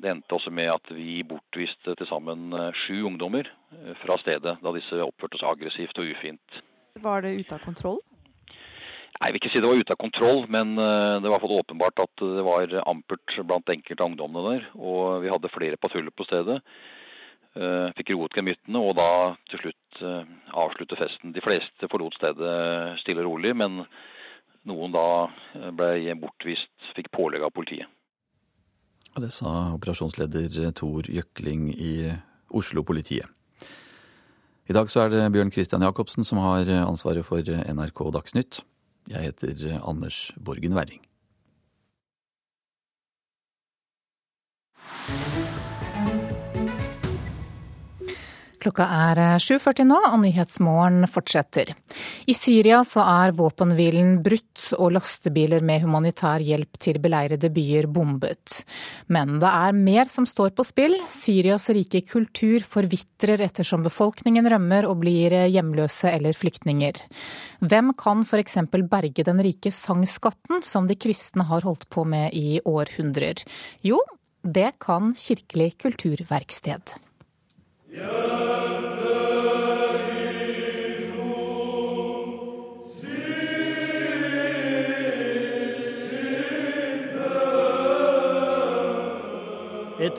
det 0.00 0.10
endte 0.10 0.36
også 0.36 0.52
med 0.54 0.70
at 0.72 0.92
vi 0.94 1.20
bortviste 1.26 1.94
til 1.98 2.08
sammen 2.08 2.52
eh, 2.56 2.76
sju 2.84 3.02
ungdommer 3.08 3.48
eh, 3.48 3.96
fra 4.02 4.16
stedet, 4.22 4.56
da 4.62 4.72
disse 4.76 5.00
oppførte 5.04 5.40
seg 5.40 5.50
aggressivt 5.52 6.00
og 6.00 6.12
ufint. 6.14 6.62
Var 7.00 7.26
det 7.26 7.34
ute 7.40 7.56
av 7.56 7.64
kontroll? 7.64 8.00
Nei, 8.00 9.28
Jeg 9.28 9.34
vil 9.34 9.40
ikke 9.40 9.52
si 9.52 9.60
det 9.62 9.70
var 9.70 9.82
ute 9.82 9.96
av 9.96 10.00
kontroll, 10.00 10.46
men 10.52 10.72
eh, 10.80 11.18
det 11.24 11.32
var 11.32 11.44
åpenbart 11.58 12.04
at 12.06 12.24
det 12.24 12.46
var 12.46 12.78
ampert 12.86 13.36
blant 13.42 13.74
enkelte 13.74 14.04
av 14.04 14.12
ungdommene 14.12 14.56
der. 14.56 14.70
Og 14.78 15.20
vi 15.24 15.32
hadde 15.32 15.52
flere 15.52 15.80
patruljer 15.80 16.14
på 16.14 16.28
stedet. 16.28 16.62
Fikk 17.50 18.12
roet 18.14 18.36
gemyttene 18.38 18.78
og 18.78 18.92
da 18.94 19.34
til 19.50 19.58
slutt 19.58 20.02
avslutte 20.54 20.94
festen. 20.94 21.32
De 21.34 21.42
fleste 21.42 21.88
forlot 21.90 22.14
stedet 22.14 22.52
stille 23.02 23.24
og 23.24 23.26
rolig, 23.26 23.50
men 23.58 23.80
noen 24.70 24.94
da 24.94 25.26
ble 25.74 26.14
bortvist, 26.22 26.70
fikk 26.94 27.10
pålegg 27.10 27.42
av 27.42 27.50
politiet. 27.50 27.90
Og 29.16 29.24
det 29.24 29.32
sa 29.34 29.72
operasjonsleder 29.74 30.70
Tor 30.78 31.08
Jøkling 31.10 31.70
i 31.74 32.12
Oslo-politiet. 32.50 33.26
I 34.70 34.74
dag 34.76 34.90
så 34.90 35.04
er 35.04 35.10
det 35.10 35.32
Bjørn 35.34 35.50
Christian 35.50 35.82
Jacobsen 35.82 36.24
som 36.26 36.38
har 36.44 36.70
ansvaret 36.84 37.26
for 37.26 37.42
NRK 37.42 38.04
Dagsnytt. 38.14 38.62
Jeg 39.10 39.32
heter 39.32 39.80
Anders 39.82 40.30
Borgen 40.38 40.78
Werring. 40.78 41.02
Klokka 48.60 48.84
er 48.84 49.18
7.40 49.40 49.86
nå, 49.88 49.98
og 50.10 50.18
Nyhetsmorgen 50.20 51.06
fortsetter. 51.08 51.72
I 52.28 52.34
Syria 52.36 52.82
så 52.84 53.00
er 53.08 53.32
våpenhvilen 53.38 54.18
brutt 54.24 54.66
og 54.76 54.92
lastebiler 54.98 55.64
med 55.64 55.80
humanitær 55.86 56.44
hjelp 56.44 56.76
til 56.82 57.00
beleirede 57.00 57.48
byer 57.54 57.88
bombet. 57.88 58.60
Men 59.08 59.38
det 59.40 59.48
er 59.48 59.80
mer 59.80 60.12
som 60.12 60.28
står 60.28 60.52
på 60.56 60.66
spill. 60.68 60.98
Syrias 61.08 61.70
rike 61.72 62.04
kultur 62.10 62.60
forvitrer 62.60 63.40
ettersom 63.48 63.86
befolkningen 63.88 64.52
rømmer 64.52 64.90
og 64.90 65.00
blir 65.06 65.38
hjemløse 65.48 66.12
eller 66.12 66.36
flyktninger. 66.36 67.00
Hvem 67.64 67.94
kan 67.96 68.28
f.eks. 68.28 68.60
berge 68.92 69.24
den 69.24 69.40
rike 69.44 69.72
sangskatten 69.72 70.60
som 70.66 70.88
de 70.88 71.00
kristne 71.00 71.48
har 71.48 71.64
holdt 71.64 71.88
på 71.88 72.04
med 72.04 72.36
i 72.36 72.60
århundrer? 72.60 73.40
Jo, 73.80 74.02
det 74.44 74.74
kan 74.84 75.14
Kirkelig 75.16 75.78
kulturverksted. 75.80 77.00
Et 77.90 77.98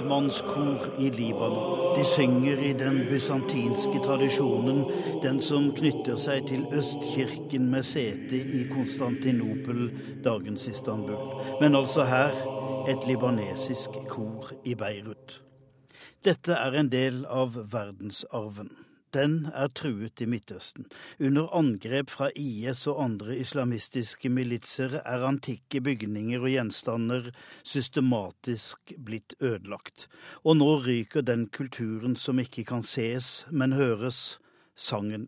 mannskor 0.05 0.99
i 0.99 1.09
Libanon. 1.09 1.95
De 1.95 2.03
synger 2.05 2.59
i 2.59 2.73
den 2.73 3.05
bysantinske 3.09 3.99
tradisjonen, 4.03 4.83
den 5.23 5.39
som 5.41 5.69
knytter 5.75 6.19
seg 6.19 6.45
til 6.51 6.65
Østkirken 6.75 7.69
med 7.71 7.87
sete 7.87 8.35
i 8.35 8.65
Konstantinopel, 8.69 9.87
dagens 10.23 10.67
Istanbul. 10.67 11.39
Men 11.61 11.75
altså 11.75 12.03
her 12.03 12.35
et 12.91 13.07
libanesisk 13.07 13.89
kor 14.11 14.51
i 14.65 14.75
Beirut. 14.75 15.41
Dette 16.21 16.53
er 16.53 16.75
en 16.77 16.89
del 16.93 17.23
av 17.25 17.55
verdensarven. 17.71 18.67
Den 19.11 19.47
er 19.57 19.71
truet 19.73 20.21
i 20.21 20.27
Midtøsten. 20.29 20.85
Under 21.17 21.47
angrep 21.57 22.11
fra 22.13 22.27
IS 22.37 22.83
og 22.87 22.99
andre 23.01 23.39
islamistiske 23.41 24.29
militser 24.29 24.99
er 25.01 25.25
antikke 25.25 25.81
bygninger 25.81 26.45
og 26.45 26.53
gjenstander 26.53 27.31
systematisk 27.65 28.93
blitt 29.01 29.33
ødelagt. 29.41 30.05
Og 30.45 30.61
nå 30.61 30.69
ryker 30.85 31.25
den 31.25 31.47
kulturen 31.49 32.13
som 32.15 32.39
ikke 32.39 32.67
kan 32.69 32.85
ses, 32.85 33.47
men 33.49 33.73
høres, 33.73 34.37
sangen. 34.77 35.25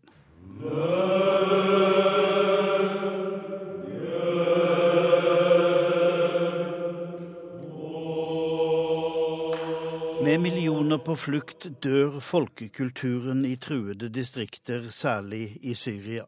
Med 10.23 10.39
millioner 10.39 10.97
på 11.03 11.15
flukt 11.19 11.65
dør 11.83 12.13
folkekulturen 12.23 13.41
i 13.43 13.57
truede 13.59 14.07
distrikter, 14.07 14.85
særlig 14.87 15.57
i 15.59 15.73
Syria. 15.75 16.23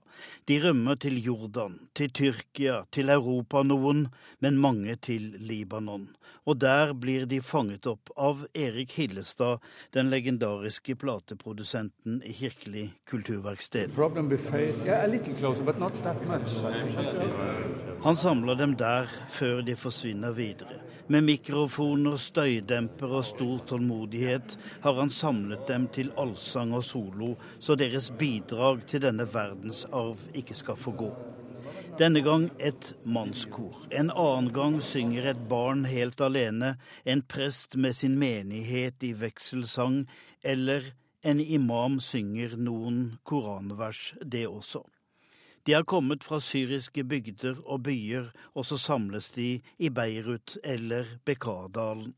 De 0.49 0.57
rømmer 0.59 0.97
til 0.99 1.15
Jordan, 1.23 1.77
til 1.95 2.11
Tyrkia, 2.11 2.81
til 2.91 3.09
Europa 3.13 3.63
noen, 3.63 4.09
men 4.43 4.59
mange 4.59 4.97
til 4.99 5.29
Libanon. 5.39 6.09
Og 6.45 6.59
der 6.61 6.91
blir 6.93 7.23
de 7.25 7.39
fanget 7.41 7.87
opp 7.87 8.11
av 8.19 8.43
Erik 8.53 8.97
Hillestad, 8.99 9.63
den 9.95 10.11
legendariske 10.11 10.97
plateprodusenten 10.99 12.19
i 12.19 12.35
Kirkelig 12.35 12.89
kulturverksted. 13.09 13.95
Han 18.03 18.19
samler 18.19 18.59
dem 18.59 18.75
der 18.75 19.07
før 19.29 19.63
de 19.65 19.75
forsvinner 19.79 20.35
videre. 20.35 20.83
Med 21.07 21.21
mikrofoner, 21.21 22.17
støydemper 22.17 23.11
og 23.19 23.25
stor 23.25 23.59
tålmodighet 23.69 23.84
har 24.81 24.93
han 24.93 25.09
samlet 25.09 25.67
dem 25.67 25.87
til 25.87 26.11
allsang 26.17 26.73
og 26.73 26.83
solo, 26.83 27.35
så 27.59 27.75
deres 27.75 28.11
bidrag 28.11 28.85
til 28.87 29.01
denne 29.01 29.25
verdensarv 29.33 30.17
ikke 30.33 30.53
skal 30.53 30.75
få 30.75 30.91
gå. 30.91 31.11
Denne 31.99 32.19
gang 32.21 32.49
et 32.59 32.93
mannskor. 33.05 33.85
En 33.91 34.09
annen 34.11 34.51
gang 34.53 34.81
synger 34.83 35.29
et 35.31 35.47
barn 35.47 35.85
helt 35.85 36.21
alene, 36.21 36.75
en 37.05 37.21
prest 37.21 37.75
med 37.75 37.95
sin 37.95 38.17
menighet 38.19 39.03
i 39.03 39.13
vekselsang, 39.15 40.03
eller 40.43 40.91
en 41.23 41.39
imam 41.39 41.99
synger 41.99 42.57
noen 42.57 43.17
koranvers, 43.23 44.13
det 44.21 44.43
også. 44.47 44.83
De 45.65 45.73
har 45.73 45.87
kommet 45.87 46.23
fra 46.23 46.37
syriske 46.43 47.03
bygder 47.07 47.57
og 47.63 47.87
byer, 47.87 48.27
og 48.53 48.67
så 48.69 48.77
samles 48.77 49.31
de 49.33 49.47
i 49.79 49.89
Beirut 49.89 50.59
eller 50.63 51.15
Bekardalen. 51.25 52.13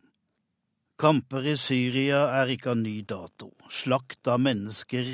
Kamper 0.97 1.45
i 1.45 1.51
Syria 1.61 2.23
er 2.39 2.49
ikke 2.49 2.71
av 2.71 2.79
ny 2.79 3.03
dato. 3.05 3.51
Slakt 3.69 4.25
av 4.33 4.39
mennesker 4.41 5.11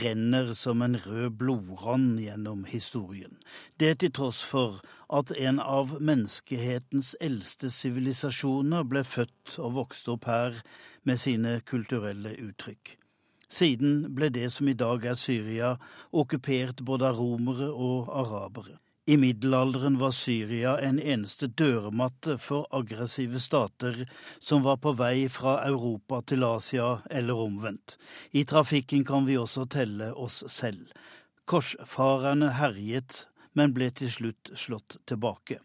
renner 0.00 0.54
som 0.56 0.80
en 0.80 0.96
rød 0.96 1.34
blodrand 1.42 2.22
gjennom 2.24 2.62
historien. 2.64 3.34
Det 3.76 3.98
til 4.00 4.14
tross 4.16 4.40
for 4.40 4.78
at 5.12 5.34
en 5.36 5.60
av 5.60 5.92
menneskehetens 6.00 7.12
eldste 7.20 7.68
sivilisasjoner 7.68 8.88
ble 8.88 9.04
født 9.04 9.58
og 9.60 9.76
vokste 9.76 10.14
opp 10.14 10.24
her 10.32 10.56
med 11.04 11.20
sine 11.20 11.58
kulturelle 11.68 12.32
uttrykk. 12.48 12.96
Siden 13.52 14.14
ble 14.16 14.32
det 14.32 14.48
som 14.56 14.72
i 14.72 14.78
dag 14.86 15.04
er 15.04 15.20
Syria, 15.20 15.76
okkupert 16.16 16.80
både 16.80 17.12
av 17.12 17.20
romere 17.20 17.68
og 17.68 18.08
arabere. 18.24 18.80
I 19.08 19.16
middelalderen 19.16 19.98
var 19.98 20.10
Syria 20.10 20.78
en 20.82 20.96
eneste 20.98 21.46
dørmatte 21.46 22.34
for 22.42 22.66
aggressive 22.74 23.38
stater 23.38 24.00
som 24.42 24.64
var 24.64 24.80
på 24.82 24.96
vei 24.98 25.28
fra 25.30 25.60
Europa 25.68 26.18
til 26.26 26.42
Asia, 26.42 26.88
eller 27.10 27.38
omvendt. 27.38 27.94
I 28.34 28.42
trafikken 28.44 29.04
kan 29.06 29.28
vi 29.28 29.38
også 29.38 29.68
telle 29.70 30.10
oss 30.10 30.42
selv. 30.50 30.90
Korsfarerne 31.46 32.50
herjet, 32.58 33.28
men 33.54 33.76
ble 33.78 33.92
til 33.94 34.10
slutt 34.10 34.50
slått 34.58 34.98
tilbake. 35.06 35.60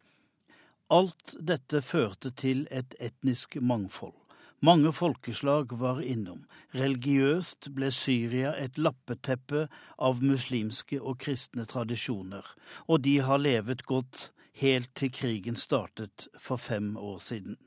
Alt 0.94 1.34
dette 1.42 1.82
førte 1.82 2.30
til 2.38 2.68
et 2.70 2.94
etnisk 3.02 3.58
mangfold. 3.58 4.21
Mange 4.64 4.92
folkeslag 4.94 5.72
var 5.80 6.04
innom. 6.06 6.44
Religiøst 6.78 7.72
ble 7.74 7.88
Syria 7.90 8.52
et 8.62 8.78
lappeteppe 8.78 9.64
av 9.98 10.22
muslimske 10.22 11.00
og 11.02 11.18
kristne 11.24 11.66
tradisjoner, 11.66 12.46
og 12.86 13.02
de 13.08 13.16
har 13.26 13.42
levet 13.42 13.82
godt 13.90 14.28
helt 14.62 14.94
til 14.94 15.10
krigen 15.18 15.58
startet 15.58 16.28
for 16.38 16.62
fem 16.62 16.94
år 16.94 17.18
siden. 17.26 17.58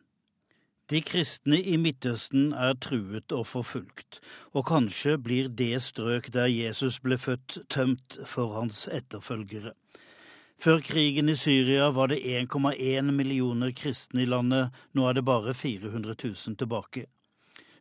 De 0.87 1.01
kristne 1.03 1.59
i 1.59 1.75
Midtøsten 1.83 2.53
er 2.53 2.79
truet 2.79 3.35
og 3.35 3.49
forfulgt, 3.51 4.21
og 4.55 4.69
kanskje 4.71 5.16
blir 5.19 5.49
det 5.51 5.81
strøk 5.83 6.31
der 6.31 6.47
Jesus 6.47 7.01
ble 7.03 7.19
født, 7.19 7.59
tømt 7.75 8.21
for 8.23 8.55
hans 8.55 8.85
etterfølgere. 8.87 9.75
Før 10.60 10.81
krigen 10.81 11.28
i 11.28 11.36
Syria 11.36 11.90
var 11.90 12.09
det 12.09 12.22
1,1 12.24 13.10
millioner 13.12 13.72
kristne 13.76 14.22
i 14.22 14.28
landet, 14.28 14.70
nå 14.93 15.09
er 15.09 15.18
det 15.18 15.24
bare 15.26 15.55
400 15.55 16.14
000 16.14 16.56
tilbake. 16.56 17.06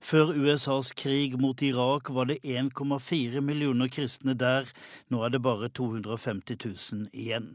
Før 0.04 0.34
USAs 0.36 0.92
krig 0.92 1.38
mot 1.40 1.62
Irak 1.64 2.10
var 2.10 2.28
det 2.28 2.42
1,4 2.44 3.42
millioner 3.42 3.88
kristne 3.88 4.36
der, 4.36 4.68
nå 5.08 5.24
er 5.24 5.32
det 5.32 5.40
bare 5.46 5.70
250 5.70 6.58
000 6.66 7.08
igjen. 7.14 7.54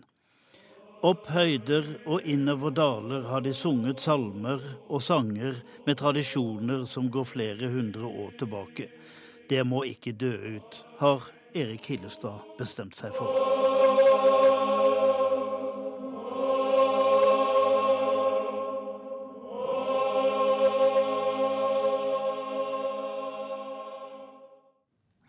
Opp 1.04 1.28
høyder 1.30 1.84
og 2.10 2.24
innover 2.26 2.72
daler 2.74 3.28
har 3.28 3.44
de 3.44 3.52
sunget 3.54 4.00
salmer 4.02 4.64
og 4.88 5.04
sanger 5.04 5.60
med 5.86 6.00
tradisjoner 6.00 6.88
som 6.90 7.06
går 7.12 7.28
flere 7.36 7.70
hundre 7.70 8.08
år 8.08 8.32
tilbake. 8.40 8.88
Det 9.48 9.62
må 9.66 9.84
ikke 9.86 10.16
dø 10.18 10.34
ut, 10.56 10.82
har 10.98 11.30
Erik 11.54 11.92
Hillestad 11.92 12.58
bestemt 12.58 12.98
seg 12.98 13.14
for. 13.14 13.57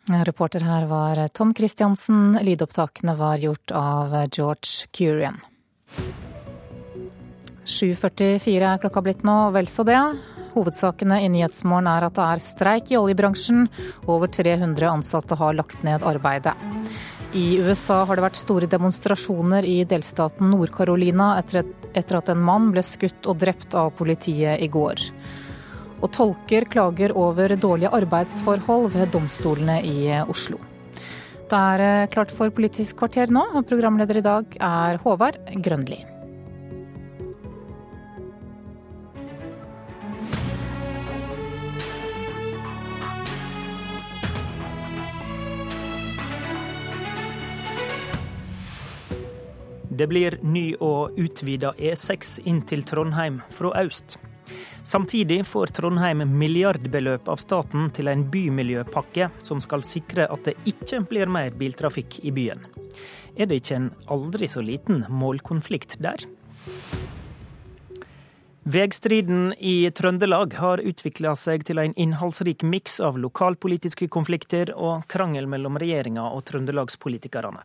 Reporter 0.10 0.64
her 0.66 0.86
var 0.90 1.28
Tom 1.28 1.54
Christiansen. 1.54 2.40
Lydopptakene 2.42 3.14
var 3.16 3.38
gjort 3.38 3.72
av 3.72 4.16
George 4.32 4.90
Curian. 4.92 5.38
7.44 7.70 8.66
er 8.66 8.82
klokka 8.82 9.04
blitt 9.06 9.22
nå, 9.24 9.38
vel 9.54 9.70
så 9.70 9.86
det. 9.86 10.00
Hovedsakene 10.56 11.20
i 11.22 11.30
Nyhetsmorgen 11.30 11.90
er 11.92 12.08
at 12.08 12.16
det 12.18 12.26
er 12.26 12.42
streik 12.42 12.90
i 12.90 12.98
oljebransjen. 12.98 13.68
Over 14.10 14.32
300 14.34 14.90
ansatte 14.90 15.38
har 15.38 15.54
lagt 15.54 15.84
ned 15.86 16.02
arbeidet. 16.02 16.56
I 17.38 17.60
USA 17.62 18.02
har 18.10 18.18
det 18.18 18.26
vært 18.26 18.40
store 18.42 18.70
demonstrasjoner 18.72 19.68
i 19.70 19.84
delstaten 19.86 20.50
Nord-Carolina 20.50 21.36
etter, 21.38 21.68
etter 21.94 22.18
at 22.18 22.34
en 22.34 22.42
mann 22.42 22.72
ble 22.74 22.82
skutt 22.82 23.30
og 23.30 23.38
drept 23.44 23.78
av 23.78 23.94
politiet 24.00 24.58
i 24.66 24.72
går. 24.74 25.06
Og 26.00 26.12
tolker 26.16 26.68
klager 26.72 27.14
over 27.18 27.56
dårlige 27.60 27.92
arbeidsforhold 28.00 28.92
ved 28.96 29.12
domstolene 29.16 29.82
i 29.84 30.12
Oslo. 30.24 30.60
Det 31.50 31.58
er 31.58 31.82
eh, 31.82 32.08
klart 32.14 32.32
for 32.36 32.54
Politisk 32.54 33.00
kvarter 33.02 33.32
nå, 33.34 33.42
og 33.58 33.66
programleder 33.68 34.22
i 34.22 34.26
dag 34.26 34.56
er 34.62 35.02
Håvard 35.04 35.42
Grønli. 35.66 36.04
Det 50.00 50.06
blir 50.08 50.38
ny 50.48 50.78
og 50.80 51.18
utvida 51.20 51.74
E6 51.76 52.38
inn 52.48 52.62
til 52.64 52.86
Trondheim 52.88 53.42
fra 53.52 53.74
øst. 53.82 54.16
Samtidig 54.84 55.44
får 55.48 55.74
Trondheim 55.78 56.24
milliardbeløp 56.40 57.28
av 57.30 57.42
staten 57.42 57.90
til 57.94 58.10
en 58.10 58.24
bymiljøpakke 58.32 59.30
som 59.44 59.62
skal 59.64 59.84
sikre 59.86 60.30
at 60.32 60.48
det 60.48 60.56
ikke 60.70 61.04
blir 61.10 61.30
mer 61.30 61.54
biltrafikk 61.60 62.22
i 62.24 62.34
byen. 62.34 62.64
Er 63.38 63.50
det 63.50 63.62
ikke 63.62 63.78
en 63.78 63.92
aldri 64.10 64.50
så 64.50 64.64
liten 64.66 65.06
målkonflikt 65.10 66.00
der? 66.04 66.26
Vegstriden 68.70 69.54
i 69.58 69.90
Trøndelag 69.96 70.54
har 70.60 70.82
utvikla 70.84 71.32
seg 71.40 71.64
til 71.66 71.80
en 71.82 71.94
innholdsrik 71.98 72.62
miks 72.62 73.00
av 73.02 73.16
lokalpolitiske 73.18 74.10
konflikter 74.14 74.70
og 74.76 75.08
krangel 75.10 75.48
mellom 75.50 75.80
regjeringa 75.82 76.28
og 76.30 76.44
trøndelagspolitikerne. 76.52 77.64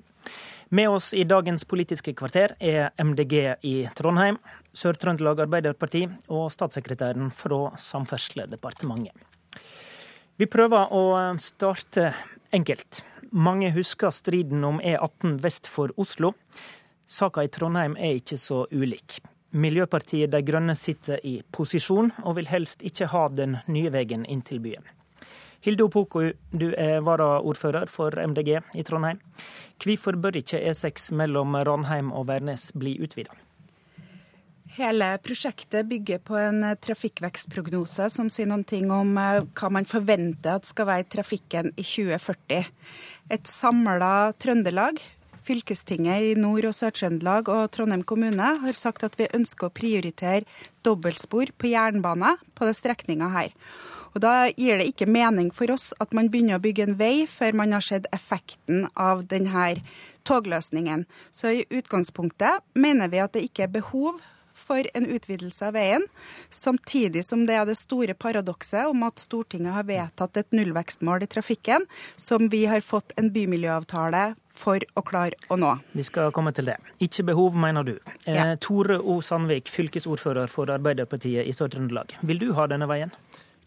Med 0.75 0.89
oss 0.89 1.11
i 1.13 1.27
dagens 1.29 1.67
Politiske 1.69 2.15
kvarter 2.17 2.55
er 2.57 2.95
MDG 2.97 3.35
i 3.67 3.75
Trondheim, 3.99 4.39
Sør-Trøndelag 4.75 5.45
Arbeiderparti 5.47 6.05
og 6.35 6.49
statssekretæren 6.53 7.31
fra 7.35 7.71
Samferdselsdepartementet. 7.79 9.15
Vi 10.37 10.49
prøver 10.51 10.91
å 10.91 11.05
starte 11.39 12.09
enkelt. 12.55 13.05
Mange 13.31 13.71
husker 13.75 14.11
striden 14.15 14.65
om 14.67 14.81
E18 14.83 15.39
vest 15.43 15.71
for 15.71 15.95
Oslo. 16.01 16.33
Saka 17.07 17.45
i 17.47 17.53
Trondheim 17.53 17.95
er 17.95 18.19
ikke 18.19 18.39
så 18.41 18.65
ulik. 18.73 19.21
Miljøpartiet 19.55 20.33
De 20.33 20.41
Grønne 20.43 20.75
sitter 20.75 21.23
i 21.23 21.37
posisjon, 21.55 22.11
og 22.27 22.35
vil 22.41 22.51
helst 22.51 22.83
ikke 22.83 23.07
ha 23.13 23.29
den 23.31 23.61
nye 23.71 23.93
veien 23.95 24.27
inn 24.27 24.43
til 24.43 24.59
byen. 24.65 24.83
Hilde 25.65 25.87
Opoku, 25.87 26.33
du 26.51 26.67
er 26.77 26.99
varaordfører 27.07 27.87
for 27.89 28.19
MDG 28.19 28.59
i 28.75 28.83
Trondheim. 28.85 29.23
Hvorfor 29.81 30.19
bør 30.21 30.43
ikke 30.43 30.61
E6 30.61 31.13
mellom 31.15 31.55
Ranheim 31.55 32.11
og 32.13 32.27
Værnes 32.29 32.73
bli 32.75 32.99
utvida? 32.99 33.44
Hele 34.75 35.19
prosjektet 35.23 35.87
bygger 35.87 36.19
på 36.19 36.35
en 36.35 36.65
trafikkvekstprognose 36.83 38.09
som 38.11 38.27
sier 38.27 38.49
noen 38.51 38.65
ting 38.67 38.89
om 38.91 39.13
eh, 39.23 39.45
hva 39.55 39.69
man 39.71 39.87
forventer 39.87 40.57
at 40.57 40.67
skal 40.67 40.89
være 40.89 41.07
trafikken 41.15 41.71
i 41.79 41.85
2040. 41.87 42.73
Et 43.31 43.47
samla 43.47 44.33
Trøndelag, 44.43 44.99
fylkestinget 45.47 46.27
i 46.27 46.35
Nord- 46.35 46.67
og 46.67 46.75
Sør-Trøndelag 46.75 47.53
og 47.55 47.71
Trondheim 47.71 48.03
kommune 48.03 48.51
har 48.65 48.75
sagt 48.75 49.07
at 49.07 49.15
vi 49.21 49.31
ønsker 49.39 49.71
å 49.71 49.77
prioritere 49.79 50.43
dobbeltspor 50.83 51.55
på 51.55 51.71
jernbane 51.71 52.35
på 52.59 52.67
denne 52.67 52.81
strekninga 52.81 53.31
her. 53.31 53.55
Og 54.15 54.27
Da 54.27 54.35
gir 54.51 54.83
det 54.83 54.91
ikke 54.91 55.07
mening 55.07 55.55
for 55.55 55.71
oss 55.71 55.93
at 56.03 56.11
man 56.11 56.35
begynner 56.35 56.59
å 56.59 56.67
bygge 56.67 56.89
en 56.89 56.99
vei 56.99 57.29
før 57.31 57.55
man 57.63 57.79
har 57.79 57.83
sett 57.83 58.11
effekten 58.11 58.89
av 58.99 59.23
denne 59.31 59.71
togløsningen. 60.27 61.07
Så 61.31 61.61
i 61.63 61.67
utgangspunktet 61.71 62.67
mener 62.75 63.11
vi 63.11 63.23
at 63.23 63.39
det 63.39 63.47
ikke 63.47 63.69
er 63.69 63.77
behov 63.79 64.23
for 64.65 64.87
en 64.97 65.07
utvidelse 65.07 65.69
av 65.69 65.77
veien, 65.77 66.07
samtidig 66.51 67.25
som 67.27 67.45
det 67.49 67.59
er 67.59 67.69
det 67.69 67.77
store 67.81 68.17
paradokset 68.17 68.89
om 68.91 69.05
at 69.07 69.23
Stortinget 69.23 69.77
har 69.77 69.89
vedtatt 69.89 70.41
et 70.41 70.57
nullvekstmål 70.57 71.27
i 71.27 71.31
trafikken, 71.31 71.87
som 72.17 72.49
vi 72.53 72.65
har 72.71 72.85
fått 72.85 73.15
en 73.21 73.31
bymiljøavtale 73.35 74.25
for 74.55 74.83
å 74.95 75.03
klare 75.07 75.39
å 75.51 75.59
nå. 75.59 75.73
Vi 75.93 76.05
skal 76.07 76.33
komme 76.35 76.55
til 76.55 76.71
det. 76.71 76.79
Ikke 77.03 77.27
behov, 77.27 77.57
mener 77.59 77.87
du. 77.87 77.97
Eh, 78.25 78.37
ja. 78.37 78.51
Tore 78.63 79.01
O. 79.01 79.19
Sandvik, 79.25 79.71
fylkesordfører 79.73 80.51
for 80.53 80.71
Arbeiderpartiet 80.71 81.49
i 81.49 81.55
Sør-Trøndelag. 81.57 82.17
Vil 82.23 82.43
du 82.43 82.53
ha 82.59 82.69
denne 82.71 82.89
veien? 82.91 83.15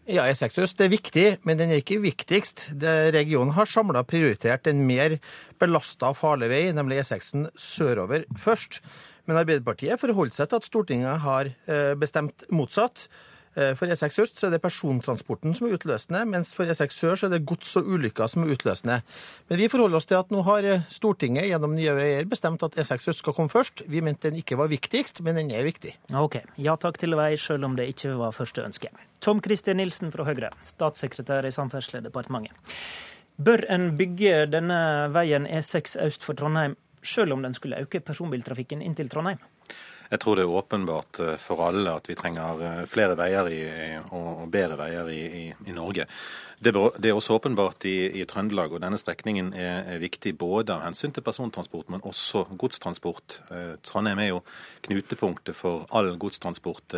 Ja, 0.08 0.22
E6 0.24 0.62
øst 0.62 0.80
er 0.80 0.88
viktig, 0.88 1.26
men 1.44 1.58
den 1.60 1.68
er 1.68 1.82
ikke 1.82 1.98
viktigst. 2.00 2.70
Det, 2.80 3.12
regionen 3.12 3.52
har 3.52 3.68
samla 3.68 4.06
prioritert 4.08 4.70
en 4.70 4.80
mer 4.88 5.18
belasta 5.60 6.14
farlig 6.16 6.48
vei, 6.48 6.62
nemlig 6.72 7.02
E6 7.02 7.50
sørover, 7.52 8.24
først. 8.32 8.80
Men 9.28 9.42
Arbeiderpartiet 9.42 10.00
forholder 10.00 10.34
seg 10.34 10.48
til 10.48 10.62
at 10.62 10.68
Stortinget 10.68 11.24
har 11.24 11.50
eh, 11.68 11.92
bestemt 12.00 12.46
motsatt. 12.48 13.08
Eh, 13.58 13.74
for 13.74 13.90
E6 13.90 14.20
øst 14.22 14.42
er 14.44 14.52
det 14.54 14.60
persontransporten 14.62 15.54
som 15.56 15.66
er 15.66 15.74
utløsende, 15.76 16.22
mens 16.30 16.54
for 16.54 16.68
E6 16.68 16.94
sør 16.94 17.24
er 17.26 17.32
det 17.34 17.44
gods 17.48 17.74
og 17.80 17.90
ulykker 17.92 18.30
som 18.30 18.44
er 18.44 18.54
utløsende. 18.54 19.00
Men 19.50 19.60
vi 19.60 19.68
forholder 19.68 19.98
oss 19.98 20.08
til 20.08 20.18
at 20.20 20.32
nå 20.32 20.44
har 20.46 20.64
eh, 20.68 20.86
Stortinget 20.92 21.48
gjennom 21.50 21.74
Nye 21.76 21.96
Veier 21.98 22.28
bestemt 22.30 22.64
at 22.64 22.78
E6 22.78 23.10
øst 23.12 23.24
skal 23.24 23.36
komme 23.36 23.52
først. 23.52 23.84
Vi 23.88 24.00
mente 24.04 24.30
den 24.30 24.40
ikke 24.40 24.58
var 24.60 24.70
viktigst, 24.72 25.20
men 25.26 25.40
den 25.40 25.52
er 25.52 25.66
viktig. 25.66 25.96
Ok. 26.14 26.40
Ja 26.56 26.78
takk 26.80 27.00
til 27.02 27.18
vei, 27.18 27.34
selv 27.36 27.68
om 27.68 27.76
det 27.76 27.90
ikke 27.92 28.16
var 28.20 28.36
første 28.36 28.64
ønske. 28.64 28.92
Tom 29.20 29.42
Kristin 29.44 29.80
Nilsen 29.82 30.14
fra 30.14 30.24
Høyre, 30.28 30.54
statssekretær 30.64 31.44
i 31.48 31.52
Samferdselsdepartementet. 31.52 32.56
Bør 33.38 33.60
en 33.70 33.92
bygge 33.98 34.48
denne 34.50 34.78
veien 35.14 35.44
E6 35.46 35.98
øst 36.02 36.24
for 36.26 36.34
Trondheim 36.38 36.74
selv 37.02 37.36
om 37.36 37.42
den 37.42 37.54
skulle 37.54 37.80
øke 37.82 38.00
personbiltrafikken 38.00 38.82
inn 38.82 38.96
til 38.98 39.08
Trondheim? 39.12 39.40
Jeg 40.08 40.22
tror 40.22 40.38
det 40.38 40.44
er 40.46 40.56
åpenbart 40.56 41.18
eh, 41.20 41.34
for 41.40 41.60
alle 41.66 41.92
at 41.98 42.06
vi 42.08 42.16
trenger 42.16 42.62
eh, 42.64 42.84
flere 42.88 43.16
veier 43.18 43.48
i, 43.52 43.60
og 44.16 44.46
bedre 44.52 44.78
veier 44.80 45.10
i, 45.12 45.20
i, 45.40 45.42
i 45.68 45.74
Norge. 45.76 46.06
Det 46.58 46.72
er 46.74 47.12
også 47.14 47.36
åpenbart 47.36 47.84
i, 47.86 48.24
Trøndelag, 48.26 48.72
og 48.72 48.80
denne 48.82 48.98
strekningen 48.98 49.52
er, 49.52 49.84
er, 49.92 50.00
viktig 50.02 50.32
både 50.40 50.74
av 50.74 50.82
hensyn 50.82 51.12
til 51.14 51.22
persontransport, 51.22 51.92
men 51.92 52.02
også 52.08 52.46
godstransport. 52.58 53.36
Eh, 53.52 53.74
Trondheim 53.84 54.24
er 54.24 54.30
jo 54.32 54.40
knutepunktet 54.88 55.54
for 55.54 55.84
all 55.92 56.14
godstransport 56.18 56.96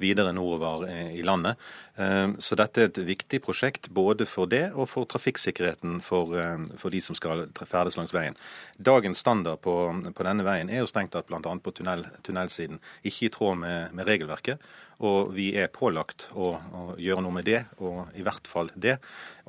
videre 0.00 0.32
nordover 0.32 0.86
i 0.88 1.26
landet. 1.26 1.58
Så 1.92 2.56
dette 2.56 2.80
er 2.80 2.88
et 2.88 2.98
viktig 3.04 3.42
prosjekt 3.44 3.90
både 3.92 4.24
for 4.24 4.48
det 4.48 4.70
og 4.72 4.86
for 4.88 5.04
trafikksikkerheten 5.12 5.98
for, 6.00 6.32
for 6.80 6.94
de 6.94 7.02
som 7.04 7.18
skal 7.18 7.44
ferdes 7.68 7.98
langs 7.98 8.14
veien. 8.16 8.38
Dagens 8.80 9.20
standard 9.20 9.60
på, 9.60 9.74
på 10.16 10.24
denne 10.24 10.46
veien 10.46 10.72
er 10.72 10.80
jo 10.80 10.88
strengt 10.88 11.12
tatt 11.12 11.28
bl.a. 11.28 11.42
på 11.42 11.74
tunnel, 11.76 12.06
tunnelsiden 12.24 12.80
ikke 13.04 13.28
i 13.28 13.32
tråd 13.34 13.60
med, 13.60 13.92
med 13.92 14.08
regelverket. 14.08 14.64
Og 15.02 15.32
vi 15.34 15.48
er 15.58 15.70
pålagt 15.72 16.28
å, 16.30 16.52
å, 16.54 16.82
gjøre 17.00 17.24
noe 17.24 17.34
med 17.34 17.46
det, 17.48 17.64
og 17.82 18.12
i 18.14 18.22
hvert 18.22 18.46
fall 18.46 18.70
det. 18.78 18.98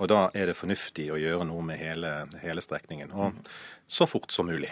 Og 0.01 0.09
da 0.09 0.25
er 0.33 0.49
det 0.49 0.57
fornuftig 0.57 1.11
å 1.13 1.19
gjøre 1.21 1.45
noe 1.45 1.61
med 1.67 1.77
hele, 1.77 2.13
hele 2.41 2.63
strekningen. 2.63 3.13
Og 3.13 3.37
så 3.85 4.07
fort 4.09 4.33
som 4.33 4.49
mulig. 4.49 4.71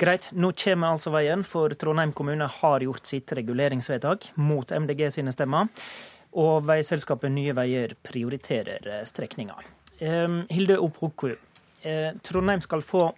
Greit. 0.00 0.28
Nå 0.36 0.52
kommer 0.60 0.92
altså 0.92 1.12
veien, 1.14 1.44
for 1.46 1.72
Trondheim 1.72 2.12
kommune 2.16 2.50
har 2.60 2.84
gjort 2.84 3.08
sitt 3.08 3.32
reguleringsvedtak 3.38 4.32
mot 4.40 4.72
MDG 4.76 5.06
sine 5.16 5.32
stemmer. 5.32 5.72
Og 6.38 6.66
veiselskapet 6.66 7.32
Nye 7.32 7.54
Veier 7.56 7.96
prioriterer 8.02 8.86
eh, 8.86 9.04
strekninga. 9.04 9.56
Hilde 10.48 10.78
Opoku, 10.80 11.34
eh, 11.82 12.12
Trondheim 12.22 12.62
skal 12.64 12.82
få 12.86 13.10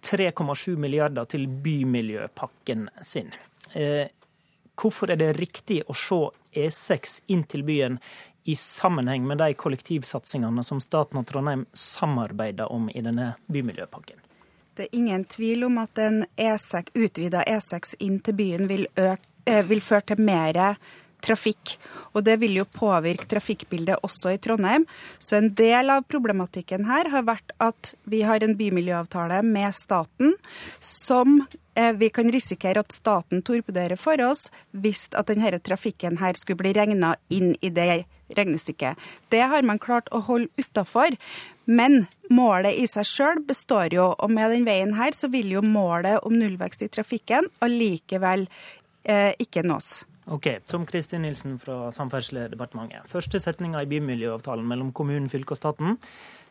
3,7 0.00 0.76
milliarder 0.80 1.26
til 1.28 1.48
bymiljøpakken 1.48 2.88
sin. 3.02 3.34
Eh, 3.74 4.06
Hvorfor 4.76 5.10
er 5.10 5.16
det 5.16 5.32
riktig 5.38 5.80
å 5.88 5.94
se 5.96 6.18
E6 6.56 7.20
inn 7.32 7.46
til 7.48 7.62
byen 7.64 7.96
i 8.44 8.54
sammenheng 8.60 9.24
med 9.26 9.40
de 9.40 9.54
kollektivsatsingene 9.56 10.64
som 10.64 10.82
staten 10.84 11.18
og 11.20 11.26
Trondheim 11.26 11.64
samarbeider 11.72 12.72
om 12.72 12.90
i 12.92 13.00
denne 13.00 13.32
bymiljøpakken? 13.52 14.20
Det 14.76 14.90
er 14.90 14.98
ingen 14.98 15.24
tvil 15.24 15.64
om 15.70 15.78
at 15.80 15.96
en 15.98 16.26
E6, 16.36 16.92
utvida 16.92 17.40
E6 17.48 17.96
inn 18.04 18.20
til 18.20 18.36
byen 18.36 18.68
vil, 18.68 18.84
øke, 19.00 19.62
vil 19.70 19.80
føre 19.80 20.10
til 20.12 20.20
mer 20.20 20.76
trafikk. 21.26 21.76
Og 22.14 22.24
det 22.24 22.38
vil 22.40 22.56
jo 22.60 22.68
påvirke 22.70 23.28
trafikkbildet 23.28 24.00
også 24.06 24.32
i 24.36 24.40
Trondheim. 24.42 24.86
Så 25.18 25.40
en 25.40 25.52
del 25.58 25.92
av 25.92 26.06
problematikken 26.08 26.88
her 26.88 27.10
har 27.12 27.26
vært 27.28 27.52
at 27.62 27.94
vi 28.08 28.22
har 28.26 28.44
en 28.44 28.56
bymiljøavtale 28.56 29.42
med 29.46 29.74
staten 29.76 30.36
som 30.80 31.42
Eh, 31.76 31.92
vi 31.92 32.08
kan 32.10 32.32
risikere 32.32 32.80
at 32.80 32.92
staten 32.92 33.42
torpederer 33.44 34.00
for 34.00 34.20
oss 34.24 34.46
hvis 34.72 35.10
at 35.12 35.28
denne 35.28 35.58
trafikken 35.60 36.16
her 36.22 36.38
skulle 36.40 36.62
bli 36.62 36.72
regna 36.72 37.12
inn 37.28 37.52
i 37.60 37.68
det 37.68 38.06
regnestykket. 38.32 38.96
Det 39.28 39.42
har 39.52 39.66
man 39.68 39.78
klart 39.78 40.08
å 40.08 40.22
holde 40.24 40.48
utafor. 40.56 41.18
Men 41.66 42.06
målet 42.32 42.80
i 42.80 42.86
seg 42.88 43.04
sjøl 43.04 43.44
består 43.44 43.92
jo, 43.92 44.08
og 44.16 44.32
med 44.32 44.54
den 44.54 44.64
veien 44.64 44.94
her 44.96 45.12
så 45.12 45.28
vil 45.28 45.52
jo 45.52 45.62
målet 45.62 46.24
om 46.24 46.32
nullvekst 46.32 46.86
i 46.86 46.88
trafikken 46.88 47.50
allikevel 47.60 48.46
eh, 49.04 49.34
ikke 49.42 49.66
nås. 49.66 50.06
Ok, 50.28 50.46
Tom 50.66 50.86
Kristin 50.86 51.22
Nilsen 51.22 51.52
fra 51.62 51.90
Samferdselsdepartementet. 51.94 53.06
Første 53.06 53.38
setninga 53.38 53.84
i 53.84 53.86
bymiljøavtalen 53.86 54.66
mellom 54.66 54.88
kommunen, 54.90 55.28
fylket 55.30 55.54
og 55.54 55.60
staten 55.60 55.98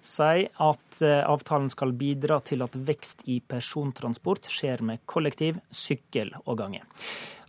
sier 0.05 0.47
at 0.63 1.01
eh, 1.03 1.19
avtalen 1.27 1.67
skal 1.73 1.91
bidra 1.99 2.37
til 2.47 2.63
at 2.63 2.77
vekst 2.87 3.25
i 3.27 3.41
persontransport 3.43 4.47
skjer 4.47 4.79
med 4.85 5.03
kollektiv, 5.11 5.59
sykkel 5.75 6.31
og 6.45 6.61
gange. 6.61 6.85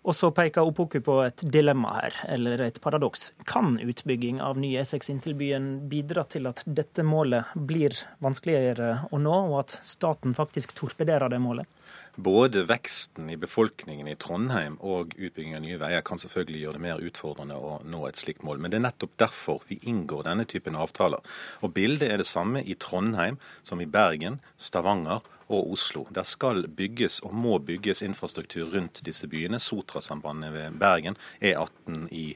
Og 0.07 0.15
så 0.19 0.33
peker 0.35 0.67
Opoku 0.67 0.99
på 1.03 1.21
et 1.29 1.47
dilemma 1.47 1.95
her, 2.01 2.19
eller 2.35 2.65
et 2.67 2.81
paradoks. 2.83 3.29
Kan 3.47 3.77
utbygging 3.83 4.43
av 4.43 4.59
ny 4.59 4.73
E6 4.83 5.13
inn 5.15 5.23
byen 5.39 5.71
bidra 5.91 6.27
til 6.27 6.51
at 6.51 6.65
dette 6.67 7.07
målet 7.07 7.55
blir 7.55 7.95
vanskeligere 8.23 9.07
å 9.11 9.23
nå, 9.23 9.39
og 9.53 9.61
at 9.63 9.79
staten 9.87 10.35
faktisk 10.35 10.75
torpederer 10.75 11.31
det 11.31 11.43
målet? 11.43 11.71
Både 12.17 12.63
veksten 12.65 13.29
i 13.29 13.37
befolkningen 13.37 14.09
i 14.09 14.15
Trondheim 14.17 14.79
og 14.81 15.13
utbygging 15.19 15.53
av 15.59 15.61
nye 15.61 15.77
veier 15.81 16.05
kan 16.07 16.17
selvfølgelig 16.17 16.63
gjøre 16.63 16.79
det 16.79 16.85
mer 16.87 17.03
utfordrende 17.05 17.59
å 17.61 17.75
nå 17.85 18.01
et 18.09 18.17
slikt 18.17 18.45
mål. 18.47 18.57
Men 18.57 18.73
det 18.73 18.79
er 18.79 18.87
nettopp 18.87 19.19
derfor 19.21 19.67
vi 19.69 19.77
inngår 19.85 20.25
denne 20.25 20.47
typen 20.49 20.79
avtaler. 20.81 21.21
Og 21.61 21.75
Bildet 21.77 22.09
er 22.09 22.23
det 22.23 22.29
samme 22.29 22.65
i 22.65 22.79
Trondheim 22.81 23.37
som 23.69 23.85
i 23.85 23.89
Bergen, 23.99 24.41
Stavanger 24.57 25.21
og 25.53 25.73
Oslo. 25.77 26.07
Der 26.11 26.25
skal 26.25 26.65
bygges 26.73 27.21
og 27.21 27.35
må 27.37 27.59
bygges 27.63 28.01
infrastruktur 28.03 28.73
rundt 28.73 29.03
disse 29.07 29.29
byene. 29.29 29.61
Sotrasambandet 29.61 30.55
ved 30.57 30.81
Bergen, 30.81 31.21
E18 31.45 32.09
i, 32.17 32.27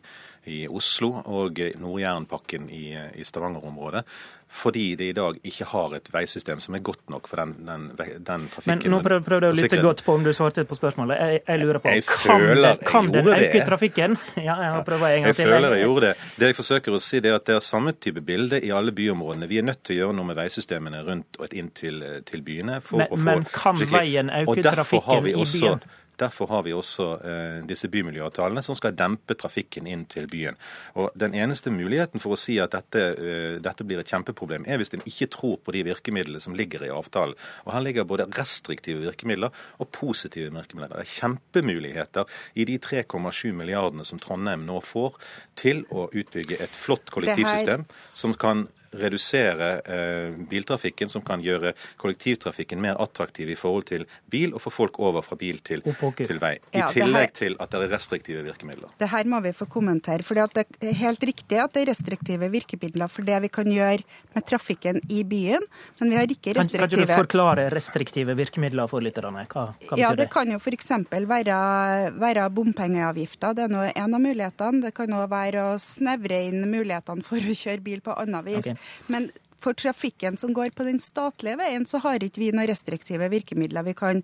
i 0.49 0.65
Oslo 0.69 1.13
og 1.25 1.59
Nord-Jærenpakken 1.81 2.71
i, 2.73 2.85
i 3.21 3.25
Stavanger-området 3.25 4.05
fordi 4.51 4.97
de 4.99 5.09
i 5.09 5.13
dag 5.15 5.37
ikke 5.47 5.65
har 5.71 5.93
et 5.95 6.09
veisystem 6.11 6.59
som 6.61 6.75
er 6.75 6.83
godt 6.83 7.11
nok 7.13 7.29
for 7.31 7.39
den, 7.39 7.53
den, 7.67 7.85
den 8.27 8.47
trafikken. 8.51 8.83
Men 8.83 8.91
nå 8.91 8.99
prøvde 9.05 9.23
prøv 9.27 9.45
jeg 9.47 9.55
å 9.55 9.59
lytte 9.61 9.79
godt 9.85 10.03
på 10.07 10.17
om 10.19 10.25
du 10.27 10.33
svarte 10.35 10.65
på 10.67 10.75
spørsmålet. 10.75 11.21
Jeg, 11.23 11.43
jeg 11.47 11.61
lurer 11.63 11.79
på, 11.85 11.93
jeg 11.95 12.07
kan, 12.09 12.47
det, 12.59 12.73
kan 12.89 13.13
den 13.15 13.31
øke 13.31 13.63
trafikken? 13.69 14.19
Ja, 14.51 14.57
jeg 14.65 14.83
prøver 14.89 15.15
en 15.15 15.29
gang 15.29 15.37
til. 15.37 15.47
Jeg 15.47 15.55
føler 15.55 15.77
jeg 15.77 15.87
gjorde 15.87 16.09
det. 16.09 16.29
Det 16.41 16.51
jeg 16.51 16.59
forsøker 16.59 16.97
å 16.97 17.01
si, 17.05 17.23
det 17.23 17.31
er 17.31 17.39
at 17.39 17.47
det 17.47 17.57
er 17.61 17.65
samme 17.65 17.95
type 17.95 18.25
bilde 18.27 18.59
i 18.67 18.73
alle 18.75 18.95
byområdene. 18.97 19.47
Vi 19.51 19.61
er 19.63 19.69
nødt 19.71 19.85
til 19.87 19.97
å 19.97 19.99
gjøre 20.01 20.19
noe 20.19 20.31
med 20.33 20.41
veisystemene 20.41 21.05
rundt 21.07 21.39
og 21.39 21.55
inn 21.55 21.71
til, 21.77 22.03
til 22.27 22.43
byene. 22.47 22.81
men, 22.91 23.17
men 23.31 23.47
kan 23.55 23.79
veien 23.87 24.35
øke 24.43 24.67
trafikken 24.67 25.31
i 25.31 25.39
byen? 25.39 25.87
Derfor 26.21 26.51
har 26.53 26.65
vi 26.67 26.75
også 26.77 27.07
eh, 27.25 27.59
disse 27.69 27.89
bymiljøavtalene 27.93 28.63
som 28.65 28.77
skal 28.79 28.97
dempe 28.97 29.37
trafikken 29.39 29.89
inn 29.91 30.07
til 30.11 30.29
byen. 30.31 30.59
Og 31.01 31.11
Den 31.19 31.35
eneste 31.39 31.73
muligheten 31.73 32.23
for 32.23 32.37
å 32.37 32.41
si 32.41 32.59
at 32.63 32.75
dette, 32.77 33.05
eh, 33.17 33.59
dette 33.63 33.87
blir 33.87 34.03
et 34.03 34.11
kjempeproblem, 34.11 34.67
er 34.69 34.81
hvis 34.81 34.93
en 34.97 35.07
ikke 35.09 35.31
tror 35.33 35.59
på 35.65 35.75
de 35.77 35.85
virkemidlene 35.89 36.43
som 36.43 36.57
ligger 36.57 36.85
i 36.87 36.93
avtalen. 36.95 37.37
Og 37.67 37.73
Her 37.75 37.87
ligger 37.87 38.09
både 38.09 38.29
restriktive 38.37 39.05
virkemidler 39.05 39.55
og 39.79 39.93
positive 39.97 40.53
virkemidler. 40.53 40.97
Det 40.97 41.07
er 41.07 41.15
kjempemuligheter 41.17 42.37
i 42.55 42.67
de 42.69 42.79
3,7 42.79 43.55
milliardene 43.57 44.05
som 44.07 44.21
Trondheim 44.21 44.67
nå 44.69 44.81
får 44.85 45.17
til 45.57 45.85
å 45.91 46.09
utbygge 46.13 46.61
et 46.61 46.77
flott 46.77 47.11
kollektivsystem 47.15 47.87
som 48.15 48.35
kan 48.35 48.69
redusere 48.93 49.69
eh, 49.85 50.35
biltrafikken, 50.51 51.09
som 51.09 51.23
kan 51.23 51.43
gjøre 51.45 51.73
kollektivtrafikken 52.01 52.81
mer 52.83 52.97
attraktiv 53.01 53.51
i 53.51 53.57
forhold 53.59 53.87
til 53.91 54.05
bil, 54.31 54.55
og 54.55 54.63
få 54.65 54.73
folk 54.75 54.99
over 54.99 55.23
fra 55.23 55.37
bil 55.39 55.61
til, 55.65 55.83
til 56.17 56.41
vei. 56.43 56.57
I 56.75 56.79
Ja, 56.83 56.89
tillegg 56.91 57.29
her- 57.31 57.35
til 57.41 57.57
at 57.61 57.71
det 57.71 57.81
er 57.87 57.93
restriktive 57.95 58.43
virkemidler. 58.45 58.89
Det 58.99 59.09
her 59.11 59.25
må 59.25 59.41
vi 59.43 59.53
få 59.53 59.67
kommentere. 59.69 60.23
for 60.25 60.35
Det 60.35 60.67
er 60.83 60.93
helt 60.95 61.21
riktig 61.23 61.59
at 61.63 61.73
det 61.73 61.83
er 61.87 61.91
restriktive 61.93 62.51
virkemidler 62.51 63.09
for 63.09 63.23
det 63.23 63.41
vi 63.43 63.49
kan 63.49 63.65
gjøre 63.71 64.03
med 64.35 64.47
trafikken 64.47 65.01
i 65.09 65.23
byen, 65.25 65.63
men 66.01 66.11
vi 66.11 66.17
har 66.17 66.27
ikke 66.27 66.55
Kan, 66.55 66.69
kan 66.69 66.89
du 66.89 67.07
forklare 67.07 67.71
restriktive 67.71 68.35
virkemidler 68.37 68.89
for 68.89 69.01
lytterne? 69.01 69.47
Hva, 69.47 69.75
hva 69.89 69.97
Ja, 69.99 70.09
betyr 70.11 70.17
det 70.17 70.27
det? 70.27 70.31
kan 70.33 70.51
jo 70.51 70.59
f.eks. 70.59 70.91
være, 71.11 72.13
være 72.19 72.51
bompengeavgifter. 72.51 73.55
Det 73.55 73.65
er 73.65 73.69
nå 73.73 73.83
en 73.95 74.15
av 74.15 74.21
mulighetene. 74.21 74.83
Det 74.83 74.95
kan 74.97 75.13
òg 75.17 75.29
være 75.31 75.65
å 75.75 75.79
snevre 75.81 76.41
inn 76.49 76.65
mulighetene 76.71 77.23
for 77.27 77.37
å 77.37 77.55
kjøre 77.57 77.83
bil 77.85 78.01
på 78.05 78.15
annet 78.19 78.45
vis. 78.47 78.67
Ok. 78.73 78.80
Men 79.09 79.31
for 79.61 79.77
trafikken 79.77 80.39
som 80.41 80.55
går 80.57 80.73
på 80.77 80.87
den 80.89 81.01
statlige 81.03 81.59
veien, 81.61 81.87
så 81.87 82.01
har 82.05 82.25
ikke 82.25 82.41
vi 82.43 82.51
noen 82.55 82.71
restriktive 82.71 83.29
virkemidler 83.33 83.85
vi 83.85 83.97
kan 83.99 84.23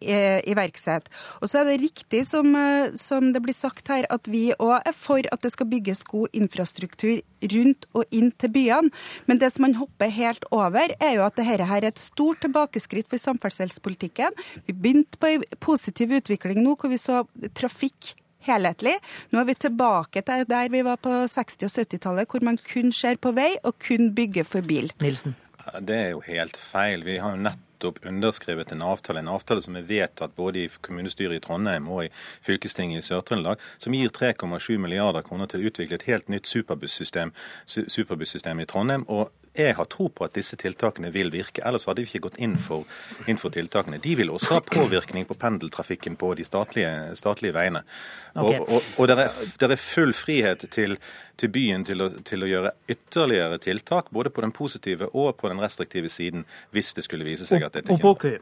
eh, 0.00 0.40
iverksette. 0.48 1.12
Og 1.40 1.50
så 1.50 1.60
er 1.60 1.68
det 1.68 1.80
riktig 1.82 2.22
som, 2.28 2.54
eh, 2.56 2.94
som 2.96 3.32
det 3.34 3.42
blir 3.44 3.56
sagt 3.56 3.88
her, 3.92 4.06
at 4.10 4.28
vi 4.30 4.50
òg 4.56 4.80
er 4.80 4.96
for 4.96 5.20
at 5.32 5.42
det 5.44 5.52
skal 5.52 5.68
bygges 5.70 6.04
god 6.08 6.28
infrastruktur 6.32 7.20
rundt 7.52 7.86
og 7.94 8.04
inn 8.10 8.32
til 8.32 8.52
byene. 8.54 8.92
Men 9.26 9.38
det 9.38 9.52
som 9.52 9.66
man 9.68 9.78
hopper 9.80 10.08
helt 10.08 10.44
over, 10.50 10.94
er 11.00 11.14
jo 11.16 11.26
at 11.26 11.36
dette 11.36 11.48
her 11.48 11.84
er 11.84 11.90
et 11.90 12.00
stort 12.00 12.40
tilbakeskritt 12.40 13.08
for 13.08 13.20
samferdselspolitikken. 13.20 14.32
Vi 14.66 14.72
begynte 14.72 15.20
på 15.20 15.34
en 15.34 15.44
positiv 15.60 16.16
utvikling 16.16 16.62
nå, 16.64 16.76
hvor 16.76 16.92
vi 16.92 17.00
så 17.00 17.24
trafikk 17.54 18.14
helhetlig. 18.46 18.96
Nå 19.32 19.42
er 19.42 19.48
vi 19.50 19.58
tilbake 19.66 20.24
til 20.26 20.44
der 20.48 20.72
vi 20.72 20.82
var 20.86 21.00
på 21.02 21.12
60- 21.30 21.66
og 21.66 21.74
70-tallet, 21.76 22.30
hvor 22.30 22.44
man 22.46 22.60
kun 22.72 22.92
ser 22.92 23.20
på 23.20 23.34
vei 23.36 23.52
og 23.64 23.78
kun 23.82 24.14
bygger 24.14 24.48
for 24.48 24.66
bil. 24.66 24.92
Nilsen? 25.00 25.36
Det 25.80 25.96
er 25.96 26.08
jo 26.14 26.22
helt 26.24 26.56
feil. 26.56 27.04
Vi 27.04 27.18
har 27.20 27.36
jo 27.36 27.42
nettopp 27.44 28.00
underskrevet 28.06 28.72
en 28.72 28.82
avtale, 28.82 29.20
en 29.20 29.30
avtale 29.30 29.62
som 29.62 29.76
er 29.76 29.86
vedtatt 29.88 30.34
både 30.36 30.64
i 30.64 30.70
kommunestyret 30.82 31.36
i 31.36 31.42
Trondheim 31.44 31.88
og 31.88 32.06
i 32.06 32.10
fylkestinget 32.46 33.04
i 33.04 33.06
Sør-Trøndelag, 33.06 33.60
som 33.78 33.94
gir 33.94 34.10
3,7 34.16 34.80
milliarder 34.82 35.24
kroner 35.26 35.50
til 35.50 35.62
å 35.62 35.70
utvikle 35.70 36.00
et 36.00 36.08
helt 36.08 36.32
nytt 36.32 36.48
superbussystem, 36.50 37.32
superbussystem 37.66 38.60
i 38.60 38.68
Trondheim. 38.68 39.06
og 39.08 39.30
jeg 39.52 39.74
har 39.74 39.84
tro 39.90 40.08
på 40.08 40.24
at 40.24 40.34
disse 40.36 40.56
tiltakene 40.56 41.10
vil 41.10 41.30
virke, 41.32 41.62
ellers 41.66 41.88
hadde 41.88 42.04
vi 42.04 42.08
ikke 42.08 42.28
gått 42.28 42.38
inn 42.38 42.54
for, 42.60 42.86
inn 43.26 43.38
for 43.40 43.50
tiltakene. 43.54 43.98
De 44.02 44.12
vil 44.20 44.30
også 44.30 44.58
ha 44.58 44.60
påvirkning 44.62 45.26
på 45.26 45.34
pendeltrafikken 45.34 46.16
på 46.20 46.32
de 46.38 46.46
statlige, 46.46 46.92
statlige 47.18 47.56
veiene. 47.56 47.82
Okay. 48.30 48.60
Og, 48.60 48.70
og, 48.70 48.92
og 48.96 49.10
det 49.10 49.16
er, 49.18 49.40
det 49.58 49.70
er 49.74 49.82
full 49.82 50.14
frihet 50.14 50.62
til, 50.70 50.94
til 51.40 51.50
byen 51.50 51.84
til 51.88 52.06
å, 52.06 52.08
til 52.26 52.46
å 52.46 52.50
gjøre 52.50 52.72
ytterligere 52.94 53.58
tiltak, 53.64 54.12
både 54.14 54.30
på 54.30 54.46
den 54.46 54.54
positive 54.54 55.10
og 55.10 55.34
på 55.40 55.50
den 55.50 55.62
restriktive 55.62 56.12
siden, 56.12 56.46
hvis 56.70 56.94
det 56.94 57.08
skulle 57.08 57.26
vise 57.26 57.48
seg 57.48 57.66
at 57.66 57.74
dette 57.74 57.90
ikke 57.90 58.06
Opoku, 58.06 58.36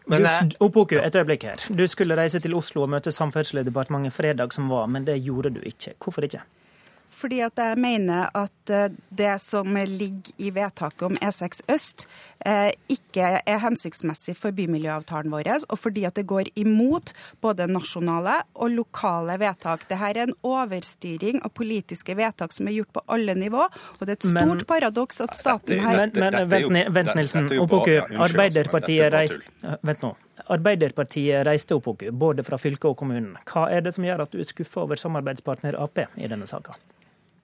Opoku, 0.61 1.01
et 1.01 1.17
øyeblikk 1.17 1.49
her. 1.49 1.65
Du 1.73 1.87
skulle 1.89 2.21
reise 2.21 2.43
til 2.45 2.57
Oslo 2.59 2.85
og 2.85 2.93
møte 2.93 3.15
Samferdselsdepartementet 3.17 4.13
fredag 4.13 4.53
som 4.57 4.69
var, 4.69 4.87
men 4.93 5.09
det 5.09 5.17
gjorde 5.25 5.57
du 5.57 5.65
ikke. 5.65 5.97
Hvorfor 6.05 6.29
ikke? 6.29 6.45
Fordi 7.09 7.41
at 7.41 7.57
jeg 7.57 7.79
mener 7.81 8.29
at 8.37 8.71
eh, 8.71 8.91
det 9.11 9.35
som 9.41 9.75
ligger 9.75 10.33
i 10.39 10.51
vedtaket 10.55 11.03
om 11.07 11.17
E6 11.25 11.63
øst, 11.73 12.05
eh, 12.47 12.71
ikke 12.93 13.31
er 13.47 13.63
hensiktsmessig 13.63 14.37
for 14.37 14.53
bymiljøavtalen 14.53 15.33
vår, 15.33 15.49
og 15.69 15.79
fordi 15.81 16.05
at 16.05 16.19
det 16.21 16.27
går 16.29 16.51
imot 16.61 17.15
både 17.41 17.67
nasjonale 17.71 18.43
og 18.55 18.71
lokale 18.77 19.39
vedtak. 19.41 19.87
Dette 19.89 20.11
er 20.11 20.23
en 20.27 20.35
overstyring 20.47 21.41
av 21.45 21.55
politiske 21.57 22.17
vedtak 22.19 22.53
som 22.53 22.69
er 22.69 22.77
gjort 22.79 22.93
på 22.93 23.05
alle 23.09 23.35
nivå, 23.35 23.65
og 23.65 24.05
det 24.05 24.09
er 24.09 24.21
et 24.21 24.33
Men- 24.35 24.49
stort 24.49 24.67
paradoks 24.67 25.21
at 25.21 25.37
staten 25.37 25.81
her 25.81 25.97
Men, 25.97 26.11
men 26.15 26.49
vent, 26.49 26.95
vent 26.95 27.15
Nilsen. 27.17 27.49
Opoku, 27.59 28.01
Arbeiderpartiet 28.19 29.13
reiste 29.13 29.43
Vent 29.83 30.03
nå. 30.03 30.15
Arbeiderpartiet 30.49 31.47
reiste 31.47 31.75
Opoku, 31.75 32.11
både 32.13 32.45
fra 32.45 32.57
fylket 32.57 32.85
og 32.85 32.97
kommunen. 32.97 33.37
Hva 33.49 33.71
er 33.73 33.81
det 33.81 33.95
som 33.95 34.05
gjør 34.05 34.23
at 34.23 34.33
du 34.33 34.39
er 34.39 34.45
skuffa 34.45 34.85
over 34.85 34.97
samarbeidspartner 34.97 35.79
Ap 35.81 35.99
i 35.99 36.29
denne 36.29 36.47
saka? 36.47 36.77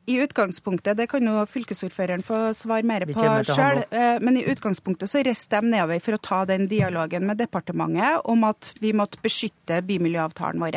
I 0.06 0.18
utgangspunktet, 0.24 0.96
det 0.98 1.06
kan 1.12 1.24
jo 1.26 1.44
fylkesordføreren 1.48 2.24
få 2.26 2.40
svare 2.56 2.84
mer 2.86 3.06
på 3.08 3.24
sjøl, 3.48 3.82
men 4.20 4.36
i 4.40 4.44
utgangspunktet 4.52 5.10
så 5.10 5.22
reiste 5.24 5.60
de 5.60 5.72
nedover 5.72 6.02
for 6.04 6.16
å 6.18 6.20
ta 6.20 6.42
den 6.48 6.66
dialogen 6.70 7.24
med 7.28 7.40
departementet 7.40 8.20
om 8.28 8.44
at 8.48 8.74
vi 8.82 8.92
måtte 8.96 9.20
beskytte 9.24 9.80
bymiljøavtalen 9.86 10.60
vår. 10.60 10.76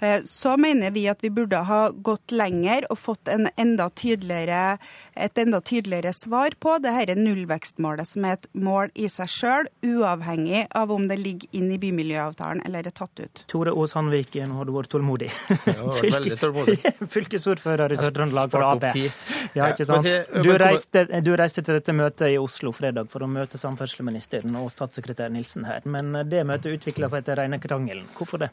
Eh, 0.00 0.20
Så 0.24 0.56
mener 0.56 0.90
vi 0.90 1.06
at 1.08 1.22
vi 1.22 1.30
burde 1.30 1.62
ha 1.68 1.90
gått 1.90 2.32
lenger 2.32 2.86
og 2.90 2.98
fått 2.98 3.28
en 3.28 3.48
enda 3.56 3.88
tydeligere, 3.90 4.78
et 5.14 5.38
enda 5.38 5.60
tydeligere 5.60 6.12
svar 6.12 6.56
på 6.60 6.78
det 6.82 6.94
dette 6.96 7.16
nullvekstmålet, 7.20 8.06
som 8.06 8.24
er 8.24 8.36
et 8.36 8.48
mål 8.54 8.90
i 8.94 9.08
seg 9.12 9.30
sjøl, 9.30 9.68
uavhengig 9.84 10.66
av 10.74 10.90
om 10.94 11.06
det 11.08 11.18
ligger 11.20 11.48
inn 11.56 11.70
i 11.72 11.78
bymiljøavtalen 11.78 12.64
eller 12.66 12.86
er 12.86 12.94
tatt 12.96 13.20
ut. 13.20 13.44
Tore 13.50 13.74
Aas 13.74 13.94
nå 13.96 14.56
har 14.56 14.64
du 14.68 14.72
vært 14.74 14.90
tålmodig. 14.92 15.30
Ja, 15.66 15.86
veldig 16.02 16.38
tålmodig. 16.40 16.78
Fylkesordfører 17.14 17.92
i 17.92 18.00
Sør-Trøndelag 18.00 18.55
tid. 18.92 19.10
Ja, 19.56 19.70
ikke 19.72 19.86
sant? 19.88 20.06
Du 20.44 20.52
reiste, 20.60 21.06
du 21.24 21.32
reiste 21.38 21.64
til 21.64 21.78
dette 21.78 21.94
møtet 21.96 22.32
i 22.34 22.38
Oslo 22.40 22.72
fredag 22.76 23.10
for 23.12 23.24
å 23.24 23.30
møte 23.30 23.60
samferdselsministeren 23.60 24.56
og 24.60 24.70
statssekretær 24.74 25.32
Nilsen 25.32 25.66
her, 25.68 25.84
men 25.88 26.14
det 26.30 26.44
møtet 26.48 26.78
utvikla 26.78 27.10
seg 27.12 27.26
til 27.26 27.38
rene 27.40 27.60
krangelen. 27.62 28.08
Hvorfor 28.18 28.46
det? 28.46 28.52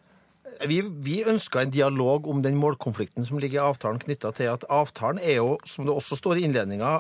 Vi, 0.69 0.79
vi 1.03 1.23
ønska 1.27 1.63
en 1.63 1.71
dialog 1.73 2.27
om 2.29 2.43
den 2.43 2.55
målkonflikten 2.59 3.25
som 3.25 3.39
ligger 3.41 3.59
i 3.59 3.65
avtalen, 3.71 4.01
knytta 4.03 4.31
til 4.37 4.51
at 4.51 4.65
avtalen 4.71 5.21
er 5.23 5.39
jo, 5.39 5.57
som 5.67 5.87
det 5.87 5.95
også 5.95 6.19
står 6.19 6.39
i 6.39 6.45
innledninga, 6.47 6.99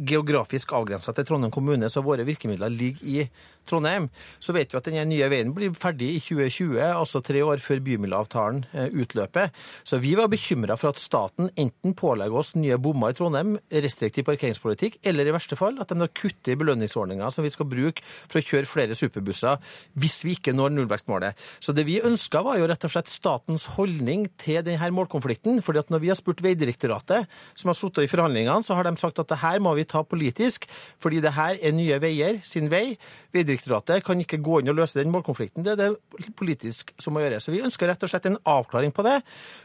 geografisk 0.00 0.72
avgrensa 0.76 1.12
til 1.14 1.26
Trondheim 1.28 1.52
kommune, 1.52 1.90
så 1.92 2.02
våre 2.04 2.24
virkemidler 2.24 2.72
ligger 2.72 3.06
i 3.06 3.24
Trondheim. 3.68 4.08
Så 4.42 4.54
vet 4.56 4.72
vi 4.72 4.78
at 4.78 4.88
den 4.88 5.10
nye 5.10 5.28
veien 5.30 5.52
blir 5.54 5.74
ferdig 5.78 6.14
i 6.16 6.20
2020, 6.22 6.80
altså 6.80 7.20
tre 7.24 7.42
år 7.44 7.62
før 7.62 7.82
bymiljøavtalen 7.86 8.64
eh, 8.72 8.88
utløper. 9.02 9.50
Så 9.86 10.00
vi 10.02 10.14
var 10.18 10.30
bekymra 10.32 10.76
for 10.80 10.94
at 10.94 11.02
staten 11.02 11.50
enten 11.60 11.94
pålegger 11.98 12.40
oss 12.40 12.54
nye 12.56 12.78
bommer 12.82 13.12
i 13.12 13.18
Trondheim, 13.18 13.56
restriktiv 13.70 14.26
parkeringspolitikk, 14.28 15.00
eller 15.06 15.28
i 15.28 15.34
verste 15.36 15.58
fall 15.58 15.78
at 15.82 15.92
de 15.92 16.00
da 16.00 16.08
kutter 16.08 16.54
i 16.54 16.58
belønningsordninga 16.60 17.30
som 17.34 17.46
vi 17.46 17.52
skal 17.52 17.68
bruke 17.70 18.04
for 18.04 18.40
å 18.40 18.44
kjøre 18.44 18.68
flere 18.68 18.96
superbusser 18.98 19.60
hvis 20.00 20.20
vi 20.26 20.36
ikke 20.38 20.54
når 20.56 20.74
nullvekstmålet. 20.78 21.38
Så 21.62 21.74
det 21.76 21.86
vi 21.88 22.00
ønska, 22.04 22.42
var 22.46 22.58
jo 22.58 22.68
rett 22.70 22.86
og 22.88 22.94
slett 22.94 23.12
statens 23.12 23.66
holdning 23.76 24.26
til 24.40 24.62
denne 24.64 24.90
målkonflikten. 24.96 25.60
fordi 25.62 25.82
at 25.82 25.90
når 25.92 26.02
vi 26.02 26.08
har 26.08 26.18
spurt 26.18 26.42
Vegdirektoratet, 26.42 27.28
som 27.54 27.68
har 27.68 27.76
sittet 27.76 28.06
i 28.06 28.10
forhandlingene, 28.10 28.64
så 28.64 28.74
har 28.74 28.88
de 28.88 28.96
sagt 28.96 29.18
at 29.20 29.28
det 29.28 29.40
her 29.42 29.60
må 29.60 29.74
vi 29.76 29.84
ta 29.90 30.02
politisk, 30.06 30.66
fordi 31.02 31.20
det 31.24 31.34
her 31.36 31.58
er 31.58 31.74
Nye 31.76 31.98
Veier 32.02 32.40
sin 32.46 32.70
vei. 32.72 32.96
Vegdirektoratet 33.34 34.04
kan 34.06 34.22
ikke 34.22 34.40
gå 34.42 34.60
inn 34.60 34.72
og 34.72 34.78
løse 34.78 34.98
den 34.98 35.12
målkonflikten. 35.14 35.66
Det 35.66 35.74
er 35.74 35.80
det 35.82 36.34
politisk 36.38 36.94
som 37.00 37.14
må 37.14 37.24
gjøres. 37.24 37.46
Så 37.46 37.54
vi 37.54 37.62
ønsker 37.66 37.90
rett 37.90 38.06
og 38.06 38.12
slett 38.12 38.28
en 38.30 38.40
avklaring 38.48 38.94
på 38.94 39.06
det. 39.06 39.20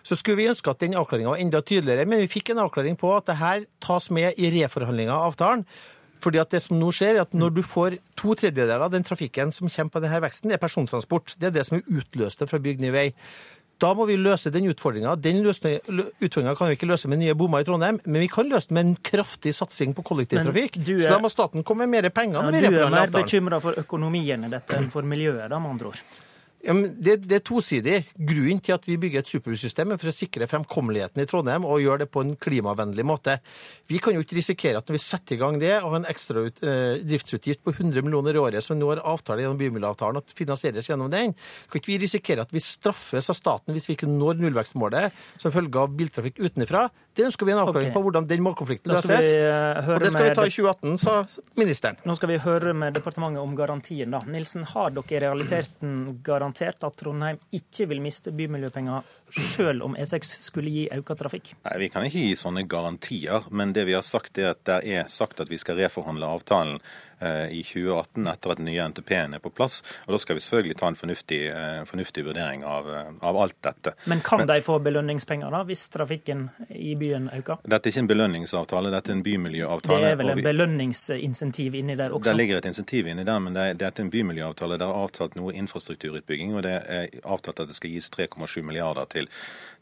Så 0.05 0.17
skulle 0.19 0.41
vi 0.41 0.49
ønske 0.51 0.73
at 0.73 0.81
den 0.83 0.97
avklaringa 0.97 1.33
var 1.33 1.41
enda 1.41 1.61
tydeligere, 1.65 2.07
men 2.09 2.23
vi 2.25 2.31
fikk 2.31 2.53
en 2.53 2.63
avklaring 2.65 2.97
på 2.99 3.13
at 3.15 3.29
det 3.29 3.39
her 3.41 3.67
tas 3.83 4.11
med 4.13 4.37
i 4.41 4.51
reforhandlinga 4.57 5.13
av 5.13 5.33
avtalen. 5.33 5.65
Fordi 6.25 6.39
at 6.41 6.53
det 6.55 6.61
som 6.63 6.79
nå 6.79 6.89
skjer, 6.95 7.19
er 7.19 7.25
at 7.25 7.33
Når 7.33 7.53
du 7.53 7.61
får 7.61 7.99
to 8.17 8.33
tredjedeler 8.33 8.81
av 8.81 8.91
den 8.91 9.03
trafikken 9.03 9.51
som 9.51 9.69
kommer 9.69 9.91
på 9.91 10.01
denne 10.01 10.21
veksten, 10.23 10.49
det 10.49 10.57
er 10.57 10.63
persontransport. 10.63 11.35
Det 11.37 11.51
er 11.51 11.57
det 11.59 11.65
som 11.67 11.77
er 11.77 11.85
utløste 11.85 12.47
fra 12.47 12.59
bygd 12.59 12.81
ny 12.81 12.91
vei. 12.91 13.11
Da 13.83 13.91
må 13.97 14.05
vi 14.07 14.15
løse 14.15 14.51
den 14.55 14.69
utfordringa. 14.71 15.15
Den 15.19 15.41
utfordringa 15.43 16.53
kan 16.55 16.69
vi 16.71 16.77
ikke 16.77 16.87
løse 16.87 17.09
med 17.11 17.19
nye 17.19 17.35
bommer 17.35 17.63
i 17.63 17.67
Trondheim, 17.67 17.99
men 18.05 18.23
vi 18.23 18.29
kan 18.31 18.47
løse 18.47 18.71
den 18.71 18.77
med 18.79 18.85
en 18.87 18.93
kraftig 19.03 19.51
satsing 19.57 19.95
på 19.97 20.05
kollektivtrafikk. 20.07 20.79
Er, 20.79 20.99
Så 21.03 21.11
da 21.11 21.19
må 21.19 21.31
staten 21.33 21.65
komme 21.67 21.83
med 21.87 22.03
mer 22.03 22.09
penger. 22.15 22.39
Ja, 22.39 22.45
når 22.47 22.55
vi 22.55 22.77
du 22.77 22.79
er 22.85 22.93
mer 22.93 23.11
bekymra 23.11 23.59
for 23.63 23.75
økonomien 23.83 24.47
i 24.47 24.53
dette 24.53 24.79
enn 24.79 24.87
for 24.93 25.03
miljøet, 25.03 25.49
da, 25.51 25.59
med 25.59 25.75
andre 25.75 25.91
ord. 25.91 26.05
Ja, 26.65 26.73
det, 26.73 27.19
det 27.29 27.35
er 27.37 27.43
tosidig. 27.45 27.95
Grunnen 28.17 28.57
til 28.63 28.73
at 28.73 28.85
vi 28.89 28.95
bygger 28.97 29.21
et 29.21 29.29
superbussystem 29.29 29.91
er 29.93 29.99
for 30.01 30.09
å 30.09 30.15
sikre 30.15 30.47
fremkommeligheten 30.49 31.21
i 31.21 31.27
Trondheim 31.29 31.67
og 31.67 31.83
gjøre 31.83 32.03
det 32.03 32.07
på 32.09 32.23
en 32.25 32.31
klimavennlig 32.41 33.05
måte. 33.05 33.35
Vi 33.91 33.99
kan 34.01 34.17
jo 34.17 34.23
ikke 34.25 34.39
risikere 34.39 34.81
at 34.81 34.89
når 34.89 34.97
vi 34.97 35.03
setter 35.03 35.37
i 35.37 35.39
gang 35.43 35.59
det 35.61 35.75
og 35.75 35.91
har 35.91 35.99
en 35.99 36.09
ekstra 36.09 36.47
ut, 36.47 36.63
eh, 36.65 37.03
driftsutgift 37.05 37.61
på 37.61 37.75
100 37.75 38.01
millioner 38.01 38.33
i 38.33 38.41
året 38.41 38.65
som 38.65 38.79
nå 38.79 38.89
har 38.89 39.03
avtale 39.05 39.45
gjennom 39.45 39.61
bymiljøavtalen 39.61 40.17
og 40.23 40.33
finansieres 40.41 40.89
gjennom 40.89 41.13
den, 41.13 41.35
kan 41.69 41.81
ikke 41.81 41.93
vi 41.93 42.01
risikere 42.01 42.47
at 42.47 42.55
vi 42.55 42.63
straffes 42.65 43.29
av 43.29 43.37
staten 43.37 43.75
hvis 43.75 43.85
vi 43.91 43.99
ikke 43.99 44.09
når 44.09 44.41
nullvekstmålet 44.41 45.13
som 45.37 45.53
følge 45.53 45.85
av 45.85 45.93
biltrafikk 45.93 46.41
utenfra. 46.41 46.87
Det 47.15 47.23
ønsker 47.29 47.47
vi 47.47 47.53
en 47.53 47.61
avklaring 47.61 47.89
okay. 47.89 47.95
på 47.95 48.01
hvordan 48.03 48.27
den 48.27 48.43
målkonflikten 48.43 48.91
løses. 48.91 49.29
eh, 49.39 49.89
og 49.93 50.03
det 50.03 50.11
skal 50.11 50.27
vi 50.27 50.33
ta 50.35 50.45
i 50.45 50.51
2018, 50.51 50.97
sa 50.99 51.13
ministeren. 51.59 51.99
Nå 52.03 52.17
skal 52.19 52.33
vi 52.33 52.39
høre 52.43 52.73
med 52.75 52.97
departementet 52.97 53.39
om 53.39 53.55
garantien. 53.55 54.11
da. 54.11 54.19
Nilsen, 54.27 54.65
har 54.73 54.91
dere 54.95 55.15
i 55.15 55.21
realiteten 55.23 56.19
garantert 56.25 56.83
at 56.83 56.97
Trondheim 56.99 57.39
ikke 57.55 57.87
vil 57.91 58.03
miste 58.03 58.35
bymiljøpenger 58.35 59.07
selv 59.55 59.87
om 59.87 59.95
E6 59.95 60.35
skulle 60.43 60.73
gi 60.73 60.85
økt 60.91 61.15
trafikk? 61.19 61.55
Nei, 61.63 61.77
Vi 61.85 61.89
kan 61.93 62.05
ikke 62.07 62.27
gi 62.27 62.35
sånne 62.39 62.65
garantier, 62.67 63.47
men 63.51 63.73
det 63.73 63.87
vi 63.87 63.95
har 63.95 64.05
sagt 64.05 64.37
er 64.37 64.51
at 64.51 64.63
det 64.67 64.79
er 64.83 65.09
sagt 65.11 65.39
at 65.39 65.51
vi 65.51 65.59
skal 65.61 65.79
reforhandle 65.79 66.27
avtalen 66.27 66.79
i 67.51 67.63
2018 67.63 68.27
etter 68.27 68.51
at 68.51 68.57
den 68.57 68.67
nye 68.69 68.87
NTP-en 68.89 69.33
er 69.37 69.39
på 69.43 69.49
plass. 69.53 69.81
Og 70.05 70.13
Da 70.15 70.19
skal 70.21 70.35
vi 70.35 70.43
selvfølgelig 70.43 70.77
ta 70.77 70.87
en 70.87 70.95
fornuftig, 70.95 71.39
eh, 71.51 71.83
fornuftig 71.85 72.25
vurdering 72.25 72.63
av, 72.63 72.89
eh, 72.89 73.11
av, 73.21 73.37
alt 73.37 73.55
dette. 73.61 73.93
Men 74.05 74.21
kan 74.21 74.39
Men, 74.39 74.47
de 74.47 74.61
få 74.61 74.79
belønningspenger 74.79 75.51
da, 75.51 75.63
hvis 75.63 75.89
trafikken 75.89 76.49
i 76.69 76.95
byen 76.95 77.29
øker? 77.29 77.57
Dette 77.63 77.87
er 77.87 77.91
ikke 77.91 78.03
en 78.03 78.07
belønningsavtale, 78.07 78.91
dette 78.91 79.11
er 79.11 79.15
en 79.15 79.23
bymiljøavtale. 79.23 79.99
Det 80.01 80.11
er 80.11 80.15
vel 80.15 80.29
en 80.29 80.43
belønningsinsentiv 80.43 81.75
inni 81.75 81.95
der 81.95 82.09
også? 82.09 82.23
Det 82.23 82.35
ligger 82.35 82.57
et 82.57 82.65
insentiv 82.65 83.07
inni 83.07 83.23
der, 83.23 83.39
men 83.39 83.53
det 83.53 83.61
er, 83.61 83.73
det 83.73 83.87
er 83.87 84.03
en 84.03 84.11
bymiljøavtale. 84.11 84.77
Det 84.77 84.87
er 84.87 84.93
avtalt 85.03 85.35
noe 85.35 85.53
infrastrukturutbygging, 85.53 86.55
og 86.55 86.63
det 86.63 86.75
er 86.87 87.07
avtalt 87.23 87.59
at 87.59 87.67
det 87.67 87.75
skal 87.75 87.89
gis 87.89 88.09
3,7 88.09 88.61
milliarder 88.61 89.05
til 89.05 89.27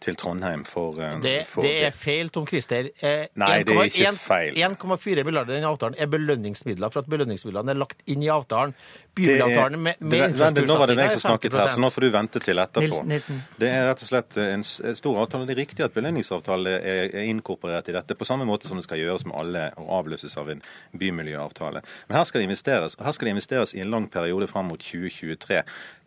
til 0.03 0.17
Trondheim 0.19 0.65
for, 0.67 0.99
eh, 0.99 1.15
det, 1.23 1.35
for 1.49 1.65
det, 1.65 1.73
er 1.87 1.95
feil, 1.95 2.29
Tom 2.33 2.45
Christer. 2.49 2.89
Eh, 2.99 3.25
Nei, 3.39 3.49
1, 3.61 3.67
det 3.67 3.75
er 3.75 3.89
ikke 3.89 4.09
1, 4.09 4.19
feil. 4.19 4.59
1,4 4.59 5.23
milliarder 5.27 5.55
i 5.55 5.61
den 5.61 5.67
avtalen 5.69 5.95
er 5.97 6.09
belønningsmidler 6.11 6.91
for 6.93 7.03
at 7.03 7.11
belønningsmidlene 7.11 7.73
er 7.73 7.79
lagt 7.79 8.03
inn 8.11 8.25
i 8.25 8.29
avtalen. 8.33 8.75
Bymiljøavtalen 9.13 9.79
med, 9.79 10.01
med 10.01 10.35
det, 10.39 10.65
Nå 10.67 10.77
var 10.79 10.89
det 10.89 10.97
meg 10.97 11.13
som 11.15 11.23
snakket 11.27 11.55
her, 11.57 11.71
så 11.75 11.81
nå 11.81 11.91
får 11.93 12.05
du 12.05 12.09
vente 12.15 12.41
til 12.43 12.61
etterpå. 12.63 13.03
Nilsen. 13.07 13.41
Det 13.61 13.69
er 13.69 13.87
rett 13.91 14.03
og 14.03 14.09
slett 14.09 14.39
en 14.41 14.65
stor 14.65 15.21
avtale. 15.23 15.47
Det 15.49 15.55
er 15.55 15.61
riktig 15.61 15.85
at 15.85 15.95
belønningsavtale 15.95 16.77
er, 16.79 17.13
er 17.13 17.29
inkorporert 17.29 17.91
i 17.91 17.95
dette, 17.95 18.17
på 18.17 18.27
samme 18.27 18.47
måte 18.49 18.69
som 18.69 18.79
det 18.79 18.87
skal 18.87 19.01
gjøres 19.01 19.27
med 19.29 19.37
alle 19.39 19.67
og 19.77 19.91
avløses 20.01 20.35
av 20.41 20.49
en 20.53 20.63
bymiljøavtale. 20.97 21.83
Men 22.09 22.19
her 22.19 22.29
skal 22.29 22.41
det 22.41 22.49
investeres, 22.49 22.97
her 22.99 23.15
skal 23.15 23.29
det 23.29 23.37
investeres 23.37 23.75
i 23.77 23.83
en 23.85 23.93
lang 23.93 24.09
periode 24.11 24.49
fram 24.51 24.71
mot 24.73 24.81
2023. 24.81 25.61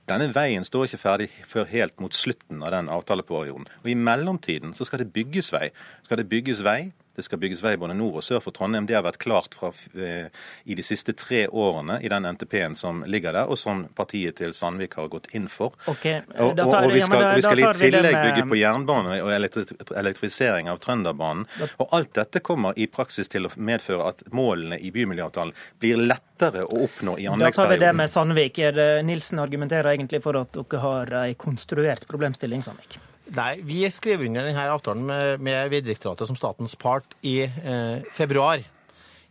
Denne 0.06 0.28
veien 0.30 0.62
står 0.62 0.86
ikke 0.86 1.02
ferdig 1.02 1.26
før 1.50 1.66
helt 1.66 1.96
mot 1.98 2.14
slutten 2.14 2.60
av 2.62 2.70
den 2.70 2.90
avtaleperioden. 2.92 3.66
Og 3.82 3.88
I 3.90 3.96
mellomtiden 3.98 4.74
så 4.76 4.86
skal 4.86 5.02
det 5.02 5.10
bygges 5.16 5.50
vei. 5.50 5.72
Skal 6.06 6.20
det 6.20 6.28
bygges 6.30 6.62
vei, 6.62 6.92
det 7.16 7.22
skal 7.22 7.38
bygges 7.38 7.62
vei 7.64 7.76
både 7.80 7.96
nord 7.96 8.20
og 8.20 8.24
sør 8.24 8.42
for 8.44 8.54
Trondheim. 8.56 8.86
Det 8.86 8.96
har 8.96 9.04
vært 9.06 9.18
klart 9.22 9.56
fra, 9.56 9.72
eh, 9.96 10.28
i 10.64 10.76
de 10.76 10.84
siste 10.84 11.14
tre 11.16 11.46
årene 11.48 11.98
i 12.04 12.10
den 12.12 12.28
NTP-en 12.28 12.76
som 12.76 13.02
ligger 13.06 13.32
der, 13.32 13.48
og 13.48 13.58
som 13.58 13.86
partiet 13.96 14.36
til 14.36 14.52
Sandvik 14.54 14.94
har 15.00 15.08
gått 15.08 15.30
inn 15.34 15.48
for. 15.48 15.72
Okay, 15.88 16.20
og, 16.36 16.58
og, 16.58 16.74
og, 16.74 16.92
vi 16.92 17.00
skal, 17.00 17.24
vi 17.36 17.46
skal 17.46 17.62
i 17.64 17.72
tillegg 17.78 18.18
bygge 18.20 18.46
på 18.50 18.60
jernbane 18.60 19.18
og 19.24 19.32
elektrifisering 19.32 20.70
av 20.72 20.82
Trønderbanen. 20.84 21.46
Og 21.78 21.96
alt 21.96 22.12
dette 22.20 22.44
kommer 22.44 22.76
i 22.76 22.86
praksis 22.86 23.32
til 23.32 23.48
å 23.48 23.52
medføre 23.56 24.12
at 24.12 24.22
målene 24.36 24.78
i 24.78 24.92
bymiljøavtalen 24.94 25.56
blir 25.80 26.00
lettere 26.04 26.66
å 26.66 26.84
oppnå 26.84 27.16
i 27.16 27.28
anleggsperioden. 27.32 27.40
Da 27.48 27.62
tar 27.62 27.72
vi 27.72 27.82
det 27.86 27.92
med 27.96 28.12
Sandvik. 28.12 28.62
Nilsen 29.08 29.40
argumenterer 29.40 29.94
egentlig 29.94 30.22
for 30.24 30.36
at 30.42 30.56
dere 30.56 30.84
har 30.84 31.18
ei 31.24 31.36
konstruert 31.40 32.04
problemstilling, 32.10 32.64
Sandvik. 32.66 33.00
Nei, 33.34 33.58
vi 33.66 33.82
skrev 33.90 34.22
under 34.22 34.46
denne 34.46 34.68
avtalen 34.70 35.06
med, 35.08 35.42
med 35.42 35.70
Vegdirektoratet 35.72 36.28
som 36.28 36.38
statens 36.38 36.76
part 36.78 37.16
i 37.26 37.40
eh, 37.42 38.04
februar. 38.14 38.62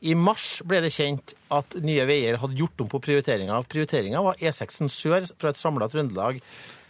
I 0.04 0.16
mars 0.20 0.60
ble 0.68 0.82
det 0.84 0.92
kjent 0.94 1.32
at 1.56 1.78
Nye 1.82 2.04
Veier 2.10 2.38
hadde 2.42 2.60
gjort 2.60 2.84
om 2.84 2.90
på 2.92 3.00
prioriteringa. 3.02 3.62
Prioriteringa 3.72 4.22
var 4.26 4.42
E6 4.44 4.84
sør 4.92 5.30
fra 5.40 5.54
et 5.54 5.62
samla 5.62 5.88
Trøndelag 5.90 6.42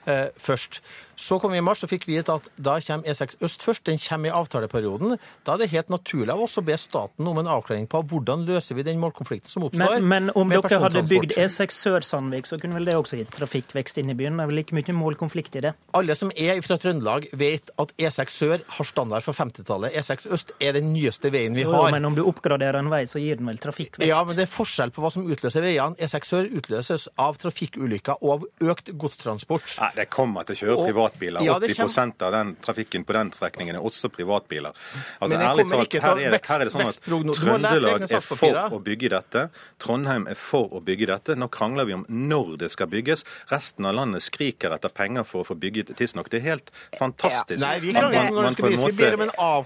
eh, 0.10 0.28
først. 0.34 0.82
Så 1.16 1.40
kom 1.40 1.54
vi 1.54 1.60
i 1.62 1.64
mars 1.66 1.84
og 1.86 1.92
fikk 1.92 2.08
vite 2.10 2.36
at 2.36 2.48
da 2.58 2.76
kommer 2.84 3.12
E6 3.12 3.38
øst 3.46 3.64
først. 3.66 3.86
Den 3.88 4.00
kommer 4.02 4.30
i 4.30 4.34
avtaleperioden. 4.36 5.18
Da 5.48 5.56
er 5.56 5.64
det 5.64 5.70
helt 5.72 5.92
naturlig 5.94 6.34
av 6.34 6.44
oss 6.46 6.58
å 6.60 6.64
be 6.66 6.76
staten 6.80 7.28
om 7.28 7.40
en 7.40 7.50
avklaring 7.52 7.88
på 7.92 8.02
hvordan 8.12 8.46
løser 8.48 8.78
vi 8.78 8.86
den 8.88 9.00
målkonflikten 9.02 9.52
som 9.52 9.68
oppstår. 9.68 10.00
Men, 10.00 10.08
men 10.12 10.34
om 10.36 10.52
dere 10.52 10.82
hadde 10.84 11.06
bygd 11.08 11.38
E6 11.40 11.80
sør-Sandvik, 11.86 12.50
så 12.50 12.60
kunne 12.62 12.80
vel 12.80 12.90
det 12.90 12.98
også 13.00 13.20
gitt 13.20 13.32
trafikkvekst 13.36 14.02
inn 14.02 14.12
i 14.12 14.18
byen? 14.18 14.40
Det 14.40 14.46
er 14.46 14.52
vel 14.52 14.64
ikke 14.64 14.80
mye 14.80 14.98
målkonflikt 14.98 15.60
i 15.60 15.66
det? 15.68 15.74
Alle 15.96 16.18
som 16.18 16.34
er 16.36 16.60
fra 16.66 16.80
Trøndelag, 16.82 17.30
vet 17.38 17.72
at 17.82 17.94
E6 17.96 18.36
sør 18.36 18.66
har 18.78 18.90
standard 18.90 19.26
fra 19.26 19.36
50-tallet. 19.38 19.96
E6 19.96 20.30
øst 20.36 20.54
er 20.60 20.76
den 20.78 20.92
nyeste 20.94 21.32
veien 21.34 21.56
vi 21.58 21.68
har. 21.68 21.88
Jo, 21.88 21.96
men 21.96 22.10
om 22.10 22.18
du 22.18 22.24
oppgraderer 22.26 22.80
en 22.82 22.92
vei, 22.92 23.06
så 23.10 23.22
gir 23.22 23.40
den 23.40 23.50
vel 23.50 23.62
trafikkvekst? 23.62 24.08
Ja, 24.10 24.22
men 24.28 24.38
det 24.38 24.48
er 24.48 24.52
forskjell 24.52 24.94
på 24.96 25.04
hva 25.04 25.14
som 25.14 25.28
utløser 25.32 25.64
veiene. 25.66 25.96
E6 26.02 26.32
sør 26.34 26.52
utløses 26.60 27.08
av 27.22 27.40
trafikkulykker 27.42 28.22
og 28.22 28.36
av 28.36 28.72
økt 28.74 28.92
godstransport. 29.00 29.78
Nei, 29.82 29.92
det 30.02 30.10
kommer 30.14 30.48
til 30.48 30.58
å 30.58 30.62
kjøre 30.64 30.90
privat 30.90 31.05
privatbiler. 31.10 31.42
Ja, 31.44 31.60
80 31.60 31.76
kommer... 31.76 32.26
av 32.26 32.32
den 32.32 32.56
trafikken 32.56 33.04
på 33.04 33.14
den 33.14 33.32
strekningen 33.32 33.76
er 33.76 33.86
også 33.86 34.10
privatbiler. 34.10 34.74
Altså, 35.20 35.38
ærlig 35.40 35.66
talt, 35.70 35.94
her 35.94 36.18
er, 36.18 36.32
det, 36.32 36.42
her 36.50 36.62
er 36.62 36.70
det 36.70 36.74
sånn 36.74 36.90
at 36.90 37.00
Trøndelag 37.06 38.06
er 38.10 38.24
for 38.24 38.76
å 38.76 38.80
bygge 38.84 39.12
dette. 39.14 39.48
Trondheim 39.82 40.28
er 40.32 40.40
for 40.40 40.74
å 40.76 40.82
bygge 40.86 41.10
dette. 41.12 41.36
Nå 41.40 41.50
krangler 41.54 41.90
vi 41.90 41.98
om 41.98 42.06
når 42.10 42.56
det 42.66 42.72
skal 42.74 42.90
bygges. 42.92 43.26
Resten 43.52 43.88
av 43.88 43.96
landet 43.98 44.26
skriker 44.26 44.76
etter 44.76 44.94
penger 44.94 45.28
for 45.28 45.44
å 45.44 45.50
få 45.52 45.58
bygget 45.60 45.94
tidsnok. 45.98 46.30
Det 46.32 46.42
er 46.42 46.48
helt 46.50 46.72
fantastisk 47.00 47.62
ja. 47.62 47.66
Nei, 47.66 47.80
vi 47.84 47.94
at 47.96 48.10
man, 48.34 48.50
man 48.50 48.58
på 48.58 48.70
en 48.70 48.80
måte 48.82 49.12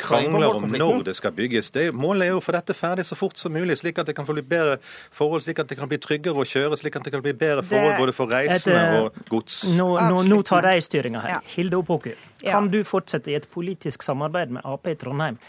krangler 0.03 0.59
om 0.59 0.67
når 0.73 1.05
det 1.09 1.15
skal 1.17 1.35
bygges. 1.35 1.71
Det, 1.75 1.89
målet 1.95 2.27
er 2.27 2.35
jo 2.35 2.41
å 2.41 2.45
få 2.45 2.55
dette 2.55 2.75
ferdig 2.77 3.07
så 3.07 3.17
fort 3.19 3.39
som 3.39 3.53
mulig, 3.55 3.79
slik 3.79 4.01
at 4.01 4.09
det 4.09 4.17
kan 4.17 4.27
få 4.27 4.35
bli 4.37 4.45
bedre 4.45 4.79
forhold, 4.83 5.43
slik 5.45 5.61
at 5.63 5.71
det 5.71 5.79
kan 5.79 5.89
bli 5.89 5.99
tryggere 6.01 6.43
å 6.43 6.47
kjøre, 6.47 6.79
slik 6.79 6.99
at 6.99 7.07
det 7.07 7.13
kan 7.13 7.23
bli 7.25 7.33
bedre 7.37 7.65
forhold 7.65 7.97
både 7.99 8.15
for 8.15 8.31
reisende 8.31 9.03
og 9.03 9.19
gods. 9.29 9.61
Nå, 9.75 9.87
nå, 10.09 10.23
nå 10.29 10.39
tar 10.47 10.65
de 10.67 10.75
styringa 10.83 11.23
her. 11.23 11.28
Hilde 11.55 11.79
Opoku, 11.79 12.13
kan 12.43 12.69
du 12.71 12.81
fortsette 12.87 13.31
i 13.31 13.37
et 13.37 13.49
politisk 13.51 14.03
samarbeid 14.05 14.53
med 14.57 14.65
Ap 14.65 14.87
i 14.87 14.95
Trondheim 14.99 15.39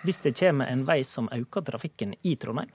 hvis 0.00 0.22
det 0.24 0.32
kommer 0.38 0.70
en 0.72 0.86
vei 0.88 1.02
som 1.04 1.28
øker 1.34 1.64
trafikken 1.66 2.14
i 2.24 2.36
Trondheim? 2.40 2.70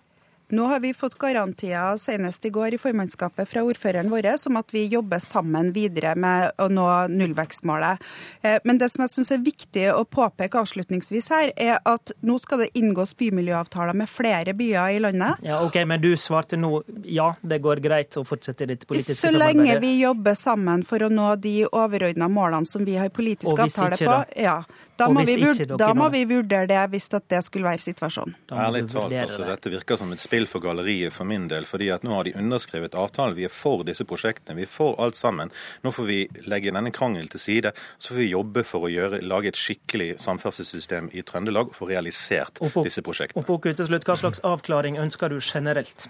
Nå 0.49 0.65
har 0.69 0.80
vi 0.80 0.93
fått 0.93 1.17
garantier 1.17 1.97
senest 1.97 2.45
i 2.45 2.49
går 2.49 2.73
i 2.73 2.77
formannskapet 2.77 3.49
fra 3.49 3.63
ordføreren 3.65 4.09
vår 4.13 4.27
om 4.47 4.57
at 4.59 4.73
vi 4.73 4.85
jobber 4.85 5.19
sammen 5.19 5.72
videre 5.73 6.15
med 6.15 6.51
å 6.61 6.67
nå 6.69 6.85
nullvekstmålet. 7.09 8.01
Eh, 8.41 8.59
men 8.63 8.77
det 8.77 8.89
som 8.93 9.05
jeg 9.05 9.13
syns 9.13 9.31
er 9.34 9.41
viktig 9.45 9.85
å 9.93 10.03
påpeke 10.05 10.59
avslutningsvis 10.61 11.30
her, 11.34 11.51
er 11.55 11.80
at 11.85 12.13
nå 12.26 12.38
skal 12.41 12.65
det 12.65 12.69
inngås 12.77 13.15
bymiljøavtaler 13.17 13.97
med 13.97 14.09
flere 14.09 14.53
byer 14.57 14.97
i 14.97 15.01
landet. 15.01 15.41
Ja, 15.45 15.63
ok, 15.65 15.81
Men 15.85 16.01
du 16.01 16.11
svarte 16.17 16.57
nå 16.57 16.84
ja, 17.03 17.31
det 17.41 17.59
går 17.61 17.81
greit 17.81 18.17
å 18.17 18.26
fortsette 18.26 18.67
ditt 18.69 18.85
politiske 18.88 19.31
samarbeid? 19.31 19.41
Så 19.41 19.65
lenge 19.65 19.80
vi 19.81 19.93
jobber 20.01 20.38
sammen 20.38 20.85
for 20.85 21.05
å 21.05 21.09
nå 21.09 21.35
de 21.41 21.55
overordna 21.72 22.30
målene 22.30 22.69
som 22.69 22.85
vi 22.85 22.97
har 22.99 23.09
politisk 23.09 23.65
avtale 23.65 23.97
på. 23.97 24.19
Ja, 24.41 24.61
da 24.95 25.09
må, 25.11 25.26
vi, 25.27 25.35
da 25.76 25.89
må 25.97 26.07
vi 26.13 26.22
vurdere 26.30 26.67
det 26.69 26.84
hvis 26.93 27.09
det 27.11 27.41
skulle 27.43 27.67
være 27.67 27.84
situasjonen. 27.84 28.35
Ærlig 28.51 28.85
talt, 28.91 29.13
altså, 29.26 29.43
dette 29.47 29.72
virker 29.73 29.99
som 29.99 30.13
et 30.15 30.22
spill 30.23 30.35
for 30.44 30.60
galleriet 30.60 31.16
for 31.16 31.24
min 31.24 31.48
del. 31.48 31.64
fordi 31.66 31.88
at 31.95 32.03
nå 32.03 32.12
har 32.14 32.28
de 32.28 32.34
underskrevet 32.36 32.95
avtalen. 32.95 33.36
Vi 33.36 33.45
er 33.48 33.53
for 33.53 33.84
disse 33.88 34.03
prosjektene. 34.03 34.57
Vi 34.60 34.66
er 34.68 34.72
for 34.72 34.99
alt 34.99 35.16
sammen. 35.16 35.52
Nå 35.84 35.91
får 35.95 36.06
vi 36.10 36.20
legge 36.52 36.74
denne 36.76 36.91
krangelen 36.91 37.32
til 37.32 37.40
side. 37.40 37.72
Så 37.98 38.14
får 38.14 38.22
vi 38.22 38.30
jobbe 38.34 38.66
for 38.68 38.86
å 38.86 38.91
gjøre, 38.91 39.22
lage 39.24 39.53
et 39.53 39.60
skikkelig 39.60 40.20
samferdselssystem 40.20 41.10
i 41.14 41.24
Trøndelag 41.24 41.72
og 41.72 41.80
få 41.80 41.88
realisert 41.88 42.60
disse 42.84 43.02
prosjektene. 43.02 43.45
Og 43.45 43.48
på 43.48 43.74
til 43.74 43.88
slutt, 43.88 44.03
Hva 44.06 44.20
slags 44.20 44.44
avklaring 44.44 44.99
ønsker 44.99 45.30
du 45.32 45.40
generelt? 45.40 46.10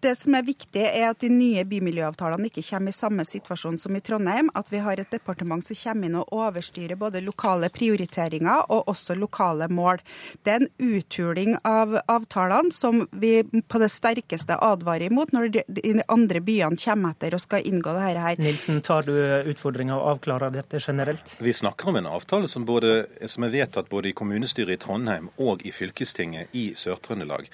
Det 0.00 0.14
som 0.16 0.32
er 0.32 0.46
viktig, 0.46 0.80
er 0.80 1.10
at 1.10 1.20
de 1.20 1.28
nye 1.28 1.60
bymiljøavtalene 1.68 2.48
ikke 2.48 2.62
kommer 2.70 2.88
i 2.88 2.96
samme 2.96 3.24
situasjon 3.28 3.76
som 3.78 3.96
i 3.96 4.00
Trondheim. 4.00 4.48
At 4.56 4.70
vi 4.72 4.80
har 4.80 5.00
et 5.00 5.10
departement 5.12 5.60
som 5.64 5.76
kommer 5.76 6.08
inn 6.08 6.16
og 6.16 6.30
overstyrer 6.32 6.96
både 6.96 7.20
lokale 7.20 7.68
prioriteringer 7.74 8.70
og 8.72 8.88
også 8.88 9.16
lokale 9.18 9.68
mål. 9.68 10.00
Det 10.40 10.54
er 10.54 10.62
en 10.62 10.70
uthuling 10.80 11.58
av 11.68 11.98
avtalene 12.08 12.72
som 12.72 13.02
vi 13.12 13.42
på 13.44 13.80
det 13.82 13.90
sterkeste 13.92 14.56
advarer 14.56 15.10
imot 15.10 15.34
når 15.36 15.50
de 15.52 15.92
andre 16.08 16.40
byene 16.44 16.80
kommer 16.80 17.12
etter 17.12 17.36
og 17.36 17.44
skal 17.44 17.66
inngå 17.68 17.92
dette 17.98 18.24
her. 18.24 18.40
Nilsen, 18.40 18.80
tar 18.86 19.04
du 19.04 19.12
utfordringa 19.52 19.98
og 19.98 20.14
avklarer 20.14 20.54
dette 20.54 20.80
generelt? 20.80 21.34
Vi 21.44 21.52
snakker 21.52 21.92
om 21.92 22.00
en 22.00 22.08
avtale 22.08 22.48
som, 22.48 22.64
både, 22.64 23.04
som 23.28 23.44
er 23.44 23.52
vedtatt 23.52 23.92
både 23.92 24.14
i 24.14 24.16
kommunestyret 24.16 24.78
i 24.78 24.80
Trondheim 24.80 25.28
og 25.36 25.66
i 25.68 25.74
fylkestinget 25.76 26.56
i 26.56 26.70
Sør-Trøndelag 26.78 27.52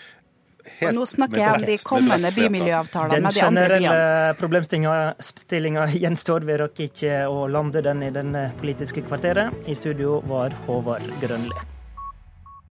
og 0.82 0.96
nå 0.96 1.06
snakker 1.08 1.40
jeg 1.40 1.52
om 1.60 1.68
de 1.68 1.76
kommende 1.84 2.32
bymiljøavtalene 2.36 3.22
med 3.24 3.38
de 3.38 3.44
andre 3.44 3.68
byene. 3.68 3.78
Den 3.78 3.86
generelle 3.86 4.34
problemstillinga 4.40 5.86
gjenstår. 6.02 6.48
Vi 6.48 6.58
rakk 6.64 6.84
ikke 6.88 7.22
å 7.30 7.46
lande 7.50 7.84
den 7.86 8.04
i 8.06 8.12
denne 8.14 8.48
politiske 8.60 9.04
kvarteret. 9.06 9.66
I 9.66 9.78
studio 9.78 10.20
var 10.28 10.54
Håvard 10.66 11.08
Grønli. 11.22 11.75